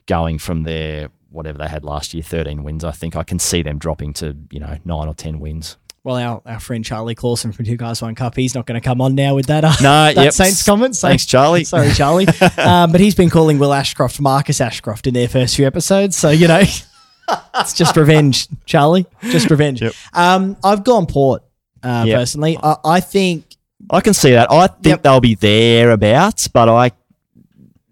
going 0.07 0.39
from 0.39 0.65
their 0.65 1.11
whatever 1.31 1.59
they 1.59 1.69
had 1.69 1.85
last 1.85 2.13
year, 2.15 2.23
thirteen 2.23 2.63
wins. 2.65 2.85
I 2.85 2.91
think 2.93 3.17
I 3.17 3.23
can 3.23 3.39
see 3.39 3.63
them 3.63 3.79
dropping 3.79 4.13
to 4.15 4.37
you 4.51 4.61
know 4.61 4.77
nine 4.85 5.09
or 5.09 5.15
ten 5.15 5.41
wins. 5.41 5.77
Well, 6.03 6.17
our, 6.17 6.41
our 6.47 6.61
friend 6.61 6.83
Charlie 6.83 7.15
Clausen 7.15 7.53
from 7.53 7.67
Two 7.67 7.77
Guys 7.77 8.01
One 8.01 8.15
Cup, 8.15 8.35
he's 8.35 8.55
not 8.55 8.65
going 8.65 8.81
to 8.81 8.85
come 8.85 9.03
on 9.03 9.15
now 9.15 9.35
with 9.35 9.47
that. 9.49 9.65
Uh, 9.65 9.73
No, 9.83 10.13
that 10.15 10.17
yep. 10.17 10.33
Saints 10.33 10.65
comment. 10.65 10.97
So 10.97 11.09
Thanks, 11.09 11.27
Charlie. 11.27 11.65
Sorry, 11.65 11.91
Charlie. 11.93 12.27
um, 12.57 12.91
but 12.91 13.01
he's 13.03 13.15
been 13.15 13.29
calling 13.29 13.59
Will 13.59 13.75
Ashcroft 13.75 14.19
Marcus 14.19 14.63
Ashcroft 14.63 15.07
in 15.07 15.13
their 15.13 15.29
first 15.29 15.57
few 15.57 15.67
episodes. 15.67 16.17
So, 16.17 16.31
you 16.31 16.49
know, 16.49 16.63
it's 17.55 17.75
just 17.75 17.97
revenge, 17.99 18.49
Charlie. 18.65 19.05
Just 19.25 19.51
revenge. 19.51 19.83
Yep. 19.83 19.93
Um, 20.15 20.57
I've 20.65 20.85
gone 20.85 21.05
Port 21.05 21.43
uh, 21.83 22.05
Yep. 22.07 22.19
personally. 22.19 22.57
I, 22.63 22.77
I 22.83 23.01
think, 23.01 23.45
I 23.91 24.01
can 24.01 24.15
see 24.15 24.31
that. 24.31 24.51
I 24.51 24.69
think 24.69 24.87
Yep. 24.87 25.03
they'll 25.03 25.21
be 25.21 25.35
thereabouts, 25.35 26.49
but 26.49 26.71
I, 26.71 26.93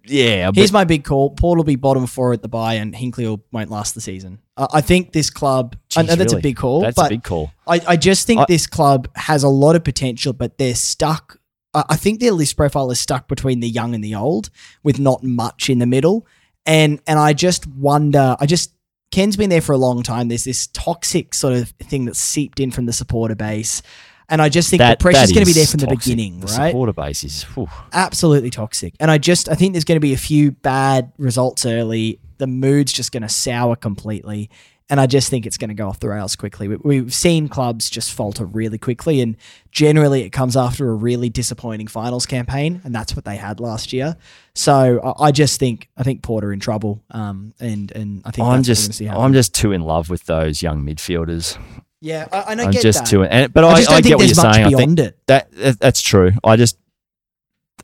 yeah, 0.08 0.50
here's 0.54 0.72
my 0.72 0.84
big 0.84 1.04
call 1.04 1.30
Port 1.30 1.56
will 1.56 1.64
be 1.64 1.76
bottom 1.76 2.06
four 2.06 2.32
at 2.32 2.42
the 2.42 2.48
bye 2.48 2.74
and 2.74 2.94
Hinkley 2.94 3.24
will, 3.24 3.44
won't 3.52 3.70
last 3.70 3.94
the 3.94 4.00
season. 4.00 4.40
I, 4.56 4.66
I 4.74 4.80
think 4.80 5.12
this 5.12 5.30
club, 5.30 5.76
I 5.96 6.02
know 6.02 6.14
Jeez, 6.14 6.18
that's 6.18 6.32
a 6.32 6.38
big 6.38 6.56
call, 6.56 6.80
that's 6.80 6.96
but 6.96 7.06
a 7.06 7.10
big 7.10 7.24
call. 7.24 7.50
I, 7.66 7.80
I 7.86 7.96
just 7.96 8.26
think 8.26 8.40
I- 8.40 8.46
this 8.48 8.66
club 8.66 9.08
has 9.14 9.42
a 9.42 9.48
lot 9.48 9.76
of 9.76 9.84
potential, 9.84 10.32
but 10.32 10.58
they're 10.58 10.74
stuck. 10.74 11.38
I 11.74 11.84
I 11.90 11.96
think 11.96 12.20
their 12.20 12.32
list 12.32 12.56
profile 12.56 12.90
is 12.90 13.00
stuck 13.00 13.28
between 13.28 13.60
the 13.60 13.68
young 13.68 13.94
and 13.94 14.02
the 14.02 14.14
old, 14.14 14.50
with 14.82 14.98
not 14.98 15.22
much 15.22 15.68
in 15.70 15.78
the 15.78 15.86
middle. 15.86 16.26
And 16.66 17.00
and 17.06 17.18
I 17.18 17.32
just 17.32 17.66
wonder. 17.66 18.36
I 18.40 18.46
just 18.46 18.72
Ken's 19.10 19.36
been 19.36 19.48
there 19.50 19.62
for 19.62 19.72
a 19.72 19.78
long 19.78 20.02
time. 20.02 20.28
There's 20.28 20.44
this 20.44 20.66
toxic 20.68 21.32
sort 21.34 21.54
of 21.54 21.70
thing 21.70 22.04
that's 22.04 22.20
seeped 22.20 22.60
in 22.60 22.70
from 22.70 22.86
the 22.86 22.92
supporter 22.92 23.34
base, 23.34 23.80
and 24.28 24.42
I 24.42 24.48
just 24.48 24.70
think 24.70 24.80
the 24.82 24.96
pressure's 24.98 25.28
that 25.28 25.34
going 25.34 25.46
to 25.46 25.50
be 25.50 25.52
there 25.54 25.66
from 25.66 25.80
the 25.80 25.86
toxic. 25.86 26.04
beginning, 26.16 26.40
The 26.40 26.46
right? 26.46 26.68
supporter 26.70 26.92
base 26.92 27.24
is. 27.24 27.42
whew. 27.54 27.68
Absolutely 27.92 28.50
toxic. 28.50 28.94
And 29.00 29.10
I 29.10 29.18
just 29.18 29.48
I 29.48 29.54
think 29.54 29.72
there's 29.74 29.84
going 29.84 29.96
to 29.96 30.00
be 30.00 30.12
a 30.14 30.18
few 30.18 30.50
bad 30.52 31.12
results 31.18 31.64
early. 31.66 32.20
The 32.38 32.46
mood's 32.46 32.92
just 32.92 33.10
going 33.12 33.22
to 33.22 33.28
sour 33.28 33.74
completely. 33.76 34.50
And 34.90 34.98
I 34.98 35.06
just 35.06 35.28
think 35.28 35.44
it's 35.44 35.58
going 35.58 35.68
to 35.68 35.74
go 35.74 35.86
off 35.86 36.00
the 36.00 36.08
rails 36.08 36.34
quickly. 36.34 36.66
We- 36.66 36.76
We've 36.76 37.12
seen 37.12 37.48
clubs 37.48 37.90
just 37.90 38.10
falter 38.10 38.46
really 38.46 38.78
quickly, 38.78 39.20
and 39.20 39.36
generally 39.70 40.22
it 40.22 40.30
comes 40.30 40.56
after 40.56 40.88
a 40.88 40.94
really 40.94 41.28
disappointing 41.28 41.88
finals 41.88 42.24
campaign, 42.24 42.80
and 42.84 42.94
that's 42.94 43.14
what 43.14 43.26
they 43.26 43.36
had 43.36 43.60
last 43.60 43.92
year. 43.92 44.16
So 44.54 45.14
I 45.20 45.26
I 45.26 45.30
just 45.30 45.60
think 45.60 45.90
I 45.98 46.04
think 46.04 46.22
Porter 46.22 46.54
in 46.54 46.60
trouble, 46.60 47.02
um, 47.10 47.52
and 47.60 47.92
and 47.92 48.22
I 48.24 48.30
think 48.30 48.48
I'm 48.48 48.62
just. 48.62 48.98
I'm 49.02 49.34
just 49.34 49.54
too 49.54 49.72
in 49.72 49.82
love 49.82 50.08
with 50.08 50.24
those 50.24 50.62
young 50.62 50.82
midfielders. 50.86 51.58
Yeah, 52.00 52.28
I, 52.30 52.52
and 52.52 52.60
I 52.60 52.64
I'm 52.66 52.70
get 52.70 52.82
just 52.82 53.00
that. 53.00 53.06
too, 53.08 53.24
and, 53.24 53.52
but 53.52 53.64
I 53.64 53.68
I, 53.70 53.76
just 53.78 53.90
I, 53.90 54.00
get 54.00 54.02
think 54.04 54.16
what 54.18 54.26
you're 54.26 54.34
there's 54.34 54.44
much 54.44 54.54
saying. 54.54 54.66
I 54.66 54.68
think 54.70 54.78
beyond 54.96 54.98
it. 55.00 55.18
that 55.26 55.52
that- 55.52 55.80
that's 55.80 56.00
true. 56.00 56.30
I 56.44 56.56
just, 56.56 56.78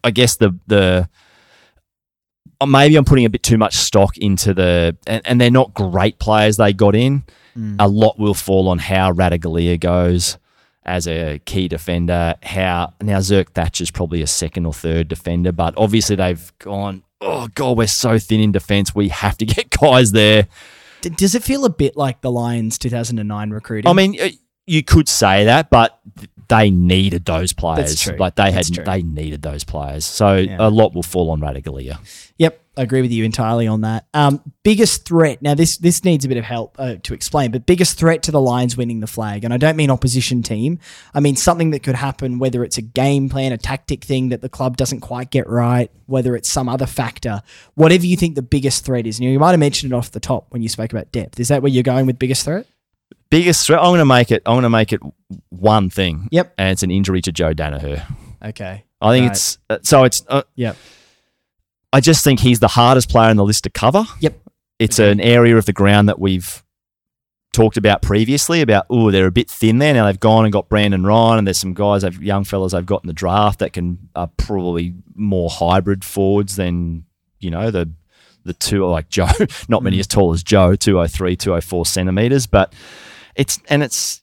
I 0.04 0.10
guess 0.12 0.36
the 0.36 0.56
the 0.66 1.08
uh, 2.60 2.66
maybe 2.66 2.96
I'm 2.96 3.04
putting 3.04 3.24
a 3.24 3.30
bit 3.30 3.42
too 3.42 3.58
much 3.58 3.74
stock 3.74 4.16
into 4.18 4.54
the, 4.54 4.96
and, 5.06 5.22
and 5.24 5.40
they're 5.40 5.50
not 5.50 5.74
great 5.74 6.18
players 6.18 6.56
they 6.56 6.72
got 6.72 6.94
in. 6.94 7.24
Mm. 7.58 7.76
A 7.78 7.88
lot 7.88 8.18
will 8.18 8.34
fall 8.34 8.68
on 8.68 8.78
how 8.78 9.12
Ratugolea 9.12 9.78
goes 9.80 10.38
as 10.84 11.08
a 11.08 11.40
key 11.44 11.66
defender. 11.68 12.34
How 12.42 12.94
now 13.00 13.18
Zerk 13.18 13.50
Thatcher's 13.50 13.90
probably 13.90 14.22
a 14.22 14.26
second 14.26 14.66
or 14.66 14.72
third 14.72 15.08
defender, 15.08 15.50
but 15.52 15.74
obviously 15.76 16.16
they've 16.16 16.52
gone. 16.58 17.02
Oh 17.20 17.48
god, 17.54 17.76
we're 17.78 17.86
so 17.88 18.18
thin 18.18 18.40
in 18.40 18.52
defence. 18.52 18.94
We 18.94 19.08
have 19.08 19.36
to 19.38 19.46
get 19.54 19.70
guys 19.70 20.12
there. 20.12 20.46
D- 21.04 21.10
does 21.10 21.34
it 21.34 21.42
feel 21.42 21.64
a 21.64 21.70
bit 21.70 21.96
like 21.96 22.20
the 22.22 22.30
Lions 22.30 22.78
2009 22.78 23.50
recruiting? 23.50 23.90
I 23.90 23.92
mean, 23.92 24.16
you 24.66 24.82
could 24.82 25.08
say 25.08 25.44
that, 25.44 25.70
but 25.70 26.00
they 26.56 26.70
needed 26.70 27.24
those 27.24 27.52
players. 27.52 28.00
true. 28.00 28.16
Like 28.18 28.36
they 28.36 28.50
That's 28.50 28.68
had, 28.68 28.74
true. 28.74 28.84
they 28.84 29.02
needed 29.02 29.42
those 29.42 29.64
players. 29.64 30.04
So 30.04 30.36
Yeah. 30.36 30.56
a 30.60 30.70
lot 30.70 30.94
will 30.94 31.02
fall 31.02 31.30
on 31.30 31.40
Ratugolea. 31.40 31.98
Yep, 32.36 32.60
I 32.76 32.82
agree 32.82 33.00
with 33.00 33.12
you 33.12 33.24
entirely 33.24 33.66
on 33.68 33.82
that. 33.82 34.06
Um, 34.12 34.40
biggest 34.64 35.04
threat. 35.06 35.40
Now, 35.40 35.54
this 35.54 35.76
this 35.76 36.04
needs 36.04 36.24
a 36.24 36.28
bit 36.28 36.36
of 36.36 36.44
help 36.44 36.74
uh, 36.80 36.96
to 37.04 37.14
explain, 37.14 37.52
but 37.52 37.64
biggest 37.64 37.96
threat 37.96 38.24
to 38.24 38.32
the 38.32 38.40
Lions 38.40 38.76
winning 38.76 38.98
the 39.00 39.06
flag, 39.06 39.44
and 39.44 39.54
I 39.54 39.56
don't 39.56 39.76
mean 39.76 39.90
opposition 39.90 40.42
team. 40.42 40.80
I 41.14 41.20
mean 41.20 41.36
something 41.36 41.70
that 41.70 41.84
could 41.84 41.94
happen, 41.94 42.38
whether 42.40 42.64
it's 42.64 42.76
a 42.76 42.82
game 42.82 43.28
plan, 43.28 43.52
a 43.52 43.56
tactic 43.58 44.02
thing 44.04 44.30
that 44.30 44.40
the 44.40 44.48
club 44.48 44.76
doesn't 44.76 45.00
quite 45.00 45.30
get 45.30 45.48
right, 45.48 45.90
whether 46.06 46.34
it's 46.34 46.48
some 46.48 46.68
other 46.68 46.86
factor. 46.86 47.42
Whatever 47.74 48.04
you 48.06 48.16
think 48.16 48.34
the 48.34 48.42
biggest 48.42 48.84
threat 48.84 49.06
is. 49.06 49.20
And 49.20 49.28
you 49.30 49.38
might 49.38 49.52
have 49.52 49.60
mentioned 49.60 49.92
it 49.92 49.96
off 49.96 50.10
the 50.10 50.18
top 50.20 50.46
when 50.50 50.60
you 50.62 50.68
spoke 50.68 50.92
about 50.92 51.12
depth. 51.12 51.38
Is 51.38 51.48
that 51.48 51.62
where 51.62 51.70
you're 51.70 51.82
going 51.84 52.06
with 52.06 52.18
biggest 52.18 52.44
threat? 52.44 52.66
Biggest 53.38 53.66
threat. 53.66 53.80
I'm 53.80 53.86
going 53.86 53.98
to 53.98 54.04
make 54.04 54.30
it. 54.30 54.42
I'm 54.46 54.54
going 54.54 54.62
to 54.62 54.70
make 54.70 54.92
it 54.92 55.00
one 55.50 55.90
thing. 55.90 56.28
Yep. 56.30 56.54
And 56.56 56.70
it's 56.70 56.82
an 56.84 56.90
injury 56.92 57.20
to 57.22 57.32
Joe 57.32 57.52
Daniher. 57.52 58.04
Okay. 58.44 58.84
I 59.00 59.12
think 59.12 59.24
Right. 59.24 59.30
it's 59.32 59.58
uh, 59.68 59.78
so. 59.82 60.04
It's. 60.04 60.22
Uh, 60.28 60.42
Yep. 60.54 60.76
I 61.92 62.00
just 62.00 62.22
think 62.22 62.40
he's 62.40 62.60
the 62.60 62.68
hardest 62.68 63.08
player 63.08 63.30
on 63.30 63.36
the 63.36 63.44
list 63.44 63.64
to 63.64 63.70
cover. 63.70 64.04
Yep. 64.20 64.38
It's 64.78 64.98
Agreed. 64.98 65.10
an 65.12 65.20
area 65.20 65.56
of 65.56 65.66
the 65.66 65.72
ground 65.72 66.08
that 66.08 66.18
we've 66.18 66.62
talked 67.52 67.76
about 67.76 68.02
previously 68.02 68.60
about 68.62 68.84
oh 68.90 69.12
they're 69.12 69.28
a 69.28 69.30
bit 69.30 69.48
thin 69.48 69.78
there 69.78 69.94
now 69.94 70.06
they've 70.06 70.18
gone 70.18 70.44
and 70.44 70.52
got 70.52 70.68
Brandon 70.68 71.04
Ryan 71.04 71.38
and 71.38 71.46
there's 71.46 71.56
some 71.58 71.72
guys 71.72 72.02
they've 72.02 72.20
young 72.20 72.42
fellas 72.42 72.72
they've 72.72 72.84
got 72.84 73.04
in 73.04 73.06
the 73.06 73.12
draft 73.12 73.60
that 73.60 73.72
can 73.72 74.08
are 74.16 74.28
probably 74.36 74.92
more 75.14 75.48
hybrid 75.48 76.04
forwards 76.04 76.56
than 76.56 77.04
you 77.38 77.52
know 77.52 77.70
the 77.70 77.88
the 78.44 78.54
two 78.54 78.84
like 78.86 79.08
Joe 79.08 79.28
not 79.68 79.84
many 79.84 80.00
as 80.00 80.08
tall 80.08 80.32
as 80.32 80.42
Joe 80.42 80.74
203 80.74 81.36
204 81.36 81.86
centimeters 81.86 82.48
but 82.48 82.72
it's 83.36 83.60
and 83.68 83.82
it's 83.82 84.22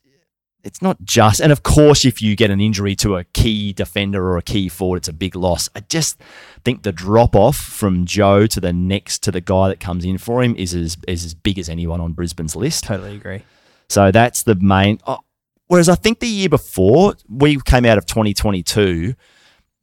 it's 0.63 0.81
not 0.81 1.01
just 1.03 1.39
and 1.39 1.51
of 1.51 1.63
course 1.63 2.05
if 2.05 2.21
you 2.21 2.35
get 2.35 2.51
an 2.51 2.61
injury 2.61 2.95
to 2.95 3.15
a 3.15 3.23
key 3.23 3.73
defender 3.73 4.23
or 4.23 4.37
a 4.37 4.41
key 4.41 4.69
forward 4.69 4.97
it's 4.97 5.07
a 5.07 5.13
big 5.13 5.35
loss 5.35 5.69
i 5.75 5.79
just 5.81 6.21
think 6.63 6.83
the 6.83 6.91
drop 6.91 7.35
off 7.35 7.55
from 7.55 8.05
joe 8.05 8.45
to 8.45 8.59
the 8.59 8.73
next 8.73 9.23
to 9.23 9.31
the 9.31 9.41
guy 9.41 9.69
that 9.69 9.79
comes 9.79 10.05
in 10.05 10.17
for 10.17 10.43
him 10.43 10.55
is 10.55 10.73
as, 10.73 10.97
is 11.07 11.25
as 11.25 11.33
big 11.33 11.57
as 11.57 11.69
anyone 11.69 11.99
on 11.99 12.13
brisbane's 12.13 12.55
list 12.55 12.83
Totally 12.83 13.15
agree. 13.15 13.43
so 13.89 14.11
that's 14.11 14.43
the 14.43 14.55
main 14.55 14.99
oh, 15.07 15.19
whereas 15.67 15.89
i 15.89 15.95
think 15.95 16.19
the 16.19 16.27
year 16.27 16.49
before 16.49 17.15
we 17.27 17.59
came 17.61 17.85
out 17.85 17.97
of 17.97 18.05
2022 18.05 19.15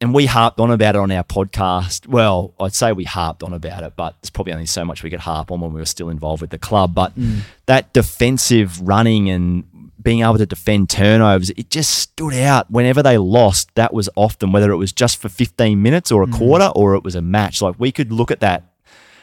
and 0.01 0.15
we 0.15 0.27
harped 0.27 0.61
on 0.61 0.71
about 0.71 0.95
it 0.95 0.99
on 0.99 1.11
our 1.11 1.25
podcast. 1.25 2.07
Well, 2.07 2.55
I'd 2.61 2.75
say 2.75 2.93
we 2.93 3.05
harped 3.05 3.43
on 3.43 3.53
about 3.53 3.83
it, 3.83 3.95
but 3.97 4.15
there's 4.21 4.31
probably 4.31 4.53
only 4.53 4.67
so 4.67 4.85
much 4.85 5.03
we 5.03 5.11
could 5.11 5.21
harp 5.21 5.51
on 5.51 5.61
when 5.61 5.73
we 5.73 5.81
were 5.81 5.87
still 5.87 6.09
involved 6.09 6.41
with 6.41 6.51
the 6.51 6.59
club. 6.59 6.95
But 6.95 7.19
mm. 7.19 7.41
that 7.67 7.93
defensive 7.93 8.81
running 8.81 9.29
and 9.29 9.65
being 10.01 10.21
able 10.21 10.39
to 10.39 10.47
defend 10.47 10.89
turnovers, 10.89 11.51
it 11.51 11.71
just 11.71 11.99
stood 11.99 12.35
out. 12.35 12.71
Whenever 12.71 13.03
they 13.03 13.19
lost, 13.19 13.75
that 13.75 13.93
was 13.93 14.09
often 14.15 14.53
whether 14.53 14.71
it 14.71 14.77
was 14.77 14.93
just 14.93 15.21
for 15.21 15.29
15 15.29 15.83
minutes 15.83 16.13
or 16.13 16.23
a 16.23 16.27
mm. 16.27 16.35
quarter 16.35 16.71
or 16.77 16.95
it 16.95 17.03
was 17.03 17.17
a 17.17 17.23
match. 17.23 17.61
Like 17.61 17.75
we 17.79 17.91
could 17.91 18.13
look 18.13 18.31
at 18.31 18.41
that. 18.41 18.65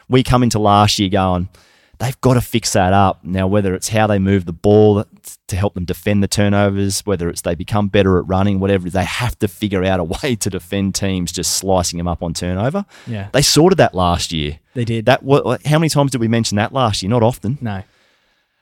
We 0.09 0.23
come 0.23 0.43
into 0.43 0.59
last 0.59 0.99
year 0.99 1.09
going, 1.09 1.47
they've 1.99 2.19
got 2.21 2.33
to 2.35 2.41
fix 2.41 2.73
that 2.73 2.93
up. 2.93 3.23
Now, 3.23 3.47
whether 3.47 3.73
it's 3.73 3.89
how 3.89 4.07
they 4.07 4.19
move 4.19 4.45
the 4.45 4.53
ball 4.53 5.05
to 5.47 5.55
help 5.55 5.73
them 5.73 5.85
defend 5.85 6.21
the 6.23 6.27
turnovers, 6.27 7.01
whether 7.05 7.29
it's 7.29 7.41
they 7.41 7.55
become 7.55 7.87
better 7.87 8.17
at 8.17 8.27
running, 8.27 8.59
whatever, 8.59 8.89
they 8.89 9.05
have 9.05 9.37
to 9.39 9.47
figure 9.47 9.83
out 9.83 9.99
a 9.99 10.03
way 10.23 10.35
to 10.35 10.49
defend 10.49 10.95
teams 10.95 11.31
just 11.31 11.57
slicing 11.57 11.97
them 11.97 12.07
up 12.07 12.21
on 12.23 12.33
turnover. 12.33 12.85
Yeah, 13.07 13.29
They 13.33 13.41
sorted 13.41 13.77
that 13.79 13.93
last 13.93 14.31
year. 14.33 14.59
they 14.73 14.85
did. 14.85 15.05
That 15.05 15.21
how 15.65 15.79
many 15.79 15.89
times 15.89 16.11
did 16.11 16.21
we 16.21 16.27
mention 16.27 16.57
that 16.57 16.73
last 16.73 17.01
year? 17.03 17.09
Not 17.09 17.23
often. 17.23 17.57
no. 17.61 17.83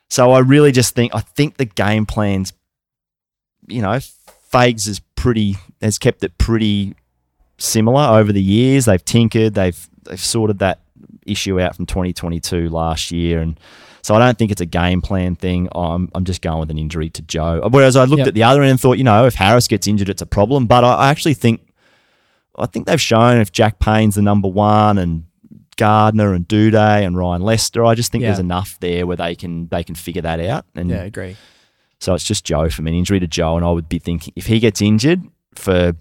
So 0.09 0.31
I 0.31 0.39
really 0.39 0.71
just 0.71 0.93
think 0.93 1.15
I 1.15 1.21
think 1.21 1.57
the 1.57 1.65
game 1.65 2.05
plans, 2.05 2.53
you 3.67 3.81
know, 3.81 3.97
Fags 4.51 4.87
is 4.87 4.99
pretty 5.15 5.55
has 5.81 5.97
kept 5.97 6.23
it 6.23 6.37
pretty 6.37 6.93
similar 7.57 8.19
over 8.19 8.31
the 8.31 8.41
years. 8.41 8.85
They've 8.85 9.03
tinkered. 9.03 9.55
They've 9.55 9.89
they've 10.03 10.19
sorted 10.19 10.59
that 10.59 10.81
issue 11.27 11.59
out 11.59 11.75
from 11.75 11.85
2022 11.85 12.69
last 12.69 13.11
year, 13.11 13.39
and 13.41 13.59
so 14.01 14.15
I 14.15 14.19
don't 14.19 14.37
think 14.37 14.51
it's 14.51 14.61
a 14.61 14.65
game 14.65 15.01
plan 15.01 15.35
thing. 15.35 15.67
I'm 15.73 16.09
I'm 16.15 16.25
just 16.25 16.41
going 16.41 16.59
with 16.59 16.71
an 16.71 16.77
injury 16.77 17.09
to 17.11 17.21
Joe. 17.21 17.67
Whereas 17.71 17.95
I 17.95 18.03
looked 18.05 18.19
Yep. 18.19 18.27
at 18.29 18.33
the 18.33 18.43
other 18.43 18.61
end 18.61 18.71
and 18.71 18.79
thought, 18.79 18.97
you 18.97 19.03
know, 19.03 19.25
if 19.25 19.35
Harris 19.35 19.67
gets 19.67 19.87
injured, 19.87 20.09
it's 20.09 20.21
a 20.21 20.25
problem. 20.25 20.67
But 20.67 20.83
I, 20.83 20.93
I 20.95 21.09
actually 21.09 21.33
think 21.35 21.61
I 22.57 22.65
think 22.67 22.85
they've 22.85 23.01
shown 23.01 23.39
if 23.39 23.51
Jack 23.51 23.79
Payne's 23.79 24.15
the 24.15 24.21
number 24.21 24.47
one 24.47 24.97
and 24.97 25.23
Gardiner 25.77 26.33
and 26.33 26.47
Doedee 26.47 27.03
and 27.03 27.17
Ryan 27.17 27.41
Lester, 27.41 27.83
I 27.83 27.95
just 27.95 28.11
think 28.11 28.21
Yeah. 28.21 28.27
there's 28.29 28.39
enough 28.39 28.77
there 28.79 29.07
where 29.07 29.17
they 29.17 29.33
can 29.35 29.67
they 29.69 29.83
can 29.83 29.95
figure 29.95 30.21
that 30.21 30.39
out. 30.39 30.65
And 30.75 30.89
Yeah, 30.89 31.03
agree. 31.03 31.35
so 31.99 32.13
it's 32.13 32.23
just 32.25 32.45
Joe 32.45 32.69
for 32.69 32.81
me, 32.83 32.91
an 32.91 32.97
injury 32.97 33.19
to 33.19 33.27
Joe, 33.27 33.55
and 33.57 33.65
I 33.65 33.71
would 33.71 33.89
be 33.89 33.97
thinking 33.99 34.33
if 34.35 34.45
he 34.45 34.59
gets 34.59 34.81
injured 34.81 35.23
for, 35.55 35.93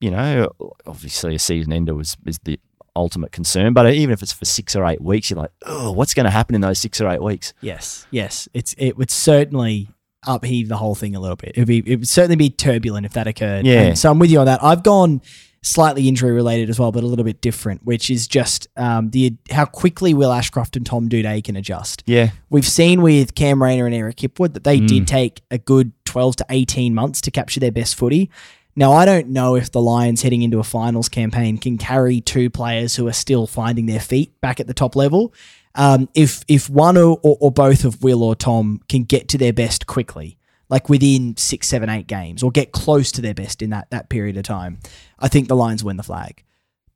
you 0.00 0.10
know, 0.10 0.50
obviously 0.86 1.34
a 1.34 1.38
season 1.38 1.72
ender 1.72 1.94
was 1.94 2.16
is 2.26 2.38
the 2.44 2.58
ultimate 2.96 3.30
concern, 3.32 3.72
but 3.72 3.92
even 3.92 4.12
if 4.12 4.22
it's 4.22 4.32
for 4.32 4.44
six 4.44 4.74
or 4.74 4.84
eight 4.86 5.00
weeks, 5.00 5.30
you're 5.30 5.38
like, 5.38 5.52
oh, 5.66 5.92
what's 5.92 6.14
going 6.14 6.24
to 6.24 6.30
happen 6.30 6.54
in 6.54 6.60
those 6.60 6.78
six 6.78 7.00
or 7.00 7.08
eight 7.08 7.22
weeks? 7.22 7.52
Yes, 7.60 8.06
yes. 8.10 8.48
It's 8.54 8.74
it 8.78 8.96
would 8.96 9.10
certainly 9.10 9.88
upheave 10.26 10.68
the 10.68 10.76
whole 10.76 10.94
thing 10.96 11.14
a 11.14 11.20
little 11.20 11.36
bit. 11.36 11.52
It 11.54 11.60
would 11.60 11.68
be 11.68 11.78
it 11.86 11.96
would 12.00 12.08
certainly 12.08 12.36
be 12.36 12.50
turbulent 12.50 13.06
if 13.06 13.12
that 13.12 13.26
occurred. 13.26 13.66
Yeah. 13.66 13.82
And 13.82 13.98
so 13.98 14.10
I'm 14.10 14.18
with 14.18 14.30
you 14.30 14.40
on 14.40 14.46
that. 14.46 14.62
I've 14.64 14.82
gone 14.82 15.20
slightly 15.62 16.06
injury 16.06 16.30
related 16.30 16.70
as 16.70 16.78
well, 16.78 16.92
but 16.92 17.02
a 17.02 17.06
little 17.06 17.24
bit 17.24 17.40
different, 17.40 17.84
which 17.84 18.08
is 18.08 18.28
just 18.28 18.68
um, 18.76 19.10
the 19.10 19.34
how 19.50 19.64
quickly 19.64 20.14
Will 20.14 20.32
Ashcroft 20.32 20.76
and 20.76 20.86
Tom 20.86 21.08
Doedee 21.08 21.42
can 21.42 21.56
adjust. 21.56 22.02
Yeah, 22.06 22.30
We've 22.50 22.66
seen 22.66 23.02
with 23.02 23.34
Cam 23.34 23.60
Rayner 23.62 23.86
and 23.86 23.94
Eric 23.94 24.16
Hipwood 24.18 24.54
that 24.54 24.62
they 24.64 24.78
Mm. 24.78 24.86
did 24.88 25.08
take 25.08 25.42
a 25.50 25.58
good 25.58 25.90
12 26.04 26.36
to 26.36 26.46
18 26.50 26.94
months 26.94 27.20
to 27.22 27.30
capture 27.32 27.58
their 27.60 27.72
best 27.72 27.96
footy. 27.96 28.30
Now, 28.78 28.92
I 28.92 29.06
don't 29.06 29.28
know 29.28 29.56
if 29.56 29.72
the 29.72 29.80
Lions 29.80 30.20
heading 30.20 30.42
into 30.42 30.58
a 30.58 30.64
finals 30.64 31.08
campaign 31.08 31.56
can 31.56 31.78
carry 31.78 32.20
two 32.20 32.50
players 32.50 32.94
who 32.94 33.08
are 33.08 33.12
still 33.12 33.46
finding 33.46 33.86
their 33.86 34.00
feet 34.00 34.38
back 34.42 34.60
at 34.60 34.66
the 34.66 34.74
top 34.74 34.94
level. 34.94 35.32
Um, 35.74 36.10
if 36.14 36.44
if 36.46 36.68
one 36.68 36.98
or, 36.98 37.18
or, 37.22 37.50
both 37.50 37.84
of 37.84 38.02
Will 38.02 38.22
or 38.22 38.34
Tom 38.34 38.80
can 38.88 39.04
get 39.04 39.28
to 39.28 39.38
their 39.38 39.52
best 39.52 39.86
quickly, 39.86 40.38
like 40.68 40.88
within 40.88 41.36
six, 41.36 41.68
seven, 41.68 41.88
eight 41.88 42.06
games, 42.06 42.42
or 42.42 42.50
get 42.50 42.72
close 42.72 43.10
to 43.12 43.22
their 43.22 43.34
best 43.34 43.62
in 43.62 43.70
that 43.70 43.90
that 43.90 44.08
period 44.08 44.36
of 44.36 44.44
time, 44.44 44.78
I 45.18 45.28
think 45.28 45.48
the 45.48 45.56
Lions 45.56 45.82
win 45.82 45.96
the 45.96 46.02
flag. 46.02 46.42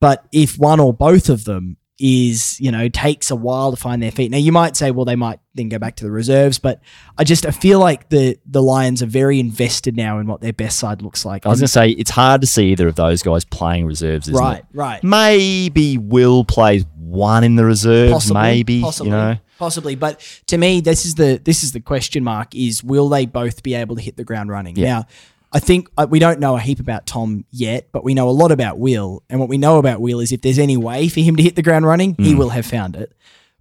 But 0.01 0.27
if 0.33 0.59
one 0.59 0.81
or 0.81 0.95
both 0.95 1.29
of 1.29 1.45
them 1.45 1.77
is, 2.01 2.59
you 2.59 2.73
know, 2.73 2.89
takes 2.89 3.31
a 3.31 3.37
while 3.37 3.71
to 3.71 3.77
find 3.77 4.03
their 4.03 4.11
feet. 4.11 4.31
Now 4.31 4.39
you 4.39 4.53
might 4.53 4.75
say, 4.75 4.91
well, 4.91 5.05
they 5.05 5.17
might 5.17 5.39
then 5.55 5.69
go 5.69 5.79
back 5.79 5.97
to 5.97 6.05
the 6.05 6.11
reserves, 6.11 6.59
but 6.59 6.81
I 7.19 7.25
just 7.25 7.45
I 7.45 7.51
feel 7.51 7.79
like 7.79 8.09
the 8.09 8.39
the 8.47 8.63
Lions 8.63 9.03
are 9.03 9.07
very 9.07 9.39
invested 9.39 9.97
now 9.97 10.19
in 10.19 10.27
what 10.27 10.41
their 10.41 10.55
best 10.55 10.79
side 10.79 11.03
looks 11.03 11.25
like. 11.25 11.45
I 11.45 11.51
was 11.51 11.61
going 11.61 11.67
to 11.67 11.73
say 11.73 11.91
it's 11.91 12.11
hard 12.11 12.41
to 12.41 12.47
see 12.47 12.73
either 12.73 12.89
of 12.89 12.95
those 12.97 13.23
guys 13.23 13.45
playing 13.45 13.85
reserves, 13.87 14.31
right, 14.31 14.61
it? 14.61 14.67
right. 14.73 15.05
Maybe 15.05 15.99
Will 15.99 16.45
plays 16.45 16.85
one 16.97 17.45
in 17.45 17.57
the 17.57 17.65
reserves, 17.65 18.13
Possibly, 18.13 18.43
maybe 18.43 18.81
possibly, 18.81 19.11
you 19.11 19.17
know. 19.17 19.37
possibly. 19.59 19.95
But 19.97 20.21
to 20.47 20.57
me, 20.57 20.81
this 20.81 21.05
is 21.05 21.17
the 21.17 21.41
this 21.45 21.63
is 21.63 21.73
the 21.73 21.81
question 21.81 22.25
mark: 22.25 22.55
is 22.55 22.83
will 22.83 23.09
they 23.11 23.27
both 23.27 23.63
be 23.63 23.75
able 23.75 23.97
to 23.97 24.03
hit 24.03 24.17
the 24.17 24.25
ground 24.25 24.49
running? 24.49 24.77
Yeah. 24.77 24.87
Now, 24.87 25.07
I 25.53 25.59
think 25.59 25.89
uh, 25.97 26.07
we 26.09 26.19
don't 26.21 26.39
know 26.39 26.57
a 26.57 26.61
heap 26.61 26.79
about 26.79 27.07
Tom 27.07 27.45
yet, 27.51 27.89
but 27.93 28.05
we 28.05 28.15
know 28.15 28.29
a 28.29 28.31
lot 28.31 28.53
about 28.53 28.79
Will, 28.79 29.23
and 29.29 29.41
what 29.41 29.49
we 29.49 29.59
know 29.59 29.79
about 29.79 30.01
Will 30.01 30.21
is 30.21 30.31
if 30.31 30.43
there's 30.43 30.59
any 30.59 30.77
way 30.77 31.09
for 31.09 31.21
him 31.21 31.37
to 31.37 31.43
hit 31.43 31.57
the 31.57 31.63
ground 31.63 31.87
running, 31.87 32.15
he 32.19 32.35
will 32.35 32.51
have 32.51 32.65
found 32.65 32.95
it. 32.95 33.13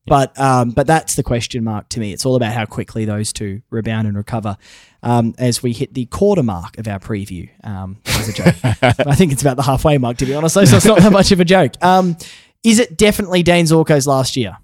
But 0.06 0.38
um, 0.40 0.72
but 0.72 0.88
that's 0.88 1.16
the 1.16 1.24
question 1.24 1.64
mark 1.64 1.90
to 1.90 2.00
me. 2.00 2.14
It's 2.14 2.26
all 2.26 2.36
about 2.36 2.54
how 2.54 2.66
quickly 2.66 3.06
those 3.06 3.32
two 3.32 3.62
rebound 3.70 4.08
and 4.08 4.18
recover. 4.18 4.58
Um, 5.02 5.34
as 5.38 5.64
we 5.64 5.72
hit 5.72 5.94
the 5.94 6.06
quarter 6.08 6.44
mark 6.44 6.78
of 6.78 6.88
our 6.88 7.00
preview, 7.00 7.50
um, 7.64 7.98
was 8.06 8.30
a 8.30 8.34
joke. 8.34 8.56
I 8.82 9.16
think 9.16 9.32
it's 9.32 9.42
about 9.42 9.56
the 9.56 9.64
halfway 9.64 9.98
mark, 9.98 10.18
to 10.18 10.26
be 10.26 10.34
honest. 10.34 10.56
So 10.56 10.62
it's 10.62 10.86
not 10.86 11.00
that 11.00 11.12
much 11.12 11.32
of 11.32 11.40
a 11.40 11.46
joke. 11.46 11.74
Um, 11.84 12.18
is 12.64 12.80
it 12.80 12.98
definitely 12.98 13.44
Dayne 13.44 13.66
Zorko's 13.66 14.08
last 14.08 14.36
year? 14.36 14.58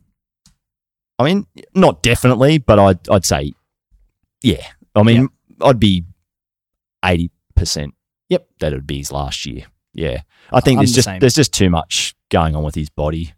I 1.18 1.24
mean, 1.24 1.48
not 1.74 2.02
definitely, 2.02 2.58
but 2.58 2.80
I'd 2.80 3.10
I'd 3.10 3.26
say, 3.26 3.54
yeah. 4.42 4.66
I 4.96 5.04
mean, 5.04 5.30
I'd 5.62 5.80
be 5.80 6.06
eighty 7.06 7.32
percent. 7.56 7.94
Yep. 8.30 8.48
that 8.60 8.74
it'd 8.74 8.88
be 8.88 8.98
his 8.98 9.12
last 9.12 9.46
year. 9.46 9.66
Yeah, 9.94 10.22
I 10.52 10.60
think 10.60 10.78
I'm 10.80 10.82
there's 10.82 10.92
the 10.92 10.96
just 10.96 11.06
same. 11.06 11.20
there's 11.20 11.36
just 11.36 11.54
too 11.54 11.70
much 11.70 12.16
going 12.30 12.56
on 12.56 12.64
with 12.64 12.76
his 12.76 12.90
body 12.90 13.34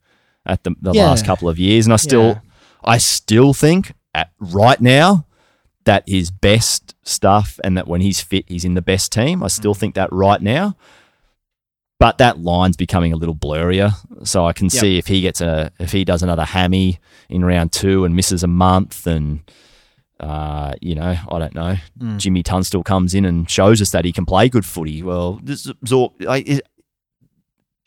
at 0.45 0.63
the, 0.63 0.73
the 0.81 0.93
Yeah. 0.93 1.07
last 1.07 1.25
couple 1.25 1.49
of 1.49 1.59
years, 1.59 1.85
and 1.85 1.93
I 1.93 1.97
still 1.97 2.27
Yeah. 2.27 2.39
I 2.83 2.97
still 2.99 3.53
think 3.53 3.93
at 4.15 4.31
right 4.39 4.79
now 4.79 5.25
that 5.83 6.03
his 6.07 6.31
best 6.31 6.95
stuff, 7.03 7.59
and 7.63 7.77
that 7.77 7.87
when 7.87 8.01
he's 8.01 8.21
fit, 8.21 8.45
he's 8.47 8.65
in 8.65 8.73
the 8.75 8.81
best 8.81 9.11
team. 9.11 9.43
I 9.43 9.47
Mm. 9.47 9.51
still 9.51 9.73
think 9.73 9.95
that 9.95 10.11
right 10.11 10.41
now. 10.41 10.75
but 11.99 12.19
that 12.19 12.37
line's 12.39 12.77
becoming 12.77 13.11
a 13.11 13.15
little 13.15 13.33
blurrier. 13.35 13.91
So 14.23 14.45
I 14.45 14.53
can 14.53 14.65
Yep. 14.65 14.71
see 14.81 14.97
if 14.99 15.07
he 15.07 15.21
gets 15.21 15.41
a 15.41 15.71
if 15.79 15.91
he 15.91 16.05
does 16.05 16.21
another 16.21 16.45
hammy 16.45 16.99
in 17.27 17.43
round 17.43 17.71
two 17.71 18.05
and 18.05 18.15
misses 18.15 18.43
a 18.43 18.47
month 18.47 19.07
and. 19.07 19.39
Uh, 20.19 20.73
you 20.81 20.95
know, 20.95 21.15
I 21.29 21.39
don't 21.39 21.53
know. 21.53 21.75
Mm. 21.99 22.17
Jimmy 22.17 22.43
Tunstill 22.43 22.83
comes 22.83 23.13
in 23.13 23.25
and 23.25 23.49
shows 23.49 23.81
us 23.81 23.91
that 23.91 24.05
he 24.05 24.11
can 24.11 24.25
play 24.25 24.49
good 24.49 24.65
footy. 24.65 25.03
Well, 25.03 25.39
this 25.43 25.67
Zork, 25.85 26.13
I, 26.27 26.61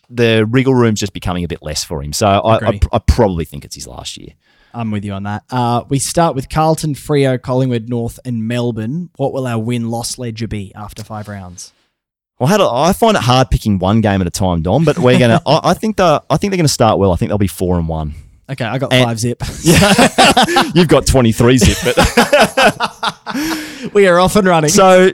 the 0.08 0.46
wriggle 0.48 0.74
room's 0.74 1.00
just 1.00 1.12
becoming 1.12 1.44
a 1.44 1.48
bit 1.48 1.62
less 1.62 1.84
for 1.84 2.02
him. 2.02 2.12
So 2.12 2.26
I, 2.26 2.68
I. 2.68 2.80
I 2.92 2.98
probably 2.98 3.44
think 3.44 3.64
it's 3.64 3.74
his 3.74 3.86
last 3.86 4.16
year. 4.16 4.30
I'm 4.72 4.90
with 4.90 5.04
you 5.04 5.12
on 5.12 5.24
that. 5.24 5.44
Uh, 5.50 5.84
we 5.88 5.98
start 5.98 6.36
with 6.36 6.48
Carlton, 6.48 6.94
Freo, 6.94 7.40
Collingwood, 7.40 7.88
North, 7.88 8.20
and 8.24 8.46
Melbourne. 8.46 9.10
What 9.16 9.32
will 9.32 9.46
our 9.46 9.58
win 9.58 9.90
loss 9.90 10.18
ledger 10.18 10.46
be 10.46 10.72
after 10.74 11.02
five 11.02 11.28
rounds? 11.28 11.72
Well, 12.38 12.56
do, 12.56 12.66
I 12.66 12.92
find 12.92 13.16
it 13.16 13.22
hard 13.22 13.50
picking 13.50 13.78
one 13.78 14.00
game 14.00 14.20
at 14.20 14.26
a 14.26 14.30
time, 14.30 14.62
Dom. 14.62 14.84
But 14.84 14.98
we're 14.98 15.18
gonna. 15.18 15.42
I, 15.46 15.60
I 15.64 15.74
think 15.74 15.96
the. 15.96 16.22
I 16.30 16.36
think 16.36 16.52
they're 16.52 16.58
gonna 16.58 16.68
start 16.68 16.98
well. 16.98 17.12
I 17.12 17.16
think 17.16 17.30
they'll 17.30 17.38
be 17.38 17.46
four 17.48 17.78
and 17.78 17.88
one. 17.88 18.14
Okay, 18.50 18.64
I 18.64 18.78
got 18.78 18.92
And- 18.92 19.04
five 19.04 19.18
zip. 19.20 19.42
You've 20.74 20.88
got 20.88 21.06
twenty 21.06 21.32
three 21.32 21.56
zip, 21.58 21.78
but 21.84 21.96
we 23.94 24.06
are 24.08 24.18
off 24.18 24.36
and 24.36 24.46
running. 24.46 24.70
so 24.70 25.10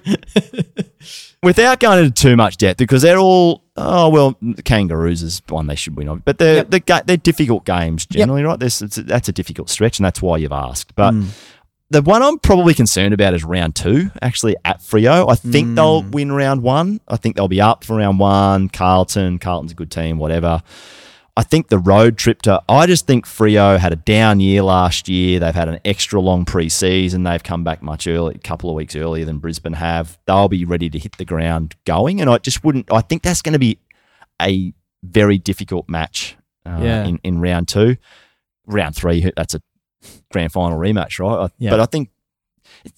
without 1.43 1.81
going 1.81 2.05
into 2.05 2.11
too 2.23 2.37
much 2.37 2.57
depth, 2.57 2.79
because 2.79 3.03
they're 3.03 3.19
all. 3.19 3.63
Oh 3.77 4.09
well, 4.09 4.39
Kangaroos 4.65 5.23
is 5.23 5.43
one 5.51 5.67
they 5.67 5.75
should 5.75 5.97
win 5.97 6.09
on, 6.09 6.23
but 6.25 6.39
they're 6.39 6.57
Yep. 6.57 6.71
they're, 6.87 7.03
they're 7.05 7.17
difficult 7.19 7.67
games 7.67 8.07
generally, 8.07 8.43
right? 8.43 8.59
This 8.59 8.81
it's, 8.81 8.97
that's 8.97 9.29
a 9.29 9.33
difficult 9.33 9.69
stretch, 9.69 9.99
and 9.99 10.07
that's 10.07 10.23
why 10.23 10.39
you've 10.39 10.51
asked. 10.53 10.95
But 10.95 11.13
Mm. 11.13 11.27
the 11.91 12.01
one 12.01 12.23
I'm 12.23 12.39
probably 12.39 12.73
concerned 12.73 13.13
about 13.13 13.35
is 13.35 13.45
round 13.45 13.75
two, 13.77 14.11
actually 14.23 14.57
at 14.65 14.81
Freo. 14.81 15.31
I 15.31 15.35
think 15.35 15.75
they'll 15.77 16.03
Mm. 16.05 16.11
win 16.13 16.33
round 16.33 16.63
one. 16.63 17.01
I 17.07 17.19
think 17.19 17.37
they'll 17.37 17.49
be 17.49 17.61
up 17.61 17.85
for 17.85 17.97
round 17.99 18.19
one. 18.19 18.71
Carlton, 18.71 19.39
Carlton's 19.39 19.73
a 19.73 19.75
good 19.75 19.91
team, 19.91 20.17
whatever. 20.19 20.63
I 21.39 21.43
think 21.43 21.69
the 21.69 21.79
road 21.79 22.17
trip 22.17 22.41
to, 22.43 22.63
I 22.67 22.87
just 22.87 23.07
think 23.07 23.27
Freo 23.27 23.79
had 23.79 23.93
a 23.93 23.97
down 23.97 24.41
year 24.41 24.63
last 24.63 25.07
year. 25.07 25.39
They've 25.39 25.55
had 25.55 25.69
an 25.69 25.81
extra 25.85 26.19
long 26.19 26.47
pre-season. 26.47 27.25
They've 27.25 27.43
come 27.43 27.63
back 27.63 27.83
much 27.83 28.07
early, 28.07 28.37
a 28.37 28.39
couple 28.39 28.71
of 28.71 28.77
weeks 28.77 28.97
earlier 28.97 29.27
than 29.27 29.37
Brisbane 29.39 29.75
have. 29.75 30.19
They'll 30.27 30.49
be 30.49 30.65
ready 30.65 30.89
to 30.89 30.99
hit 30.99 31.19
the 31.19 31.27
ground 31.27 31.75
going. 31.85 32.23
And 32.23 32.31
I 32.31 32.39
just 32.39 32.65
wouldn't, 32.65 32.91
I 32.91 33.03
think 33.03 33.23
that's 33.23 33.43
going 33.43 33.53
to 33.53 33.59
be 33.59 33.79
a 34.41 34.73
very 35.03 35.37
difficult 35.37 35.91
match 35.91 36.37
uh, 36.65 36.81
Yeah. 36.83 37.05
in, 37.05 37.21
in 37.23 37.39
round 37.39 37.69
two. 37.69 37.99
Round 38.67 38.97
three, 38.97 39.31
that's 39.37 39.55
a 39.55 39.61
grand 40.33 40.53
final 40.53 40.79
rematch, 40.79 41.19
right? 41.19 41.45
I- 41.45 41.51
Yeah. 41.59 41.71
But 41.71 41.81
I 41.81 41.85
think 41.87 42.09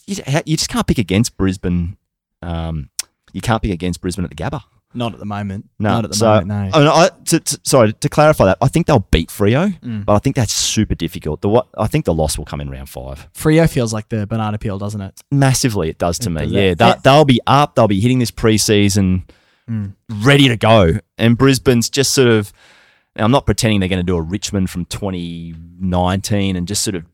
you, 0.06 0.16
you 0.46 0.56
just 0.56 0.70
can't 0.70 0.86
pick 0.86 0.98
against 0.98 1.36
Brisbane. 1.36 1.96
Um, 2.40 2.90
you 3.32 3.40
can't 3.40 3.60
pick 3.62 3.72
against 3.72 4.00
Brisbane 4.00 4.24
at 4.24 4.30
the 4.30 4.36
Gabba. 4.36 4.62
Not 4.94 5.12
at 5.12 5.18
the 5.18 5.26
moment. 5.26 5.68
No, 5.78 5.90
Not 5.90 6.04
at 6.04 6.10
the 6.12 6.16
so, 6.16 6.26
moment, 6.26 6.48
no. 6.48 6.54
I 6.72 6.78
mean, 6.78 6.88
I, 6.88 7.10
to, 7.26 7.40
to- 7.40 7.60
sorry 7.62 7.92
to 7.92 8.08
clarify 8.08 8.46
that. 8.46 8.58
I 8.62 8.68
think 8.68 8.86
they'll 8.86 9.06
beat 9.10 9.28
Freo, 9.28 9.78
Mm. 9.80 10.04
but 10.06 10.14
I 10.14 10.18
think 10.18 10.34
that's 10.34 10.52
super 10.52 10.94
difficult. 10.94 11.42
The 11.42 11.48
what 11.50 11.68
I 11.76 11.86
think 11.88 12.06
the 12.06 12.14
loss 12.14 12.38
will 12.38 12.46
come 12.46 12.60
in 12.62 12.70
round 12.70 12.88
five. 12.88 13.28
Freo 13.34 13.68
feels 13.68 13.92
like 13.92 14.08
the 14.08 14.26
banana 14.26 14.56
peel, 14.58 14.78
doesn't 14.78 15.00
it? 15.02 15.20
Massively, 15.30 15.90
it 15.90 15.98
does 15.98 16.18
to 16.20 16.30
It 16.30 16.32
me. 16.32 16.40
does 16.42 16.52
Yeah, 16.52 16.74
they'll, 16.74 16.96
they'll 17.04 17.24
be 17.26 17.40
up. 17.46 17.74
They'll 17.74 17.86
be 17.88 18.00
hitting 18.00 18.18
this 18.18 18.30
preseason, 18.30 19.24
Mm. 19.70 19.92
ready 20.24 20.48
to 20.48 20.56
go. 20.56 20.94
And 21.18 21.36
Brisbane's 21.36 21.90
just 21.90 22.12
sort 22.14 22.28
of. 22.28 22.50
I'm 23.16 23.30
not 23.30 23.44
pretending 23.46 23.80
they're 23.80 23.88
going 23.90 23.98
to 23.98 24.02
do 24.06 24.16
a 24.16 24.22
Richmond 24.22 24.70
from 24.70 24.84
2019 24.86 26.56
and 26.56 26.66
just 26.66 26.82
sort 26.82 26.94
of. 26.94 27.04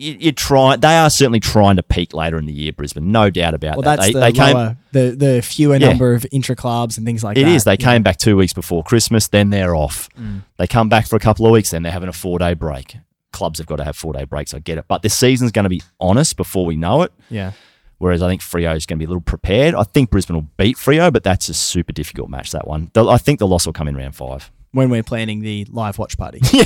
You, 0.00 0.16
you 0.18 0.32
try. 0.32 0.76
They 0.76 0.96
are 0.96 1.10
certainly 1.10 1.40
trying 1.40 1.76
to 1.76 1.82
peak 1.82 2.14
later 2.14 2.38
in 2.38 2.46
the 2.46 2.52
year, 2.52 2.72
Brisbane. 2.72 3.12
No 3.12 3.28
doubt 3.28 3.54
about 3.54 3.76
Well, 3.76 3.82
that. 3.82 3.96
that's 3.96 4.06
they, 4.08 4.12
the 4.14 4.20
they 4.20 4.32
came, 4.32 4.54
lower, 4.56 4.76
the 4.92 5.10
the 5.16 5.42
fewer 5.42 5.76
Yeah. 5.76 5.88
number 5.90 6.14
of 6.14 6.24
intra 6.32 6.56
clubs 6.56 6.96
and 6.96 7.06
things 7.06 7.22
like 7.22 7.36
It 7.36 7.44
that. 7.44 7.50
is. 7.50 7.64
They 7.64 7.72
Yeah. 7.72 7.76
came 7.76 8.02
back 8.02 8.16
two 8.16 8.36
weeks 8.36 8.52
before 8.54 8.82
Christmas, 8.82 9.28
then 9.28 9.50
they're 9.50 9.76
off. 9.76 10.08
Mm. 10.18 10.42
They 10.58 10.66
come 10.66 10.88
back 10.88 11.06
for 11.06 11.16
a 11.16 11.20
couple 11.20 11.44
of 11.46 11.52
weeks, 11.52 11.70
then 11.70 11.82
they're 11.82 11.92
having 11.92 12.08
a 12.08 12.12
four 12.14 12.38
day 12.38 12.54
break. 12.54 12.96
Clubs 13.32 13.58
have 13.58 13.66
got 13.66 13.76
to 13.76 13.84
have 13.84 13.94
four 13.96 14.12
day 14.12 14.24
breaks. 14.24 14.54
I 14.54 14.58
get 14.58 14.78
it. 14.78 14.86
But 14.88 15.02
this 15.02 15.14
season's 15.14 15.52
going 15.52 15.64
to 15.64 15.68
be 15.68 15.82
honest 16.00 16.36
before 16.36 16.64
we 16.66 16.76
know 16.76 17.02
it. 17.02 17.12
Yeah. 17.28 17.52
Whereas 17.98 18.22
I 18.22 18.28
think 18.28 18.40
Freo 18.40 18.74
is 18.74 18.86
going 18.86 18.98
to 18.98 19.00
be 19.00 19.04
a 19.04 19.08
little 19.08 19.20
prepared. 19.20 19.74
I 19.74 19.82
think 19.82 20.08
Brisbane 20.10 20.34
will 20.34 20.48
beat 20.56 20.78
Freo, 20.78 21.12
but 21.12 21.22
that's 21.22 21.50
a 21.50 21.54
super 21.54 21.92
difficult 21.92 22.30
match, 22.30 22.50
that 22.52 22.66
one. 22.66 22.90
I 22.96 23.18
think 23.18 23.38
the 23.38 23.46
loss 23.46 23.66
will 23.66 23.74
come 23.74 23.88
in 23.88 23.96
round 23.96 24.16
five. 24.16 24.50
When 24.72 24.88
we're 24.88 25.02
planning 25.02 25.40
the 25.40 25.66
live 25.70 25.98
watch 25.98 26.16
party. 26.16 26.40
yeah, 26.52 26.64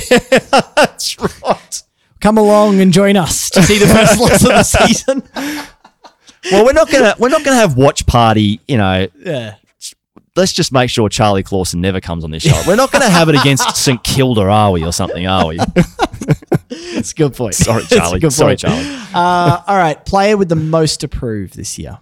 that's 0.77 1.19
right. 1.19 1.83
Come 2.25 2.39
along 2.39 2.81
and 2.81 2.91
join 2.91 3.17
us 3.17 3.51
to 3.51 3.61
see 3.61 3.77
the 3.77 3.85
first 3.85 4.19
loss 4.19 4.41
of 4.43 4.49
the 4.49 4.63
season. 4.63 5.21
Well, 6.51 6.65
we're 6.65 6.73
not 6.73 6.89
gonna 6.89 7.13
we're 7.19 7.29
not 7.29 7.43
gonna 7.43 7.57
have 7.57 7.77
watch 7.77 8.07
party. 8.07 8.59
You 8.67 8.77
know, 8.77 9.05
Yeah. 9.23 9.57
let's 10.35 10.51
just 10.51 10.71
make 10.71 10.89
sure 10.89 11.07
Charlie 11.07 11.43
Clausen 11.43 11.81
never 11.81 12.01
comes 12.01 12.23
on 12.23 12.31
this 12.31 12.41
show. 12.41 12.59
We're 12.65 12.77
not 12.77 12.91
gonna 12.91 13.11
have 13.11 13.29
it 13.29 13.35
against 13.39 13.75
St 13.77 14.03
Kilda, 14.03 14.41
are 14.41 14.71
we, 14.71 14.83
or 14.83 14.91
something? 14.91 15.27
Are 15.27 15.45
we? 15.49 15.59
It's 16.71 17.11
a 17.11 17.15
good 17.15 17.35
point. 17.35 17.53
Sorry, 17.53 17.83
Charlie. 17.83 18.19
good 18.19 18.33
Sorry, 18.33 18.53
point. 18.53 18.59
Charlie. 18.61 18.85
Uh, 19.13 19.61
all 19.67 19.77
right. 19.77 20.03
Player 20.03 20.35
with 20.35 20.49
the 20.49 20.55
most 20.55 21.03
approved 21.03 21.55
this 21.55 21.77
year. 21.77 21.99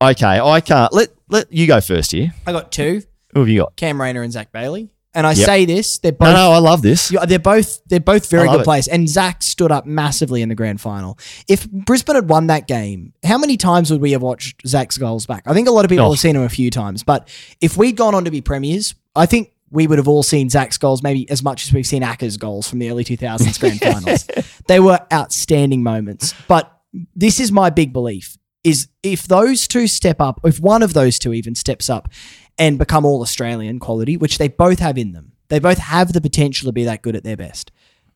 Okay, 0.00 0.40
I 0.40 0.62
can't. 0.62 0.90
Let 0.94 1.10
let 1.28 1.52
you 1.52 1.66
go 1.66 1.82
first 1.82 2.12
here. 2.12 2.32
I 2.46 2.52
got 2.52 2.72
two 2.72 3.02
Who 3.34 3.40
have 3.40 3.48
you 3.50 3.60
got? 3.60 3.76
Cam 3.76 4.00
Rayner 4.00 4.22
and 4.22 4.32
Zach 4.32 4.52
Bailey. 4.52 4.88
And 5.14 5.26
I 5.26 5.32
Yep. 5.32 5.46
say 5.46 5.64
this, 5.64 5.98
they're 5.98 6.12
both 6.12 6.28
No, 6.28 6.34
no, 6.34 6.50
I 6.52 6.58
love 6.58 6.82
this. 6.82 7.08
They're 7.26 7.38
both 7.38 7.80
they're 7.86 7.98
both 7.98 8.28
very 8.30 8.42
I 8.42 8.46
love 8.46 8.54
good 8.56 8.60
it. 8.60 8.64
players, 8.64 8.88
and 8.88 9.08
Zach 9.08 9.42
stood 9.42 9.72
up 9.72 9.86
massively 9.86 10.42
in 10.42 10.48
the 10.50 10.54
grand 10.54 10.80
final. 10.80 11.18
If 11.48 11.68
Brisbane 11.70 12.14
had 12.14 12.28
won 12.28 12.48
that 12.48 12.68
game, 12.68 13.14
how 13.24 13.38
many 13.38 13.56
times 13.56 13.90
would 13.90 14.00
we 14.02 14.12
have 14.12 14.22
watched 14.22 14.66
Zach's 14.66 14.98
goals 14.98 15.24
back? 15.26 15.42
I 15.46 15.54
think 15.54 15.66
a 15.66 15.70
lot 15.70 15.84
of 15.84 15.88
people 15.88 16.04
Oh. 16.06 16.10
have 16.10 16.20
seen 16.20 16.36
him 16.36 16.42
a 16.42 16.48
few 16.48 16.70
times, 16.70 17.02
but 17.02 17.26
if 17.60 17.76
we'd 17.76 17.96
gone 17.96 18.14
on 18.14 18.24
to 18.26 18.30
be 18.30 18.40
premiers, 18.42 18.94
I 19.16 19.24
think 19.26 19.50
we 19.70 19.86
would 19.86 19.98
have 19.98 20.08
all 20.08 20.22
seen 20.22 20.50
Zach's 20.50 20.76
goals 20.78 21.02
maybe 21.02 21.28
as 21.30 21.42
much 21.42 21.66
as 21.66 21.72
we've 21.72 21.86
seen 21.86 22.02
Aker's 22.02 22.36
goals 22.36 22.68
from 22.68 22.78
the 22.78 22.90
early 22.90 23.04
2000s 23.04 23.58
grand 23.60 23.80
finals. 23.80 24.26
They 24.66 24.78
were 24.78 25.00
outstanding 25.12 25.82
moments, 25.82 26.34
but 26.48 26.70
this 27.16 27.40
is 27.40 27.50
my 27.50 27.70
big 27.70 27.92
belief: 27.94 28.36
is 28.62 28.88
if 29.02 29.26
those 29.26 29.66
two 29.66 29.86
step 29.86 30.20
up, 30.20 30.40
if 30.44 30.60
one 30.60 30.82
of 30.82 30.92
those 30.92 31.18
two 31.18 31.32
even 31.32 31.54
steps 31.54 31.88
up 31.90 32.08
and 32.58 32.78
become 32.78 33.04
all 33.04 33.22
Australian 33.22 33.78
quality, 33.78 34.16
which 34.16 34.38
they 34.38 34.48
both 34.48 34.80
have 34.80 34.98
in 34.98 35.12
them. 35.12 35.32
They 35.48 35.58
both 35.58 35.78
have 35.78 36.12
the 36.12 36.20
potential 36.20 36.66
to 36.66 36.72
be 36.72 36.84
that 36.84 37.02
good 37.02 37.16
at 37.16 37.24
their 37.24 37.36
best. 37.36 37.70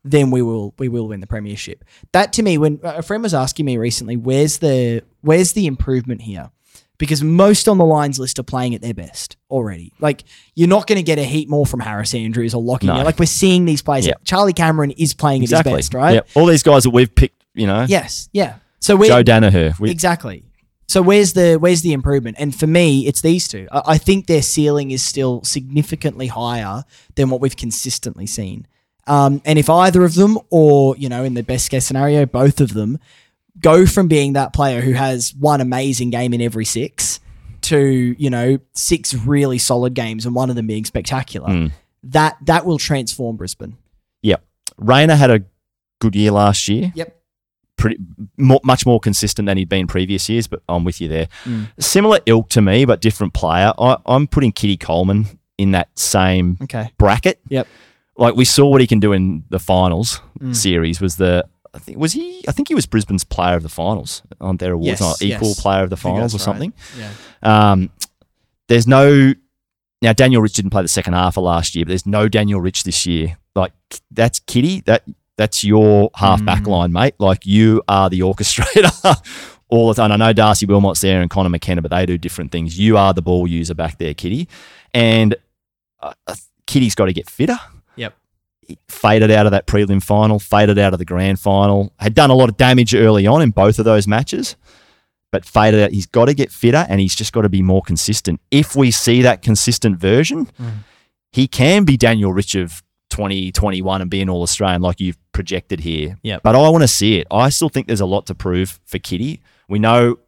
Then 0.05 0.30
we 0.30 0.43
will 0.43 0.74
we 0.78 0.88
will 0.88 1.09
win 1.09 1.20
the 1.20 1.26
premiership. 1.26 1.84
That 2.12 2.32
to 2.34 2.43
me, 2.43 2.59
when 2.59 2.80
a 2.82 3.03
friend 3.03 3.22
was 3.22 3.34
asking 3.34 3.66
me 3.66 3.76
recently, 3.78 4.16
where's 4.16 4.59
the 4.59 5.03
where's 5.20 5.53
the 5.53 5.66
improvement 5.66 6.22
here? 6.22 6.51
Because 6.99 7.22
most 7.22 7.68
on 7.68 7.78
the 7.78 7.84
lines 7.84 8.18
list 8.18 8.38
are 8.38 8.45
playing 8.45 8.74
at 8.74 8.82
their 8.82 8.95
best 8.95 9.36
already. 9.51 9.93
Like 10.01 10.24
you're 10.55 10.68
not 10.68 10.86
going 10.86 10.97
to 10.97 11.03
get 11.03 11.18
a 11.18 11.24
heat 11.24 11.49
more 11.49 11.66
from 11.66 11.80
Harris 11.80 12.14
Andrews 12.14 12.53
or 12.53 12.62
Lachie. 12.62 12.84
No. 12.84 13.03
Like 13.03 13.18
we're 13.18 13.26
seeing 13.26 13.64
these 13.64 13.82
players. 13.82 14.07
Yep. 14.07 14.22
Charlie 14.24 14.53
Cameron 14.53 14.90
is 14.93 15.14
playing 15.14 15.43
exactly. 15.43 15.72
at 15.72 15.76
his 15.76 15.88
best, 15.88 15.95
right? 15.95 16.14
Yep. 16.14 16.28
All 16.34 16.47
these 16.47 16.62
guys 16.62 16.82
that 16.82 16.90
we've 16.90 17.12
picked, 17.12 17.45
you 17.55 17.66
know, 17.66 17.86
Yes, 17.88 18.28
yeah. 18.32 18.57
So 18.80 18.97
we 18.97 19.07
Joe 19.07 19.22
Daniher. 19.22 19.78
We, 19.78 19.90
exactly. 19.90 20.45
So 20.93 21.01
where's 21.01 21.32
the 21.32 21.55
where's 21.55 21.80
the 21.80 21.95
improvement? 21.95 22.36
And 22.38 22.55
for 22.55 22.66
me, 22.66 23.07
it's 23.07 23.22
these 23.22 23.49
two. 23.49 23.66
I, 23.72 23.82
I 23.95 23.99
think 23.99 24.26
their 24.26 24.43
ceiling 24.43 24.90
is 24.90 25.03
still 25.03 25.43
significantly 25.43 26.26
higher 26.26 26.84
than 27.14 27.30
what 27.30 27.40
we've 27.40 27.57
consistently 27.57 28.26
seen. 28.26 28.66
Um, 29.07 29.40
and 29.47 29.59
if 29.59 29.70
either 29.70 30.05
of 30.05 30.14
them, 30.16 30.38
or 30.51 30.95
you 30.99 31.09
know, 31.09 31.24
in 31.24 31.32
the 31.32 31.43
best 31.43 31.70
case 31.70 31.86
scenario, 31.86 32.26
both 32.26 32.61
of 32.61 32.74
them, 32.74 32.99
go 33.59 33.86
from 33.86 34.07
being 34.07 34.34
that 34.34 34.53
player 34.53 34.82
who 34.82 34.93
has 34.93 35.34
one 35.34 35.62
amazing 35.62 36.11
game 36.11 36.34
in 36.34 36.43
every 36.43 36.66
six 36.66 37.20
to 37.62 37.78
you 38.18 38.28
know 38.28 38.59
six 38.74 39.14
really 39.14 39.57
solid 39.57 39.95
games 39.95 40.26
and 40.26 40.34
one 40.34 40.51
of 40.51 40.57
them 40.57 40.66
being 40.66 40.84
spectacular, 40.84 41.49
Mm. 41.49 41.72
that 42.03 42.36
that 42.43 42.66
will 42.66 42.78
transform 42.78 43.36
Brisbane. 43.38 43.78
Yep. 44.20 44.45
Rayner 44.76 45.16
had 45.16 45.30
a 45.30 45.43
good 46.01 46.14
year 46.14 46.32
last 46.32 46.68
year. 46.68 46.93
Yep. 46.95 47.21
Pretty 47.76 47.96
more, 48.36 48.60
much 48.64 48.86
more 48.86 49.00
consistent 49.00 49.46
than 49.46 49.56
he'd 49.56 49.68
been 49.68 49.86
previous 49.86 50.28
years, 50.28 50.46
but 50.46 50.62
I'm 50.68 50.84
with 50.84 51.00
you 51.00 51.08
there. 51.08 51.28
Mm. 51.44 51.68
Similar 51.80 52.20
ilk 52.26 52.48
to 52.50 52.62
me, 52.62 52.84
but 52.84 53.00
different 53.00 53.34
player. 53.34 53.72
I, 53.78 53.96
I'm 54.06 54.26
putting 54.26 54.52
Kitty 54.52 54.76
Coleman 54.76 55.26
in 55.58 55.72
that 55.72 55.88
same 55.98 56.58
Okay. 56.62 56.90
bracket. 56.98 57.40
Yep. 57.48 57.66
Like 58.16 58.36
we 58.36 58.44
saw 58.44 58.68
what 58.68 58.80
he 58.80 58.86
can 58.86 59.00
do 59.00 59.12
in 59.12 59.44
the 59.48 59.58
finals 59.58 60.20
Mm. 60.38 60.54
series. 60.54 61.00
Was 61.00 61.16
the 61.16 61.46
I 61.74 61.78
think 61.78 61.98
was 61.98 62.12
he? 62.12 62.44
I 62.46 62.52
think 62.52 62.68
he 62.68 62.74
was 62.74 62.84
Brisbane's 62.86 63.24
player 63.24 63.56
of 63.56 63.62
the 63.62 63.68
finals 63.70 64.22
on 64.40 64.58
their 64.58 64.72
awards, 64.72 64.86
Yes, 64.88 65.00
not 65.00 65.22
equal 65.22 65.48
yes. 65.48 65.60
player 65.60 65.82
of 65.82 65.90
the 65.90 65.96
finals 65.96 66.34
or 66.34 66.38
right. 66.38 66.44
something. 66.44 66.72
Yeah. 66.98 67.10
Um, 67.42 67.90
there's 68.68 68.86
no 68.86 69.32
now 70.02 70.12
Daniel 70.12 70.42
Rich 70.42 70.52
didn't 70.54 70.70
play 70.72 70.82
the 70.82 70.88
second 70.88 71.14
half 71.14 71.36
of 71.38 71.44
last 71.44 71.74
year, 71.74 71.84
but 71.86 71.88
there's 71.90 72.06
no 72.06 72.28
Daniel 72.28 72.60
Rich 72.60 72.84
this 72.84 73.06
year. 73.06 73.38
Like 73.54 73.72
that's 74.10 74.40
Kitty. 74.40 74.80
That 74.82 75.04
that's 75.37 75.64
your 75.64 76.11
half 76.14 76.45
back 76.45 76.62
Mm. 76.64 76.68
line, 76.68 76.93
mate. 76.93 77.14
Like 77.18 77.47
you 77.47 77.83
are 77.89 78.11
the 78.11 78.20
orchestrator 78.20 79.16
all 79.68 79.89
the 79.89 79.95
time. 79.95 80.12
I 80.12 80.16
know 80.16 80.33
Darcy 80.33 80.66
Wilmot's 80.66 81.01
there 81.01 81.20
and 81.20 81.30
Connor 81.30 81.49
McKenna, 81.49 81.83
but 81.83 81.91
they 81.91 82.05
do 82.07 82.18
different 82.18 82.53
things. 82.53 82.78
You 82.78 82.97
are 82.97 83.12
the 83.14 83.22
ball 83.22 83.47
user 83.47 83.74
back 83.74 83.99
there, 83.99 84.14
Kitty, 84.14 84.49
and 84.93 85.35
uh, 86.01 86.12
uh, 86.26 86.35
Kitty's 86.66 86.95
got 86.95 87.07
to 87.07 87.12
get 87.12 87.28
fitter. 87.30 87.59
Yep. 87.97 88.14
He 88.66 88.78
faded 88.89 89.30
out 89.30 89.47
of 89.47 89.53
that 89.53 89.66
prelim 89.66 90.03
final, 90.03 90.39
faded 90.39 90.78
out 90.78 90.93
of 90.93 90.99
the 90.99 91.05
grand 91.05 91.41
final. 91.41 91.93
Had 91.99 92.14
done 92.14 92.30
a 92.30 92.35
lot 92.35 92.49
of 92.49 92.57
damage 92.57 92.95
early 92.95 93.26
on 93.26 93.41
in 93.43 93.51
both 93.51 93.78
of 93.78 93.85
those 93.85 94.07
matches, 94.07 94.57
but 95.30 95.45
Fader, 95.47 95.89
he's 95.91 96.07
got 96.07 96.26
to 96.26 96.35
get 96.35 96.53
fitter 96.53 96.85
and 96.89 97.01
he's 97.01 97.14
just 97.16 97.33
got 97.33 97.43
to 97.43 97.49
be 97.49 97.62
more 97.62 97.80
consistent. 97.83 98.39
If 98.51 98.76
we 98.76 98.91
see 98.91 99.22
that 99.22 99.41
consistent 99.43 99.99
version, 99.99 100.49
he 101.33 101.49
can 101.49 101.85
be 101.85 101.97
Daniel 101.97 102.33
Rich 102.35 102.55
of 102.55 102.82
2021 103.12 104.00
and 104.00 104.10
being 104.10 104.28
All 104.28 104.42
Australian 104.42 104.82
like 104.82 104.98
you've 104.98 105.18
projected 105.32 105.80
here. 105.80 106.18
Yep. 106.22 106.42
But 106.42 106.56
I 106.56 106.68
want 106.70 106.82
to 106.82 106.88
see 106.88 107.18
it. 107.18 107.26
I 107.30 107.50
still 107.50 107.68
think 107.68 107.86
there's 107.86 108.00
a 108.00 108.06
lot 108.06 108.26
to 108.26 108.34
prove 108.34 108.80
for 108.84 108.98
Kitty. 108.98 109.40
We 109.68 109.78
know 109.78 110.18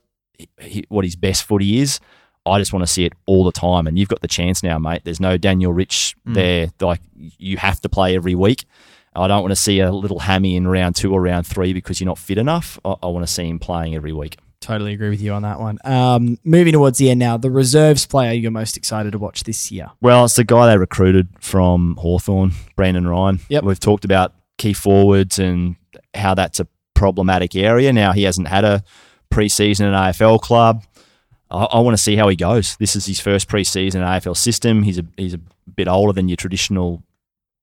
he, 0.60 0.84
what 0.88 1.04
his 1.04 1.16
best 1.16 1.44
footy 1.44 1.78
is. 1.80 1.98
I 2.46 2.58
just 2.58 2.74
want 2.74 2.86
to 2.86 2.92
see 2.92 3.06
it 3.06 3.14
all 3.24 3.44
the 3.44 3.52
time. 3.52 3.86
And 3.86 3.98
you've 3.98 4.10
got 4.10 4.20
the 4.20 4.28
chance 4.28 4.62
now, 4.62 4.78
mate. 4.78 5.00
There's 5.04 5.20
no 5.20 5.38
Daniel 5.38 5.72
Rich 5.72 6.14
mm. 6.26 6.34
there. 6.34 6.68
Like 6.80 7.00
you 7.16 7.56
have 7.56 7.80
to 7.80 7.88
play 7.88 8.14
every 8.14 8.34
week. 8.34 8.66
I 9.16 9.28
don't 9.28 9.42
want 9.42 9.52
to 9.52 9.56
see 9.56 9.80
a 9.80 9.90
little 9.92 10.18
hammy 10.18 10.56
in 10.56 10.66
round 10.66 10.96
two 10.96 11.12
or 11.12 11.22
round 11.22 11.46
three 11.46 11.72
because 11.72 12.00
you're 12.00 12.06
not 12.06 12.18
fit 12.18 12.36
enough. 12.36 12.78
I, 12.84 12.96
I 13.02 13.06
want 13.06 13.26
to 13.26 13.32
see 13.32 13.48
him 13.48 13.58
playing 13.58 13.94
every 13.94 14.12
week. 14.12 14.38
Totally 14.64 14.94
agree 14.94 15.10
with 15.10 15.20
you 15.20 15.34
on 15.34 15.42
that 15.42 15.60
one. 15.60 15.78
Um, 15.84 16.38
moving 16.42 16.72
towards 16.72 16.96
the 16.96 17.10
end 17.10 17.20
now, 17.20 17.36
the 17.36 17.50
reserves 17.50 18.06
player 18.06 18.32
you're 18.32 18.50
most 18.50 18.78
excited 18.78 19.12
to 19.12 19.18
watch 19.18 19.44
this 19.44 19.70
year. 19.70 19.90
Well, 20.00 20.24
it's 20.24 20.36
the 20.36 20.44
guy 20.44 20.68
they 20.68 20.78
recruited 20.78 21.28
from 21.38 21.96
Hawthorn, 21.96 22.52
Brandon 22.74 23.06
Ryan. 23.06 23.40
Yep. 23.50 23.64
We've 23.64 23.78
talked 23.78 24.06
about 24.06 24.32
key 24.56 24.72
forwards 24.72 25.38
and 25.38 25.76
how 26.14 26.32
that's 26.32 26.60
a 26.60 26.68
problematic 26.94 27.54
area. 27.54 27.92
Now 27.92 28.12
he 28.12 28.22
hasn't 28.22 28.48
had 28.48 28.64
a 28.64 28.82
preseason 29.30 29.80
in 29.80 29.86
an 29.88 29.92
AFL 29.92 30.40
club. 30.40 30.82
I, 31.50 31.64
I 31.64 31.80
want 31.80 31.94
to 31.94 32.02
see 32.02 32.16
how 32.16 32.28
he 32.28 32.36
goes. 32.36 32.78
This 32.78 32.96
is 32.96 33.04
his 33.04 33.20
first 33.20 33.50
preseason 33.50 33.96
in 33.96 34.02
an 34.02 34.08
AFL 34.08 34.34
system. 34.34 34.82
He's 34.82 34.98
a 34.98 35.04
he's 35.18 35.34
a 35.34 35.40
bit 35.76 35.88
older 35.88 36.14
than 36.14 36.30
your 36.30 36.36
traditional 36.36 37.02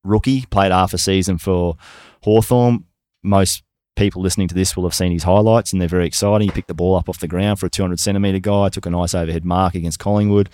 rookie. 0.04 0.46
Played 0.46 0.70
half 0.70 0.94
a 0.94 0.98
season 0.98 1.36
for 1.38 1.76
Hawthorn. 2.22 2.84
Most 3.24 3.64
people 3.96 4.22
listening 4.22 4.48
to 4.48 4.54
this 4.54 4.74
will 4.76 4.84
have 4.84 4.94
seen 4.94 5.12
his 5.12 5.24
highlights 5.24 5.72
and 5.72 5.80
they're 5.80 5.88
very 5.88 6.06
exciting. 6.06 6.48
He 6.48 6.52
picked 6.52 6.68
the 6.68 6.74
ball 6.74 6.96
up 6.96 7.08
off 7.08 7.18
the 7.20 7.28
ground 7.28 7.58
for 7.58 7.66
a 7.66 7.70
200 7.70 8.00
centimetre 8.00 8.38
guy, 8.38 8.68
took 8.70 8.86
a 8.86 8.90
nice 8.90 9.14
overhead 9.14 9.44
mark 9.44 9.74
against 9.74 9.98
Collingwood. 9.98 10.48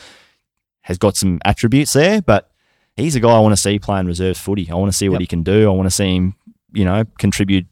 Has 0.82 0.99
got 0.99 1.16
some 1.16 1.39
attributes 1.45 1.93
there, 1.93 2.22
but 2.22 2.51
he's 2.97 3.14
a 3.14 3.20
guy 3.20 3.30
I 3.30 3.41
want 3.41 3.53
to 3.53 3.61
see 3.61 3.78
playing 3.78 4.07
reserves 4.07 4.41
footy. 4.41 4.70
I 4.70 4.74
want 4.74 4.91
to 4.91 4.97
see 4.97 5.09
what 5.09 5.16
Yep. 5.16 5.20
he 5.20 5.26
can 5.26 5.43
do. 5.43 5.68
I 5.70 5.74
want 5.74 5.86
to 5.86 5.91
see 5.95 6.16
him, 6.16 6.34
you 6.72 6.84
know, 6.84 7.05
contribute 7.18 7.66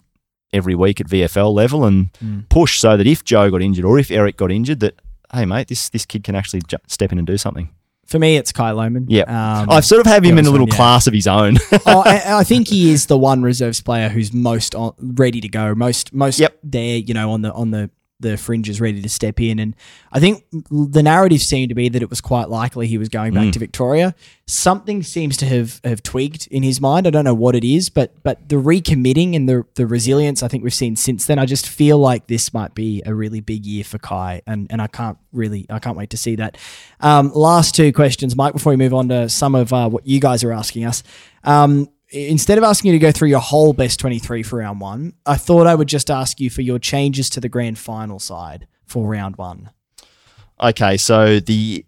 every 0.52 0.74
week 0.74 1.00
at 1.00 1.08
VFL 1.08 1.52
level 1.52 1.84
and 1.84 2.12
Mm. 2.22 2.48
push 2.48 2.78
so 2.78 2.96
that 2.96 3.06
if 3.06 3.24
Joe 3.24 3.50
got 3.50 3.62
injured 3.62 3.84
or 3.84 3.98
if 3.98 4.10
Eric 4.10 4.36
got 4.36 4.52
injured, 4.52 4.80
that 4.80 4.94
hey 5.32 5.44
mate, 5.44 5.68
this 5.68 5.88
this 5.88 6.06
kid 6.06 6.22
can 6.24 6.34
actually 6.36 6.60
step 6.86 7.10
in 7.12 7.18
and 7.18 7.26
do 7.26 7.36
something. 7.36 7.68
For 8.06 8.18
me, 8.18 8.36
it's 8.36 8.52
Kai 8.52 8.70
Lohmann. 8.72 9.06
Yeah, 9.08 9.22
Um, 9.22 9.68
I've 9.70 9.84
sort 9.84 10.00
of 10.00 10.06
have 10.06 10.24
him 10.24 10.38
in 10.38 10.46
a 10.46 10.50
little 10.50 10.68
yeah. 10.68 10.76
class 10.76 11.06
of 11.06 11.12
his 11.12 11.26
own. 11.26 11.56
oh, 11.86 12.02
I, 12.06 12.38
I 12.38 12.44
think 12.44 12.68
he 12.68 12.92
is 12.92 13.06
the 13.06 13.18
one 13.18 13.42
reserves 13.42 13.80
player 13.80 14.08
who's 14.08 14.32
most 14.32 14.74
on, 14.74 14.92
ready 15.00 15.40
to 15.40 15.48
go, 15.48 15.74
most 15.74 16.12
most 16.14 16.38
Yep. 16.38 16.58
there, 16.62 16.98
you 16.98 17.14
know, 17.14 17.32
on 17.32 17.42
the 17.42 17.52
on 17.52 17.70
the 17.72 17.90
the 18.18 18.36
fringes, 18.38 18.80
ready 18.80 19.02
to 19.02 19.08
step 19.08 19.40
in. 19.40 19.58
And 19.58 19.76
I 20.10 20.20
think 20.20 20.44
the 20.70 21.02
narrative 21.02 21.42
seemed 21.42 21.68
to 21.68 21.74
be 21.74 21.88
that 21.90 22.00
it 22.02 22.08
was 22.08 22.20
quite 22.22 22.48
likely 22.48 22.86
he 22.86 22.96
was 22.96 23.08
going 23.10 23.34
back 23.34 23.48
Mm. 23.48 23.52
to 23.52 23.58
Victoria. 23.58 24.14
Something 24.46 25.02
seems 25.02 25.36
to 25.38 25.46
have 25.46 25.80
have 25.84 26.02
twigged 26.02 26.48
in 26.50 26.62
his 26.62 26.80
mind. 26.80 27.06
I 27.06 27.10
don't 27.10 27.24
know 27.24 27.34
what 27.34 27.54
it 27.54 27.64
is, 27.64 27.90
but 27.90 28.14
but 28.22 28.48
the 28.48 28.56
recommitting 28.56 29.36
and 29.36 29.48
the 29.48 29.64
the 29.74 29.86
resilience 29.86 30.42
I 30.42 30.48
think 30.48 30.64
we've 30.64 30.72
seen 30.72 30.96
since 30.96 31.26
then. 31.26 31.38
I 31.38 31.44
just 31.46 31.68
feel 31.68 31.98
like 31.98 32.26
this 32.28 32.54
might 32.54 32.74
be 32.74 33.02
a 33.04 33.12
really 33.14 33.40
big 33.40 33.66
year 33.66 33.84
for 33.84 33.98
Kai, 33.98 34.40
and 34.46 34.66
and 34.70 34.80
I 34.80 34.86
can't 34.86 35.18
really 35.32 35.66
I 35.68 35.78
can't 35.78 35.96
wait 35.96 36.10
to 36.10 36.16
see 36.16 36.36
that. 36.36 36.56
Um, 37.00 37.32
last 37.34 37.74
two 37.74 37.92
questions, 37.92 38.34
Mike, 38.34 38.54
before 38.54 38.70
we 38.70 38.76
move 38.76 38.94
on 38.94 39.08
to 39.08 39.28
some 39.28 39.54
of 39.54 39.72
uh, 39.72 39.88
what 39.90 40.06
you 40.06 40.20
guys 40.20 40.42
are 40.42 40.52
asking 40.52 40.84
us. 40.86 41.02
Um, 41.44 41.88
instead 42.10 42.58
of 42.58 42.64
asking 42.64 42.92
you 42.92 42.98
to 42.98 43.02
go 43.02 43.12
through 43.12 43.28
your 43.28 43.40
whole 43.40 43.72
best 43.72 43.98
23 44.00 44.42
for 44.42 44.58
round 44.58 44.80
one, 44.80 45.14
I 45.24 45.36
thought 45.36 45.66
I 45.66 45.74
would 45.74 45.88
just 45.88 46.10
ask 46.10 46.40
you 46.40 46.50
for 46.50 46.62
your 46.62 46.78
changes 46.78 47.28
to 47.30 47.40
the 47.40 47.48
grand 47.48 47.78
final 47.78 48.18
side 48.18 48.66
for 48.86 49.06
round 49.08 49.36
one. 49.36 49.70
okay, 50.60 50.96
so 50.96 51.40
the 51.40 51.84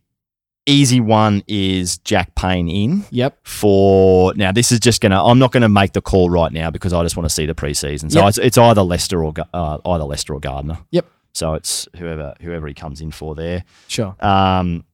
easy 0.66 1.00
one 1.00 1.42
is 1.46 1.96
Jack 1.98 2.34
Payne 2.34 2.68
in. 2.68 3.04
Yep. 3.10 3.38
for 3.46 4.34
now. 4.34 4.52
This 4.52 4.70
is 4.72 4.80
just 4.80 5.00
gonna. 5.00 5.22
I'm 5.24 5.38
not 5.38 5.52
gonna 5.52 5.68
make 5.68 5.92
the 5.92 6.02
call 6.02 6.28
right 6.28 6.52
now 6.52 6.70
because 6.70 6.92
I 6.92 7.02
just 7.02 7.16
want 7.16 7.26
to 7.28 7.34
see 7.34 7.46
the 7.46 7.54
preseason. 7.54 8.10
So 8.12 8.18
Yep. 8.20 8.28
it's, 8.28 8.38
it's 8.38 8.58
either 8.58 8.82
Lester 8.82 9.24
or 9.24 9.32
uh, 9.54 9.78
either 9.86 10.04
Lester 10.04 10.34
or 10.34 10.40
Gardiner. 10.40 10.78
Yep. 10.90 11.06
So 11.34 11.54
it's 11.54 11.86
whoever 11.96 12.34
whoever 12.40 12.66
he 12.66 12.74
comes 12.74 13.00
in 13.00 13.12
for 13.12 13.34
there. 13.36 13.64
Sure. 13.86 14.16
Um, 14.20 14.84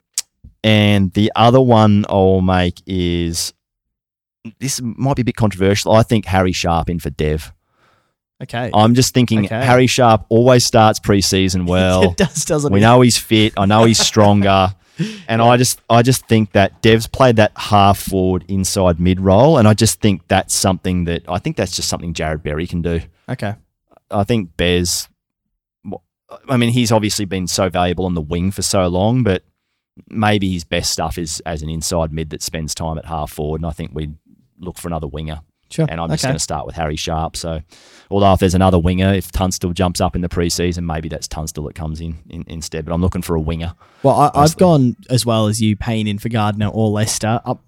and 0.62 1.12
the 1.14 1.32
other 1.34 1.60
one 1.60 2.04
I'll 2.10 2.40
make 2.42 2.80
is 2.86 3.53
this 4.58 4.80
might 4.82 5.16
be 5.16 5.22
a 5.22 5.24
bit 5.24 5.36
controversial. 5.36 5.92
I 5.92 6.02
think 6.02 6.26
Harry 6.26 6.52
Sharp 6.52 6.90
in 6.90 6.98
for 6.98 7.10
Dev. 7.10 7.52
Okay. 8.42 8.70
I'm 8.74 8.94
just 8.94 9.14
thinking 9.14 9.44
Okay. 9.46 9.64
Harry 9.64 9.86
Sharp 9.86 10.26
always 10.28 10.66
starts 10.66 11.00
preseason 11.00 11.66
well. 11.68 12.10
it 12.10 12.16
does, 12.16 12.44
doesn't 12.44 12.72
We 12.72 12.80
it? 12.80 12.82
know 12.82 13.00
he's 13.00 13.16
fit. 13.18 13.54
I 13.56 13.66
know 13.66 13.84
he's 13.84 13.98
stronger. 14.00 14.74
And 15.26 15.42
I 15.42 15.56
just 15.56 15.80
I 15.90 16.02
just 16.02 16.24
think 16.28 16.52
that 16.52 16.80
Dev's 16.80 17.08
played 17.08 17.34
that 17.34 17.50
half 17.56 17.98
forward 17.98 18.44
inside 18.46 19.00
mid 19.00 19.18
role 19.18 19.58
and 19.58 19.66
I 19.66 19.74
just 19.74 20.00
think 20.00 20.22
that's 20.28 20.54
something 20.54 21.02
that 21.06 21.22
I 21.28 21.40
think 21.40 21.56
that's 21.56 21.74
just 21.74 21.88
something 21.88 22.14
Jarrod 22.14 22.44
Berry 22.44 22.68
can 22.68 22.80
do. 22.80 23.00
Okay. 23.28 23.56
I 24.08 24.22
think 24.22 24.56
Bez 24.56 25.08
I 26.48 26.56
mean 26.56 26.68
he's 26.70 26.92
obviously 26.92 27.24
been 27.24 27.48
so 27.48 27.68
valuable 27.68 28.04
on 28.06 28.14
the 28.14 28.20
wing 28.20 28.52
for 28.52 28.62
so 28.62 28.86
long 28.86 29.24
but 29.24 29.42
maybe 30.08 30.52
his 30.52 30.62
best 30.62 30.92
stuff 30.92 31.18
is 31.18 31.40
as 31.44 31.62
an 31.62 31.70
inside 31.70 32.12
mid 32.12 32.30
that 32.30 32.40
spends 32.40 32.72
time 32.72 32.96
at 32.96 33.06
half 33.06 33.32
forward 33.32 33.62
and 33.62 33.66
I 33.66 33.72
think 33.72 33.90
we'd 33.94 34.14
look 34.64 34.78
for 34.78 34.88
another 34.88 35.06
winger. 35.06 35.40
Sure. 35.70 35.86
And 35.88 36.00
I'm 36.00 36.08
just 36.10 36.22
okay. 36.22 36.30
going 36.30 36.36
to 36.36 36.42
start 36.42 36.66
with 36.66 36.76
Harry 36.76 36.94
Sharp. 36.94 37.36
So, 37.36 37.60
although 38.10 38.32
if 38.34 38.38
there's 38.38 38.54
another 38.54 38.78
winger, 38.78 39.12
if 39.12 39.32
Tunstill 39.32 39.74
jumps 39.74 40.00
up 40.00 40.14
in 40.14 40.22
the 40.22 40.28
preseason, 40.28 40.84
maybe 40.84 41.08
that's 41.08 41.26
Tunstill 41.26 41.66
that 41.66 41.74
comes 41.74 42.00
in, 42.00 42.18
in 42.30 42.44
instead. 42.46 42.84
But 42.84 42.92
I'm 42.94 43.00
looking 43.00 43.22
for 43.22 43.34
a 43.34 43.40
winger. 43.40 43.74
Well, 44.02 44.14
I, 44.14 44.30
I've 44.34 44.56
gone 44.56 44.94
as 45.10 45.26
well 45.26 45.46
as 45.46 45.60
you, 45.60 45.74
Payne 45.74 46.06
in 46.06 46.18
for 46.18 46.28
Gardiner 46.28 46.68
or 46.68 46.90
Lester. 46.90 47.40
Up 47.44 47.64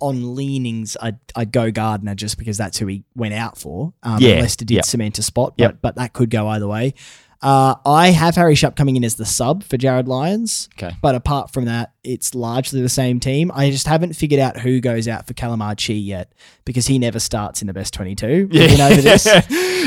on 0.00 0.34
leanings, 0.34 0.96
I'd, 1.00 1.18
I'd 1.36 1.52
go 1.52 1.70
Gardiner 1.70 2.14
just 2.14 2.38
because 2.38 2.56
that's 2.56 2.78
who 2.78 2.86
he 2.86 3.04
went 3.14 3.34
out 3.34 3.58
for. 3.58 3.92
Um, 4.02 4.18
Yeah, 4.20 4.40
Lester 4.40 4.64
did 4.64 4.74
yep. 4.76 4.84
cement 4.84 5.18
a 5.18 5.22
spot, 5.22 5.54
but, 5.56 5.62
Yep. 5.62 5.78
but 5.82 5.94
that 5.96 6.12
could 6.12 6.30
go 6.30 6.48
either 6.48 6.66
way. 6.66 6.94
Uh, 7.42 7.74
I 7.84 8.10
have 8.10 8.36
Harry 8.36 8.54
Sharp 8.54 8.76
coming 8.76 8.94
in 8.96 9.04
as 9.04 9.16
the 9.16 9.26
sub 9.26 9.64
for 9.64 9.76
Jarryd 9.76 10.06
Lyons. 10.06 10.68
Okay. 10.78 10.94
But 11.02 11.14
apart 11.16 11.52
from 11.52 11.64
that, 11.64 11.92
it's 12.04 12.34
largely 12.34 12.80
the 12.82 12.88
same 12.88 13.18
team. 13.20 13.50
I 13.54 13.70
just 13.70 13.86
haven't 13.86 14.14
figured 14.14 14.40
out 14.40 14.58
who 14.60 14.80
goes 14.80 15.08
out 15.08 15.26
for 15.26 15.34
Calamar 15.34 15.74
Chi 15.76 15.92
yet 15.94 16.32
because 16.64 16.86
he 16.86 16.98
never 16.98 17.18
starts 17.18 17.60
in 17.60 17.66
the 17.66 17.72
best 17.72 17.94
22. 17.94 18.48
We've 18.50 18.80
over 18.80 19.00
this. 19.02 19.24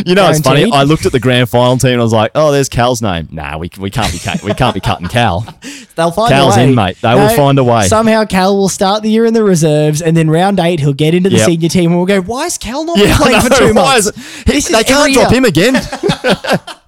you 0.06 0.16
know, 0.16 0.30
it's 0.30 0.39
funny. 0.41 0.70
I 0.72 0.84
looked 0.84 1.06
at 1.06 1.12
the 1.14 1.20
grand 1.20 1.49
final 1.49 1.78
team 1.78 1.91
and 1.93 2.01
I 2.01 2.03
was 2.03 2.14
like, 2.14 2.32
"Oh, 2.36 2.51
there's 2.51 2.68
Cal's 2.70 3.01
name." 3.01 3.30
Nah, 3.32 3.58
we, 3.58 3.70
we 3.80 3.89
can't 3.89 4.12
be 4.12 4.20
we 4.45 4.53
can't 4.53 4.74
be 4.74 4.82
cutting 4.82 5.08
Cal. 5.08 5.41
They'll 5.95 6.12
find 6.12 6.32
Cal's 6.32 6.56
a 6.56 6.60
way. 6.60 6.64
in, 6.70 6.76
mate. 6.76 6.97
They 7.01 7.16
will 7.16 7.30
find 7.36 7.58
a 7.58 7.64
way. 7.64 7.88
Somehow 7.88 8.26
Cal 8.26 8.58
will 8.58 8.68
start 8.70 9.01
the 9.03 9.10
year 9.10 9.26
in 9.26 9.34
the 9.34 9.43
reserves, 9.43 10.01
and 10.01 10.16
then 10.18 10.30
round 10.30 10.60
eight 10.60 10.82
he'll 10.82 10.93
get 10.93 11.14
into 11.14 11.30
the 11.30 11.38
Yep. 11.38 11.45
senior 11.45 11.70
team, 11.70 11.91
and 11.91 11.97
we'll 11.97 12.06
go, 12.06 12.22
"Why 12.22 12.45
is 12.45 12.58
Cal 12.58 12.84
not 12.84 12.97
Yeah, 12.97 13.18
playing 13.18 13.39
for 13.41 13.49
two 13.49 13.74
months?" 13.74 14.08
is 14.49 14.68
they 14.68 14.84
can't 14.84 15.14
drop 15.14 15.32
him 15.32 15.45
again. 15.45 15.76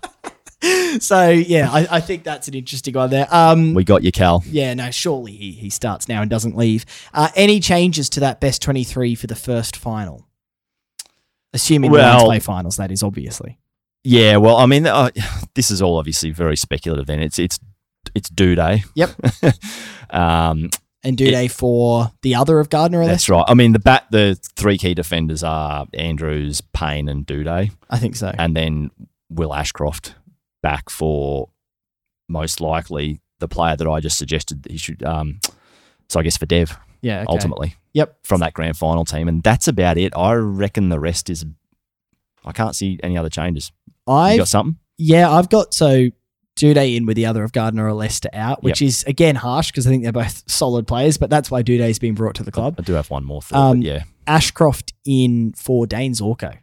So 1.00 1.30
yeah, 1.30 1.70
I, 1.72 1.98
I 1.98 2.00
think 2.00 2.24
that's 2.24 2.48
an 2.48 2.56
interesting 2.56 2.94
one 2.96 3.12
there. 3.12 3.28
Um, 3.30 3.76
we 3.76 3.84
got 3.84 4.04
you, 4.04 4.12
Cal. 4.12 4.44
yeah, 4.48 4.74
no, 4.74 4.90
surely 4.90 5.34
he 5.34 5.52
he 5.52 5.70
starts 5.70 6.08
now 6.10 6.22
and 6.22 6.30
doesn't 6.30 6.58
leave. 6.58 6.86
Uh, 7.14 7.30
any 7.36 7.60
changes 7.60 8.10
to 8.12 8.20
that 8.22 8.40
best 8.42 8.62
twenty 8.64 8.84
three 8.84 9.14
for 9.14 9.28
the 9.28 9.36
first 9.36 9.76
final? 9.78 10.26
Assuming 11.54 11.92
the 11.92 11.98
Well- 11.98 12.26
play 12.26 12.40
finals, 12.40 12.78
that 12.78 12.92
is 12.92 13.04
obviously. 13.04 13.60
Yeah, 14.04 14.38
well, 14.38 14.58
I 14.58 14.66
mean, 14.66 14.88
uh, 14.88 15.10
this 15.54 15.70
is 15.70 15.82
all 15.82 15.98
obviously 15.98 16.32
very 16.32 16.56
speculative. 16.56 17.06
Then 17.06 17.20
it's 17.22 17.38
it's 17.38 17.60
it's 18.16 18.30
Doedee. 18.30 18.84
Yep. 18.96 19.12
um, 20.10 20.70
And 21.04 21.18
do 21.18 21.30
they 21.30 21.48
for 21.48 22.12
the 22.22 22.36
other 22.36 22.60
of 22.60 22.70
Gardiner 22.70 23.06
that's 23.06 23.30
right. 23.30 23.46
I 23.48 23.54
mean, 23.54 23.74
the 23.74 23.80
bat, 23.80 24.06
the 24.12 24.40
three 24.56 24.78
key 24.78 24.94
defenders 24.94 25.44
are 25.44 25.86
Andrews, 25.94 26.62
Payne, 26.74 27.10
and 27.10 27.26
Doedee. 27.28 27.72
I 27.90 28.00
think 28.00 28.16
so. 28.16 28.34
and 28.38 28.56
then 28.56 28.90
Will 29.30 29.54
Ashcroft 29.54 30.16
back 30.68 30.90
for 30.90 31.48
most 32.28 32.60
likely 32.60 33.22
the 33.40 33.48
player 33.48 33.78
that 33.78 33.88
I 33.88 34.02
just 34.02 34.18
suggested 34.18 34.64
that 34.64 34.72
he 34.74 34.78
should. 34.78 35.02
Um, 35.02 35.40
so 36.10 36.20
I 36.20 36.24
guess 36.24 36.36
for 36.36 36.46
Dev 36.46 36.78
yeah, 37.02 37.20
okay. 37.20 37.26
ultimately 37.30 37.76
Yep. 37.94 38.18
from 38.24 38.42
that 38.42 38.54
grand 38.54 38.76
final 38.76 39.06
team, 39.06 39.30
and 39.30 39.42
that's 39.42 39.70
about 39.70 39.98
it. 39.98 40.12
I 40.14 40.34
reckon 40.34 40.90
the 40.90 41.00
rest 41.00 41.30
is. 41.30 41.46
I 42.44 42.52
can't 42.52 42.76
see 42.76 43.00
any 43.02 43.18
other 43.18 43.30
changes. 43.30 43.72
I 44.08 44.36
got 44.36 44.50
something? 44.50 44.78
Yeah, 44.98 45.32
I've 45.32 45.50
got 45.50 45.74
so 45.74 46.10
Doedee 46.60 46.98
in 46.98 47.06
with 47.06 47.16
the 47.16 47.26
other 47.26 47.46
of 47.46 47.54
Gardiner 47.54 47.88
or 47.88 47.94
Lester 47.94 48.30
out, 48.34 48.62
which 48.62 48.82
is 48.82 49.04
again 49.08 49.36
harsh 49.36 49.72
because 49.72 49.88
I 49.88 49.90
think 49.90 50.04
they're 50.04 50.12
both 50.12 50.44
solid 50.52 50.86
players, 50.86 51.18
but 51.18 51.30
that's 51.30 51.50
why 51.50 51.64
Doedee's 51.64 52.00
been 52.00 52.14
brought 52.14 52.36
to 52.36 52.44
the 52.44 52.52
club. 52.52 52.76
I 52.78 52.82
do 52.82 52.94
have 52.94 53.10
one 53.10 53.24
more 53.24 53.42
thought. 53.42 53.72
Um, 53.72 53.82
yeah, 53.82 54.04
Ashcroft 54.26 54.94
in 55.06 55.54
for 55.54 55.88
Dayne 55.88 56.14
Zorko. 56.14 56.58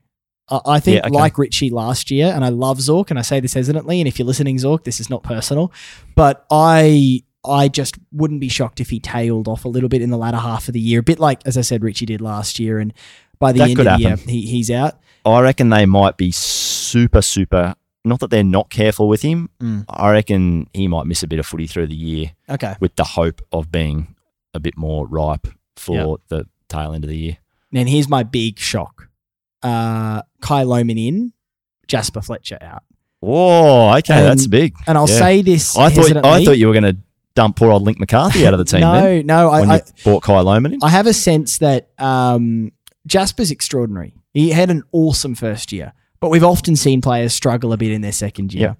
I, 0.49 0.61
I 0.67 0.81
think 0.81 0.97
Yeah, 0.97 1.07
okay. 1.07 1.15
like 1.17 1.39
Richie 1.39 1.71
last 1.71 2.11
year, 2.11 2.33
and 2.35 2.45
I 2.45 2.49
love 2.51 2.79
Zork, 2.79 3.11
and 3.11 3.19
I 3.19 3.23
say 3.23 3.41
this 3.41 3.55
hesitantly, 3.55 4.01
and 4.01 4.09
if 4.09 4.19
you're 4.19 4.27
listening, 4.27 4.57
Zork, 4.59 4.85
this 4.85 5.01
is 5.01 5.09
not 5.11 5.23
personal, 5.23 5.73
but 6.15 6.45
I 6.51 7.23
I 7.47 7.69
just 7.69 7.99
wouldn't 8.11 8.41
be 8.41 8.49
shocked 8.49 8.81
if 8.81 8.89
he 8.91 8.99
tailed 9.01 9.49
off 9.49 9.65
a 9.67 9.69
little 9.69 9.89
bit 9.91 10.01
in 10.01 10.09
the 10.11 10.17
latter 10.17 10.39
half 10.39 10.67
of 10.69 10.73
the 10.75 10.81
year, 10.81 11.01
a 11.01 11.03
bit 11.03 11.19
like 11.21 11.41
as 11.47 11.59
I 11.59 11.61
said 11.63 11.83
Richie 11.83 12.07
did 12.07 12.21
last 12.21 12.59
year, 12.59 12.79
and 12.79 12.93
by 13.39 13.53
the 13.53 13.59
That 13.59 13.71
end 13.71 13.79
of 13.81 13.85
the 13.85 13.99
year 13.99 14.17
he, 14.17 14.47
he's 14.47 14.71
out. 14.71 14.99
I 15.27 15.41
reckon 15.41 15.69
they 15.71 15.87
might 15.87 16.17
be 16.17 16.31
super 16.31 17.23
super 17.23 17.75
not 18.07 18.21
that 18.21 18.29
they're 18.29 18.45
not 18.45 18.69
careful 18.69 19.09
with 19.09 19.23
him. 19.23 19.49
Mm. 19.63 19.87
I 19.89 20.11
reckon 20.11 20.69
he 20.75 20.89
might 20.89 21.07
miss 21.07 21.23
a 21.23 21.27
bit 21.27 21.39
of 21.39 21.47
footy 21.47 21.67
through 21.67 21.87
the 21.87 21.95
year 21.95 22.33
Okay. 22.51 22.75
with 22.79 22.95
the 22.97 23.05
hope 23.05 23.41
of 23.51 23.73
being 23.73 24.15
a 24.53 24.61
bit 24.61 24.77
more 24.77 25.07
ripe 25.07 25.47
for 25.77 25.97
Yep. 25.97 26.21
the 26.29 26.47
tail 26.69 26.93
end 26.93 27.05
of 27.05 27.09
the 27.09 27.17
year. 27.17 27.39
Then 27.73 27.87
here's 27.87 28.07
my 28.09 28.23
big 28.23 28.59
shock. 28.59 29.09
Uh, 29.65 30.23
Kai 30.41 30.65
Lohmann 30.65 30.99
in, 30.99 31.33
Jasper 31.89 32.21
Fletcher 32.21 32.59
out. 32.61 32.83
Whoa, 33.21 33.97
okay, 33.99 34.15
And- 34.19 34.27
that's 34.27 34.47
big. 34.47 34.75
And 34.87 34.99
I'll 34.99 35.09
Yeah. 35.09 35.19
say 35.19 35.43
this. 35.43 35.77
I 35.77 35.89
thought 35.91 36.17
I 36.25 36.45
thought 36.45 36.59
you 36.59 36.67
were 36.67 36.75
going 36.75 36.85
to 36.95 36.97
dump 37.35 37.57
poor 37.57 37.71
old 37.73 37.83
Link 37.83 37.99
McCarthy 37.99 38.47
out 38.47 38.53
of 38.55 38.59
the 38.59 38.65
team 38.65 38.81
no, 38.83 39.01
then 39.03 39.27
no. 39.27 39.51
I, 39.51 39.77
you 39.77 39.83
bought 40.05 40.23
Kai 40.23 40.35
Lohmann 40.43 40.75
in. 40.75 40.79
I 40.83 40.91
have 40.91 41.07
a 41.07 41.15
sense 41.15 41.59
that 41.59 41.89
um, 41.99 42.71
Jasper's 43.07 43.51
extraordinary. 43.51 44.15
He 44.35 44.51
had 44.51 44.71
an 44.71 44.83
awesome 44.93 45.35
first 45.35 45.73
year, 45.73 45.93
but 46.21 46.29
we've 46.31 46.45
often 46.45 46.77
seen 46.77 47.01
players 47.01 47.33
struggle 47.35 47.73
a 47.73 47.77
bit 47.77 47.91
in 47.93 48.03
their 48.03 48.13
second 48.13 48.53
year. 48.53 48.77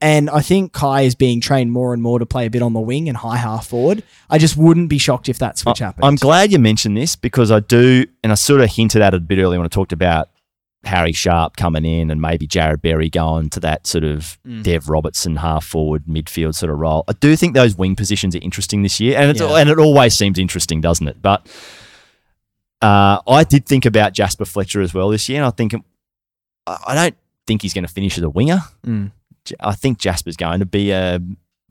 And 0.00 0.28
I 0.28 0.40
think 0.42 0.72
Kai 0.72 1.02
is 1.02 1.14
being 1.14 1.40
trained 1.40 1.72
more 1.72 1.94
and 1.94 2.02
more 2.02 2.18
to 2.18 2.26
play 2.26 2.44
a 2.44 2.50
bit 2.50 2.60
on 2.60 2.74
the 2.74 2.80
wing 2.80 3.08
and 3.08 3.16
high 3.16 3.38
half 3.38 3.66
forward. 3.66 4.02
I 4.28 4.36
just 4.36 4.56
wouldn't 4.56 4.90
be 4.90 4.98
shocked 4.98 5.28
if 5.28 5.38
that 5.38 5.56
switch 5.56 5.78
happened. 5.78 6.04
I'm 6.04 6.16
glad 6.16 6.52
you 6.52 6.58
mentioned 6.58 6.96
this 6.98 7.16
because 7.16 7.50
I 7.50 7.60
do, 7.60 8.04
and 8.22 8.30
I 8.30 8.34
sort 8.34 8.60
of 8.60 8.70
hinted 8.70 9.00
at 9.00 9.14
it 9.14 9.16
a 9.16 9.20
bit 9.20 9.38
earlier 9.38 9.58
when 9.58 9.64
I 9.64 9.68
talked 9.68 9.94
about 9.94 10.28
Harry 10.84 11.12
Sharp 11.12 11.56
coming 11.56 11.84
in 11.86 12.10
and 12.10 12.20
maybe 12.20 12.46
Jarrod 12.46 12.82
Berry 12.82 13.08
going 13.08 13.48
to 13.50 13.60
that 13.60 13.86
sort 13.86 14.04
of 14.04 14.38
Mm. 14.46 14.62
Dev 14.62 14.88
Robertson 14.90 15.36
half 15.36 15.64
forward 15.64 16.04
midfield 16.04 16.54
sort 16.54 16.70
of 16.70 16.78
role. 16.78 17.02
I 17.08 17.12
do 17.14 17.34
think 17.34 17.54
those 17.54 17.74
wing 17.76 17.96
positions 17.96 18.36
are 18.36 18.40
interesting 18.40 18.82
this 18.82 19.00
year, 19.00 19.18
and 19.18 19.30
it's, 19.30 19.40
Yeah. 19.40 19.56
and 19.56 19.70
it 19.70 19.78
always 19.78 20.14
seems 20.14 20.38
interesting, 20.38 20.80
doesn't 20.82 21.08
it? 21.08 21.22
But 21.22 21.48
uh, 22.82 23.20
I 23.26 23.44
did 23.44 23.66
think 23.66 23.86
about 23.86 24.12
Jasper 24.12 24.44
Fletcher 24.44 24.80
as 24.82 24.92
well 24.92 25.08
this 25.08 25.28
year, 25.28 25.38
and 25.38 25.46
I 25.46 25.50
think 25.50 25.74
I 26.66 26.76
I 26.86 26.94
don't 26.94 27.16
think 27.46 27.62
he's 27.62 27.72
going 27.72 27.86
to 27.86 27.92
finish 27.92 28.18
as 28.18 28.24
a 28.24 28.30
winger. 28.30 28.60
Mm. 28.86 29.10
I 29.60 29.74
think 29.74 29.98
Jasper's 29.98 30.36
going 30.36 30.60
to 30.60 30.66
be 30.66 30.90
a. 30.90 31.20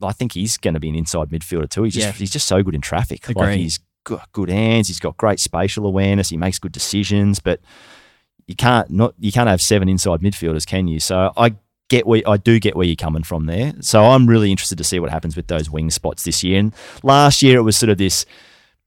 I 0.02 0.12
think 0.12 0.32
he's 0.32 0.58
going 0.58 0.74
to 0.74 0.80
be 0.80 0.88
an 0.90 0.94
inside 0.94 1.30
midfielder 1.30 1.68
too. 1.68 1.84
He's 1.84 1.94
just 1.94 2.06
Yeah. 2.06 2.12
he's 2.12 2.30
just 2.30 2.46
so 2.46 2.62
good 2.62 2.74
in 2.74 2.80
traffic. 2.80 3.26
Like 3.28 3.36
Agree. 3.36 3.56
he's 3.62 3.80
got 4.04 4.30
good 4.32 4.50
hands. 4.50 4.88
He's 4.88 5.00
got 5.00 5.16
great 5.16 5.40
spatial 5.40 5.86
awareness. 5.86 6.28
He 6.28 6.36
makes 6.36 6.58
good 6.58 6.72
decisions. 6.72 7.40
But 7.40 7.60
you 8.46 8.54
can't 8.54 8.90
not 8.90 9.14
you 9.18 9.32
can't 9.32 9.48
have 9.48 9.60
seven 9.62 9.88
inside 9.88 10.20
midfielders, 10.20 10.66
can 10.66 10.86
you? 10.86 11.00
So 11.00 11.32
I 11.36 11.54
get 11.88 12.06
where 12.06 12.22
I 12.26 12.36
do 12.36 12.58
get 12.60 12.76
where 12.76 12.86
you're 12.86 12.96
coming 12.96 13.22
from 13.22 13.46
there. 13.46 13.72
So 13.80 14.04
I'm 14.04 14.26
really 14.26 14.50
interested 14.50 14.76
to 14.78 14.84
see 14.84 14.98
what 15.00 15.10
happens 15.10 15.34
with 15.36 15.46
those 15.46 15.70
wing 15.70 15.90
spots 15.90 16.24
this 16.24 16.44
year. 16.44 16.58
And 16.58 16.74
last 17.02 17.42
year 17.42 17.58
it 17.58 17.62
was 17.62 17.76
sort 17.76 17.90
of 17.90 17.98
this, 17.98 18.26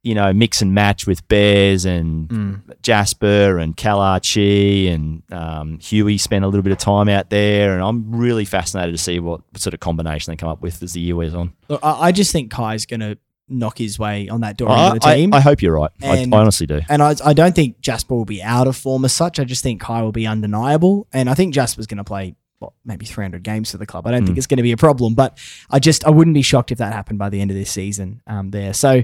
you 0.03 0.15
know, 0.15 0.31
mix 0.31 0.61
and 0.61 0.73
match 0.73 1.05
with 1.05 1.27
Bears 1.27 1.84
and 1.85 2.30
Mm. 2.30 2.61
Jasper 2.81 3.57
and 3.59 3.76
Calarchi 3.76 4.93
and 4.93 5.23
um, 5.31 5.80
Huey 5.80 6.17
spent 6.17 6.43
a 6.45 6.47
little 6.47 6.61
bit 6.61 6.71
of 6.71 6.77
time 6.77 7.09
out 7.09 7.30
there, 7.30 7.73
and 7.73 7.84
I'm 7.84 8.15
really 8.15 8.45
fascinated 8.45 8.95
to 8.95 9.01
see 9.01 9.19
what 9.19 9.41
sort 9.57 9.73
of 9.73 9.80
combination 9.80 10.31
they 10.31 10.38
come 10.38 10.49
up 10.49 10.61
with 10.61 10.81
as 10.84 10.93
the 10.93 11.01
year 11.01 11.15
wears 11.15 11.34
on. 11.35 11.53
Look, 11.67 11.81
I, 11.84 12.07
I 12.07 12.11
just 12.11 12.31
think 12.31 12.51
Kai's 12.51 12.85
going 12.85 13.01
to 13.01 13.17
knock 13.49 13.77
his 13.80 13.97
way 13.97 14.30
on 14.30 14.41
that 14.41 14.57
door 14.57 14.69
I, 14.69 14.88
into 14.88 14.99
the 15.07 15.15
team. 15.15 15.34
I 15.34 15.39
hope 15.41 15.61
you're 15.61 15.73
right. 15.73 15.91
I, 16.03 16.17
And- 16.17 16.34
I 16.35 16.38
honestly 16.39 16.67
do. 16.67 16.81
and 16.88 17.01
I, 17.01 17.15
I 17.26 17.34
don't 17.34 17.55
think 17.55 17.81
Jasper 17.81 18.13
will 18.15 18.26
be 18.26 18.41
out 18.43 18.67
of 18.67 18.77
form 18.77 19.03
as 19.05 19.11
such. 19.13 19.39
I 19.39 19.43
just 19.43 19.63
think 19.63 19.81
Kai 19.81 20.01
will 20.03 20.11
be 20.11 20.27
undeniable. 20.27 21.07
And 21.11 21.30
I 21.30 21.34
think 21.34 21.53
Jasper's 21.53 21.88
going 21.88 21.97
to 21.97 22.03
play, 22.03 22.35
what, 22.59 22.73
maybe 22.85 23.05
300 23.07 23.41
games 23.43 23.71
for 23.71 23.77
the 23.77 23.88
club. 23.88 24.05
I 24.05 24.11
don't 24.11 24.23
think 24.26 24.35
Mm. 24.35 24.38
it's 24.38 24.47
going 24.47 24.57
to 24.57 24.63
be 24.63 24.71
a 24.71 24.77
problem, 24.77 25.15
but 25.15 25.39
I 25.69 25.80
just, 25.80 26.05
I 26.05 26.11
wouldn't 26.11 26.35
be 26.35 26.41
shocked 26.43 26.71
if 26.71 26.77
that 26.77 26.93
happened 26.93 27.17
by 27.17 27.30
the 27.30 27.41
end 27.41 27.49
of 27.51 27.57
this 27.57 27.71
season 27.71 28.21
um, 28.27 28.51
there. 28.51 28.73
So 28.73 29.03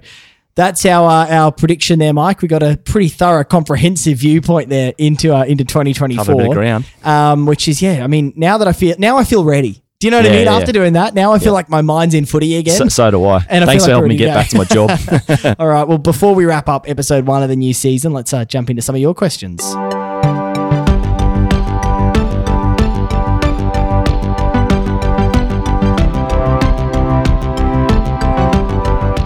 that's 0.56 0.86
our, 0.86 1.10
uh, 1.10 1.27
our 1.30 1.52
prediction 1.52 1.99
there, 1.99 2.14
Mike. 2.14 2.41
We 2.41 2.48
got 2.48 2.64
a 2.64 2.77
pretty 2.77 3.10
thorough, 3.10 3.44
comprehensive 3.44 4.18
viewpoint 4.19 4.69
there 4.69 4.94
into, 4.98 5.36
uh, 5.36 5.44
into 5.44 5.65
Cover 5.65 5.82
a 5.82 5.86
bit 5.86 5.98
of 5.98 5.98
2024, 5.98 6.53
ground. 6.53 6.86
um, 7.03 7.45
which 7.45 7.68
is, 7.68 7.82
yeah, 7.82 8.03
I 8.03 8.07
mean, 8.07 8.34
now 8.36 8.57
that 8.57 8.68
I 8.68 8.73
feel, 8.73 8.95
now 8.98 9.18
I 9.18 9.23
feel 9.23 9.44
ready. 9.44 9.82
Do 9.99 10.07
you 10.07 10.11
know 10.11 10.18
what 10.18 10.26
I 10.26 10.30
mean? 10.30 10.44
yeah. 10.45 10.56
After 10.56 10.72
doing 10.73 10.94
that, 10.94 11.14
now 11.14 11.32
I 11.32 11.40
feel 11.40 11.48
Yeah. 11.48 11.52
like 11.53 11.69
my 11.69 11.82
mind's 11.82 12.14
in 12.14 12.26
footy 12.26 12.56
again. 12.57 12.76
So, 12.76 12.88
so 12.90 13.11
do 13.11 13.23
I. 13.26 13.45
And 13.49 13.64
I 13.64 13.68
Thanks 13.68 13.86
feel 13.86 13.88
for 13.88 13.91
helping 14.02 14.10
me 14.10 14.18
get 14.18 14.34
back 14.34 14.49
to 14.49 14.57
my 14.57 14.65
job. 14.65 15.56
All 15.60 15.68
right. 15.68 15.88
Well, 15.88 15.98
before 15.98 16.36
we 16.36 16.44
wrap 16.45 16.68
up 16.68 16.88
episode 16.90 17.26
one 17.26 17.44
of 17.44 17.49
the 17.49 17.56
new 17.56 17.73
season, 17.73 18.11
let's 18.11 18.34
uh, 18.34 18.44
jump 18.44 18.69
into 18.69 18.82
some 18.82 18.94
of 18.95 19.02
your 19.02 19.14
questions. 19.15 19.64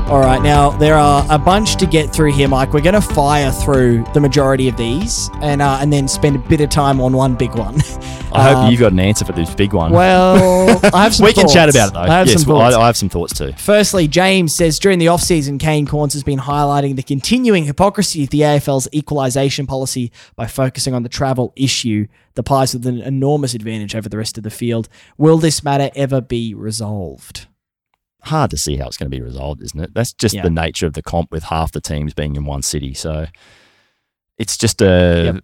All 0.09 0.19
right. 0.21 0.41
Now, 0.41 0.71
there 0.71 0.95
are 0.95 1.23
a 1.29 1.37
bunch 1.37 1.75
to 1.75 1.85
get 1.85 2.11
through 2.11 2.31
here, 2.33 2.47
Mike. 2.47 2.73
We're 2.73 2.81
going 2.81 2.95
to 2.95 3.01
fire 3.01 3.51
through 3.51 4.03
the 4.15 4.19
majority 4.19 4.67
of 4.67 4.75
these 4.75 5.29
and, 5.35 5.61
uh, 5.61 5.77
and 5.79 5.93
then 5.93 6.07
spend 6.07 6.35
a 6.35 6.39
bit 6.39 6.61
of 6.61 6.71
time 6.71 6.99
on 6.99 7.13
one 7.13 7.35
big 7.35 7.53
one. 7.53 7.75
I 8.31 8.49
Um, 8.51 8.55
hope 8.63 8.71
you've 8.71 8.79
got 8.79 8.91
an 8.91 8.99
answer 8.99 9.23
for 9.23 9.33
this 9.33 9.53
big 9.53 9.71
one. 9.73 9.91
Well, 9.91 10.79
I 10.95 11.03
have 11.03 11.13
some 11.13 11.25
we 11.27 11.33
can 11.33 11.43
thoughts. 11.43 11.53
chat 11.53 11.69
about 11.69 11.89
it 11.89 11.93
though. 11.93 11.99
I 11.99 12.07
have 12.07 12.27
yes, 12.27 12.41
some 12.41 12.51
well. 12.53 12.61
I, 12.61 12.81
I 12.81 12.85
have 12.87 12.97
some 12.97 13.09
thoughts 13.09 13.37
too. 13.37 13.53
Firstly, 13.57 14.07
James 14.07 14.51
says 14.53 14.79
during 14.79 14.97
the 14.97 15.05
offseason, 15.07 15.59
Kane 15.59 15.85
Cornes 15.85 16.13
has 16.13 16.23
been 16.23 16.39
highlighting 16.39 16.95
the 16.95 17.03
continuing 17.03 17.65
hypocrisy 17.65 18.23
of 18.23 18.31
the 18.31 18.41
AFL's 18.41 18.87
equalisation 18.93 19.67
policy 19.67 20.11
by 20.35 20.47
focusing 20.47 20.95
on 20.95 21.03
the 21.03 21.09
travel 21.09 21.53
issue. 21.55 22.07
The 22.33 22.41
Pies 22.43 22.73
with 22.73 22.87
an 22.87 22.99
enormous 23.01 23.53
advantage 23.53 23.95
over 23.95 24.09
the 24.09 24.17
rest 24.17 24.37
of 24.37 24.43
the 24.43 24.49
field. 24.49 24.89
Will 25.19 25.37
this 25.37 25.63
matter 25.63 25.91
ever 25.95 26.19
be 26.21 26.53
resolved? 26.55 27.45
Hard 28.23 28.51
to 28.51 28.57
see 28.57 28.75
how 28.77 28.87
it's 28.87 28.97
going 28.97 29.09
to 29.09 29.15
be 29.17 29.21
resolved, 29.23 29.61
isn't 29.63 29.79
it? 29.79 29.93
That's 29.93 30.13
just 30.13 30.35
Yeah. 30.35 30.43
the 30.43 30.49
nature 30.49 30.85
of 30.85 30.93
the 30.93 31.01
comp 31.01 31.31
with 31.31 31.43
half 31.43 31.71
the 31.71 31.81
teams 31.81 32.13
being 32.13 32.35
in 32.35 32.45
one 32.45 32.61
city. 32.61 32.93
So 32.93 33.27
it's 34.37 34.57
just 34.57 34.81
a. 34.81 35.41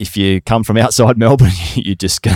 If 0.00 0.16
you 0.16 0.40
come 0.40 0.64
from 0.64 0.76
outside 0.76 1.16
Melbourne, 1.24 1.52
you 1.76 1.94
just 1.94 2.20
go, 2.20 2.32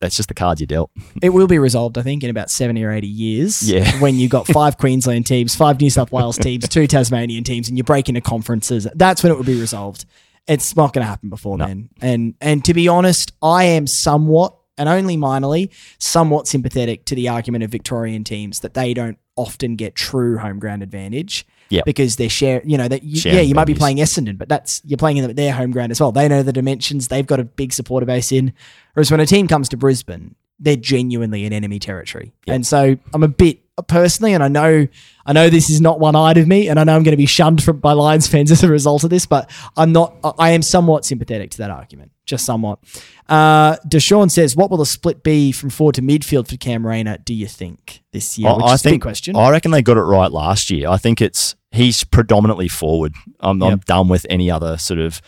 that's 0.00 0.16
just 0.16 0.28
the 0.28 0.34
cards 0.34 0.60
you 0.60 0.66
dealt. 0.66 0.90
It 1.22 1.30
will 1.30 1.46
be 1.46 1.58
resolved, 1.58 1.96
I 1.96 2.02
think, 2.02 2.22
in 2.22 2.28
about 2.28 2.50
70 2.50 2.84
or 2.84 2.92
80 2.92 3.06
years. 3.06 3.62
Yeah. 3.68 3.90
When 4.00 4.16
you've 4.16 4.30
got 4.30 4.46
five 4.46 4.76
Queensland 4.76 5.26
teams, 5.26 5.54
five 5.56 5.80
New 5.80 5.88
South 5.88 6.12
Wales 6.12 6.36
teams, 6.36 6.68
two 6.68 6.86
Tasmanian 6.86 7.42
teams, 7.42 7.68
and 7.68 7.78
you 7.78 7.84
break 7.84 8.08
into 8.10 8.20
conferences. 8.20 8.86
That's 8.94 9.22
when 9.22 9.32
it 9.32 9.36
will 9.36 9.44
be 9.44 9.58
resolved. 9.58 10.04
It's 10.46 10.76
not 10.76 10.92
going 10.92 11.02
to 11.04 11.08
happen 11.08 11.30
before 11.30 11.56
No. 11.56 11.66
then. 11.66 11.88
And 12.02 12.34
and 12.42 12.62
to 12.66 12.74
be 12.74 12.86
honest, 12.86 13.32
I 13.40 13.64
am 13.64 13.86
somewhat, 13.86 14.54
and 14.76 14.88
only 14.88 15.16
minorly, 15.16 15.70
somewhat 15.98 16.48
sympathetic 16.48 17.04
to 17.06 17.14
the 17.14 17.28
argument 17.28 17.64
of 17.64 17.70
Victorian 17.70 18.24
teams 18.24 18.60
that 18.60 18.74
they 18.74 18.94
don't 18.94 19.18
often 19.36 19.76
get 19.76 19.94
true 19.94 20.38
home 20.38 20.58
ground 20.58 20.82
advantage. 20.82 21.46
Yep. 21.70 21.86
Because 21.86 22.16
they're 22.16 22.28
share, 22.28 22.60
you 22.64 22.76
know, 22.76 22.88
that 22.88 23.02
you, 23.02 23.32
yeah, 23.32 23.40
you 23.40 23.54
might 23.54 23.64
be 23.64 23.74
playing 23.74 23.96
Essendon, 23.96 24.36
but 24.36 24.48
that's 24.48 24.82
you're 24.84 24.98
playing 24.98 25.16
in 25.16 25.34
their 25.34 25.52
home 25.52 25.72
ground 25.72 25.90
as 25.92 25.98
well. 25.98 26.12
They 26.12 26.28
know 26.28 26.42
the 26.42 26.52
dimensions. 26.52 27.08
They've 27.08 27.26
got 27.26 27.40
a 27.40 27.44
big 27.44 27.72
supporter 27.72 28.04
base 28.04 28.30
in. 28.30 28.52
Whereas 28.92 29.10
when 29.10 29.18
a 29.18 29.26
team 29.26 29.48
comes 29.48 29.70
to 29.70 29.76
Brisbane, 29.76 30.34
they're 30.60 30.76
genuinely 30.76 31.46
in 31.46 31.52
enemy 31.52 31.78
territory. 31.78 32.32
Yep. 32.46 32.54
And 32.54 32.66
so 32.66 32.96
I'm 33.12 33.22
a 33.22 33.28
bit 33.28 33.63
personally, 33.82 34.34
and 34.34 34.42
I 34.42 34.48
know 34.48 34.86
I 35.26 35.32
know 35.32 35.48
this 35.50 35.70
is 35.70 35.80
not 35.80 36.00
one 36.00 36.14
eyed 36.16 36.36
of 36.38 36.46
me, 36.46 36.68
and 36.68 36.78
I 36.78 36.84
know 36.84 36.94
I'm 36.96 37.02
going 37.02 37.12
to 37.12 37.16
be 37.16 37.26
shunned 37.26 37.62
from 37.62 37.78
by 37.80 37.92
Lions 37.92 38.26
fans 38.26 38.50
as 38.52 38.62
a 38.62 38.68
result 38.68 39.04
of 39.04 39.10
this, 39.10 39.26
but 39.26 39.50
I'm 39.76 39.92
not. 39.92 40.14
I- 40.38 40.50
am 40.50 40.62
somewhat 40.62 41.04
sympathetic 41.04 41.50
to 41.52 41.58
that 41.58 41.70
argument, 41.70 42.12
just 42.26 42.44
somewhat. 42.44 42.78
Uh, 43.28 43.76
Deshaun 43.88 44.30
says, 44.30 44.54
"What 44.56 44.70
will 44.70 44.78
the 44.78 44.86
split 44.86 45.22
be 45.22 45.50
from 45.52 45.70
forward 45.70 45.96
to 45.96 46.02
midfield 46.02 46.48
for 46.48 46.56
Cam 46.56 46.86
Rayner? 46.86 47.18
Do 47.18 47.34
you 47.34 47.46
think 47.46 48.02
this 48.12 48.38
year?" 48.38 48.50
I- 48.50 48.56
Which 48.56 48.64
I 48.66 48.74
is 48.74 48.80
a 48.80 48.84
big 48.84 48.90
think 48.92 49.02
question. 49.02 49.36
I 49.36 49.50
reckon 49.50 49.70
they 49.70 49.82
got 49.82 49.96
it 49.96 50.02
right 50.02 50.30
last 50.30 50.70
year. 50.70 50.88
I 50.88 50.96
think 50.96 51.20
it's 51.20 51.54
he's 51.72 52.04
predominantly 52.04 52.68
forward. 52.68 53.14
I'm, 53.40 53.62
I'm 53.62 53.78
done 53.80 54.08
with 54.08 54.26
any 54.30 54.50
other 54.50 54.76
sort 54.78 55.00
of. 55.00 55.20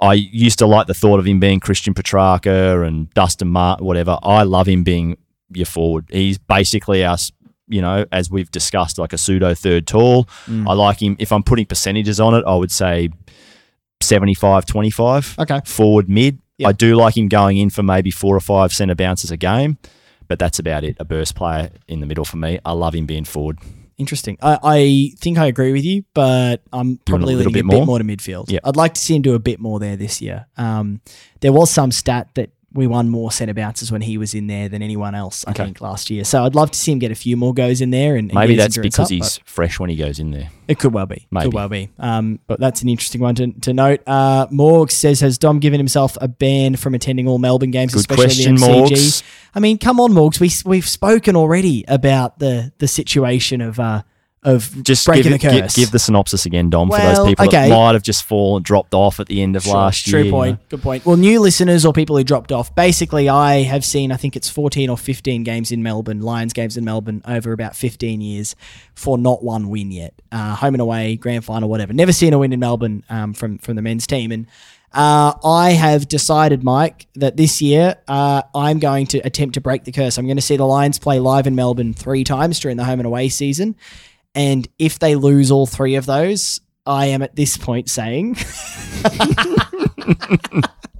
I 0.00 0.14
used 0.14 0.58
to 0.58 0.66
like 0.66 0.88
the 0.88 0.94
thought 0.94 1.20
of 1.20 1.26
him 1.26 1.38
being 1.38 1.60
Christian 1.60 1.94
Petracca 1.94 2.84
and 2.84 3.08
Dustin 3.10 3.46
Mart, 3.48 3.80
whatever. 3.80 4.18
I 4.24 4.42
love 4.42 4.66
him 4.66 4.82
being 4.82 5.16
your 5.54 5.66
forward. 5.66 6.06
He's 6.10 6.38
basically 6.38 7.04
us, 7.04 7.30
you 7.72 7.80
know, 7.80 8.04
as 8.12 8.30
we've 8.30 8.50
discussed, 8.50 8.98
like 8.98 9.12
a 9.12 9.18
pseudo 9.18 9.54
third 9.54 9.86
tall. 9.86 10.24
Mm. 10.46 10.68
I 10.68 10.74
like 10.74 11.02
him. 11.02 11.16
If 11.18 11.32
I'm 11.32 11.42
putting 11.42 11.66
percentages 11.66 12.20
on 12.20 12.34
it, 12.34 12.44
I 12.46 12.54
would 12.54 12.70
say 12.70 13.08
75 14.00 14.66
25 14.66 15.36
okay, 15.40 15.60
forward 15.64 16.08
mid. 16.08 16.38
Yep. 16.58 16.68
I 16.68 16.72
do 16.72 16.94
like 16.94 17.16
him 17.16 17.28
going 17.28 17.56
in 17.56 17.70
for 17.70 17.82
maybe 17.82 18.10
four 18.10 18.36
or 18.36 18.40
five 18.40 18.72
centre 18.72 18.94
bounces 18.94 19.30
a 19.30 19.36
game, 19.36 19.78
but 20.28 20.38
that's 20.38 20.58
about 20.58 20.84
it. 20.84 20.96
A 21.00 21.04
burst 21.04 21.34
player 21.34 21.70
in 21.88 22.00
the 22.00 22.06
middle 22.06 22.24
for 22.24 22.36
me. 22.36 22.58
I 22.64 22.72
love 22.72 22.94
him 22.94 23.06
being 23.06 23.24
forward. 23.24 23.58
interesting. 23.96 24.36
I, 24.42 24.58
I 24.62 25.10
think 25.18 25.38
I 25.38 25.46
agree 25.46 25.72
with 25.72 25.84
you, 25.84 26.04
but 26.14 26.62
I'm 26.72 26.98
probably 26.98 27.34
little 27.34 27.50
leaning 27.50 27.62
a 27.62 27.64
bit 27.64 27.70
bit 27.70 27.76
more? 27.78 27.86
more 27.86 27.98
to 27.98 28.04
midfield. 28.04 28.50
Yep. 28.50 28.62
I'd 28.64 28.76
like 28.76 28.94
to 28.94 29.00
see 29.00 29.16
him 29.16 29.22
do 29.22 29.34
a 29.34 29.38
bit 29.38 29.60
more 29.60 29.80
there 29.80 29.96
this 29.96 30.20
year. 30.20 30.46
Um, 30.56 31.00
there 31.40 31.52
was 31.52 31.70
some 31.70 31.90
stat 31.90 32.28
that 32.34 32.50
we 32.74 32.86
won 32.86 33.08
more 33.08 33.30
centre 33.30 33.54
bounces 33.54 33.92
when 33.92 34.00
he 34.02 34.16
was 34.18 34.34
in 34.34 34.46
there 34.46 34.68
than 34.68 34.82
anyone 34.82 35.14
else, 35.14 35.44
I 35.46 35.50
Okay. 35.50 35.64
think, 35.64 35.80
last 35.80 36.10
year. 36.10 36.24
So 36.24 36.44
I'd 36.44 36.54
love 36.54 36.70
to 36.70 36.78
see 36.78 36.92
him 36.92 36.98
get 36.98 37.10
a 37.10 37.14
few 37.14 37.36
more 37.36 37.52
goes 37.54 37.80
in 37.80 37.90
there. 37.90 38.16
And, 38.16 38.30
and 38.30 38.38
Maybe 38.38 38.56
that's 38.56 38.78
because 38.78 39.06
up, 39.06 39.10
he's 39.10 39.38
fresh 39.44 39.78
when 39.78 39.90
he 39.90 39.96
goes 39.96 40.18
in 40.18 40.30
there. 40.30 40.50
It 40.68 40.78
could 40.78 40.92
well 40.94 41.06
be. 41.06 41.26
Maybe. 41.30 41.46
Could 41.46 41.54
well 41.54 41.68
be. 41.68 41.90
Um, 41.98 42.38
but 42.46 42.60
that's 42.60 42.82
an 42.82 42.88
interesting 42.88 43.20
one 43.20 43.34
to, 43.34 43.52
to 43.60 43.72
note. 43.74 44.00
Uh, 44.06 44.46
Morgs 44.46 44.92
says, 44.92 45.20
has 45.20 45.38
Dom 45.38 45.58
given 45.58 45.78
himself 45.78 46.16
a 46.20 46.28
ban 46.28 46.76
from 46.76 46.94
attending 46.94 47.28
all 47.28 47.38
Melbourne 47.38 47.70
games, 47.72 47.92
Good 47.92 48.00
especially 48.00 48.24
question, 48.26 48.54
the 48.56 48.60
MCG? 48.62 48.88
Morgs. 48.90 49.22
I 49.54 49.60
mean, 49.60 49.76
come 49.78 50.00
on, 50.00 50.12
Morgs. 50.12 50.40
We 50.40 50.50
we've 50.68 50.88
spoken 50.88 51.36
already 51.36 51.84
about 51.88 52.38
the 52.38 52.72
the 52.78 52.88
situation 52.88 53.60
of 53.60 53.78
uh, 53.78 54.02
of 54.44 54.82
Just 54.82 55.06
breaking 55.06 55.32
give, 55.32 55.40
the 55.40 55.46
it- 55.48 55.52
gi- 55.52 55.60
curse. 55.62 55.76
give 55.76 55.90
the 55.92 55.98
synopsis 56.00 56.46
again, 56.46 56.68
Dom, 56.68 56.90
for 56.90 56.98
those 56.98 57.24
people 57.26 57.46
okay. 57.46 57.68
that 57.68 57.74
might 57.74 57.92
have 57.92 58.02
just 58.02 58.24
fallen, 58.24 58.62
dropped 58.62 58.92
off 58.92 59.20
at 59.20 59.28
the 59.28 59.40
end 59.40 59.54
of 59.54 59.62
Sure, 59.62 59.74
last 59.74 60.04
True 60.04 60.18
year. 60.18 60.26
you 60.26 60.32
point. 60.32 60.58
know. 60.58 60.64
Good 60.70 60.82
point. 60.82 61.06
Well, 61.06 61.16
new 61.16 61.38
listeners 61.40 61.84
or 61.86 61.92
people 61.92 62.16
who 62.16 62.24
dropped 62.24 62.50
off. 62.50 62.74
Basically, 62.74 63.28
I 63.28 63.62
have 63.62 63.84
seen, 63.84 64.10
I 64.10 64.16
think 64.16 64.34
it's 64.34 64.48
14 64.48 64.90
or 64.90 64.98
15 64.98 65.44
games 65.44 65.70
in 65.70 65.82
Melbourne, 65.82 66.20
Lions 66.22 66.52
games 66.52 66.76
in 66.76 66.84
Melbourne 66.84 67.22
over 67.26 67.52
about 67.52 67.76
15 67.76 68.20
years 68.20 68.56
for 68.94 69.16
not 69.16 69.44
one 69.44 69.68
win 69.68 69.92
yet. 69.92 70.14
Uh, 70.32 70.56
home 70.56 70.74
and 70.74 70.80
away, 70.80 71.14
grand 71.16 71.44
final, 71.44 71.68
whatever. 71.68 71.92
Never 71.92 72.12
seen 72.12 72.32
a 72.32 72.38
win 72.38 72.52
in 72.52 72.58
Melbourne 72.60 73.04
um, 73.08 73.34
from, 73.34 73.58
from 73.58 73.76
the 73.76 73.82
men's 73.82 74.06
team. 74.08 74.32
And 74.32 74.46
uh, 74.92 75.34
I 75.44 75.70
have 75.70 76.08
decided, 76.08 76.64
Mike, 76.64 77.06
that 77.14 77.36
this 77.36 77.62
year 77.62 77.96
uh, 78.08 78.42
I'm 78.54 78.78
going 78.80 79.06
to 79.06 79.18
attempt 79.20 79.54
to 79.54 79.60
break 79.60 79.84
the 79.84 79.92
curse. 79.92 80.18
I'm 80.18 80.26
going 80.26 80.36
to 80.36 80.42
see 80.42 80.56
the 80.56 80.66
Lions 80.66 80.98
play 80.98 81.18
live 81.20 81.46
in 81.46 81.54
Melbourne 81.54 81.94
three 81.94 82.24
times 82.24 82.58
during 82.58 82.76
the 82.76 82.84
home 82.84 82.98
and 82.98 83.06
away 83.06 83.28
season. 83.28 83.76
And 84.34 84.66
if 84.78 84.98
they 84.98 85.14
lose 85.14 85.50
all 85.50 85.66
three 85.66 85.96
of 85.96 86.06
those, 86.06 86.60
I 86.86 87.06
am 87.06 87.22
at 87.22 87.36
this 87.36 87.56
point 87.56 87.88
saying 87.88 88.34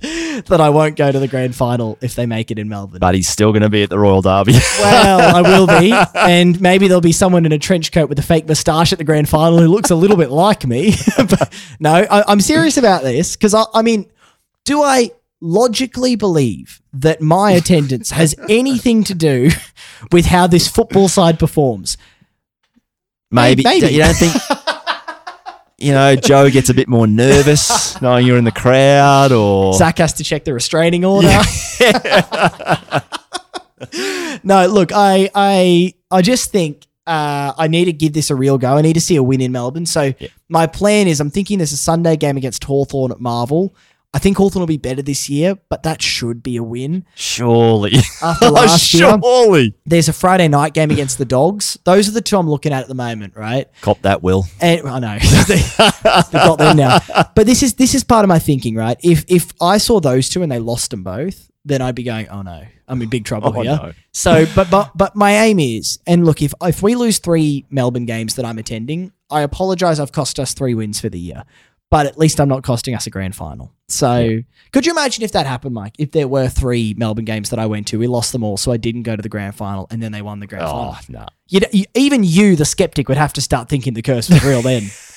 that 0.02 0.60
I 0.60 0.68
won't 0.68 0.96
go 0.96 1.10
to 1.10 1.18
the 1.18 1.28
grand 1.28 1.54
final 1.54 1.98
if 2.00 2.14
they 2.14 2.26
make 2.26 2.50
it 2.50 2.58
in 2.58 2.68
Melbourne. 2.68 3.00
But 3.00 3.14
he's 3.14 3.28
still 3.28 3.52
going 3.52 3.62
to 3.62 3.70
be 3.70 3.82
at 3.82 3.90
the 3.90 3.98
Royal 3.98 4.22
Derby. 4.22 4.52
well, 4.78 5.36
I 5.36 5.42
will 5.42 5.66
be, 5.66 5.92
and 6.14 6.60
maybe 6.60 6.88
there'll 6.88 7.00
be 7.00 7.12
someone 7.12 7.46
in 7.46 7.52
a 7.52 7.58
trench 7.58 7.90
coat 7.90 8.08
with 8.08 8.18
a 8.18 8.22
fake 8.22 8.46
moustache 8.46 8.92
at 8.92 8.98
the 8.98 9.04
grand 9.04 9.28
final 9.28 9.58
who 9.58 9.68
looks 9.68 9.90
a 9.90 9.96
little 9.96 10.16
bit 10.16 10.30
like 10.30 10.66
me. 10.66 10.94
but 11.16 11.52
no, 11.80 11.92
I, 11.92 12.24
I'm 12.28 12.40
serious 12.40 12.76
about 12.76 13.02
this 13.02 13.36
because 13.36 13.54
I, 13.54 13.64
I 13.74 13.82
mean, 13.82 14.10
do 14.64 14.82
I 14.82 15.10
logically 15.40 16.14
believe 16.14 16.80
that 16.92 17.20
my 17.20 17.50
attendance 17.52 18.12
has 18.12 18.34
anything 18.48 19.02
to 19.04 19.14
do 19.14 19.50
with 20.12 20.26
how 20.26 20.46
this 20.46 20.68
football 20.68 21.08
side 21.08 21.38
performs? 21.38 21.96
Maybe, 23.32 23.62
Maybe. 23.64 23.86
you 23.88 24.02
don't 24.02 24.14
think. 24.14 24.34
You 25.78 25.90
know, 25.90 26.14
Joe 26.14 26.48
gets 26.48 26.68
a 26.70 26.74
bit 26.74 26.86
more 26.86 27.08
nervous 27.08 28.00
knowing 28.00 28.24
you're 28.24 28.38
in 28.38 28.44
the 28.44 28.52
crowd, 28.52 29.32
or 29.32 29.72
Zach 29.74 29.98
has 29.98 30.12
to 30.12 30.22
check 30.22 30.44
the 30.44 30.54
restraining 30.54 31.04
order. 31.04 31.26
no, 34.44 34.66
look, 34.68 34.92
I 34.94 35.28
I 35.34 35.92
I 36.08 36.22
just 36.22 36.52
think 36.52 36.86
uh, 37.06 37.52
I 37.58 37.66
need 37.66 37.86
to 37.86 37.92
give 37.92 38.12
this 38.12 38.30
a 38.30 38.36
real 38.36 38.58
go. 38.58 38.76
I 38.76 38.82
need 38.82 38.92
to 38.92 39.00
see 39.00 39.16
a 39.16 39.22
win 39.22 39.40
in 39.40 39.50
Melbourne. 39.50 39.86
So 39.86 40.12
my 40.48 40.68
plan 40.68 41.08
is 41.08 41.20
I'm 41.20 41.30
thinking 41.30 41.58
there's 41.58 41.72
a 41.72 41.76
Sunday 41.76 42.16
game 42.16 42.36
against 42.36 42.62
Hawthorn 42.62 43.10
at 43.10 43.20
Marvel. 43.20 43.74
I 44.14 44.18
think 44.18 44.36
Hawthorn 44.36 44.60
will 44.60 44.66
be 44.66 44.76
better 44.76 45.00
this 45.00 45.30
year, 45.30 45.56
but 45.70 45.84
that 45.84 46.02
should 46.02 46.42
be 46.42 46.56
a 46.56 46.62
win. 46.62 47.06
surely, 47.14 47.94
After 48.22 48.50
last 48.50 48.92
year, 48.92 49.16
surely, 49.22 49.74
there's 49.86 50.08
a 50.08 50.12
Friday 50.12 50.48
night 50.48 50.74
game 50.74 50.90
against 50.90 51.16
the 51.16 51.24
Dogs. 51.24 51.78
Those 51.84 52.08
are 52.08 52.12
the 52.12 52.20
two 52.20 52.36
I'm 52.36 52.48
looking 52.50 52.72
at 52.74 52.82
at 52.82 52.88
the 52.88 52.94
moment, 52.94 53.34
right? 53.36 53.68
cop 53.80 54.02
that 54.02 54.22
will. 54.22 54.44
And 54.60 54.86
I 54.86 54.98
know 54.98 55.18
they've 55.48 55.76
got 56.32 56.58
them 56.58 56.76
now. 56.76 56.98
But 57.34 57.46
this 57.46 57.62
is 57.62 57.74
this 57.74 57.94
is 57.94 58.04
part 58.04 58.24
of 58.24 58.28
my 58.28 58.38
thinking, 58.38 58.74
right? 58.74 58.98
If 59.02 59.24
if 59.28 59.52
I 59.62 59.78
saw 59.78 59.98
those 60.00 60.28
two 60.28 60.42
and 60.42 60.52
they 60.52 60.58
lost 60.58 60.90
them 60.90 61.02
both, 61.02 61.50
then 61.64 61.80
I'd 61.80 61.94
be 61.94 62.02
going, 62.02 62.28
oh 62.28 62.42
no, 62.42 62.64
I'm 62.88 63.00
in 63.00 63.08
big 63.08 63.24
trouble 63.24 63.48
Oh, 63.56 63.62
here. 63.62 63.76
no. 63.76 63.92
So, 64.12 64.44
but 64.54 64.70
but 64.70 64.90
but 64.94 65.16
my 65.16 65.32
aim 65.44 65.58
is, 65.58 65.98
and 66.06 66.26
look, 66.26 66.42
if 66.42 66.52
if 66.62 66.82
we 66.82 66.94
lose 66.96 67.18
three 67.18 67.64
Melbourne 67.70 68.04
games 68.04 68.34
that 68.34 68.44
I'm 68.44 68.58
attending, 68.58 69.12
I 69.30 69.40
apologise. 69.40 69.98
I've 69.98 70.12
cost 70.12 70.38
us 70.38 70.52
three 70.52 70.74
wins 70.74 71.00
for 71.00 71.08
the 71.08 71.18
year, 71.18 71.44
but 71.92 72.06
at 72.06 72.16
least 72.16 72.40
I'm 72.40 72.48
not 72.48 72.62
costing 72.62 72.94
us 72.94 73.06
a 73.06 73.10
grand 73.10 73.36
final. 73.36 73.70
So, 73.86 74.40
could 74.72 74.86
you 74.86 74.92
imagine 74.92 75.24
if 75.24 75.32
that 75.32 75.44
happened, 75.44 75.74
Mike? 75.74 75.92
If 75.98 76.12
there 76.12 76.26
were 76.26 76.48
three 76.48 76.94
Melbourne 76.96 77.26
games 77.26 77.50
that 77.50 77.58
I 77.58 77.66
went 77.66 77.86
to, 77.88 77.98
we 77.98 78.06
lost 78.06 78.32
them 78.32 78.42
all, 78.42 78.56
so 78.56 78.72
I 78.72 78.78
didn't 78.78 79.02
go 79.02 79.14
to 79.14 79.20
the 79.20 79.28
grand 79.28 79.56
final, 79.56 79.86
and 79.90 80.02
then 80.02 80.10
they 80.10 80.22
won 80.22 80.40
the 80.40 80.46
grand 80.46 80.64
oh, 80.64 80.68
final. 80.68 80.88
Oh 80.88 80.98
no, 81.10 81.26
You'd, 81.48 81.66
you, 81.70 81.84
even 81.92 82.24
you, 82.24 82.56
the 82.56 82.64
skeptic, 82.64 83.10
would 83.10 83.18
have 83.18 83.34
to 83.34 83.42
start 83.42 83.68
thinking 83.68 83.92
the 83.92 84.00
curse 84.00 84.30
was 84.30 84.42
real. 84.42 84.62
Then 84.62 84.84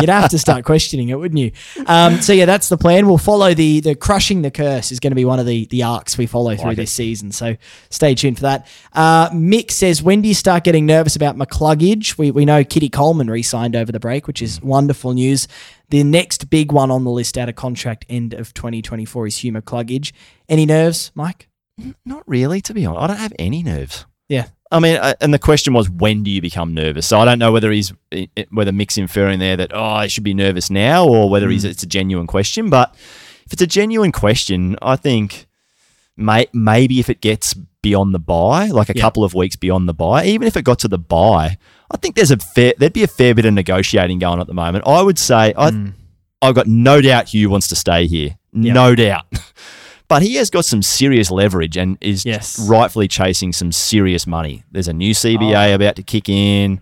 you'd 0.00 0.08
have 0.08 0.30
to 0.30 0.38
start 0.38 0.64
questioning 0.64 1.08
it, 1.08 1.18
wouldn't 1.18 1.38
you? 1.38 1.52
Um, 1.86 2.20
so 2.20 2.32
yeah, 2.32 2.44
that's 2.44 2.68
the 2.68 2.76
plan. 2.76 3.06
We'll 3.06 3.18
follow 3.18 3.54
the 3.54 3.80
the 3.80 3.94
crushing 3.94 4.42
the 4.42 4.50
curse 4.50 4.92
is 4.92 5.00
going 5.00 5.10
to 5.10 5.16
be 5.16 5.24
one 5.24 5.38
of 5.38 5.46
the 5.46 5.66
the 5.66 5.82
arcs 5.82 6.18
we 6.18 6.26
follow 6.26 6.56
through 6.56 6.68
Like 6.70 6.76
this 6.76 6.92
season. 6.92 7.32
So 7.32 7.56
stay 7.90 8.14
tuned 8.14 8.36
for 8.36 8.42
that. 8.42 8.66
Uh, 8.92 9.30
Mick 9.30 9.70
says, 9.70 10.02
when 10.02 10.22
do 10.22 10.28
you 10.28 10.34
start 10.34 10.64
getting 10.64 10.86
nervous 10.86 11.16
about 11.16 11.36
McCluggage? 11.36 12.18
We 12.18 12.30
we 12.30 12.44
know 12.44 12.64
Kitty 12.64 12.88
Coleman 12.88 13.30
re-signed 13.30 13.76
over 13.76 13.92
the 13.92 14.00
break, 14.00 14.26
which 14.26 14.42
is 14.42 14.60
wonderful 14.62 15.12
news. 15.12 15.48
The 15.90 16.04
next 16.04 16.50
big 16.50 16.70
one 16.72 16.90
on 16.90 17.04
the 17.04 17.10
list 17.10 17.38
out 17.38 17.48
of 17.48 17.54
contract 17.54 18.04
end 18.08 18.34
of 18.34 18.52
2024 18.52 19.26
is 19.26 19.38
Hugh 19.38 19.52
McCluggage. 19.52 20.12
Any 20.48 20.66
nerves, 20.66 21.10
Mike? 21.14 21.48
not 22.04 22.26
really. 22.26 22.60
To 22.62 22.74
be 22.74 22.84
honest, 22.84 23.02
I 23.02 23.06
don't 23.06 23.16
have 23.16 23.32
any 23.38 23.62
nerves. 23.62 24.04
Yeah. 24.28 24.48
I 24.70 24.80
mean, 24.80 24.96
uh, 24.96 25.14
and 25.20 25.32
the 25.32 25.38
question 25.38 25.72
was, 25.72 25.88
when 25.88 26.22
do 26.22 26.30
you 26.30 26.40
become 26.42 26.74
nervous? 26.74 27.06
So 27.06 27.18
I 27.18 27.24
don't 27.24 27.38
know 27.38 27.52
whether 27.52 27.70
he's 27.70 27.92
whether 28.50 28.72
Mick's 28.72 28.98
inferring 28.98 29.38
there 29.38 29.56
that 29.56 29.72
oh, 29.74 29.82
I 29.82 30.06
should 30.08 30.24
be 30.24 30.34
nervous 30.34 30.68
now, 30.70 31.06
or 31.06 31.30
whether 31.30 31.48
he's 31.48 31.64
it's 31.64 31.82
a 31.82 31.86
genuine 31.86 32.26
question. 32.26 32.68
But 32.68 32.94
if 33.46 33.52
it's 33.54 33.62
a 33.62 33.66
genuine 33.66 34.12
question, 34.12 34.76
I 34.82 34.96
think 34.96 35.46
may, 36.16 36.46
maybe 36.52 37.00
if 37.00 37.08
it 37.08 37.20
gets 37.22 37.54
beyond 37.80 38.12
the 38.14 38.18
buy, 38.18 38.66
like 38.66 38.90
a 38.90 38.94
Yeah. 38.94 39.00
couple 39.00 39.24
of 39.24 39.32
weeks 39.34 39.56
beyond 39.56 39.88
the 39.88 39.94
buy, 39.94 40.24
even 40.26 40.46
if 40.46 40.56
it 40.56 40.62
got 40.64 40.80
to 40.80 40.88
the 40.88 40.98
buy, 40.98 41.56
I 41.90 41.96
think 41.96 42.14
there's 42.16 42.30
a 42.30 42.36
fair 42.36 42.74
there'd 42.76 42.92
be 42.92 43.04
a 43.04 43.08
fair 43.08 43.34
bit 43.34 43.46
of 43.46 43.54
negotiating 43.54 44.18
going 44.18 44.34
on 44.34 44.40
at 44.40 44.48
the 44.48 44.54
moment. 44.54 44.84
I 44.86 45.00
would 45.00 45.18
say 45.18 45.54
I 45.56 45.92
I've 46.42 46.54
got 46.54 46.66
no 46.66 47.00
doubt 47.00 47.28
Hugh 47.30 47.48
wants 47.48 47.68
to 47.68 47.74
stay 47.76 48.06
here, 48.06 48.36
Yeah. 48.52 48.74
no 48.74 48.94
doubt. 48.94 49.24
But 50.08 50.22
he 50.22 50.36
has 50.36 50.48
got 50.50 50.64
some 50.64 50.82
serious 50.82 51.30
leverage 51.30 51.76
and 51.76 51.98
is 52.00 52.24
Yes. 52.24 52.58
rightfully 52.68 53.08
chasing 53.08 53.52
some 53.52 53.72
serious 53.72 54.26
money. 54.26 54.64
There's 54.72 54.88
a 54.88 54.92
new 54.94 55.12
CBA 55.12 55.74
about 55.74 55.96
to 55.96 56.02
kick 56.02 56.28
in. 56.30 56.80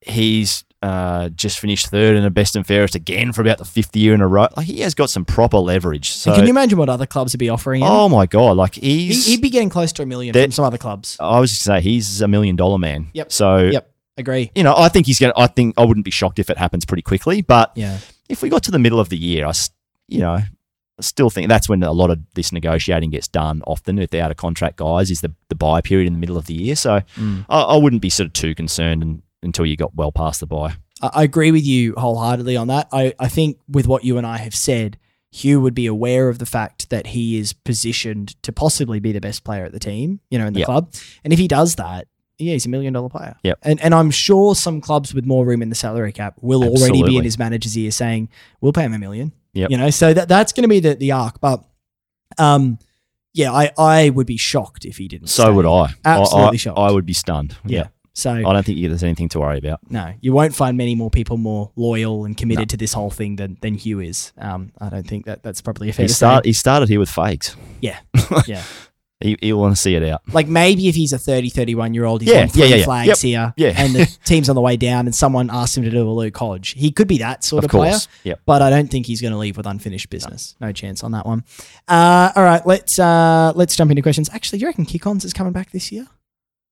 He's 0.00 0.64
uh, 0.82 1.30
just 1.30 1.58
finished 1.58 1.86
third 1.88 2.14
in 2.16 2.22
the 2.22 2.30
best 2.30 2.56
and 2.56 2.66
fairest 2.66 2.94
again 2.94 3.32
for 3.32 3.40
about 3.40 3.56
the 3.58 3.64
fifth 3.64 3.96
year 3.96 4.12
in 4.12 4.20
a 4.20 4.26
row. 4.28 4.48
Like 4.56 4.66
he 4.66 4.80
has 4.80 4.94
got 4.94 5.08
some 5.08 5.24
proper 5.24 5.56
leverage. 5.58 6.10
So, 6.10 6.30
And 6.30 6.36
can 6.38 6.46
you 6.46 6.50
imagine 6.50 6.78
what 6.78 6.90
other 6.90 7.06
clubs 7.06 7.32
would 7.32 7.38
be 7.38 7.48
offering 7.48 7.80
him? 7.82 7.88
oh 7.90 8.08
my 8.10 8.26
god, 8.26 8.56
like 8.58 8.74
He, 8.74 9.06
he's. 9.06 9.26
he'd 9.26 9.40
be 9.40 9.48
getting 9.50 9.70
close 9.70 9.92
to 9.94 10.02
a 10.02 10.06
million 10.06 10.34
from 10.34 10.50
some 10.52 10.64
other 10.64 10.76
clubs. 10.78 11.16
I 11.20 11.40
was 11.40 11.50
just 11.50 11.62
say 11.62 11.80
he's 11.80 12.20
a 12.20 12.28
million 12.28 12.54
dollar 12.56 12.78
man. 12.78 13.08
Yep. 13.14 13.32
So 13.32 13.58
Yep, 13.58 13.90
agree. 14.18 14.50
you 14.54 14.62
know, 14.62 14.74
I 14.76 14.88
think 14.90 15.06
he's 15.06 15.18
gonna. 15.18 15.32
I 15.36 15.46
think 15.46 15.74
I 15.78 15.84
wouldn't 15.84 16.04
be 16.04 16.10
shocked 16.10 16.38
if 16.38 16.50
it 16.50 16.58
happens 16.58 16.84
pretty 16.84 17.02
quickly. 17.02 17.40
But 17.40 17.72
Yeah, 17.76 17.98
if 18.28 18.42
we 18.42 18.50
got 18.50 18.62
to 18.64 18.70
the 18.70 18.78
middle 18.78 19.00
of 19.00 19.08
the 19.08 19.16
year, 19.16 19.46
I, 19.46 19.50
s- 19.50 19.70
you 20.08 20.18
know, 20.20 20.38
still 21.00 21.30
think 21.30 21.48
that's 21.48 21.68
when 21.68 21.82
a 21.82 21.92
lot 21.92 22.10
of 22.10 22.18
this 22.34 22.52
negotiating 22.52 23.10
gets 23.10 23.28
done. 23.28 23.62
Often, 23.66 23.98
if 23.98 24.10
they're 24.10 24.22
out 24.24 24.30
of 24.30 24.36
contract 24.36 24.76
guys, 24.76 25.10
is 25.10 25.20
the 25.20 25.32
the 25.48 25.54
buy 25.54 25.80
period 25.80 26.06
in 26.06 26.12
the 26.12 26.18
middle 26.18 26.36
of 26.36 26.46
the 26.46 26.54
year. 26.54 26.76
So 26.76 27.00
Mm. 27.16 27.44
I, 27.48 27.60
I 27.62 27.76
wouldn't 27.76 28.02
be 28.02 28.10
sort 28.10 28.26
of 28.28 28.32
too 28.32 28.54
concerned 28.54 29.02
un 29.02 29.22
until 29.42 29.66
you 29.66 29.76
got 29.76 29.94
well 29.94 30.10
past 30.12 30.40
the 30.40 30.46
buy. 30.46 30.74
I, 31.02 31.22
agree 31.24 31.50
with 31.52 31.66
you 31.66 31.92
wholeheartedly 31.98 32.56
on 32.56 32.68
that. 32.68 32.88
I, 32.92 33.12
I 33.18 33.28
think 33.28 33.58
with 33.68 33.86
what 33.86 34.04
you 34.04 34.16
and 34.16 34.26
I 34.26 34.38
have 34.38 34.54
said, 34.54 34.96
Hugh 35.32 35.60
would 35.60 35.74
be 35.74 35.84
aware 35.86 36.30
of 36.30 36.38
the 36.38 36.46
fact 36.46 36.88
that 36.88 37.08
he 37.08 37.36
is 37.36 37.52
positioned 37.52 38.40
to 38.42 38.52
possibly 38.52 39.00
be 39.00 39.12
the 39.12 39.20
best 39.20 39.44
player 39.44 39.64
at 39.66 39.72
the 39.72 39.78
team, 39.80 40.20
you 40.30 40.38
know, 40.38 40.46
in 40.46 40.54
the 40.54 40.60
Yep. 40.60 40.66
club. 40.66 40.92
And 41.24 41.32
if 41.32 41.38
he 41.38 41.46
does 41.48 41.74
that, 41.74 42.06
yeah, 42.38 42.52
he's 42.52 42.64
a 42.64 42.68
million 42.70 42.92
dollar 42.94 43.10
player. 43.10 43.36
Yep. 43.42 43.58
And 43.62 43.80
and 43.82 43.94
I'm 43.94 44.10
sure 44.10 44.54
some 44.54 44.80
clubs 44.80 45.12
with 45.12 45.26
more 45.26 45.44
room 45.44 45.60
in 45.60 45.68
the 45.68 45.74
salary 45.74 46.12
cap 46.12 46.36
will 46.40 46.64
already 46.64 47.02
be 47.02 47.16
in 47.18 47.24
his 47.24 47.38
manager's 47.38 47.76
ear 47.76 47.90
saying, 47.90 48.28
We'll 48.62 48.72
pay 48.72 48.84
him 48.84 48.94
a 48.94 48.98
million. 48.98 49.32
Yep. 49.54 49.70
You 49.70 49.76
know, 49.78 49.90
so 49.90 50.12
that 50.12 50.28
that's 50.28 50.52
gonna 50.52 50.68
be 50.68 50.80
the, 50.80 50.94
the 50.94 51.12
arc. 51.12 51.40
But 51.40 51.64
um 52.38 52.78
yeah, 53.32 53.50
I, 53.52 53.72
I 53.76 54.10
would 54.10 54.28
be 54.28 54.36
shocked 54.36 54.84
if 54.84 54.98
he 54.98 55.08
didn't. 55.08 55.26
So 55.26 55.44
stay. 55.44 55.52
would 55.52 55.66
I. 55.66 55.92
Absolutely 56.04 56.44
I, 56.44 56.50
I, 56.50 56.56
shocked. 56.56 56.78
I 56.78 56.90
would 56.92 57.04
be 57.04 57.12
stunned. 57.14 57.56
Yeah. 57.64 57.78
Yeah. 57.78 57.86
So 58.16 58.30
I 58.30 58.52
don't 58.52 58.64
think 58.64 58.80
there's 58.80 59.02
anything 59.02 59.28
to 59.30 59.40
worry 59.40 59.58
about. 59.58 59.80
no, 59.90 60.14
you 60.20 60.32
won't 60.32 60.54
find 60.54 60.76
many 60.78 60.94
more 60.94 61.10
people 61.10 61.36
more 61.36 61.72
loyal 61.74 62.24
and 62.24 62.36
committed 62.36 62.70
to 62.70 62.76
this 62.76 62.92
whole 62.92 63.10
thing 63.10 63.34
than, 63.36 63.58
than 63.60 63.74
Hugh 63.74 63.98
is. 63.98 64.32
Um, 64.38 64.70
I 64.80 64.88
don't 64.88 65.06
think 65.06 65.26
that 65.26 65.42
that's 65.42 65.60
probably 65.60 65.88
a 65.88 65.92
fair 65.92 66.04
He, 66.04 66.08
to 66.08 66.14
start, 66.14 66.44
he 66.44 66.52
started 66.52 66.88
here 66.88 67.00
with 67.00 67.10
fakes. 67.10 67.56
Yeah, 67.80 67.98
yeah. 68.46 68.62
He, 69.20 69.38
he'll 69.40 69.58
want 69.58 69.74
to 69.74 69.80
see 69.80 69.94
it 69.94 70.02
out. 70.02 70.22
Like 70.32 70.48
maybe 70.48 70.88
if 70.88 70.94
he's 70.94 71.12
a 71.12 71.18
30, 71.18 71.48
31 71.48 71.94
year 71.94 72.04
old, 72.04 72.20
he's 72.20 72.30
Yeah, 72.30 72.40
won 72.40 72.48
three 72.48 72.66
yeah, 72.68 72.74
yeah, 72.76 72.84
flags 72.84 73.08
Yep. 73.08 73.18
here, 73.18 73.54
Yeah. 73.56 73.72
and 73.76 73.94
the 73.94 74.06
team's 74.24 74.48
on 74.48 74.54
the 74.54 74.60
way 74.60 74.76
down, 74.76 75.06
and 75.06 75.14
someone 75.14 75.48
asks 75.50 75.76
him 75.76 75.84
to 75.84 75.90
do 75.90 76.06
a 76.06 76.10
Luke 76.10 76.36
Hodge. 76.36 76.70
He 76.76 76.90
could 76.90 77.08
be 77.08 77.18
that 77.18 77.42
sort 77.44 77.64
of, 77.64 77.68
Of 77.68 77.70
player. 77.70 77.96
Yep. 78.24 78.40
But 78.44 78.60
I 78.60 78.70
don't 78.70 78.90
think 78.90 79.06
he's 79.06 79.20
going 79.22 79.32
to 79.32 79.38
leave 79.38 79.56
with 79.56 79.66
unfinished 79.66 80.10
business. 80.10 80.56
No. 80.60 80.72
chance 80.72 81.02
on 81.04 81.12
that 81.12 81.24
one. 81.26 81.44
Uh, 81.88 82.32
all 82.34 82.42
right, 82.42 82.66
let's 82.66 82.98
uh, 82.98 83.52
let's 83.54 83.76
jump 83.76 83.90
into 83.92 84.02
questions. 84.02 84.28
Actually, 84.32 84.58
do 84.58 84.62
you 84.64 84.68
reckon 84.68 84.84
Kick-Ons 84.84 85.24
is 85.24 85.32
coming 85.32 85.52
back 85.52 85.70
this 85.70 85.90
year? 85.92 86.06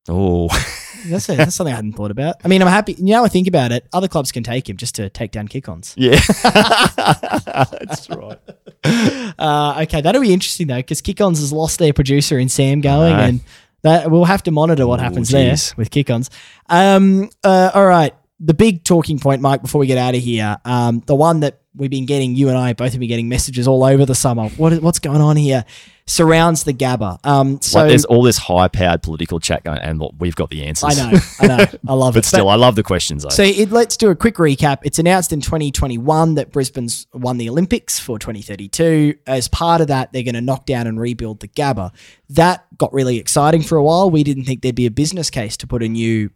Oh, 0.08 0.48
That's, 1.06 1.28
a, 1.28 1.34
that's 1.34 1.56
something 1.56 1.72
I 1.72 1.76
hadn't 1.76 1.94
thought 1.94 2.12
about. 2.12 2.36
I 2.44 2.48
mean, 2.48 2.62
I'm 2.62 2.68
happy. 2.68 2.94
Now 2.98 3.24
I 3.24 3.28
think 3.28 3.48
about 3.48 3.72
it, 3.72 3.86
other 3.92 4.06
clubs 4.06 4.30
can 4.30 4.44
take 4.44 4.68
him 4.68 4.76
just 4.76 4.94
to 4.96 5.10
take 5.10 5.32
down 5.32 5.48
Kick-Ons. 5.48 5.94
yeah. 5.96 6.20
That's 6.44 8.08
right. 8.08 8.38
Uh, 8.84 9.80
okay, 9.82 10.00
that'll 10.00 10.20
be 10.22 10.32
interesting 10.32 10.68
though, 10.68 10.76
because 10.76 11.00
Kick-Ons 11.00 11.40
has 11.40 11.52
lost 11.52 11.80
their 11.80 11.92
producer 11.92 12.38
in 12.38 12.48
Sam 12.48 12.80
going, 12.80 13.14
and 13.14 13.40
that 13.82 14.12
we'll 14.12 14.26
have 14.26 14.44
to 14.44 14.52
monitor 14.52 14.86
what 14.86 15.00
Ooh, 15.00 15.02
happens 15.02 15.30
geez. 15.30 15.70
there 15.70 15.74
with 15.76 15.90
Kick-Ons. 15.90 16.30
Um, 16.68 17.28
uh, 17.42 17.72
all 17.74 17.86
right, 17.86 18.14
the 18.44 18.54
big 18.54 18.82
talking 18.82 19.20
point, 19.20 19.40
Mike, 19.40 19.62
before 19.62 19.78
we 19.78 19.86
get 19.86 19.98
out 19.98 20.16
of 20.16 20.20
here, 20.20 20.58
um, 20.64 21.00
the 21.06 21.14
one 21.14 21.40
that 21.40 21.60
we've 21.76 21.90
been 21.90 22.06
getting, 22.06 22.34
you 22.34 22.48
and 22.48 22.58
I 22.58 22.72
both 22.72 22.90
have 22.90 22.98
been 22.98 23.08
getting 23.08 23.28
messages 23.28 23.68
all 23.68 23.84
over 23.84 24.04
the 24.04 24.16
summer. 24.16 24.48
What 24.50 24.72
is, 24.72 24.80
what's 24.80 24.98
going 24.98 25.20
on 25.20 25.36
here? 25.36 25.64
Surrounds 26.06 26.64
the 26.64 26.74
Gabba. 26.74 27.24
Um, 27.24 27.60
so 27.62 27.78
like 27.78 27.88
there's 27.90 28.04
all 28.04 28.22
this 28.24 28.36
high-powered 28.38 29.04
political 29.04 29.38
chat 29.38 29.62
going, 29.62 29.78
and 29.78 30.00
look, 30.00 30.14
we've 30.18 30.34
got 30.34 30.50
the 30.50 30.64
answers. 30.64 30.98
I 30.98 31.12
know, 31.12 31.18
I 31.40 31.46
know, 31.46 31.66
I 31.88 31.94
love 31.94 32.16
it. 32.16 32.18
but 32.18 32.24
still, 32.24 32.48
I 32.48 32.56
love 32.56 32.74
the 32.74 32.82
questions 32.82 33.22
though. 33.22 33.28
So 33.28 33.44
it, 33.44 33.70
let's 33.70 33.96
do 33.96 34.10
a 34.10 34.16
quick 34.16 34.34
recap. 34.34 34.78
It's 34.82 34.98
announced 34.98 35.32
in 35.32 35.40
2021 35.40 36.34
that 36.34 36.50
Brisbane's 36.50 37.06
won 37.14 37.38
the 37.38 37.48
Olympics 37.48 38.00
for 38.00 38.18
2032. 38.18 39.14
As 39.28 39.46
part 39.46 39.80
of 39.80 39.86
that, 39.86 40.12
they're 40.12 40.24
going 40.24 40.34
to 40.34 40.40
knock 40.40 40.66
down 40.66 40.88
and 40.88 40.98
rebuild 40.98 41.38
the 41.38 41.48
Gabba. 41.48 41.92
That 42.30 42.66
got 42.76 42.92
really 42.92 43.18
exciting 43.18 43.62
for 43.62 43.76
a 43.76 43.84
while. 43.84 44.10
We 44.10 44.24
didn't 44.24 44.44
think 44.44 44.62
there'd 44.62 44.74
be 44.74 44.86
a 44.86 44.90
business 44.90 45.30
case 45.30 45.56
to 45.58 45.68
put 45.68 45.84
a 45.84 45.88
new, 45.88 46.30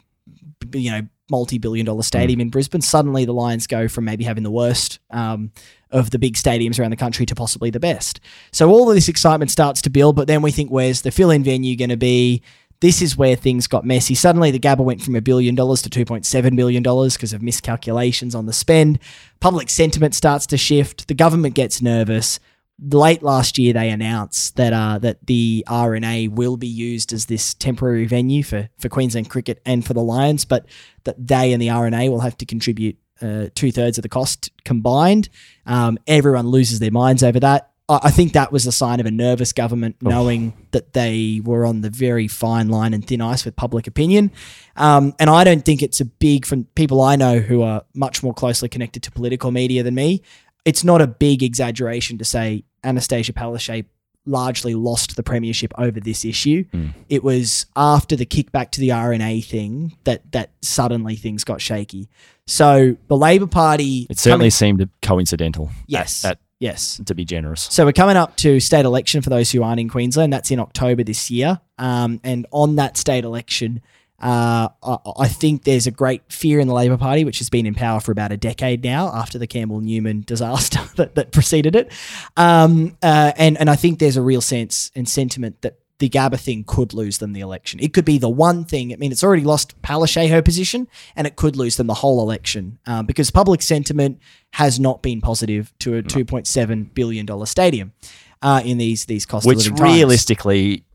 you 0.73 0.91
know, 0.91 1.01
multi-billion 1.29 1.85
dollar 1.85 2.03
stadium 2.03 2.39
in 2.39 2.49
Brisbane. 2.49 2.81
Suddenly, 2.81 3.25
the 3.25 3.33
Lions 3.33 3.67
go 3.67 3.87
from 3.87 4.05
maybe 4.05 4.23
having 4.23 4.43
the 4.43 4.51
worst 4.51 4.99
um, 5.11 5.51
of 5.91 6.11
the 6.11 6.19
big 6.19 6.35
stadiums 6.35 6.79
around 6.79 6.91
the 6.91 6.97
country 6.97 7.25
to 7.25 7.35
possibly 7.35 7.69
the 7.69 7.79
best. 7.79 8.19
So 8.51 8.69
all 8.69 8.89
of 8.89 8.95
this 8.95 9.09
excitement 9.09 9.51
starts 9.51 9.81
to 9.83 9.89
build, 9.89 10.15
but 10.15 10.27
then 10.27 10.41
we 10.41 10.51
think, 10.51 10.69
where's 10.69 11.01
the 11.01 11.11
fill-in 11.11 11.43
venue 11.43 11.75
going 11.75 11.89
to 11.89 11.97
be? 11.97 12.41
This 12.79 13.01
is 13.01 13.17
where 13.17 13.35
things 13.35 13.67
got 13.67 13.85
messy. 13.85 14.13
Suddenly, 14.13 14.51
the 14.51 14.59
Gabba 14.59 14.85
went 14.85 15.01
from 15.01 15.15
a 15.15 15.21
billion 15.21 15.55
dollars 15.55 15.81
to 15.81 15.89
$2.7 15.89 16.55
billion 16.55 16.83
because 16.83 17.33
of 17.33 17.41
miscalculations 17.41 18.35
on 18.35 18.45
the 18.45 18.53
spend. 18.53 18.99
Public 19.39 19.69
sentiment 19.69 20.13
starts 20.13 20.45
to 20.47 20.57
shift. 20.57 21.07
The 21.07 21.15
government 21.15 21.55
gets 21.55 21.81
nervous. 21.81 22.39
Late 22.79 23.23
last 23.23 23.57
year, 23.57 23.73
they 23.73 23.89
announced 23.89 24.55
that 24.55 24.71
uh, 24.71 24.99
that 24.99 25.25
the 25.25 25.63
RNA 25.67 26.29
will 26.29 26.57
be 26.57 26.67
used 26.67 27.11
as 27.11 27.25
this 27.25 27.55
temporary 27.55 28.05
venue 28.05 28.43
for, 28.43 28.69
for 28.77 28.87
Queensland 28.87 29.31
cricket 29.31 29.61
and 29.65 29.83
for 29.83 29.93
the 29.95 30.03
Lions, 30.03 30.45
but 30.45 30.67
that 31.03 31.15
they 31.17 31.53
and 31.53 31.61
the 31.61 31.69
RNA 31.69 32.11
will 32.11 32.19
have 32.19 32.37
to 32.37 32.45
contribute 32.45 32.97
uh, 33.19 33.47
two 33.55 33.71
thirds 33.71 33.97
of 33.97 34.03
the 34.03 34.09
cost 34.09 34.51
combined. 34.63 35.29
Um, 35.65 35.97
everyone 36.05 36.47
loses 36.47 36.77
their 36.79 36.91
minds 36.91 37.23
over 37.23 37.39
that. 37.39 37.71
I 37.89 37.99
I 38.03 38.11
think 38.11 38.33
that 38.33 38.51
was 38.51 38.67
a 38.67 38.71
sign 38.71 38.99
of 38.99 39.05
a 39.05 39.11
nervous 39.11 39.53
government, 39.53 39.95
knowing 40.01 40.53
that 40.71 40.93
they 40.93 41.41
were 41.43 41.65
on 41.65 41.81
the 41.81 41.89
very 41.89 42.27
fine 42.27 42.69
line 42.69 42.93
and 42.93 43.05
thin 43.05 43.21
ice 43.21 43.45
with 43.45 43.55
public 43.55 43.87
opinion. 43.87 44.31
Um, 44.75 45.15
and 45.19 45.29
I 45.29 45.43
don't 45.43 45.63
think 45.63 45.81
it's 45.81 46.01
a 46.01 46.05
big, 46.05 46.45
from 46.45 46.65
people 46.75 47.01
I 47.01 47.15
know 47.15 47.39
who 47.39 47.61
are 47.61 47.83
much 47.93 48.21
more 48.21 48.33
closely 48.33 48.69
connected 48.69 49.03
to 49.03 49.11
political 49.11 49.51
media 49.51 49.83
than 49.83 49.95
me, 49.95 50.21
it's 50.65 50.83
not 50.83 51.01
a 51.01 51.07
big 51.07 51.43
exaggeration 51.43 52.17
to 52.17 52.25
say 52.25 52.65
Annastacia 52.83 53.31
Palaszczuk 53.33 53.85
largely 54.25 54.75
lost 54.75 55.15
the 55.15 55.23
premiership 55.23 55.73
over 55.77 55.99
this 55.99 56.25
issue. 56.25 56.65
It 57.09 57.23
was 57.23 57.65
after 57.75 58.15
the 58.15 58.25
kickback 58.25 58.71
to 58.71 58.81
the 58.81 58.89
RNA 58.89 59.45
thing 59.45 59.95
that 60.03 60.31
that 60.33 60.51
suddenly 60.61 61.15
things 61.15 61.43
got 61.43 61.61
shaky. 61.61 62.09
So 62.45 62.97
the 63.07 63.17
Labor 63.17 63.47
Party, 63.47 64.05
it 64.09 64.19
certainly 64.19 64.45
coming- 64.45 64.51
seemed 64.51 64.89
coincidental. 65.01 65.69
yes, 65.87 66.25
at, 66.25 66.39
yes. 66.59 67.01
to 67.05 67.15
be 67.15 67.25
generous. 67.25 67.61
So 67.71 67.85
we're 67.85 67.93
coming 67.93 68.17
up 68.17 68.35
to 68.37 68.59
state 68.59 68.85
election 68.85 69.21
for 69.21 69.29
those 69.29 69.51
who 69.51 69.63
aren't 69.63 69.79
in 69.79 69.89
Queensland. 69.89 70.31
That's 70.33 70.51
in 70.51 70.59
October 70.59 71.03
this 71.03 71.31
year. 71.31 71.61
Um, 71.77 72.19
and 72.23 72.45
on 72.51 72.75
that 72.77 72.97
state 72.97 73.23
election, 73.23 73.81
uh, 74.19 74.69
I, 74.81 74.97
I 75.19 75.27
think 75.27 75.63
there's 75.63 75.85
a 75.85 75.91
great 75.91 76.23
fear 76.31 76.59
in 76.59 76.67
the 76.67 76.73
Labor 76.73 76.97
Party, 76.97 77.23
which 77.23 77.37
has 77.39 77.49
been 77.49 77.65
in 77.65 77.75
power 77.75 77.99
for 77.99 78.11
about 78.11 78.31
a 78.31 78.37
decade 78.37 78.83
now 78.83 79.09
after 79.13 79.37
the 79.37 79.47
Campbell 79.47 79.81
Newman 79.81 80.23
disaster 80.25 80.79
that, 80.95 81.15
that 81.15 81.31
preceded 81.31 81.75
it. 81.75 81.91
Um, 82.35 82.97
uh, 83.03 83.33
and, 83.37 83.57
and 83.57 83.69
I 83.69 83.75
think 83.75 83.99
there's 83.99 84.17
a 84.17 84.21
real 84.21 84.41
sense 84.41 84.91
and 84.95 85.07
sentiment 85.07 85.61
that 85.61 85.79
the 85.99 86.09
Gabba 86.09 86.39
thing 86.39 86.63
could 86.65 86.93
lose 86.93 87.17
them 87.17 87.33
the 87.33 87.39
election. 87.39 87.79
It 87.79 87.93
could 87.93 88.05
be 88.05 88.17
the 88.17 88.29
one 88.29 88.65
thing. 88.65 88.93
I 88.93 88.97
mean, 88.97 89.11
it's 89.11 89.23
already 89.23 89.43
lost 89.43 89.79
Palaszczuk 89.81 90.29
her 90.29 90.41
position, 90.41 90.87
and 91.15 91.25
it 91.25 91.35
could 91.35 91.55
lose 91.55 91.77
them 91.77 91.87
the 91.87 91.95
whole 91.95 92.21
election 92.21 92.77
um, 92.85 93.05
because 93.05 93.31
public 93.31 93.61
sentiment 93.61 94.19
has 94.51 94.79
not 94.79 95.01
been 95.01 95.21
positive 95.21 95.73
to 95.79 95.95
a 95.95 96.03
two 96.03 96.23
point 96.23 96.45
seven 96.45 96.83
billion 96.93 97.25
dollar 97.25 97.47
stadium 97.47 97.93
uh, 98.41 98.61
in 98.63 98.77
these 98.77 99.05
these 99.05 99.25
cost 99.25 99.47
Which 99.47 99.57
living 99.57 99.75
times. 99.75 99.89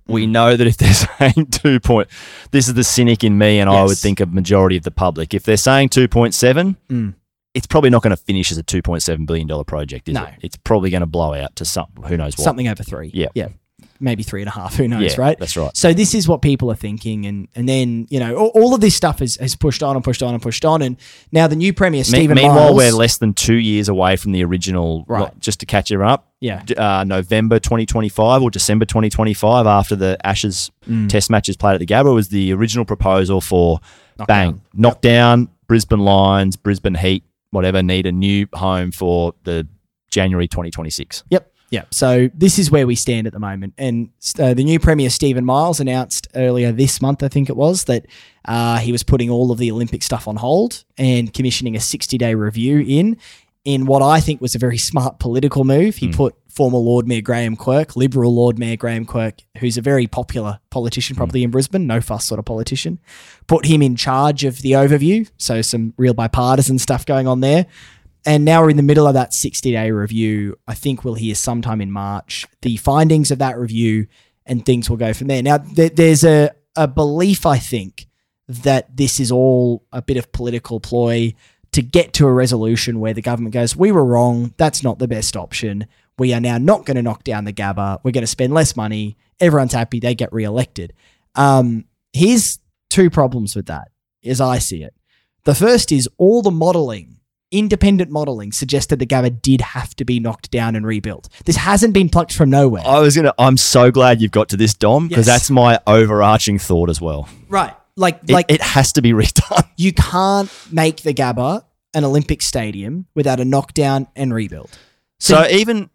We 0.07 0.27
know 0.27 0.57
that 0.57 0.67
if 0.67 0.77
they're 0.77 0.93
saying 1.35 1.47
two 1.51 1.81
point, 1.81 2.09
this 2.51 2.69
is 2.69 2.75
the 2.75 2.85
cynic 2.85 3.25
in 3.25 3.39
me, 3.39 3.59
and 3.61 3.69
I 3.71 3.85
would 3.85 3.99
think 3.99 4.21
a 4.21 4.27
majority 4.27 4.77
of 4.77 4.83
the 4.83 4.91
public. 4.91 5.35
If 5.35 5.45
they're 5.45 5.57
saying 5.57 5.91
two 5.91 6.09
point 6.09 6.35
seven, 6.35 6.77
Mm. 6.89 7.15
it's 7.55 7.67
probably 7.67 7.91
not 7.91 8.03
going 8.03 8.11
to 8.17 8.23
finish 8.23 8.51
as 8.51 8.59
a 8.59 8.63
two 8.63 8.83
point 8.83 9.03
seven 9.03 9.27
billion 9.27 9.47
dollar 9.47 9.65
project, 9.65 10.09
is 10.09 10.15
No. 10.15 10.25
it? 10.25 10.35
It's 10.43 10.57
probably 10.57 10.91
going 10.91 11.01
to 11.03 11.07
blow 11.07 11.35
out 11.35 11.55
to 11.57 11.65
some 11.65 11.87
who 12.07 12.17
knows 12.17 12.37
what. 12.37 12.45
something 12.45 12.69
over 12.69 12.83
three. 12.83 13.11
Yeah. 13.15 13.29
yeah, 13.35 13.49
maybe 14.03 14.23
three 14.23 14.43
and 14.43 14.49
a 14.49 14.53
half. 14.53 14.75
Who 14.77 14.87
knows, 14.89 15.15
yeah, 15.17 15.21
right? 15.21 15.39
That's 15.39 15.57
right. 15.57 15.75
So 15.77 15.93
this 15.95 16.15
is 16.15 16.29
what 16.29 16.43
people 16.43 16.71
are 16.71 16.75
thinking, 16.77 17.25
and 17.25 17.49
and 17.55 17.69
then 17.69 18.07
you 18.11 18.21
know 18.21 18.37
all, 18.37 18.49
all 18.55 18.75
of 18.75 18.81
this 18.81 18.95
stuff 18.95 19.21
has, 19.21 19.37
has 19.37 19.57
pushed 19.57 19.83
on 19.83 19.97
and 19.97 20.05
pushed 20.05 20.23
on 20.23 20.35
and 20.35 20.43
pushed 20.43 20.65
on, 20.65 20.83
and 20.83 20.97
now 21.31 21.47
the 21.47 21.57
new 21.57 21.73
premier 21.73 22.03
Me- 22.13 22.29
meanwhile, 22.29 22.55
Miles, 22.55 22.77
we're 22.77 22.93
less 22.93 23.19
than 23.19 23.33
two 23.33 23.55
years 23.57 23.89
away 23.89 24.17
from 24.17 24.33
the 24.33 24.45
original. 24.45 25.05
Right. 25.09 25.33
just 25.41 25.61
to 25.61 25.67
catch 25.67 25.91
everyone 25.93 26.13
up, 26.13 26.29
yeah, 26.41 26.63
uh, 26.77 27.05
November 27.05 27.59
2025 27.59 28.43
or 28.43 28.51
December 28.51 28.85
2025, 28.85 29.67
after 29.67 29.97
the 29.97 30.19
Ashes 30.25 30.71
Mm. 30.89 31.09
Test 31.09 31.31
matches 31.31 31.57
played 31.57 31.75
at 31.75 31.79
the 31.81 31.87
Gabba, 31.87 32.13
was 32.13 32.29
the 32.29 32.53
original 32.53 32.85
proposal 32.85 33.41
for 33.41 33.79
Knockdown. 34.19 34.27
bang 34.53 34.61
knockdown 34.75 35.49
Brisbane 35.69 36.01
Lions, 36.01 36.57
Brisbane 36.57 36.97
Heat, 36.97 37.23
whatever 37.53 37.83
need 37.85 38.05
a 38.07 38.11
new 38.13 38.49
home 38.53 38.91
for 38.91 39.35
the 39.45 39.67
January 40.11 40.49
2026. 40.49 41.23
Yep. 41.31 41.52
Yep. 41.73 41.95
So 41.95 42.29
this 42.35 42.59
is 42.59 42.71
where 42.71 42.87
we 42.87 42.95
stand 42.95 43.27
at 43.27 43.33
the 43.33 43.39
moment. 43.39 43.73
And 43.79 44.11
uh, 44.39 44.53
the 44.53 44.63
new 44.63 44.79
Premier, 44.79 45.09
Steven 45.09 45.43
Miles, 45.43 45.81
announced 45.81 46.29
earlier 46.35 46.71
this 46.71 47.01
month, 47.01 47.23
I 47.23 47.29
think 47.29 47.49
it 47.49 47.57
was, 47.57 47.85
that 47.85 48.05
uh, 48.45 48.77
he 48.77 48.93
was 48.93 49.03
putting 49.03 49.31
all 49.31 49.51
of 49.51 49.57
the 49.57 49.73
Olympic 49.73 50.03
stuff 50.03 50.29
on 50.29 50.37
hold 50.37 50.85
and 50.99 51.33
commissioning 51.33 51.75
a 51.75 51.81
60 51.81 52.19
day 52.19 52.35
review 52.35 52.85
in, 52.87 53.17
in 53.65 53.87
what 53.87 54.03
I 54.03 54.21
think 54.21 54.43
was 54.43 54.55
a 54.55 54.59
very 54.59 54.77
smart 54.77 55.19
political 55.19 55.65
move. 55.65 55.97
He 55.97 56.13
put 56.13 56.35
former 56.51 56.77
Lord 56.77 57.09
Mayor 57.09 57.23
Graham 57.23 57.57
Quirk, 57.57 57.97
Liberal 57.97 58.35
Lord 58.35 58.59
Mayor 58.59 58.77
Graham 58.77 59.07
Quirk, 59.07 59.39
who's 59.57 59.79
a 59.79 59.81
very 59.81 60.07
popular 60.07 60.61
politician 60.69 61.17
probably 61.17 61.43
in 61.43 61.51
Brisbane, 61.51 61.87
no 61.87 62.03
fuss 62.03 62.27
sort 62.27 62.39
of 62.39 62.45
politician, 62.45 62.99
put 63.47 63.65
him 63.65 63.81
in 63.81 63.97
charge 63.97 64.45
of 64.45 64.61
the 64.61 64.73
overview. 64.73 65.27
So 65.39 65.63
some 65.63 65.95
real 65.97 66.13
bipartisan 66.13 66.79
stuff 66.79 67.07
going 67.07 67.27
on 67.27 67.41
there. 67.41 67.67
And 68.25 68.45
now 68.45 68.63
we're 68.63 68.71
in 68.71 68.77
the 68.77 68.83
middle 68.83 69.07
of 69.07 69.15
that 69.15 69.35
60 69.35 69.73
day 69.73 69.91
review. 69.91 70.57
I 70.69 70.75
think 70.75 71.05
we'll 71.05 71.15
hear 71.15 71.35
sometime 71.35 71.81
in 71.81 71.91
March 71.91 72.47
the 72.63 72.77
findings 72.77 73.31
of 73.31 73.39
that 73.39 73.59
review 73.59 74.07
and 74.47 74.65
things 74.65 74.89
will 74.89 74.97
go 74.97 75.13
from 75.13 75.29
there. 75.29 75.43
Now, 75.43 75.59
there, 75.59 75.89
there's 75.89 76.25
a, 76.25 76.51
a 76.77 76.89
belief, 76.89 77.47
I 77.47 77.59
think, 77.59 78.07
that 78.49 78.97
this 78.97 79.21
is 79.21 79.31
all 79.33 79.85
a 79.93 80.03
bit 80.03 80.17
of 80.17 80.33
political 80.33 80.81
ploy 80.81 81.35
to 81.73 81.83
get 81.83 82.13
to 82.15 82.27
a 82.27 82.33
resolution 82.33 83.01
where 83.01 83.15
the 83.15 83.23
government 83.23 83.55
goes, 83.55 83.75
We 83.75 83.93
were 83.93 84.05
wrong. 84.05 84.55
That's 84.57 84.83
not 84.83 84.99
the 84.99 85.09
best 85.09 85.37
option. 85.37 85.87
We 86.19 86.35
are 86.35 86.41
now 86.41 86.59
not 86.59 86.85
going 86.85 86.97
to 86.97 87.03
knock 87.03 87.25
down 87.25 87.45
the 87.45 87.53
Gabba. 87.53 88.01
We're 88.03 88.11
going 88.13 88.23
to 88.23 88.29
spend 88.29 88.53
less 88.53 88.77
money. 88.77 89.17
Everyone's 89.41 89.73
happy. 89.73 89.99
They 89.99 90.15
get 90.15 90.33
reelected. 90.33 90.93
Um, 91.35 91.87
here's 92.13 92.59
two 92.91 93.09
problems 93.09 93.57
with 93.57 93.67
that, 93.67 93.89
as 94.25 94.41
I 94.41 94.59
see 94.59 94.83
it. 94.83 94.95
The 95.45 95.55
first 95.55 95.91
is 95.91 96.09
all 96.19 96.43
the 96.43 96.51
modeling, 96.51 97.19
independent 97.53 98.11
modeling, 98.11 98.51
suggested 98.51 98.99
the 98.99 99.07
Gabba 99.07 99.41
did 99.41 99.61
have 99.61 99.95
to 99.97 100.05
be 100.05 100.19
knocked 100.19 100.51
down 100.51 100.75
and 100.75 100.85
rebuilt. 100.87 101.29
This 101.45 101.57
hasn't 101.57 101.95
been 101.95 102.09
plucked 102.09 102.33
from 102.35 102.51
nowhere. 102.51 102.83
I 102.85 102.99
was 103.01 103.15
gonna. 103.15 103.33
I'm 103.39 103.57
so 103.57 103.91
glad 103.93 104.21
you've 104.21 104.33
got 104.33 104.49
to 104.49 104.57
this, 104.57 104.75
Dom, 104.75 105.07
because 105.09 105.27
Yes. 105.27 105.37
that's 105.37 105.51
my 105.51 105.79
overarching 105.87 106.59
thought 106.59 106.91
as 106.91 107.01
well. 107.01 107.29
right. 107.49 107.75
Like, 107.95 108.21
It, 108.27 108.31
like 108.31 108.51
it 108.51 108.63
has 108.63 108.93
to 108.95 109.03
be 109.03 109.13
redone. 109.13 109.69
you 109.77 109.93
can't 109.93 110.51
make 110.73 111.03
the 111.03 111.13
Gabba 111.13 111.65
an 111.95 112.05
Olympic 112.05 112.41
stadium 112.41 113.07
without 113.15 113.39
a 113.39 113.45
knockdown 113.45 114.07
and 114.17 114.33
rebuild. 114.33 114.71
So 115.21 115.47
even. 115.49 115.91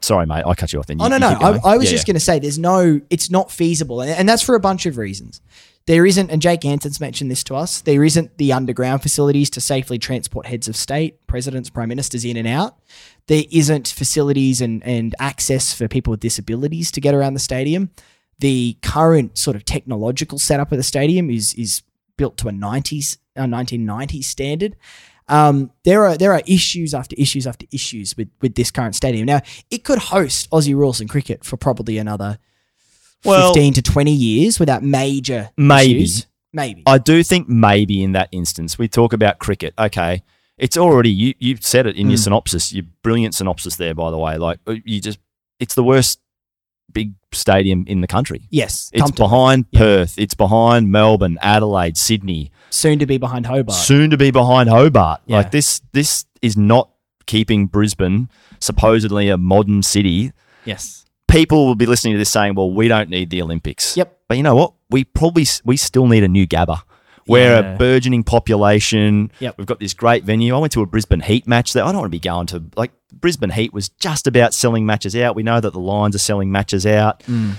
Sorry, 0.00 0.26
mate. 0.26 0.42
I 0.44 0.54
cut 0.54 0.72
you 0.72 0.80
off. 0.80 0.86
Then. 0.86 1.00
Oh 1.00 1.04
You- 1.04 1.10
no, 1.10 1.16
you 1.16 1.20
no. 1.20 1.52
keep 1.54 1.64
I. 1.64 1.72
I 1.74 1.76
was 1.76 1.84
Yeah, 1.86 1.90
just 1.92 2.08
yeah. 2.08 2.12
going 2.12 2.16
to 2.16 2.20
say 2.24 2.38
there's 2.40 2.58
no. 2.58 3.00
It's 3.08 3.30
not 3.30 3.52
feasible, 3.52 4.00
and, 4.00 4.10
and 4.10 4.28
that's 4.28 4.42
for 4.42 4.56
a 4.56 4.60
bunch 4.60 4.84
of 4.86 4.96
reasons. 4.98 5.40
There 5.86 6.06
isn't, 6.06 6.30
and 6.30 6.40
Jake 6.40 6.64
Anson's 6.64 7.00
mentioned 7.00 7.30
this 7.30 7.42
to 7.44 7.56
us. 7.56 7.80
There 7.80 8.04
isn't 8.04 8.38
the 8.38 8.52
underground 8.52 9.02
facilities 9.02 9.50
to 9.50 9.60
safely 9.60 9.98
transport 9.98 10.46
heads 10.46 10.68
of 10.68 10.76
state, 10.76 11.26
presidents, 11.26 11.70
prime 11.70 11.88
ministers 11.88 12.24
in 12.24 12.36
and 12.36 12.46
out. 12.46 12.76
There 13.26 13.42
isn't 13.50 13.88
facilities 13.88 14.60
and 14.60 14.82
and 14.84 15.14
access 15.18 15.74
for 15.74 15.88
people 15.88 16.12
with 16.12 16.20
disabilities 16.20 16.90
to 16.92 17.00
get 17.00 17.14
around 17.14 17.34
the 17.34 17.40
stadium. 17.40 17.90
The 18.38 18.76
current 18.82 19.38
sort 19.38 19.56
of 19.56 19.64
technological 19.64 20.38
setup 20.38 20.70
of 20.70 20.78
the 20.78 20.84
stadium 20.84 21.30
is 21.30 21.54
is 21.54 21.82
built 22.16 22.36
to 22.38 22.48
a 22.48 22.52
90s, 22.52 23.18
a 23.34 23.42
1990s 23.42 24.24
standard. 24.24 24.76
Um, 25.28 25.72
there 25.84 26.06
are 26.06 26.16
there 26.16 26.32
are 26.32 26.42
issues 26.46 26.94
after 26.94 27.16
issues 27.18 27.46
after 27.46 27.66
issues 27.72 28.16
with 28.16 28.28
with 28.40 28.54
this 28.54 28.70
current 28.70 28.94
stadium. 28.94 29.26
Now 29.26 29.40
it 29.70 29.82
could 29.82 29.98
host 29.98 30.48
Aussie 30.50 30.76
rules 30.76 31.00
and 31.00 31.10
cricket 31.10 31.44
for 31.44 31.56
probably 31.56 31.98
another 31.98 32.38
Well- 33.24 33.52
fifteen 33.54 33.72
to 33.74 33.82
twenty 33.82 34.12
years 34.12 34.58
without 34.60 34.82
major 34.82 35.50
Maybe. 35.56 36.02
issues. 36.02 36.26
Maybe. 36.52 36.82
I 36.86 36.98
do 36.98 37.22
think 37.22 37.48
maybe 37.48 38.02
in 38.02 38.12
that 38.12 38.28
instance 38.32 38.78
we 38.78 38.86
talk 38.88 39.12
about 39.14 39.38
cricket. 39.38 39.72
Okay, 39.78 40.22
it's 40.58 40.76
already 40.76 41.10
you. 41.10 41.34
You 41.38 41.56
said 41.60 41.86
it 41.86 41.96
in 41.96 42.08
your 42.10 42.18
Mm. 42.18 42.24
synopsis. 42.24 42.72
Your 42.72 42.84
brilliant 43.02 43.34
synopsis 43.34 43.76
there, 43.76 43.94
by 43.94 44.10
the 44.10 44.18
way. 44.18 44.36
Like 44.36 44.58
uh, 44.66 44.74
you 44.84 45.00
just, 45.00 45.18
it's 45.60 45.74
the 45.74 45.82
worst 45.84 46.18
big 46.92 47.14
stadium 47.32 47.84
in 47.86 48.02
the 48.02 48.06
country. 48.06 48.42
Yes, 48.50 48.90
It's 48.92 49.10
behind 49.12 49.72
Perth. 49.72 50.18
It's 50.18 50.34
behind 50.34 50.90
Melbourne, 50.92 51.38
Adelaide, 51.40 51.96
Sydney. 51.96 52.50
soon 52.68 52.98
to 52.98 53.06
be 53.06 53.16
behind 53.16 53.46
Hobart. 53.46 53.78
soon 53.78 54.10
to 54.10 54.18
be 54.18 54.30
behind 54.30 54.68
Hobart. 54.68 55.22
Yeah. 55.24 55.38
Like 55.38 55.52
this, 55.52 55.80
this 55.92 56.26
is 56.42 56.54
not 56.54 56.90
keeping 57.24 57.66
Brisbane 57.66 58.28
supposedly 58.60 59.30
a 59.30 59.38
modern 59.38 59.82
city. 59.82 60.32
yes. 60.66 61.01
People 61.32 61.66
will 61.66 61.74
be 61.74 61.86
listening 61.86 62.14
to 62.14 62.18
this 62.18 62.30
saying, 62.30 62.54
"Well, 62.54 62.70
we 62.70 62.88
don't 62.88 63.08
need 63.10 63.30
the 63.30 63.42
Olympics." 63.42 63.96
Yep. 63.96 64.18
But 64.28 64.36
you 64.36 64.42
know 64.42 64.54
what? 64.54 64.74
We 64.90 65.04
probably 65.04 65.46
we 65.64 65.76
still 65.76 66.06
need 66.06 66.22
a 66.24 66.28
new 66.28 66.46
Gabba. 66.46 66.82
We're 67.26 67.60
Yeah. 67.62 67.74
a 67.74 67.78
burgeoning 67.78 68.24
population. 68.24 69.30
Yep. 69.38 69.54
We've 69.58 69.66
got 69.66 69.78
this 69.80 69.94
great 69.94 70.24
venue. 70.24 70.54
I 70.54 70.58
went 70.58 70.72
to 70.72 70.82
a 70.82 70.86
Brisbane 70.86 71.20
Heat 71.20 71.46
match 71.46 71.72
there. 71.72 71.84
I 71.84 71.86
don't 71.92 72.00
want 72.00 72.06
to 72.06 72.10
be 72.10 72.18
going 72.18 72.46
to 72.48 72.62
like 72.76 72.92
Brisbane 73.12 73.50
Heat 73.50 73.72
was 73.72 73.88
just 73.88 74.26
about 74.26 74.54
selling 74.54 74.84
matches 74.86 75.14
out. 75.16 75.36
We 75.36 75.42
know 75.42 75.60
that 75.60 75.72
the 75.72 75.80
Lions 75.80 76.14
are 76.14 76.18
selling 76.18 76.50
matches 76.52 76.84
out. 76.84 77.20
Mm. 77.24 77.52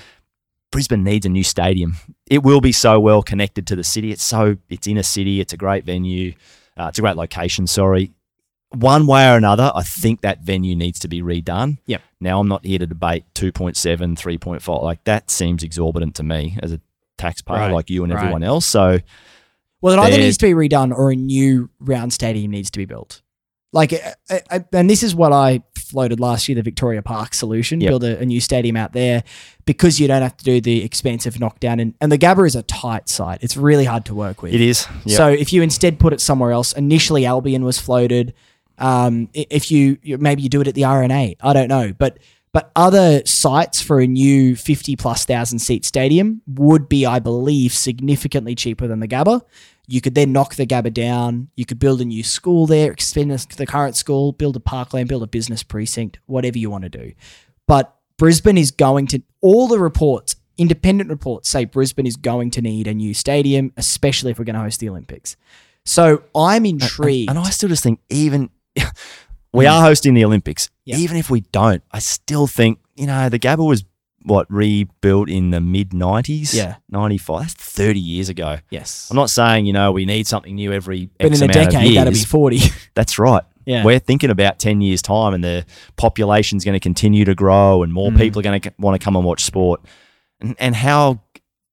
Brisbane 0.72 1.04
needs 1.04 1.26
a 1.26 1.30
new 1.30 1.44
stadium. 1.44 1.98
It 2.30 2.44
will 2.44 2.60
be 2.62 2.72
so 2.72 3.00
well 3.00 3.22
connected 3.24 3.66
to 3.68 3.76
the 3.76 3.84
city. 3.84 4.12
It's 4.12 4.24
so 4.24 4.58
it's 4.70 4.88
in 4.88 4.98
a 4.98 5.04
city. 5.04 5.40
It's 5.40 5.54
a 5.54 5.58
great 5.58 5.86
venue. 5.86 6.34
Uh, 6.78 6.88
it's 6.90 6.98
a 6.98 7.02
great 7.02 7.16
location. 7.16 7.68
Sorry. 7.68 8.12
One 8.76 9.06
way 9.08 9.30
or 9.32 9.38
another, 9.38 9.72
I 9.76 9.84
think 9.84 10.22
that 10.22 10.42
venue 10.42 10.76
needs 10.76 11.00
to 11.00 11.08
be 11.08 11.22
redone. 11.22 11.78
Yep. 11.86 12.02
Now 12.20 12.40
I'm 12.40 12.48
not 12.48 12.66
here 12.66 12.80
to 12.80 12.88
debate 12.88 13.24
2.7, 13.36 14.18
3.5. 14.18 14.84
Like 14.84 15.04
that 15.04 15.30
seems 15.30 15.64
exorbitant 15.64 16.16
to 16.16 16.24
me 16.24 16.58
as 16.62 16.72
a 16.72 16.82
taxpayer, 17.18 17.58
Right, 17.60 17.72
like 17.72 17.90
you 17.90 18.04
and 18.04 18.12
right. 18.12 18.20
everyone 18.22 18.44
else. 18.44 18.66
So 18.66 19.00
Well, 19.82 19.94
it 19.94 20.00
either 20.00 20.18
needs 20.18 20.38
to 20.38 20.46
be 20.48 20.54
redone 20.54 20.92
or 20.92 21.12
a 21.12 21.16
new 21.16 21.70
round 21.80 22.14
stadium 22.14 22.52
needs 22.52 22.72
to 22.72 22.80
be 22.80 22.86
built. 22.86 23.22
Like, 23.74 23.92
uh, 23.94 24.38
uh, 24.52 24.60
and 24.72 24.88
this 24.90 25.02
is 25.02 25.16
what 25.16 25.34
I 25.34 25.64
floated 25.76 26.20
last 26.20 26.48
year: 26.48 26.56
the 26.56 26.62
Victoria 26.62 27.02
Park 27.02 27.34
solution, 27.34 27.82
Yep. 27.82 27.90
build 27.90 28.04
a, 28.04 28.20
a 28.20 28.26
new 28.26 28.40
stadium 28.40 28.78
out 28.78 28.94
there 28.94 29.24
because 29.66 30.00
you 30.00 30.08
don't 30.08 30.22
have 30.22 30.38
to 30.38 30.44
do 30.46 30.62
the 30.62 30.84
expensive 30.84 31.40
knockdown. 31.40 31.80
And, 31.80 31.96
and 32.00 32.12
the 32.12 32.20
Gabba 32.20 32.46
is 32.46 32.56
a 32.56 32.62
tight 32.62 33.10
site; 33.10 33.40
it's 33.42 33.58
really 33.58 33.86
hard 33.86 34.06
to 34.06 34.14
work 34.14 34.44
with. 34.44 34.54
it 34.54 34.62
is. 34.62 34.88
Yep. 35.06 35.18
So 35.18 35.28
if 35.30 35.52
you 35.52 35.64
instead 35.64 35.98
put 36.00 36.14
it 36.14 36.22
somewhere 36.22 36.52
else, 36.52 36.74
initially 36.74 37.26
Albion 37.26 37.64
was 37.64 37.80
floated. 37.80 38.34
Um, 38.78 39.30
if 39.34 39.72
you 39.72 39.98
maybe 40.04 40.42
you 40.42 40.50
do 40.50 40.62
it 40.62 40.68
at 40.68 40.76
the 40.76 40.82
RNA, 40.84 41.38
I 41.42 41.54
don't 41.54 41.68
know, 41.68 41.94
but 41.94 42.20
but 42.52 42.72
other 42.76 43.26
sites 43.26 43.82
for 43.82 44.00
a 44.00 44.08
new 44.08 44.56
fifty 44.56 44.96
plus 44.96 45.26
thousand 45.26 45.60
seat 45.60 45.86
stadium 45.86 46.42
would 46.48 46.90
be, 46.90 47.06
I 47.06 47.20
believe, 47.20 47.74
significantly 47.74 48.56
cheaper 48.56 48.88
than 48.88 49.00
the 49.00 49.08
Gabba. 49.08 49.42
You 49.88 50.00
could 50.00 50.16
then 50.16 50.32
knock 50.32 50.56
the 50.56 50.66
Gabba 50.66 50.94
down. 50.94 51.50
You 51.56 51.66
could 51.66 51.80
build 51.80 52.00
a 52.00 52.06
new 52.06 52.24
school 52.24 52.66
there, 52.68 52.92
expand 52.92 53.32
the 53.32 53.66
current 53.66 53.96
school, 53.96 54.32
build 54.32 54.56
a 54.56 54.60
parkland, 54.62 55.10
build 55.10 55.24
a 55.24 55.28
business 55.28 55.62
precinct, 55.62 56.20
whatever 56.26 56.58
you 56.58 56.70
want 56.70 56.84
to 56.84 56.90
do. 56.90 57.14
But 57.68 57.94
Brisbane 58.18 58.58
is 58.58 58.72
going 58.72 59.08
to 59.08 59.22
all 59.42 59.68
the 59.68 59.80
reports, 59.80 60.36
independent 60.58 61.10
reports 61.10 61.50
say 61.50 61.66
Brisbane 61.66 62.06
is 62.06 62.16
going 62.16 62.52
to 62.52 62.62
need 62.62 62.88
a 62.88 62.94
new 62.94 63.14
stadium, 63.14 63.74
especially 63.78 64.32
if 64.32 64.40
we're 64.40 64.46
going 64.46 64.56
to 64.56 64.62
host 64.62 64.80
the 64.80 64.90
Olympics. 64.90 65.36
So 65.86 66.24
I'm 66.36 66.66
intrigued. 66.66 67.30
And 67.30 67.40
I 67.40 67.50
still 67.50 67.70
just 67.70 67.84
think 67.84 68.00
even 68.10 68.50
we 69.54 69.66
are 69.66 69.82
hosting 69.82 70.14
the 70.14 70.26
Olympics. 70.26 70.70
Yeah. 70.86 70.98
Even 70.98 71.18
if 71.18 71.30
we 71.30 71.42
don't, 71.42 71.84
I 71.92 72.00
still 72.00 72.48
think 72.48 72.80
you 72.96 73.08
know 73.08 73.30
the 73.30 73.40
Gabba 73.40 73.68
was 73.68 73.84
what 74.26 74.48
rebuilt 74.50 75.30
in 75.30 75.52
the 75.52 75.60
mid 75.62 75.90
'90s. 75.92 76.54
Yeah. 76.54 76.76
'95. 76.90 77.42
That's 77.42 77.54
30 77.54 78.00
years 78.00 78.30
ago. 78.30 78.58
yes, 78.70 79.08
I'm 79.12 79.16
not 79.18 79.30
saying 79.30 79.66
you 79.66 79.74
know 79.74 79.92
we 79.92 80.06
need 80.06 80.28
something 80.28 80.56
new 80.56 80.72
every 80.72 81.10
but 81.20 81.28
X 81.32 81.42
in 81.42 81.50
a 81.50 81.54
decade 81.54 81.98
that'll 81.98 82.14
be 82.14 82.20
40. 82.20 82.60
That's 82.96 83.20
right. 83.20 83.44
yeah, 83.66 83.84
We're 83.84 84.00
thinking 84.00 84.30
about 84.30 84.60
10 84.60 84.82
years 84.82 85.02
time, 85.02 85.34
and 85.34 85.44
the 85.44 85.66
population's 85.98 86.64
going 86.66 86.74
to 86.74 86.80
continue 86.80 87.26
to 87.26 87.36
grow, 87.36 87.84
and 87.84 87.94
more 87.94 88.12
Mm. 88.12 88.18
people 88.18 88.40
are 88.40 88.44
going 88.44 88.62
to 88.62 88.74
want 88.80 89.00
to 89.00 89.04
come 89.04 89.16
and 89.16 89.26
watch 89.26 89.44
sport. 89.44 89.82
And, 90.42 90.56
and 90.60 90.76
how 90.76 91.22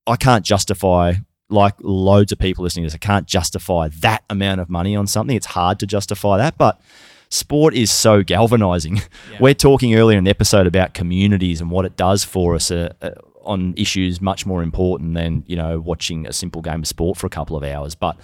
I 0.06 0.16
can't 0.16 0.44
justify, 0.44 1.14
like 1.50 1.74
loads 1.80 2.32
of 2.32 2.38
people 2.38 2.64
listening 2.64 2.84
to 2.84 2.86
this, 2.86 2.94
I 2.94 2.98
can't 2.98 3.26
justify 3.26 3.88
that 4.00 4.24
amount 4.30 4.60
of 4.60 4.70
money 4.70 4.96
on 4.96 5.06
something. 5.06 5.36
It's 5.36 5.46
hard 5.46 5.78
to 5.80 5.86
justify 5.86 6.38
that, 6.38 6.56
but 6.56 6.80
sport 7.28 7.74
is 7.74 7.90
so 7.90 8.22
galvanizing. 8.22 9.02
Yeah. 9.30 9.38
We're 9.40 9.54
talking 9.54 9.94
earlier 9.94 10.18
in 10.18 10.24
the 10.24 10.30
episode 10.30 10.66
about 10.66 10.92
communities 10.94 11.60
and 11.60 11.70
what 11.70 11.84
it 11.84 11.96
does 11.96 12.24
for 12.24 12.56
us 12.56 12.70
uh, 12.72 12.92
uh, 13.00 13.10
on 13.44 13.74
issues 13.76 14.20
much 14.20 14.44
more 14.44 14.62
important 14.62 15.14
than 15.14 15.44
you 15.46 15.56
know 15.56 15.78
watching 15.78 16.26
a 16.26 16.32
simple 16.32 16.60
game 16.62 16.80
of 16.80 16.86
sport 16.88 17.16
for 17.16 17.26
a 17.26 17.30
couple 17.30 17.56
of 17.56 17.62
hours, 17.62 17.94
but 17.94 18.16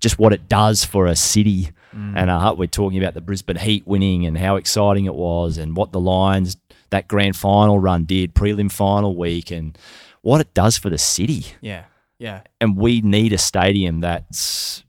just 0.00 0.18
what 0.18 0.32
it 0.32 0.48
does 0.48 0.84
for 0.84 1.06
a 1.06 1.16
city. 1.16 1.70
And 1.92 2.28
uh, 2.28 2.54
we're 2.58 2.66
talking 2.66 2.98
about 2.98 3.14
the 3.14 3.20
Brisbane 3.20 3.56
Heat 3.56 3.86
winning 3.86 4.26
and 4.26 4.36
how 4.36 4.56
exciting 4.56 5.04
it 5.04 5.14
was, 5.14 5.58
and 5.58 5.76
what 5.76 5.92
the 5.92 6.00
Lions 6.00 6.56
that 6.90 7.06
grand 7.08 7.36
final 7.36 7.78
run 7.78 8.04
did, 8.04 8.34
prelim 8.34 8.70
final 8.70 9.14
week, 9.16 9.50
and 9.50 9.76
what 10.22 10.40
it 10.40 10.52
does 10.54 10.76
for 10.78 10.90
the 10.90 10.98
city. 10.98 11.44
yeah, 11.60 11.84
yeah. 12.18 12.42
And 12.60 12.76
we 12.76 13.00
need 13.00 13.32
a 13.32 13.38
stadium 13.38 14.00
that's, 14.00 14.84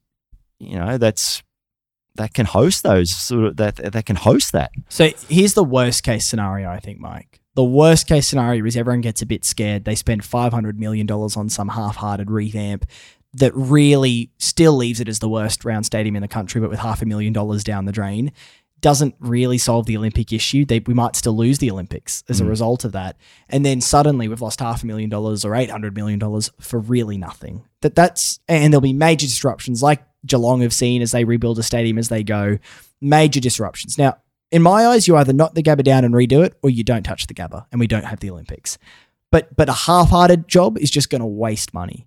you 0.59 0.77
know, 0.77 0.97
that's 0.97 1.43
that 2.15 2.33
can 2.33 2.45
host 2.45 2.83
those 2.83 3.15
sort 3.15 3.45
of 3.45 3.57
that 3.57 3.75
that 3.75 4.05
can 4.05 4.15
host 4.15 4.51
that. 4.53 4.71
So 4.89 5.09
here's 5.27 5.53
the 5.53 5.63
worst 5.63 6.03
case 6.03 6.25
scenario, 6.25 6.69
I 6.69 6.79
think, 6.79 6.99
Mike. 6.99 7.41
The 7.55 7.63
worst 7.63 8.07
case 8.07 8.27
scenario 8.27 8.65
is 8.65 8.75
everyone 8.75 9.01
gets 9.01 9.21
a 9.21 9.25
bit 9.25 9.45
scared. 9.45 9.85
They 9.85 9.95
spend 9.95 10.23
$500 10.23 10.75
million 10.75 11.09
on 11.09 11.47
some 11.49 11.69
half 11.69 11.95
hearted 11.95 12.29
revamp 12.29 12.85
that 13.33 13.53
really 13.55 14.29
still 14.39 14.73
leaves 14.73 14.99
it 14.99 15.07
as 15.07 15.19
the 15.19 15.29
worst 15.29 15.63
round 15.63 15.85
stadium 15.85 16.15
in 16.15 16.21
the 16.21 16.27
country, 16.27 16.59
but 16.59 16.69
with 16.69 16.79
half 16.79 17.01
a 17.01 17.05
million 17.05 17.31
dollars 17.31 17.63
down 17.63 17.85
the 17.85 17.91
drain. 17.91 18.31
Doesn't 18.81 19.15
really 19.19 19.57
solve 19.57 19.85
the 19.87 19.97
Olympic 19.97 20.31
issue. 20.31 20.63
They, 20.65 20.79
we 20.79 20.93
might 20.93 21.15
still 21.15 21.35
lose 21.35 21.57
the 21.57 21.71
Olympics 21.71 22.23
as 22.29 22.39
a 22.39 22.43
Mm. 22.43 22.49
result 22.49 22.85
of 22.85 22.91
that. 22.91 23.17
And 23.49 23.65
then 23.65 23.81
suddenly 23.81 24.27
we've 24.27 24.41
lost 24.41 24.59
half 24.59 24.83
a 24.83 24.85
million 24.85 25.09
dollars 25.09 25.43
or 25.43 25.51
$800 25.51 25.95
million 25.95 26.19
for 26.59 26.79
really 26.79 27.17
nothing. 27.17 27.63
That 27.81 27.95
That's, 27.95 28.39
and 28.47 28.71
there'll 28.71 28.81
be 28.81 28.93
major 28.93 29.25
disruptions 29.25 29.81
like 29.81 30.03
Geelong 30.25 30.61
have 30.61 30.73
seen 30.73 31.01
as 31.01 31.11
they 31.11 31.23
rebuild 31.23 31.57
a 31.59 31.63
stadium 31.63 31.97
as 31.97 32.09
they 32.09 32.23
go. 32.23 32.59
Major 33.01 33.39
disruptions. 33.39 33.97
Now, 33.97 34.17
in 34.51 34.61
my 34.61 34.85
eyes, 34.87 35.07
you 35.07 35.15
either 35.17 35.33
knock 35.33 35.53
the 35.55 35.63
Gabba 35.63 35.83
down 35.83 36.03
and 36.05 36.13
redo 36.13 36.45
it, 36.45 36.57
or 36.61 36.69
you 36.69 36.83
don't 36.83 37.03
touch 37.03 37.27
the 37.27 37.33
Gabba, 37.33 37.65
and 37.71 37.79
we 37.79 37.87
don't 37.87 38.05
have 38.05 38.19
the 38.19 38.29
Olympics. 38.29 38.77
But 39.31 39.55
but 39.55 39.67
a 39.69 39.73
half-hearted 39.73 40.47
job 40.47 40.77
is 40.77 40.89
just 40.91 41.09
going 41.09 41.21
to 41.21 41.25
waste 41.27 41.73
money. 41.73 42.05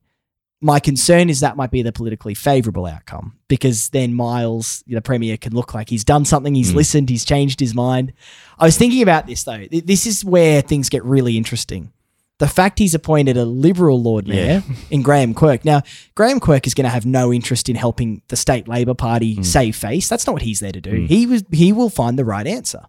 My 0.60 0.80
concern 0.80 1.30
is 1.30 1.40
that 1.40 1.56
might 1.56 1.70
be 1.70 1.82
the 1.82 1.93
politically 1.93 2.35
favourable 2.35 2.85
outcome 2.86 3.36
because 3.47 3.90
then 3.90 4.12
Miles, 4.14 4.82
the 4.89 5.01
premier, 5.01 5.36
can 5.36 5.52
look 5.55 5.72
like 5.72 5.89
he's 5.89 6.02
done 6.05 6.24
something, 6.24 6.55
he's 6.55 6.72
Mm. 6.72 6.76
listened, 6.76 7.09
he's 7.10 7.24
changed 7.24 7.60
his 7.60 7.74
mind. 7.74 8.12
I 8.59 8.64
was 8.64 8.76
thinking 8.76 9.02
about 9.02 9.26
this 9.28 9.44
though. 9.44 9.66
Th- 9.66 9.85
This 9.85 10.05
is 10.06 10.24
where 10.24 10.60
things 10.60 10.89
get 10.89 11.05
really 11.05 11.36
interesting. 11.36 11.93
The 12.39 12.48
fact 12.48 12.78
he's 12.78 12.94
appointed 12.94 13.36
a 13.36 13.44
Liberal 13.44 14.01
Lord 14.02 14.26
Mayor 14.28 14.62
in 14.90 15.02
Graham 15.02 15.35
Quirk. 15.35 15.64
Now, 15.64 15.82
Graham 16.14 16.39
Quirk 16.39 16.66
is 16.68 16.74
going 16.74 16.85
to 16.85 16.90
have 16.90 17.05
no 17.06 17.32
interest 17.32 17.68
in 17.68 17.74
helping 17.74 18.22
the 18.28 18.36
state 18.36 18.68
Labor 18.68 18.94
Party 18.94 19.43
save 19.43 19.74
face. 19.74 20.09
That's 20.09 20.24
not 20.26 20.35
what 20.35 20.43
he's 20.43 20.60
there 20.60 20.70
to 20.72 20.80
do. 20.80 20.93
Mm. 20.93 21.06
He 21.09 21.26
was 21.26 21.43
he 21.52 21.72
will 21.72 21.90
find 21.90 22.16
the 22.18 22.24
right 22.24 22.47
answer. 22.47 22.82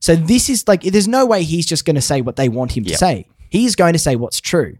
So 0.00 0.16
this 0.16 0.48
is 0.50 0.66
like 0.68 0.82
there's 0.82 1.08
no 1.08 1.24
way 1.26 1.42
he's 1.44 1.66
just 1.66 1.84
going 1.86 1.96
to 1.96 2.02
say 2.02 2.20
what 2.22 2.36
they 2.36 2.48
want 2.50 2.72
him 2.76 2.84
to 2.84 2.96
say. 2.96 3.26
He's 3.50 3.74
going 3.74 3.92
to 3.94 3.98
say 3.98 4.16
what's 4.16 4.40
true. 4.40 4.76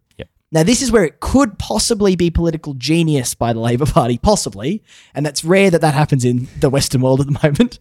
Now 0.52 0.62
this 0.62 0.81
is 0.82 0.93
where 0.93 1.05
it 1.05 1.20
could 1.20 1.59
possibly 1.59 2.14
be 2.16 2.31
political 2.31 2.74
genius 2.74 3.35
by 3.35 3.52
the 3.52 3.60
Labor 3.60 3.86
Party, 3.86 4.16
possibly, 4.18 4.82
and 5.14 5.27
that's 5.27 5.44
rare 5.44 5.70
that 5.70 5.81
that 5.81 5.94
happens 5.94 6.24
in 6.24 6.48
the 6.60 6.70
Western 6.70 7.01
world 7.01 7.20
at 7.20 7.27
the 7.27 7.39
moment. 7.43 7.78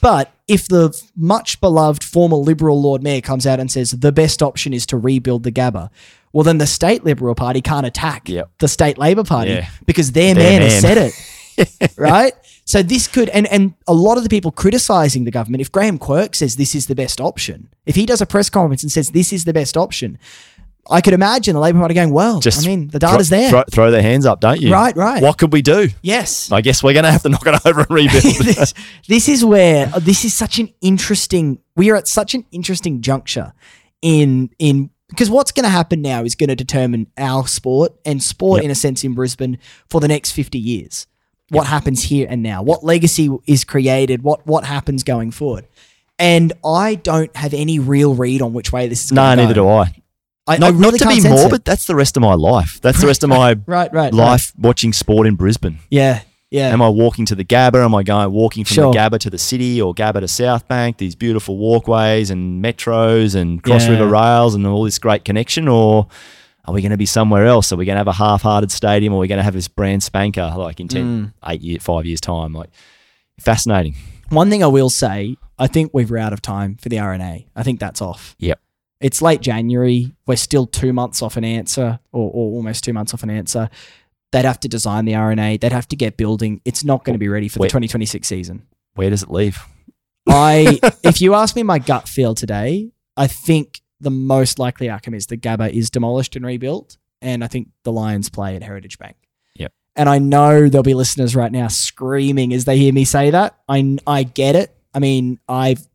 But 0.00 0.32
if 0.46 0.68
the 0.68 0.96
much 1.16 1.60
beloved 1.60 2.04
former 2.04 2.36
Liberal 2.36 2.80
Lord 2.80 3.02
Mayor 3.02 3.20
comes 3.20 3.46
out 3.46 3.58
and 3.60 3.70
says 3.70 3.90
the 3.90 4.12
best 4.12 4.42
option 4.42 4.72
is 4.72 4.86
to 4.86 4.96
rebuild 4.96 5.42
the 5.42 5.52
Gabba, 5.52 5.90
well 6.32 6.44
then 6.44 6.58
the 6.58 6.66
state 6.68 7.04
Liberal 7.04 7.34
Party 7.34 7.60
can't 7.60 7.84
attack 7.86 8.28
Yep. 8.28 8.50
the 8.60 8.68
state 8.68 8.96
Labor 8.96 9.24
Party 9.24 9.50
Yeah. 9.50 9.68
because 9.86 10.12
their, 10.12 10.34
Their 10.34 10.60
man, 10.60 10.62
has 10.62 10.80
said 10.80 10.98
it 10.98 11.92
right? 11.96 12.32
So 12.64 12.82
this 12.82 13.08
could, 13.08 13.28
and 13.30 13.46
and 13.48 13.74
a 13.88 13.94
lot 13.94 14.16
of 14.18 14.22
the 14.22 14.28
people 14.28 14.52
criticizing 14.52 15.24
the 15.24 15.30
government, 15.32 15.60
if 15.60 15.72
Graham 15.72 15.98
Quirk 15.98 16.34
says 16.36 16.54
this 16.56 16.74
is 16.74 16.86
the 16.86 16.94
best 16.94 17.20
option, 17.20 17.68
if 17.84 17.96
he 17.96 18.06
does 18.06 18.20
a 18.20 18.26
press 18.26 18.48
conference 18.48 18.82
and 18.84 18.92
says 18.92 19.10
this 19.10 19.32
is 19.32 19.44
the 19.44 19.52
best 19.52 19.76
option, 19.76 20.18
I 20.90 21.00
could 21.00 21.12
imagine 21.12 21.54
the 21.54 21.60
Labor 21.60 21.78
Party 21.80 21.94
going, 21.94 22.10
well, 22.12 22.40
Just 22.40 22.64
I 22.64 22.68
mean, 22.68 22.88
the 22.88 22.98
thro- 22.98 23.10
data's 23.12 23.28
there. 23.28 23.50
Throw, 23.50 23.62
throw 23.70 23.90
their 23.90 24.02
hands 24.02 24.24
up, 24.26 24.40
don't 24.40 24.60
you? 24.60 24.72
Right, 24.72 24.96
right. 24.96 25.22
What 25.22 25.36
could 25.38 25.52
we 25.52 25.60
do? 25.62 25.88
yes. 26.02 26.50
I 26.50 26.60
guess 26.62 26.82
we're 26.82 26.94
going 26.94 27.04
to 27.04 27.12
have 27.12 27.22
to 27.22 27.28
knock 27.34 27.46
it 27.46 27.60
over 27.66 27.80
and 27.80 27.90
rebuild. 27.90 28.22
this, 28.22 28.74
this 29.06 29.28
is 29.28 29.44
where 29.44 29.86
this 30.00 30.24
is 30.24 30.32
such 30.34 30.58
an 30.58 30.72
interesting 30.80 31.58
we 31.76 31.90
are 31.90 31.96
at 31.96 32.08
such 32.08 32.34
an 32.34 32.44
interesting 32.52 33.02
juncture 33.02 33.52
in 34.02 34.50
in 34.58 34.90
because 35.10 35.30
what's 35.30 35.52
going 35.52 35.64
to 35.64 35.70
happen 35.70 36.02
now 36.02 36.22
is 36.22 36.34
going 36.34 36.48
to 36.48 36.56
determine 36.56 37.06
our 37.16 37.46
sport 37.46 37.92
and 38.04 38.22
sport 38.22 38.58
Yep. 38.58 38.64
in 38.66 38.70
a 38.70 38.74
sense 38.74 39.04
in 39.04 39.14
Brisbane 39.14 39.58
for 39.88 40.00
the 40.00 40.08
next 40.08 40.32
50 40.32 40.58
years 40.58 41.06
what 41.50 41.66
happens 41.66 42.04
here 42.04 42.26
and 42.28 42.42
now 42.42 42.62
what 42.62 42.84
legacy 42.84 43.30
is 43.46 43.64
created 43.64 44.22
what 44.22 44.46
what 44.46 44.64
happens 44.64 45.02
going 45.02 45.30
forward 45.30 45.66
and 46.18 46.52
I 46.64 46.96
don't 46.96 47.34
have 47.36 47.54
any 47.54 47.78
real 47.78 48.14
read 48.14 48.42
on 48.42 48.52
which 48.52 48.72
way 48.72 48.86
this 48.88 49.04
is 49.04 49.12
no, 49.12 49.22
going 49.22 49.36
to 49.38 49.42
neither 49.44 49.54
do 49.54 49.68
I. 49.68 49.94
I, 50.48 50.56
Not, 50.56 50.66
I 50.74 50.76
really 50.76 50.82
not 50.92 50.98
to 51.00 51.08
be 51.08 51.20
sense 51.20 51.24
it. 51.26 51.42
morbid, 51.42 51.64
that's 51.64 51.86
the 51.86 51.94
rest 51.94 52.16
of 52.16 52.22
my 52.22 52.34
life. 52.34 52.80
That's 52.80 53.00
the 53.00 53.06
rest 53.06 53.22
of 53.22 53.28
my 53.38 53.50
right 53.66 53.92
right 53.92 53.92
right. 53.92 54.14
life 54.14 54.52
watching 54.58 54.92
sport 54.92 55.26
in 55.26 55.34
Brisbane. 55.36 55.78
yeah 55.90 56.22
Yeah. 56.50 56.68
Am 56.72 56.80
I 56.80 56.88
walking 56.88 57.26
to 57.26 57.34
the 57.34 57.44
Gabba? 57.44 57.84
Am 57.84 57.94
I 57.94 58.02
going 58.02 58.32
walking 58.32 58.64
from 58.64 58.74
Sure. 58.74 58.92
the 58.92 58.98
Gabba 58.98 59.18
to 59.20 59.30
the 59.30 59.36
city 59.38 59.80
or 59.82 59.94
Gabba 59.94 60.20
to 60.20 60.28
South 60.28 60.66
Bank? 60.66 60.96
These 60.96 61.14
beautiful 61.14 61.58
walkways 61.58 62.30
and 62.30 62.64
metros 62.64 63.34
and 63.34 63.62
cross 63.62 63.84
Yeah. 63.84 63.92
river 63.92 64.08
rails 64.08 64.54
and 64.54 64.66
all 64.66 64.84
this 64.84 64.98
great 64.98 65.24
connection, 65.26 65.68
or 65.68 66.06
are 66.64 66.72
we 66.74 66.80
going 66.80 66.90
to 66.92 66.96
be 66.98 67.06
somewhere 67.06 67.44
else? 67.46 67.70
Are 67.72 67.76
we 67.76 67.84
going 67.84 67.96
to 67.96 68.00
have 68.00 68.08
a 68.08 68.12
half-hearted 68.24 68.70
stadium, 68.72 69.12
or 69.12 69.16
are 69.16 69.20
we 69.20 69.28
going 69.28 69.38
to 69.44 69.44
have 69.44 69.54
this 69.54 69.68
brand 69.68 70.02
spanker 70.02 70.50
like 70.56 70.80
in 70.80 70.88
ten, 70.88 71.04
Mm. 71.04 71.32
eight 71.52 71.60
year, 71.60 71.78
five 71.80 72.06
years 72.06 72.20
time? 72.20 72.52
Like 72.54 72.70
fascinating. 73.40 73.94
One 74.30 74.50
thing 74.50 74.62
I 74.62 74.66
will 74.68 74.90
say, 74.90 75.36
I 75.58 75.66
think 75.66 75.92
we're 75.94 76.16
out 76.18 76.32
of 76.32 76.40
time 76.42 76.76
for 76.80 76.88
the 76.88 76.96
RNA. 76.96 77.46
I 77.56 77.62
think 77.62 77.80
that's 77.80 78.00
off. 78.02 78.34
Yep. 78.38 78.60
It's 79.00 79.22
late 79.22 79.40
January. 79.40 80.14
We're 80.26 80.36
still 80.36 80.66
two 80.66 80.92
months 80.92 81.22
off 81.22 81.36
an 81.36 81.44
answer, 81.44 82.00
or, 82.12 82.30
or 82.30 82.52
almost 82.52 82.84
two 82.84 82.92
months 82.92 83.14
off 83.14 83.22
an 83.22 83.30
answer. 83.30 83.70
They'd 84.32 84.44
have 84.44 84.60
to 84.60 84.68
design 84.68 85.04
the 85.04 85.12
RNA. 85.12 85.60
They'd 85.60 85.72
have 85.72 85.88
to 85.88 85.96
get 85.96 86.16
building. 86.16 86.60
It's 86.64 86.84
not 86.84 87.04
going 87.04 87.14
to 87.14 87.18
be 87.18 87.28
ready 87.28 87.48
for 87.48 87.60
the 87.60 87.66
2026 87.66 88.26
season. 88.26 88.66
Where 88.94 89.08
does 89.08 89.22
it 89.22 89.30
leave? 89.30 89.58
I, 90.26 90.80
if 91.02 91.20
you 91.20 91.34
ask 91.34 91.56
me 91.56 91.62
my 91.62 91.78
gut 91.78 92.08
feel 92.08 92.34
today, 92.34 92.90
I 93.16 93.26
think 93.26 93.80
the 94.00 94.10
most 94.10 94.58
likely 94.58 94.90
outcome 94.90 95.14
is 95.14 95.26
the 95.26 95.36
Gabba 95.36 95.72
is 95.72 95.90
demolished 95.90 96.36
and 96.36 96.44
rebuilt, 96.44 96.98
and 97.22 97.42
I 97.42 97.46
think 97.46 97.68
the 97.84 97.92
Lions 97.92 98.28
play 98.28 98.56
at 98.56 98.62
Heritage 98.62 98.98
Bank. 98.98 99.16
Yep. 99.56 99.72
And 99.96 100.08
I 100.08 100.18
know 100.18 100.68
there'll 100.68 100.82
be 100.82 100.94
listeners 100.94 101.34
right 101.34 101.50
now 101.50 101.68
screaming 101.68 102.52
as 102.52 102.64
they 102.64 102.76
hear 102.76 102.92
me 102.92 103.04
say 103.04 103.30
that. 103.30 103.58
I 103.68 103.98
I 104.06 104.24
get 104.24 104.56
it. 104.56 104.74
I 104.94 104.98
mean, 105.00 105.40
I've 105.48 105.86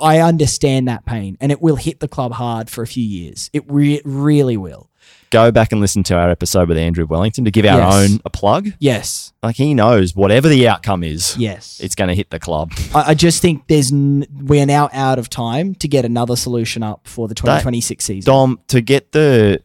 I 0.00 0.20
understand 0.20 0.88
that 0.88 1.04
pain, 1.06 1.36
and 1.40 1.50
it 1.52 1.60
will 1.62 1.76
hit 1.76 2.00
the 2.00 2.08
club 2.08 2.32
hard 2.32 2.68
for 2.70 2.82
a 2.82 2.86
few 2.86 3.04
years. 3.04 3.50
It 3.52 3.64
re- 3.68 4.02
really 4.04 4.56
will. 4.56 4.90
Go 5.30 5.50
back 5.50 5.72
and 5.72 5.80
listen 5.80 6.02
to 6.04 6.14
our 6.16 6.30
episode 6.30 6.68
with 6.68 6.78
Andrew 6.78 7.04
Wellington 7.04 7.44
to 7.44 7.50
give 7.50 7.64
our 7.66 7.78
Yes. 7.80 8.10
own 8.10 8.20
a 8.24 8.30
plug. 8.30 8.68
Yes. 8.78 9.32
Like 9.42 9.56
he 9.56 9.74
knows 9.74 10.14
whatever 10.14 10.48
the 10.48 10.68
outcome 10.68 11.02
is, 11.04 11.36
Yes. 11.36 11.80
it's 11.82 11.94
going 11.96 12.08
to 12.08 12.14
hit 12.14 12.30
the 12.30 12.38
club. 12.38 12.72
I, 12.94 13.10
I 13.10 13.14
just 13.14 13.42
think 13.42 13.66
there's 13.66 13.92
n- 13.92 14.26
we're 14.32 14.66
now 14.66 14.88
out 14.92 15.18
of 15.18 15.28
time 15.28 15.74
to 15.76 15.88
get 15.88 16.04
another 16.04 16.36
solution 16.36 16.82
up 16.84 17.06
for 17.08 17.26
the 17.28 17.34
2026 17.34 18.04
season. 18.04 18.26
Dom, 18.26 18.60
to 18.68 18.80
get 18.80 19.12
the 19.12 19.62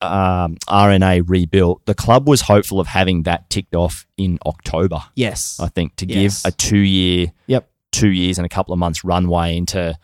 um, 0.00 0.56
RNA 0.68 1.24
rebuilt, 1.28 1.84
the 1.86 1.94
club 1.94 2.28
was 2.28 2.42
hopeful 2.42 2.80
of 2.80 2.88
having 2.88 3.22
that 3.24 3.48
ticked 3.50 3.74
off 3.76 4.06
in 4.16 4.38
October. 4.46 5.00
yes. 5.14 5.58
I 5.60 5.68
think 5.68 5.94
to 5.96 6.06
Yes. 6.06 6.42
give 6.42 6.52
a 6.52 6.56
two-year, 6.56 7.32
Yep. 7.46 7.68
Two 7.92 8.08
years 8.10 8.38
and 8.38 8.44
a 8.44 8.48
couple 8.48 8.72
of 8.72 8.78
months 8.78 9.04
runway 9.04 9.56
into 9.56 9.96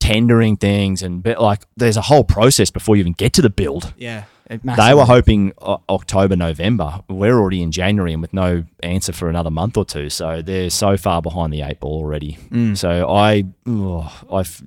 tendering 0.00 0.56
things 0.56 1.02
and 1.02 1.22
but 1.22 1.40
like 1.40 1.62
there's 1.76 1.96
a 1.96 2.00
whole 2.02 2.22
process 2.24 2.70
before 2.70 2.94
you 2.96 3.00
even 3.00 3.12
get 3.14 3.32
to 3.34 3.42
the 3.42 3.50
build. 3.50 3.92
Yeah. 3.96 4.24
They 4.48 4.94
were 4.94 5.04
hoping 5.04 5.52
o- 5.60 5.82
October, 5.90 6.34
November. 6.34 7.00
We're 7.10 7.38
already 7.38 7.62
in 7.62 7.70
January 7.70 8.14
and 8.14 8.22
with 8.22 8.32
no 8.32 8.64
answer 8.82 9.12
for 9.12 9.28
another 9.28 9.50
month 9.50 9.76
or 9.76 9.84
two. 9.84 10.08
So 10.08 10.40
they're 10.40 10.70
so 10.70 10.96
far 10.96 11.20
behind 11.20 11.52
the 11.52 11.60
eight 11.60 11.80
ball 11.80 11.98
already. 11.98 12.38
Mm. 12.50 12.74
So 12.74 13.10
I, 13.10 13.44
oh, 13.66 14.22
I've, 14.32 14.62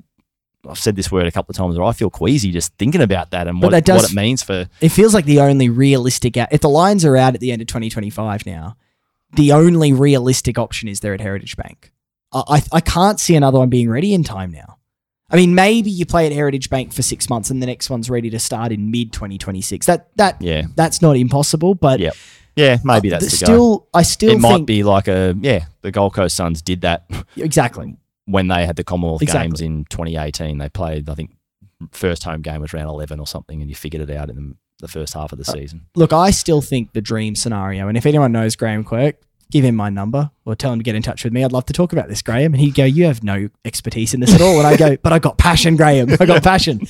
I've 0.69 0.77
said 0.77 0.95
this 0.95 1.11
word 1.11 1.25
a 1.25 1.31
couple 1.31 1.51
of 1.51 1.57
times. 1.57 1.77
But 1.77 1.85
I 1.87 1.93
feel 1.93 2.11
queasy 2.11 2.51
just 2.51 2.75
thinking 2.77 3.01
about 3.01 3.31
that 3.31 3.47
and 3.47 3.59
But 3.59 3.67
what, 3.67 3.71
that 3.71 3.85
does- 3.85 4.03
what 4.03 4.11
it 4.11 4.15
means 4.15 4.43
for. 4.43 4.67
It 4.81 4.89
feels 4.89 5.15
like 5.15 5.25
the 5.25 5.39
only 5.39 5.69
realistic 5.69 6.37
out. 6.37 6.49
If 6.51 6.61
the 6.61 6.69
Lions 6.69 7.03
are 7.03 7.17
out 7.17 7.33
at 7.33 7.39
the 7.39 7.51
end 7.51 7.63
of 7.63 7.67
2025 7.67 8.45
now, 8.45 8.75
the 9.33 9.51
only 9.53 9.93
realistic 9.93 10.59
option 10.59 10.89
is 10.89 10.99
they're 10.99 11.15
at 11.15 11.21
Heritage 11.21 11.57
Bank. 11.57 11.91
I, 12.33 12.63
I, 12.71 12.79
can't 12.81 13.19
see 13.19 13.35
another 13.35 13.59
one 13.59 13.69
being 13.69 13.89
ready 13.89 14.13
in 14.13 14.23
time 14.23 14.51
now. 14.51 14.77
I 15.29 15.35
mean, 15.35 15.53
maybe 15.55 15.91
you 15.91 16.05
play 16.05 16.25
at 16.25 16.31
Heritage 16.31 16.69
Bank 16.69 16.93
for 16.93 17.01
six 17.01 17.29
months 17.29 17.49
and 17.49 17.61
the 17.61 17.65
next 17.65 17.89
one's 17.89 18.09
ready 18.09 18.29
to 18.29 18.39
start 18.39 18.71
in 18.71 18.89
mid 18.91 19.11
2026. 19.13 19.85
That 19.85 20.09
that 20.17 20.41
Yeah, 20.41 20.63
that's 20.75 21.01
not 21.01 21.17
impossible, 21.17 21.75
but 21.75 21.99
Yep. 21.99 22.15
yeah, 22.55 22.77
maybe 22.83 23.09
uh, 23.13 23.19
that's 23.19 23.33
still. 23.35 23.77
go. 23.79 23.87
I 23.93 24.03
still 24.03 24.31
It 24.31 24.39
might 24.39 24.65
be 24.65 24.83
like 24.83 25.07
a 25.07 25.35
yeah. 25.41 25.65
The 25.81 25.91
Gold 25.91 26.13
Coast 26.13 26.35
Suns 26.35 26.61
did 26.61 26.81
that 26.81 27.05
exactly. 27.35 27.95
when 28.25 28.47
they 28.47 28.65
had 28.65 28.75
the 28.75 28.83
Commonwealth 28.83 29.21
Exactly. 29.21 29.47
Games 29.47 29.61
in 29.61 29.85
2018. 29.85 30.57
They 30.57 30.69
played, 30.69 31.09
I 31.09 31.15
think, 31.15 31.31
first 31.91 32.23
home 32.23 32.41
game 32.41 32.61
was 32.61 32.73
round 32.73 32.87
11 32.89 33.19
or 33.19 33.27
something, 33.27 33.61
and 33.61 33.69
you 33.69 33.75
figured 33.75 34.07
it 34.09 34.15
out 34.15 34.29
in 34.29 34.35
the, 34.35 34.55
the 34.79 34.87
first 34.87 35.13
half 35.15 35.31
of 35.33 35.39
Uh, 35.39 35.43
the 35.43 35.45
season. 35.51 35.87
Look, 35.95 36.13
I 36.13 36.29
still 36.31 36.61
think 36.61 36.93
the 36.93 37.01
dream 37.01 37.35
scenario, 37.35 37.87
and 37.87 37.97
if 37.97 38.05
anyone 38.05 38.31
knows 38.31 38.55
Graham 38.55 38.83
Quirk, 38.83 39.15
give 39.51 39.63
him 39.63 39.75
my 39.75 39.89
number 39.89 40.31
or 40.45 40.55
tell 40.55 40.73
him 40.73 40.79
to 40.79 40.83
get 40.83 40.95
in 40.95 41.03
touch 41.03 41.23
with 41.23 41.33
me. 41.33 41.43
I'd 41.43 41.51
love 41.51 41.65
to 41.65 41.73
talk 41.73 41.93
about 41.93 42.07
this, 42.07 42.21
Graham. 42.21 42.53
And 42.53 42.61
he'd 42.61 42.73
go, 42.73 42.85
You 42.85 43.05
have 43.05 43.23
no 43.23 43.49
expertise 43.65 44.13
in 44.13 44.19
this 44.19 44.33
at 44.33 44.41
all. 44.41 44.57
And 44.57 44.67
I 44.67 44.77
go, 44.77 44.97
But 44.97 45.13
I 45.13 45.19
got 45.19 45.37
passion, 45.37 45.75
Graham. 45.75 46.09
I 46.19 46.25
got 46.25 46.43
passion. 46.43 46.81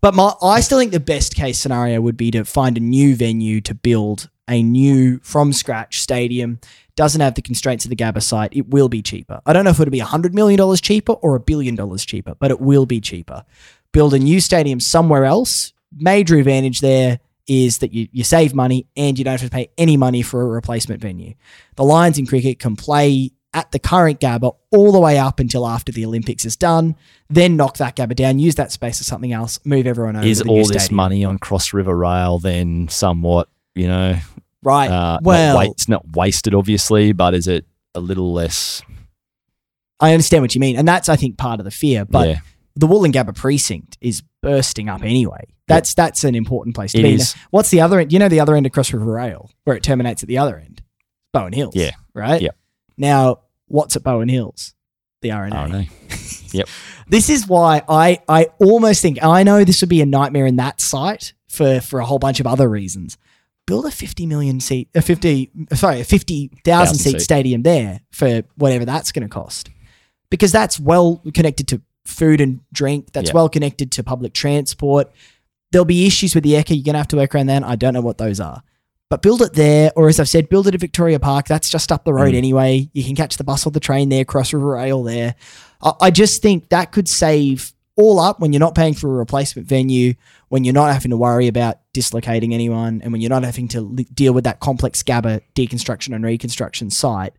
But 0.00 0.14
my, 0.14 0.32
I 0.42 0.60
still 0.60 0.78
think 0.78 0.92
the 0.92 1.00
best 1.00 1.34
case 1.34 1.58
scenario 1.58 2.00
would 2.00 2.16
be 2.16 2.30
to 2.30 2.44
find 2.44 2.76
a 2.76 2.80
new 2.80 3.16
venue 3.16 3.60
to 3.62 3.74
build 3.74 4.30
a 4.48 4.62
new 4.62 5.18
from 5.22 5.52
scratch 5.52 6.00
stadium. 6.00 6.60
Doesn't 6.96 7.20
have 7.20 7.34
the 7.34 7.42
constraints 7.42 7.84
of 7.84 7.90
the 7.90 7.96
Gabba 7.96 8.22
site. 8.22 8.54
It 8.54 8.68
will 8.68 8.88
be 8.88 9.00
cheaper. 9.02 9.40
I 9.46 9.52
don't 9.52 9.64
know 9.64 9.70
if 9.70 9.80
it'll 9.80 9.90
be 9.90 10.00
$100 10.00 10.32
million 10.34 10.76
cheaper 10.76 11.12
or 11.12 11.34
a 11.34 11.40
billion 11.40 11.74
dollars 11.74 12.04
cheaper, 12.04 12.34
but 12.34 12.50
it 12.50 12.60
will 12.60 12.84
be 12.86 13.00
cheaper. 13.00 13.44
Build 13.92 14.14
a 14.14 14.18
new 14.18 14.40
stadium 14.40 14.80
somewhere 14.80 15.24
else. 15.24 15.72
Major 15.96 16.36
advantage 16.36 16.80
there 16.80 17.20
is 17.46 17.78
that 17.78 17.92
you, 17.92 18.08
you 18.12 18.24
save 18.24 18.54
money 18.54 18.86
and 18.96 19.18
you 19.18 19.24
don't 19.24 19.40
have 19.40 19.48
to 19.48 19.54
pay 19.54 19.70
any 19.78 19.96
money 19.96 20.22
for 20.22 20.42
a 20.42 20.46
replacement 20.46 21.00
venue. 21.00 21.34
The 21.76 21.84
Lions 21.84 22.18
in 22.18 22.26
cricket 22.26 22.58
can 22.58 22.76
play 22.76 23.32
at 23.52 23.72
the 23.72 23.78
current 23.78 24.20
Gabba 24.20 24.56
all 24.70 24.92
the 24.92 25.00
way 25.00 25.18
up 25.18 25.40
until 25.40 25.66
after 25.66 25.90
the 25.90 26.04
Olympics 26.04 26.44
is 26.44 26.56
done, 26.56 26.94
then 27.28 27.56
knock 27.56 27.78
that 27.78 27.96
Gabba 27.96 28.14
down, 28.14 28.38
use 28.38 28.54
that 28.56 28.70
space 28.70 28.98
for 28.98 29.04
something 29.04 29.32
else, 29.32 29.58
move 29.64 29.86
everyone 29.86 30.16
over. 30.16 30.26
Is 30.26 30.38
to 30.38 30.44
the 30.44 30.50
new 30.50 30.60
all 30.60 30.68
this 30.68 30.90
money 30.90 31.24
on 31.24 31.38
Cross 31.38 31.72
River 31.72 31.96
Rail 31.96 32.38
then 32.38 32.88
somewhat, 32.88 33.48
you 33.74 33.88
know, 33.88 34.16
right? 34.62 34.90
uh, 34.90 35.18
well, 35.22 35.56
not 35.56 35.66
wa- 35.66 35.72
it's 35.72 35.88
not 35.88 36.16
wasted, 36.16 36.54
obviously, 36.54 37.12
but 37.12 37.34
is 37.34 37.48
it 37.48 37.66
a 37.94 38.00
little 38.00 38.32
less? 38.32 38.82
I 39.98 40.12
understand 40.12 40.42
what 40.42 40.54
you 40.54 40.60
mean, 40.60 40.76
and 40.76 40.86
that's 40.86 41.08
I 41.08 41.16
think 41.16 41.36
part 41.36 41.60
of 41.60 41.64
the 41.64 41.70
fear. 41.70 42.04
But 42.04 42.28
yeah, 42.28 42.38
the 42.76 42.86
Woolloongabba 42.86 43.34
precinct 43.34 43.98
is 44.00 44.22
bursting 44.42 44.88
up 44.88 45.02
anyway. 45.02 45.46
That's 45.70 45.94
that's 45.94 46.24
an 46.24 46.34
important 46.34 46.74
place 46.74 46.92
to 46.92 46.98
It 47.00 47.02
be. 47.04 47.14
is. 47.14 47.34
Now, 47.34 47.42
What's 47.50 47.70
the 47.70 47.80
other 47.80 47.98
end? 48.00 48.12
You 48.12 48.18
know 48.18 48.28
the 48.28 48.40
other 48.40 48.54
end 48.56 48.66
of 48.66 48.72
Cross 48.72 48.92
River 48.92 49.10
Rail, 49.12 49.50
where 49.64 49.76
it 49.76 49.82
terminates 49.82 50.22
at 50.22 50.28
the 50.28 50.38
other 50.38 50.58
end, 50.58 50.82
Bowen 51.32 51.52
Hills. 51.52 51.74
Yeah. 51.76 51.92
Right. 52.14 52.42
Yep. 52.42 52.56
Now, 52.98 53.40
what's 53.68 53.96
at 53.96 54.02
Bowen 54.02 54.28
Hills? 54.28 54.74
The 55.22 55.30
RNA. 55.30 55.50
Don't 55.50 55.70
know. 55.72 55.84
This 57.08 57.28
is 57.30 57.46
why 57.46 57.82
I 57.88 58.20
I 58.28 58.48
almost 58.60 59.02
think 59.02 59.22
I 59.22 59.42
know 59.42 59.64
this 59.64 59.80
would 59.82 59.88
be 59.90 60.00
a 60.00 60.06
nightmare 60.06 60.46
in 60.46 60.56
that 60.56 60.80
site 60.80 61.32
for 61.48 61.80
for 61.80 62.00
a 62.00 62.04
whole 62.04 62.18
bunch 62.18 62.40
of 62.40 62.46
other 62.46 62.68
reasons. 62.68 63.16
Build 63.66 63.86
a 63.86 63.90
fifty 63.90 64.26
million 64.26 64.60
seat, 64.60 64.88
a 64.94 65.02
fifty 65.02 65.50
sorry, 65.74 66.00
a 66.00 66.04
fifty 66.04 66.48
thousand 66.64 66.64
Thousand 66.64 66.98
seat 66.98 67.10
seat. 67.12 67.20
stadium 67.20 67.62
there 67.62 68.00
for 68.10 68.42
whatever 68.56 68.84
that's 68.84 69.12
going 69.12 69.22
to 69.22 69.28
cost, 69.28 69.70
because 70.30 70.50
that's 70.52 70.80
well 70.80 71.22
connected 71.34 71.68
to 71.68 71.80
food 72.04 72.40
and 72.40 72.60
drink. 72.72 73.12
That's 73.12 73.30
Yeah. 73.30 73.34
well 73.34 73.48
connected 73.48 73.92
to 73.92 74.02
public 74.02 74.32
transport. 74.32 75.12
There'll 75.72 75.84
be 75.84 76.06
issues 76.06 76.34
with 76.34 76.44
the 76.44 76.52
Ekka. 76.54 76.70
You're 76.76 76.84
going 76.84 76.94
to 76.94 76.98
have 76.98 77.08
to 77.08 77.16
work 77.16 77.34
around 77.34 77.46
then. 77.46 77.62
I 77.64 77.76
don't 77.76 77.94
know 77.94 78.00
what 78.00 78.18
those 78.18 78.40
are. 78.40 78.62
But 79.08 79.22
build 79.22 79.42
it 79.42 79.54
there, 79.54 79.90
or 79.96 80.08
as 80.08 80.20
I've 80.20 80.28
said, 80.28 80.48
build 80.48 80.68
it 80.68 80.74
at 80.74 80.80
Victoria 80.80 81.18
Park. 81.18 81.46
That's 81.48 81.68
just 81.68 81.90
up 81.90 82.04
the 82.04 82.12
road 82.14 82.34
Mm. 82.34 82.38
anyway. 82.38 82.90
You 82.92 83.02
can 83.02 83.16
catch 83.16 83.36
the 83.36 83.44
bus 83.44 83.66
or 83.66 83.70
the 83.70 83.80
train 83.80 84.08
there, 84.08 84.24
cross 84.24 84.52
River 84.52 84.68
Rail 84.68 85.02
there. 85.02 85.34
I, 85.82 85.92
I 86.00 86.10
just 86.10 86.42
think 86.42 86.68
that 86.68 86.92
could 86.92 87.08
save 87.08 87.72
all 87.96 88.20
up 88.20 88.38
when 88.40 88.52
you're 88.52 88.60
not 88.60 88.74
paying 88.76 88.94
for 88.94 89.08
a 89.08 89.14
replacement 89.18 89.66
venue, 89.68 90.14
when 90.48 90.62
you're 90.64 90.72
not 90.74 90.92
having 90.92 91.10
to 91.10 91.16
worry 91.16 91.48
about 91.48 91.80
dislocating 91.92 92.54
anyone, 92.54 93.00
and 93.02 93.12
when 93.12 93.20
you're 93.20 93.28
not 93.30 93.42
having 93.42 93.66
to 93.68 93.80
li- 93.80 94.06
deal 94.14 94.32
with 94.32 94.44
that 94.44 94.60
complex 94.60 95.02
Gabba 95.02 95.40
deconstruction 95.56 96.14
and 96.14 96.24
reconstruction 96.24 96.88
site. 96.90 97.32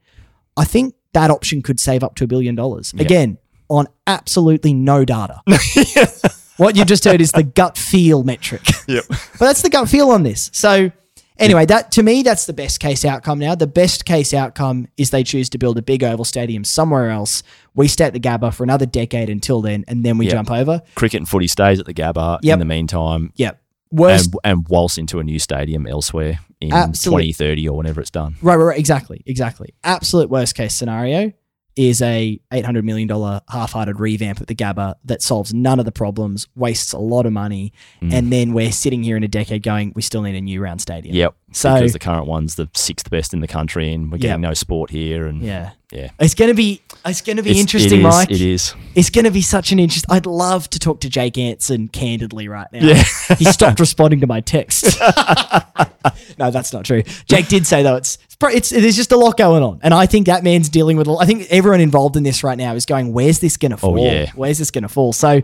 I 0.57 0.65
think 0.65 0.93
that 1.13 1.31
option 1.31 1.61
could 1.61 1.79
save 1.79 2.03
up 2.03 2.15
to 2.15 2.25
a 2.25 2.27
billion 2.27 2.53
dollars. 2.55 2.93
Again, 2.99 3.37
on 3.69 3.87
absolutely 4.07 4.73
no 4.73 5.05
data. 5.05 5.41
what 6.57 6.75
you 6.75 6.85
just 6.85 7.03
heard 7.05 7.21
is 7.21 7.31
the 7.31 7.43
gut 7.43 7.77
feel 7.77 8.23
metric. 8.23 8.61
Yep. 8.87 9.05
But 9.07 9.39
that's 9.39 9.61
the 9.61 9.69
gut 9.69 9.87
feel 9.87 10.09
on 10.11 10.23
this. 10.23 10.49
So 10.53 10.91
anyway, 11.37 11.65
that 11.67 11.91
to 11.93 12.03
me, 12.03 12.23
that's 12.23 12.45
the 12.45 12.53
best 12.53 12.79
case 12.81 13.05
outcome 13.05 13.39
now. 13.39 13.55
The 13.55 13.67
best 13.67 14.05
case 14.05 14.33
outcome 14.33 14.87
is 14.97 15.11
they 15.11 15.23
choose 15.23 15.49
to 15.51 15.57
build 15.57 15.77
a 15.77 15.81
big 15.81 16.03
oval 16.03 16.25
stadium 16.25 16.63
somewhere 16.65 17.09
else. 17.09 17.41
We 17.73 17.87
stay 17.87 18.05
at 18.05 18.13
the 18.13 18.19
Gabba 18.19 18.53
for 18.53 18.63
another 18.63 18.85
decade 18.85 19.29
until 19.29 19.61
then, 19.61 19.85
and 19.87 20.03
then 20.03 20.17
we 20.17 20.25
Yep. 20.25 20.33
jump 20.33 20.51
over. 20.51 20.81
Cricket 20.95 21.21
and 21.21 21.29
footy 21.29 21.47
stays 21.47 21.79
at 21.79 21.85
the 21.85 21.93
Gabba 21.93 22.39
Yep. 22.41 22.53
in 22.53 22.59
the 22.59 22.65
meantime, 22.65 23.31
Yep. 23.37 23.61
Worst 23.93 24.33
and, 24.43 24.59
and 24.59 24.65
waltz 24.69 24.97
into 24.97 25.19
a 25.19 25.23
new 25.23 25.37
stadium 25.39 25.85
elsewhere 25.87 26.39
in 26.59 26.71
Absolute- 26.73 27.11
2030 27.11 27.67
or 27.69 27.77
whenever 27.77 28.01
it's 28.01 28.09
done. 28.11 28.35
Right, 28.41 28.55
right, 28.55 28.63
right, 28.65 28.79
exactly, 28.79 29.21
exactly. 29.25 29.73
Absolute 29.83 30.29
worst 30.29 30.55
case 30.55 30.73
scenario 30.73 31.31
is 31.75 32.01
a 32.01 32.39
eight 32.51 32.65
hundred 32.65 32.83
million 32.85 33.07
dollar 33.07 33.41
half-hearted 33.49 33.99
revamp 33.99 34.41
at 34.41 34.47
the 34.47 34.55
Gabba 34.55 34.95
that 35.05 35.21
solves 35.21 35.53
none 35.53 35.79
of 35.79 35.85
the 35.85 35.91
problems, 35.91 36.47
wastes 36.55 36.91
a 36.93 36.97
lot 36.99 37.25
of 37.25 37.33
money, 37.33 37.71
Mm. 38.01 38.13
and 38.13 38.31
then 38.33 38.53
we're 38.53 38.71
sitting 38.71 39.03
here 39.03 39.15
in 39.17 39.23
a 39.23 39.27
decade 39.27 39.63
going, 39.63 39.93
we 39.95 40.01
still 40.01 40.21
need 40.21 40.35
a 40.35 40.41
new 40.41 40.61
round 40.61 40.81
stadium. 40.81 41.15
Yep. 41.15 41.33
So- 41.53 41.73
because 41.75 41.93
the 41.93 41.99
current 41.99 42.27
one's 42.27 42.55
the 42.55 42.69
sixth 42.75 43.09
best 43.09 43.33
in 43.33 43.39
the 43.39 43.47
country, 43.47 43.93
and 43.93 44.11
we're 44.11 44.17
getting 44.17 44.41
Yep. 44.43 44.49
no 44.49 44.53
sport 44.53 44.89
here. 44.91 45.25
And 45.27 45.41
Yeah. 45.41 45.71
Yeah, 45.91 46.09
It's 46.19 46.33
gonna 46.33 46.53
be 46.53 46.81
it's 47.05 47.21
gonna 47.21 47.43
be 47.43 47.51
It's- 47.51 47.61
interesting, 47.61 48.01
it 48.01 48.05
is, 48.05 48.13
Mike. 48.13 48.31
It 48.31 48.41
is. 48.41 48.73
It's 48.95 49.09
gonna 49.09 49.31
be 49.31 49.41
such 49.41 49.71
an 49.71 49.79
interest. 49.79 50.05
I'd 50.09 50.25
love 50.25 50.69
to 50.71 50.79
talk 50.79 51.01
to 51.01 51.09
Jake 51.09 51.37
Anson 51.37 51.87
candidly 51.87 52.47
right 52.47 52.67
now. 52.71 52.79
Yeah. 52.85 53.03
he 53.37 53.45
stopped 53.45 53.79
responding 53.85 54.21
to 54.21 54.27
my 54.27 54.41
text. 54.41 54.99
no, 56.39 56.51
that's 56.51 56.73
not 56.73 56.85
true. 56.85 57.03
Jake 57.27 57.47
did 57.47 57.65
say 57.67 57.83
though 57.83 57.95
it's 57.95 58.17
it's 58.43 58.69
there's 58.69 58.95
just 58.95 59.11
a 59.11 59.17
lot 59.17 59.37
going 59.37 59.63
on, 59.63 59.79
and 59.83 59.93
I 59.93 60.05
think 60.05 60.27
that 60.27 60.43
man's 60.43 60.69
dealing 60.69 60.97
with. 60.97 61.07
I 61.07 61.25
think 61.25 61.47
everyone 61.49 61.81
involved 61.81 62.15
in 62.15 62.23
this 62.23 62.43
right 62.43 62.57
now 62.57 62.73
is 62.73 62.85
going, 62.85 63.13
"Where's 63.13 63.39
this 63.39 63.57
going 63.57 63.71
to 63.71 63.77
oh, 63.77 63.95
fall? 63.95 63.99
yeah. 63.99 64.31
Where's 64.35 64.57
this 64.57 64.71
going 64.71 64.81
to 64.83 64.89
fall?" 64.89 65.13
So, 65.13 65.41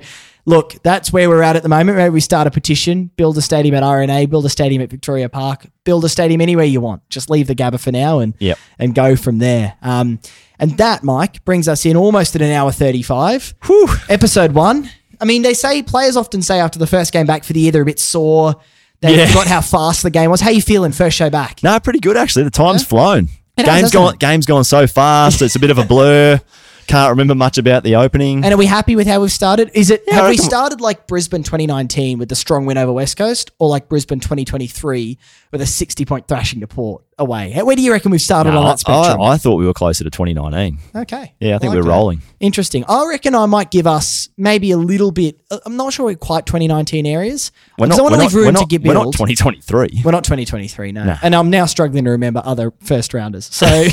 look, 0.48 0.74
that's 0.82 1.14
where 1.14 1.30
we're 1.30 1.44
at 1.44 1.56
at 1.56 1.62
the 1.62 1.70
moment. 1.70 1.98
Maybe 2.00 2.10
we 2.10 2.20
start 2.22 2.48
a 2.48 2.52
petition, 2.52 3.12
build 3.18 3.38
a 3.38 3.42
stadium 3.42 3.76
at 3.76 3.84
RNA, 3.84 4.30
build 4.32 4.46
a 4.46 4.50
stadium 4.50 4.82
at 4.82 4.90
Victoria 4.90 5.30
Park, 5.30 5.68
build 5.84 6.04
a 6.06 6.10
stadium 6.10 6.42
anywhere 6.42 6.66
you 6.66 6.82
want. 6.82 7.08
Just 7.10 7.30
leave 7.30 7.46
the 7.48 7.54
Gabba 7.54 7.80
for 7.80 7.92
now, 7.92 8.18
and 8.20 8.34
Yep. 8.40 8.58
and 8.80 8.96
go 8.96 9.16
from 9.16 9.38
there. 9.38 9.76
Um, 9.84 10.20
and 10.58 10.72
that, 10.78 11.04
Mike, 11.04 11.46
brings 11.46 11.68
us 11.68 11.86
in 11.86 11.96
almost 11.96 12.36
at 12.36 12.42
an 12.42 12.52
hour 12.52 12.72
thirty-five. 12.72 13.54
Whew. 13.66 13.90
Episode 14.10 14.54
one. 14.54 14.90
I 15.22 15.26
mean, 15.26 15.42
they 15.44 15.54
say 15.54 15.84
players 15.84 16.16
often 16.16 16.42
say 16.42 16.60
after 16.60 16.80
the 16.80 16.88
first 16.88 17.12
game 17.14 17.26
back 17.28 17.44
for 17.44 17.54
the 17.54 17.60
year 17.60 17.72
they're 17.72 17.82
a 17.84 17.86
bit 17.86 18.00
sore. 18.00 18.56
They 19.02 19.16
Yeah. 19.18 19.28
forgot 19.28 19.48
how 19.48 19.62
fast 19.62 20.02
the 20.02 20.10
game 20.10 20.32
was. 20.32 20.42
How 20.42 20.50
you 20.50 20.62
feeling 20.62 20.92
first 20.92 21.16
show 21.18 21.30
back? 21.30 21.62
No, 21.62 21.80
pretty 21.80 22.00
good 22.00 22.18
actually. 22.18 22.44
The 22.44 22.50
time's 22.52 22.84
flown. 22.84 23.28
It 23.58 23.66
has, 23.66 23.66
game's 23.66 23.82
hasn't 23.82 23.94
gone. 23.94 24.14
it? 24.14 24.20
Game's 24.20 24.46
gone 24.46 24.64
so 24.64 24.86
fast. 24.88 25.42
It's 25.42 25.56
a 25.56 25.60
bit 25.60 25.72
of 25.72 25.78
a 25.78 25.84
blur. 25.84 26.40
Can't 26.88 27.10
remember 27.10 27.36
much 27.36 27.58
about 27.58 27.84
the 27.84 27.96
opening. 27.98 28.46
And 28.46 28.54
are 28.54 28.58
we 28.58 28.66
happy 28.66 28.96
with 28.96 29.08
how 29.08 29.20
we've 29.20 29.32
started? 29.32 29.70
Is 29.74 29.90
it 29.92 30.04
I 30.10 30.16
have 30.16 30.24
we 30.26 30.30
reckon- 30.32 30.46
started 30.46 30.80
like 30.82 31.06
Brisbane 31.06 31.44
2019 31.44 32.18
with 32.18 32.30
the 32.30 32.36
strong 32.36 32.66
win 32.66 32.78
over 32.78 32.94
West 32.94 33.18
Coast, 33.18 33.52
or 33.60 33.68
like 33.68 33.90
Brisbane 33.90 34.22
2023 34.22 35.18
with 35.52 35.62
a 35.62 35.66
60 35.66 36.06
point 36.06 36.28
thrashing 36.28 36.60
to 36.62 36.68
Port 36.68 37.04
away? 37.20 37.54
Where 37.62 37.76
do 37.76 37.82
you 37.82 37.92
reckon 37.92 38.12
we've 38.12 38.22
started 38.22 38.52
No, 38.52 38.60
on 38.60 38.66
that 38.66 38.80
spectrum? 38.80 39.22
I, 39.22 39.30
I 39.34 39.38
thought 39.38 39.56
we 39.56 39.66
were 39.66 39.74
closer 39.74 40.04
to 40.04 40.10
2019. 40.10 40.78
okay, 40.96 41.34
Yeah, 41.40 41.56
I 41.56 41.60
think 41.60 41.70
like 41.72 41.78
we're 41.78 41.84
that. 41.84 41.90
rolling. 41.90 42.22
Interesting. 42.40 42.84
I 42.88 43.08
reckon 43.08 43.34
I 43.34 43.46
might 43.48 43.72
give 43.72 43.88
us 43.88 44.30
maybe 44.38 44.70
a 44.72 44.78
little 44.78 45.12
bit. 45.12 45.40
uh, 45.50 45.58
I'm 45.66 45.76
not 45.78 45.94
sure 45.94 46.06
we're 46.06 46.16
quite 46.16 46.46
2019 46.46 47.06
areas. 47.08 47.52
We're 47.80 47.88
not. 47.88 47.98
I 47.98 48.02
want 48.04 48.14
to 48.14 48.18
not, 48.20 48.24
leave 48.26 48.36
room 48.36 48.46
we're 48.46 48.52
to 48.52 48.60
not, 48.60 48.70
get 48.70 48.84
we're 48.84 48.94
not 48.94 49.06
2023. 49.14 50.02
We're 50.06 50.12
not 50.12 50.24
2023, 50.24 50.92
no. 50.92 51.16
And 51.24 51.34
I'm 51.36 51.50
now 51.50 51.66
struggling 51.66 52.06
to 52.06 52.12
remember 52.12 52.42
other 52.46 52.72
first 52.82 53.14
rounders. 53.14 53.50
So 53.68 53.88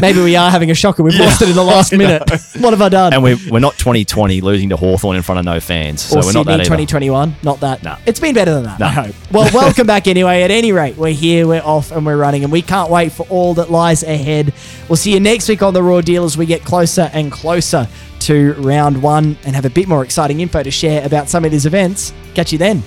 maybe 0.00 0.20
we 0.22 0.34
are 0.36 0.50
having 0.50 0.70
a 0.70 0.74
shocker. 0.74 1.02
We've 1.02 1.14
lost 1.18 1.40
it 1.42 1.48
in 1.48 1.54
the 1.54 1.62
last 1.62 1.92
minute. 1.96 2.28
What 2.58 2.72
have 2.72 2.82
I 2.82 2.88
done? 2.88 3.12
And 3.14 3.22
we're, 3.22 3.36
we're 3.50 3.60
not 3.60 3.74
2020 3.78 4.40
losing 4.40 4.68
to 4.70 4.76
Hawthorn 4.76 5.16
in 5.16 5.22
front 5.22 5.38
of 5.38 5.44
no 5.44 5.60
fans. 5.60 6.02
So 6.02 6.16
or 6.16 6.22
we're 6.22 6.32
not 6.32 6.32
Sydney 6.32 6.44
that 6.44 6.52
either. 6.54 6.64
2021. 6.64 7.36
Not 7.44 7.60
that. 7.60 7.82
No. 7.84 7.96
It's 8.06 8.18
been 8.20 8.34
better 8.34 8.52
than 8.54 8.64
that, 8.64 8.80
No. 8.80 8.86
I 8.86 8.90
hope. 8.90 9.14
Well, 9.30 9.50
welcome 9.54 9.86
back 9.86 10.08
anyway. 10.08 10.42
At 10.42 10.50
any 10.50 10.72
rate, 10.72 10.93
we're 10.96 11.12
here, 11.12 11.46
we're 11.46 11.62
off, 11.62 11.92
and 11.92 12.04
we're 12.04 12.16
running, 12.16 12.44
and 12.44 12.52
we 12.52 12.62
can't 12.62 12.90
wait 12.90 13.12
for 13.12 13.26
all 13.28 13.54
that 13.54 13.70
lies 13.70 14.02
ahead. 14.02 14.52
We'll 14.88 14.96
see 14.96 15.12
you 15.12 15.20
next 15.20 15.48
week 15.48 15.62
on 15.62 15.74
The 15.74 15.82
Roar 15.82 16.02
Deal 16.02 16.24
as 16.24 16.36
we 16.36 16.46
get 16.46 16.62
closer 16.62 17.10
and 17.12 17.30
closer 17.30 17.88
to 18.20 18.54
round 18.54 19.02
one 19.02 19.36
and 19.44 19.54
have 19.54 19.64
a 19.64 19.70
bit 19.70 19.88
more 19.88 20.02
exciting 20.02 20.40
info 20.40 20.62
to 20.62 20.70
share 20.70 21.04
about 21.04 21.28
some 21.28 21.44
of 21.44 21.50
these 21.50 21.66
events. 21.66 22.12
Catch 22.34 22.52
you 22.52 22.58
then. 22.58 22.82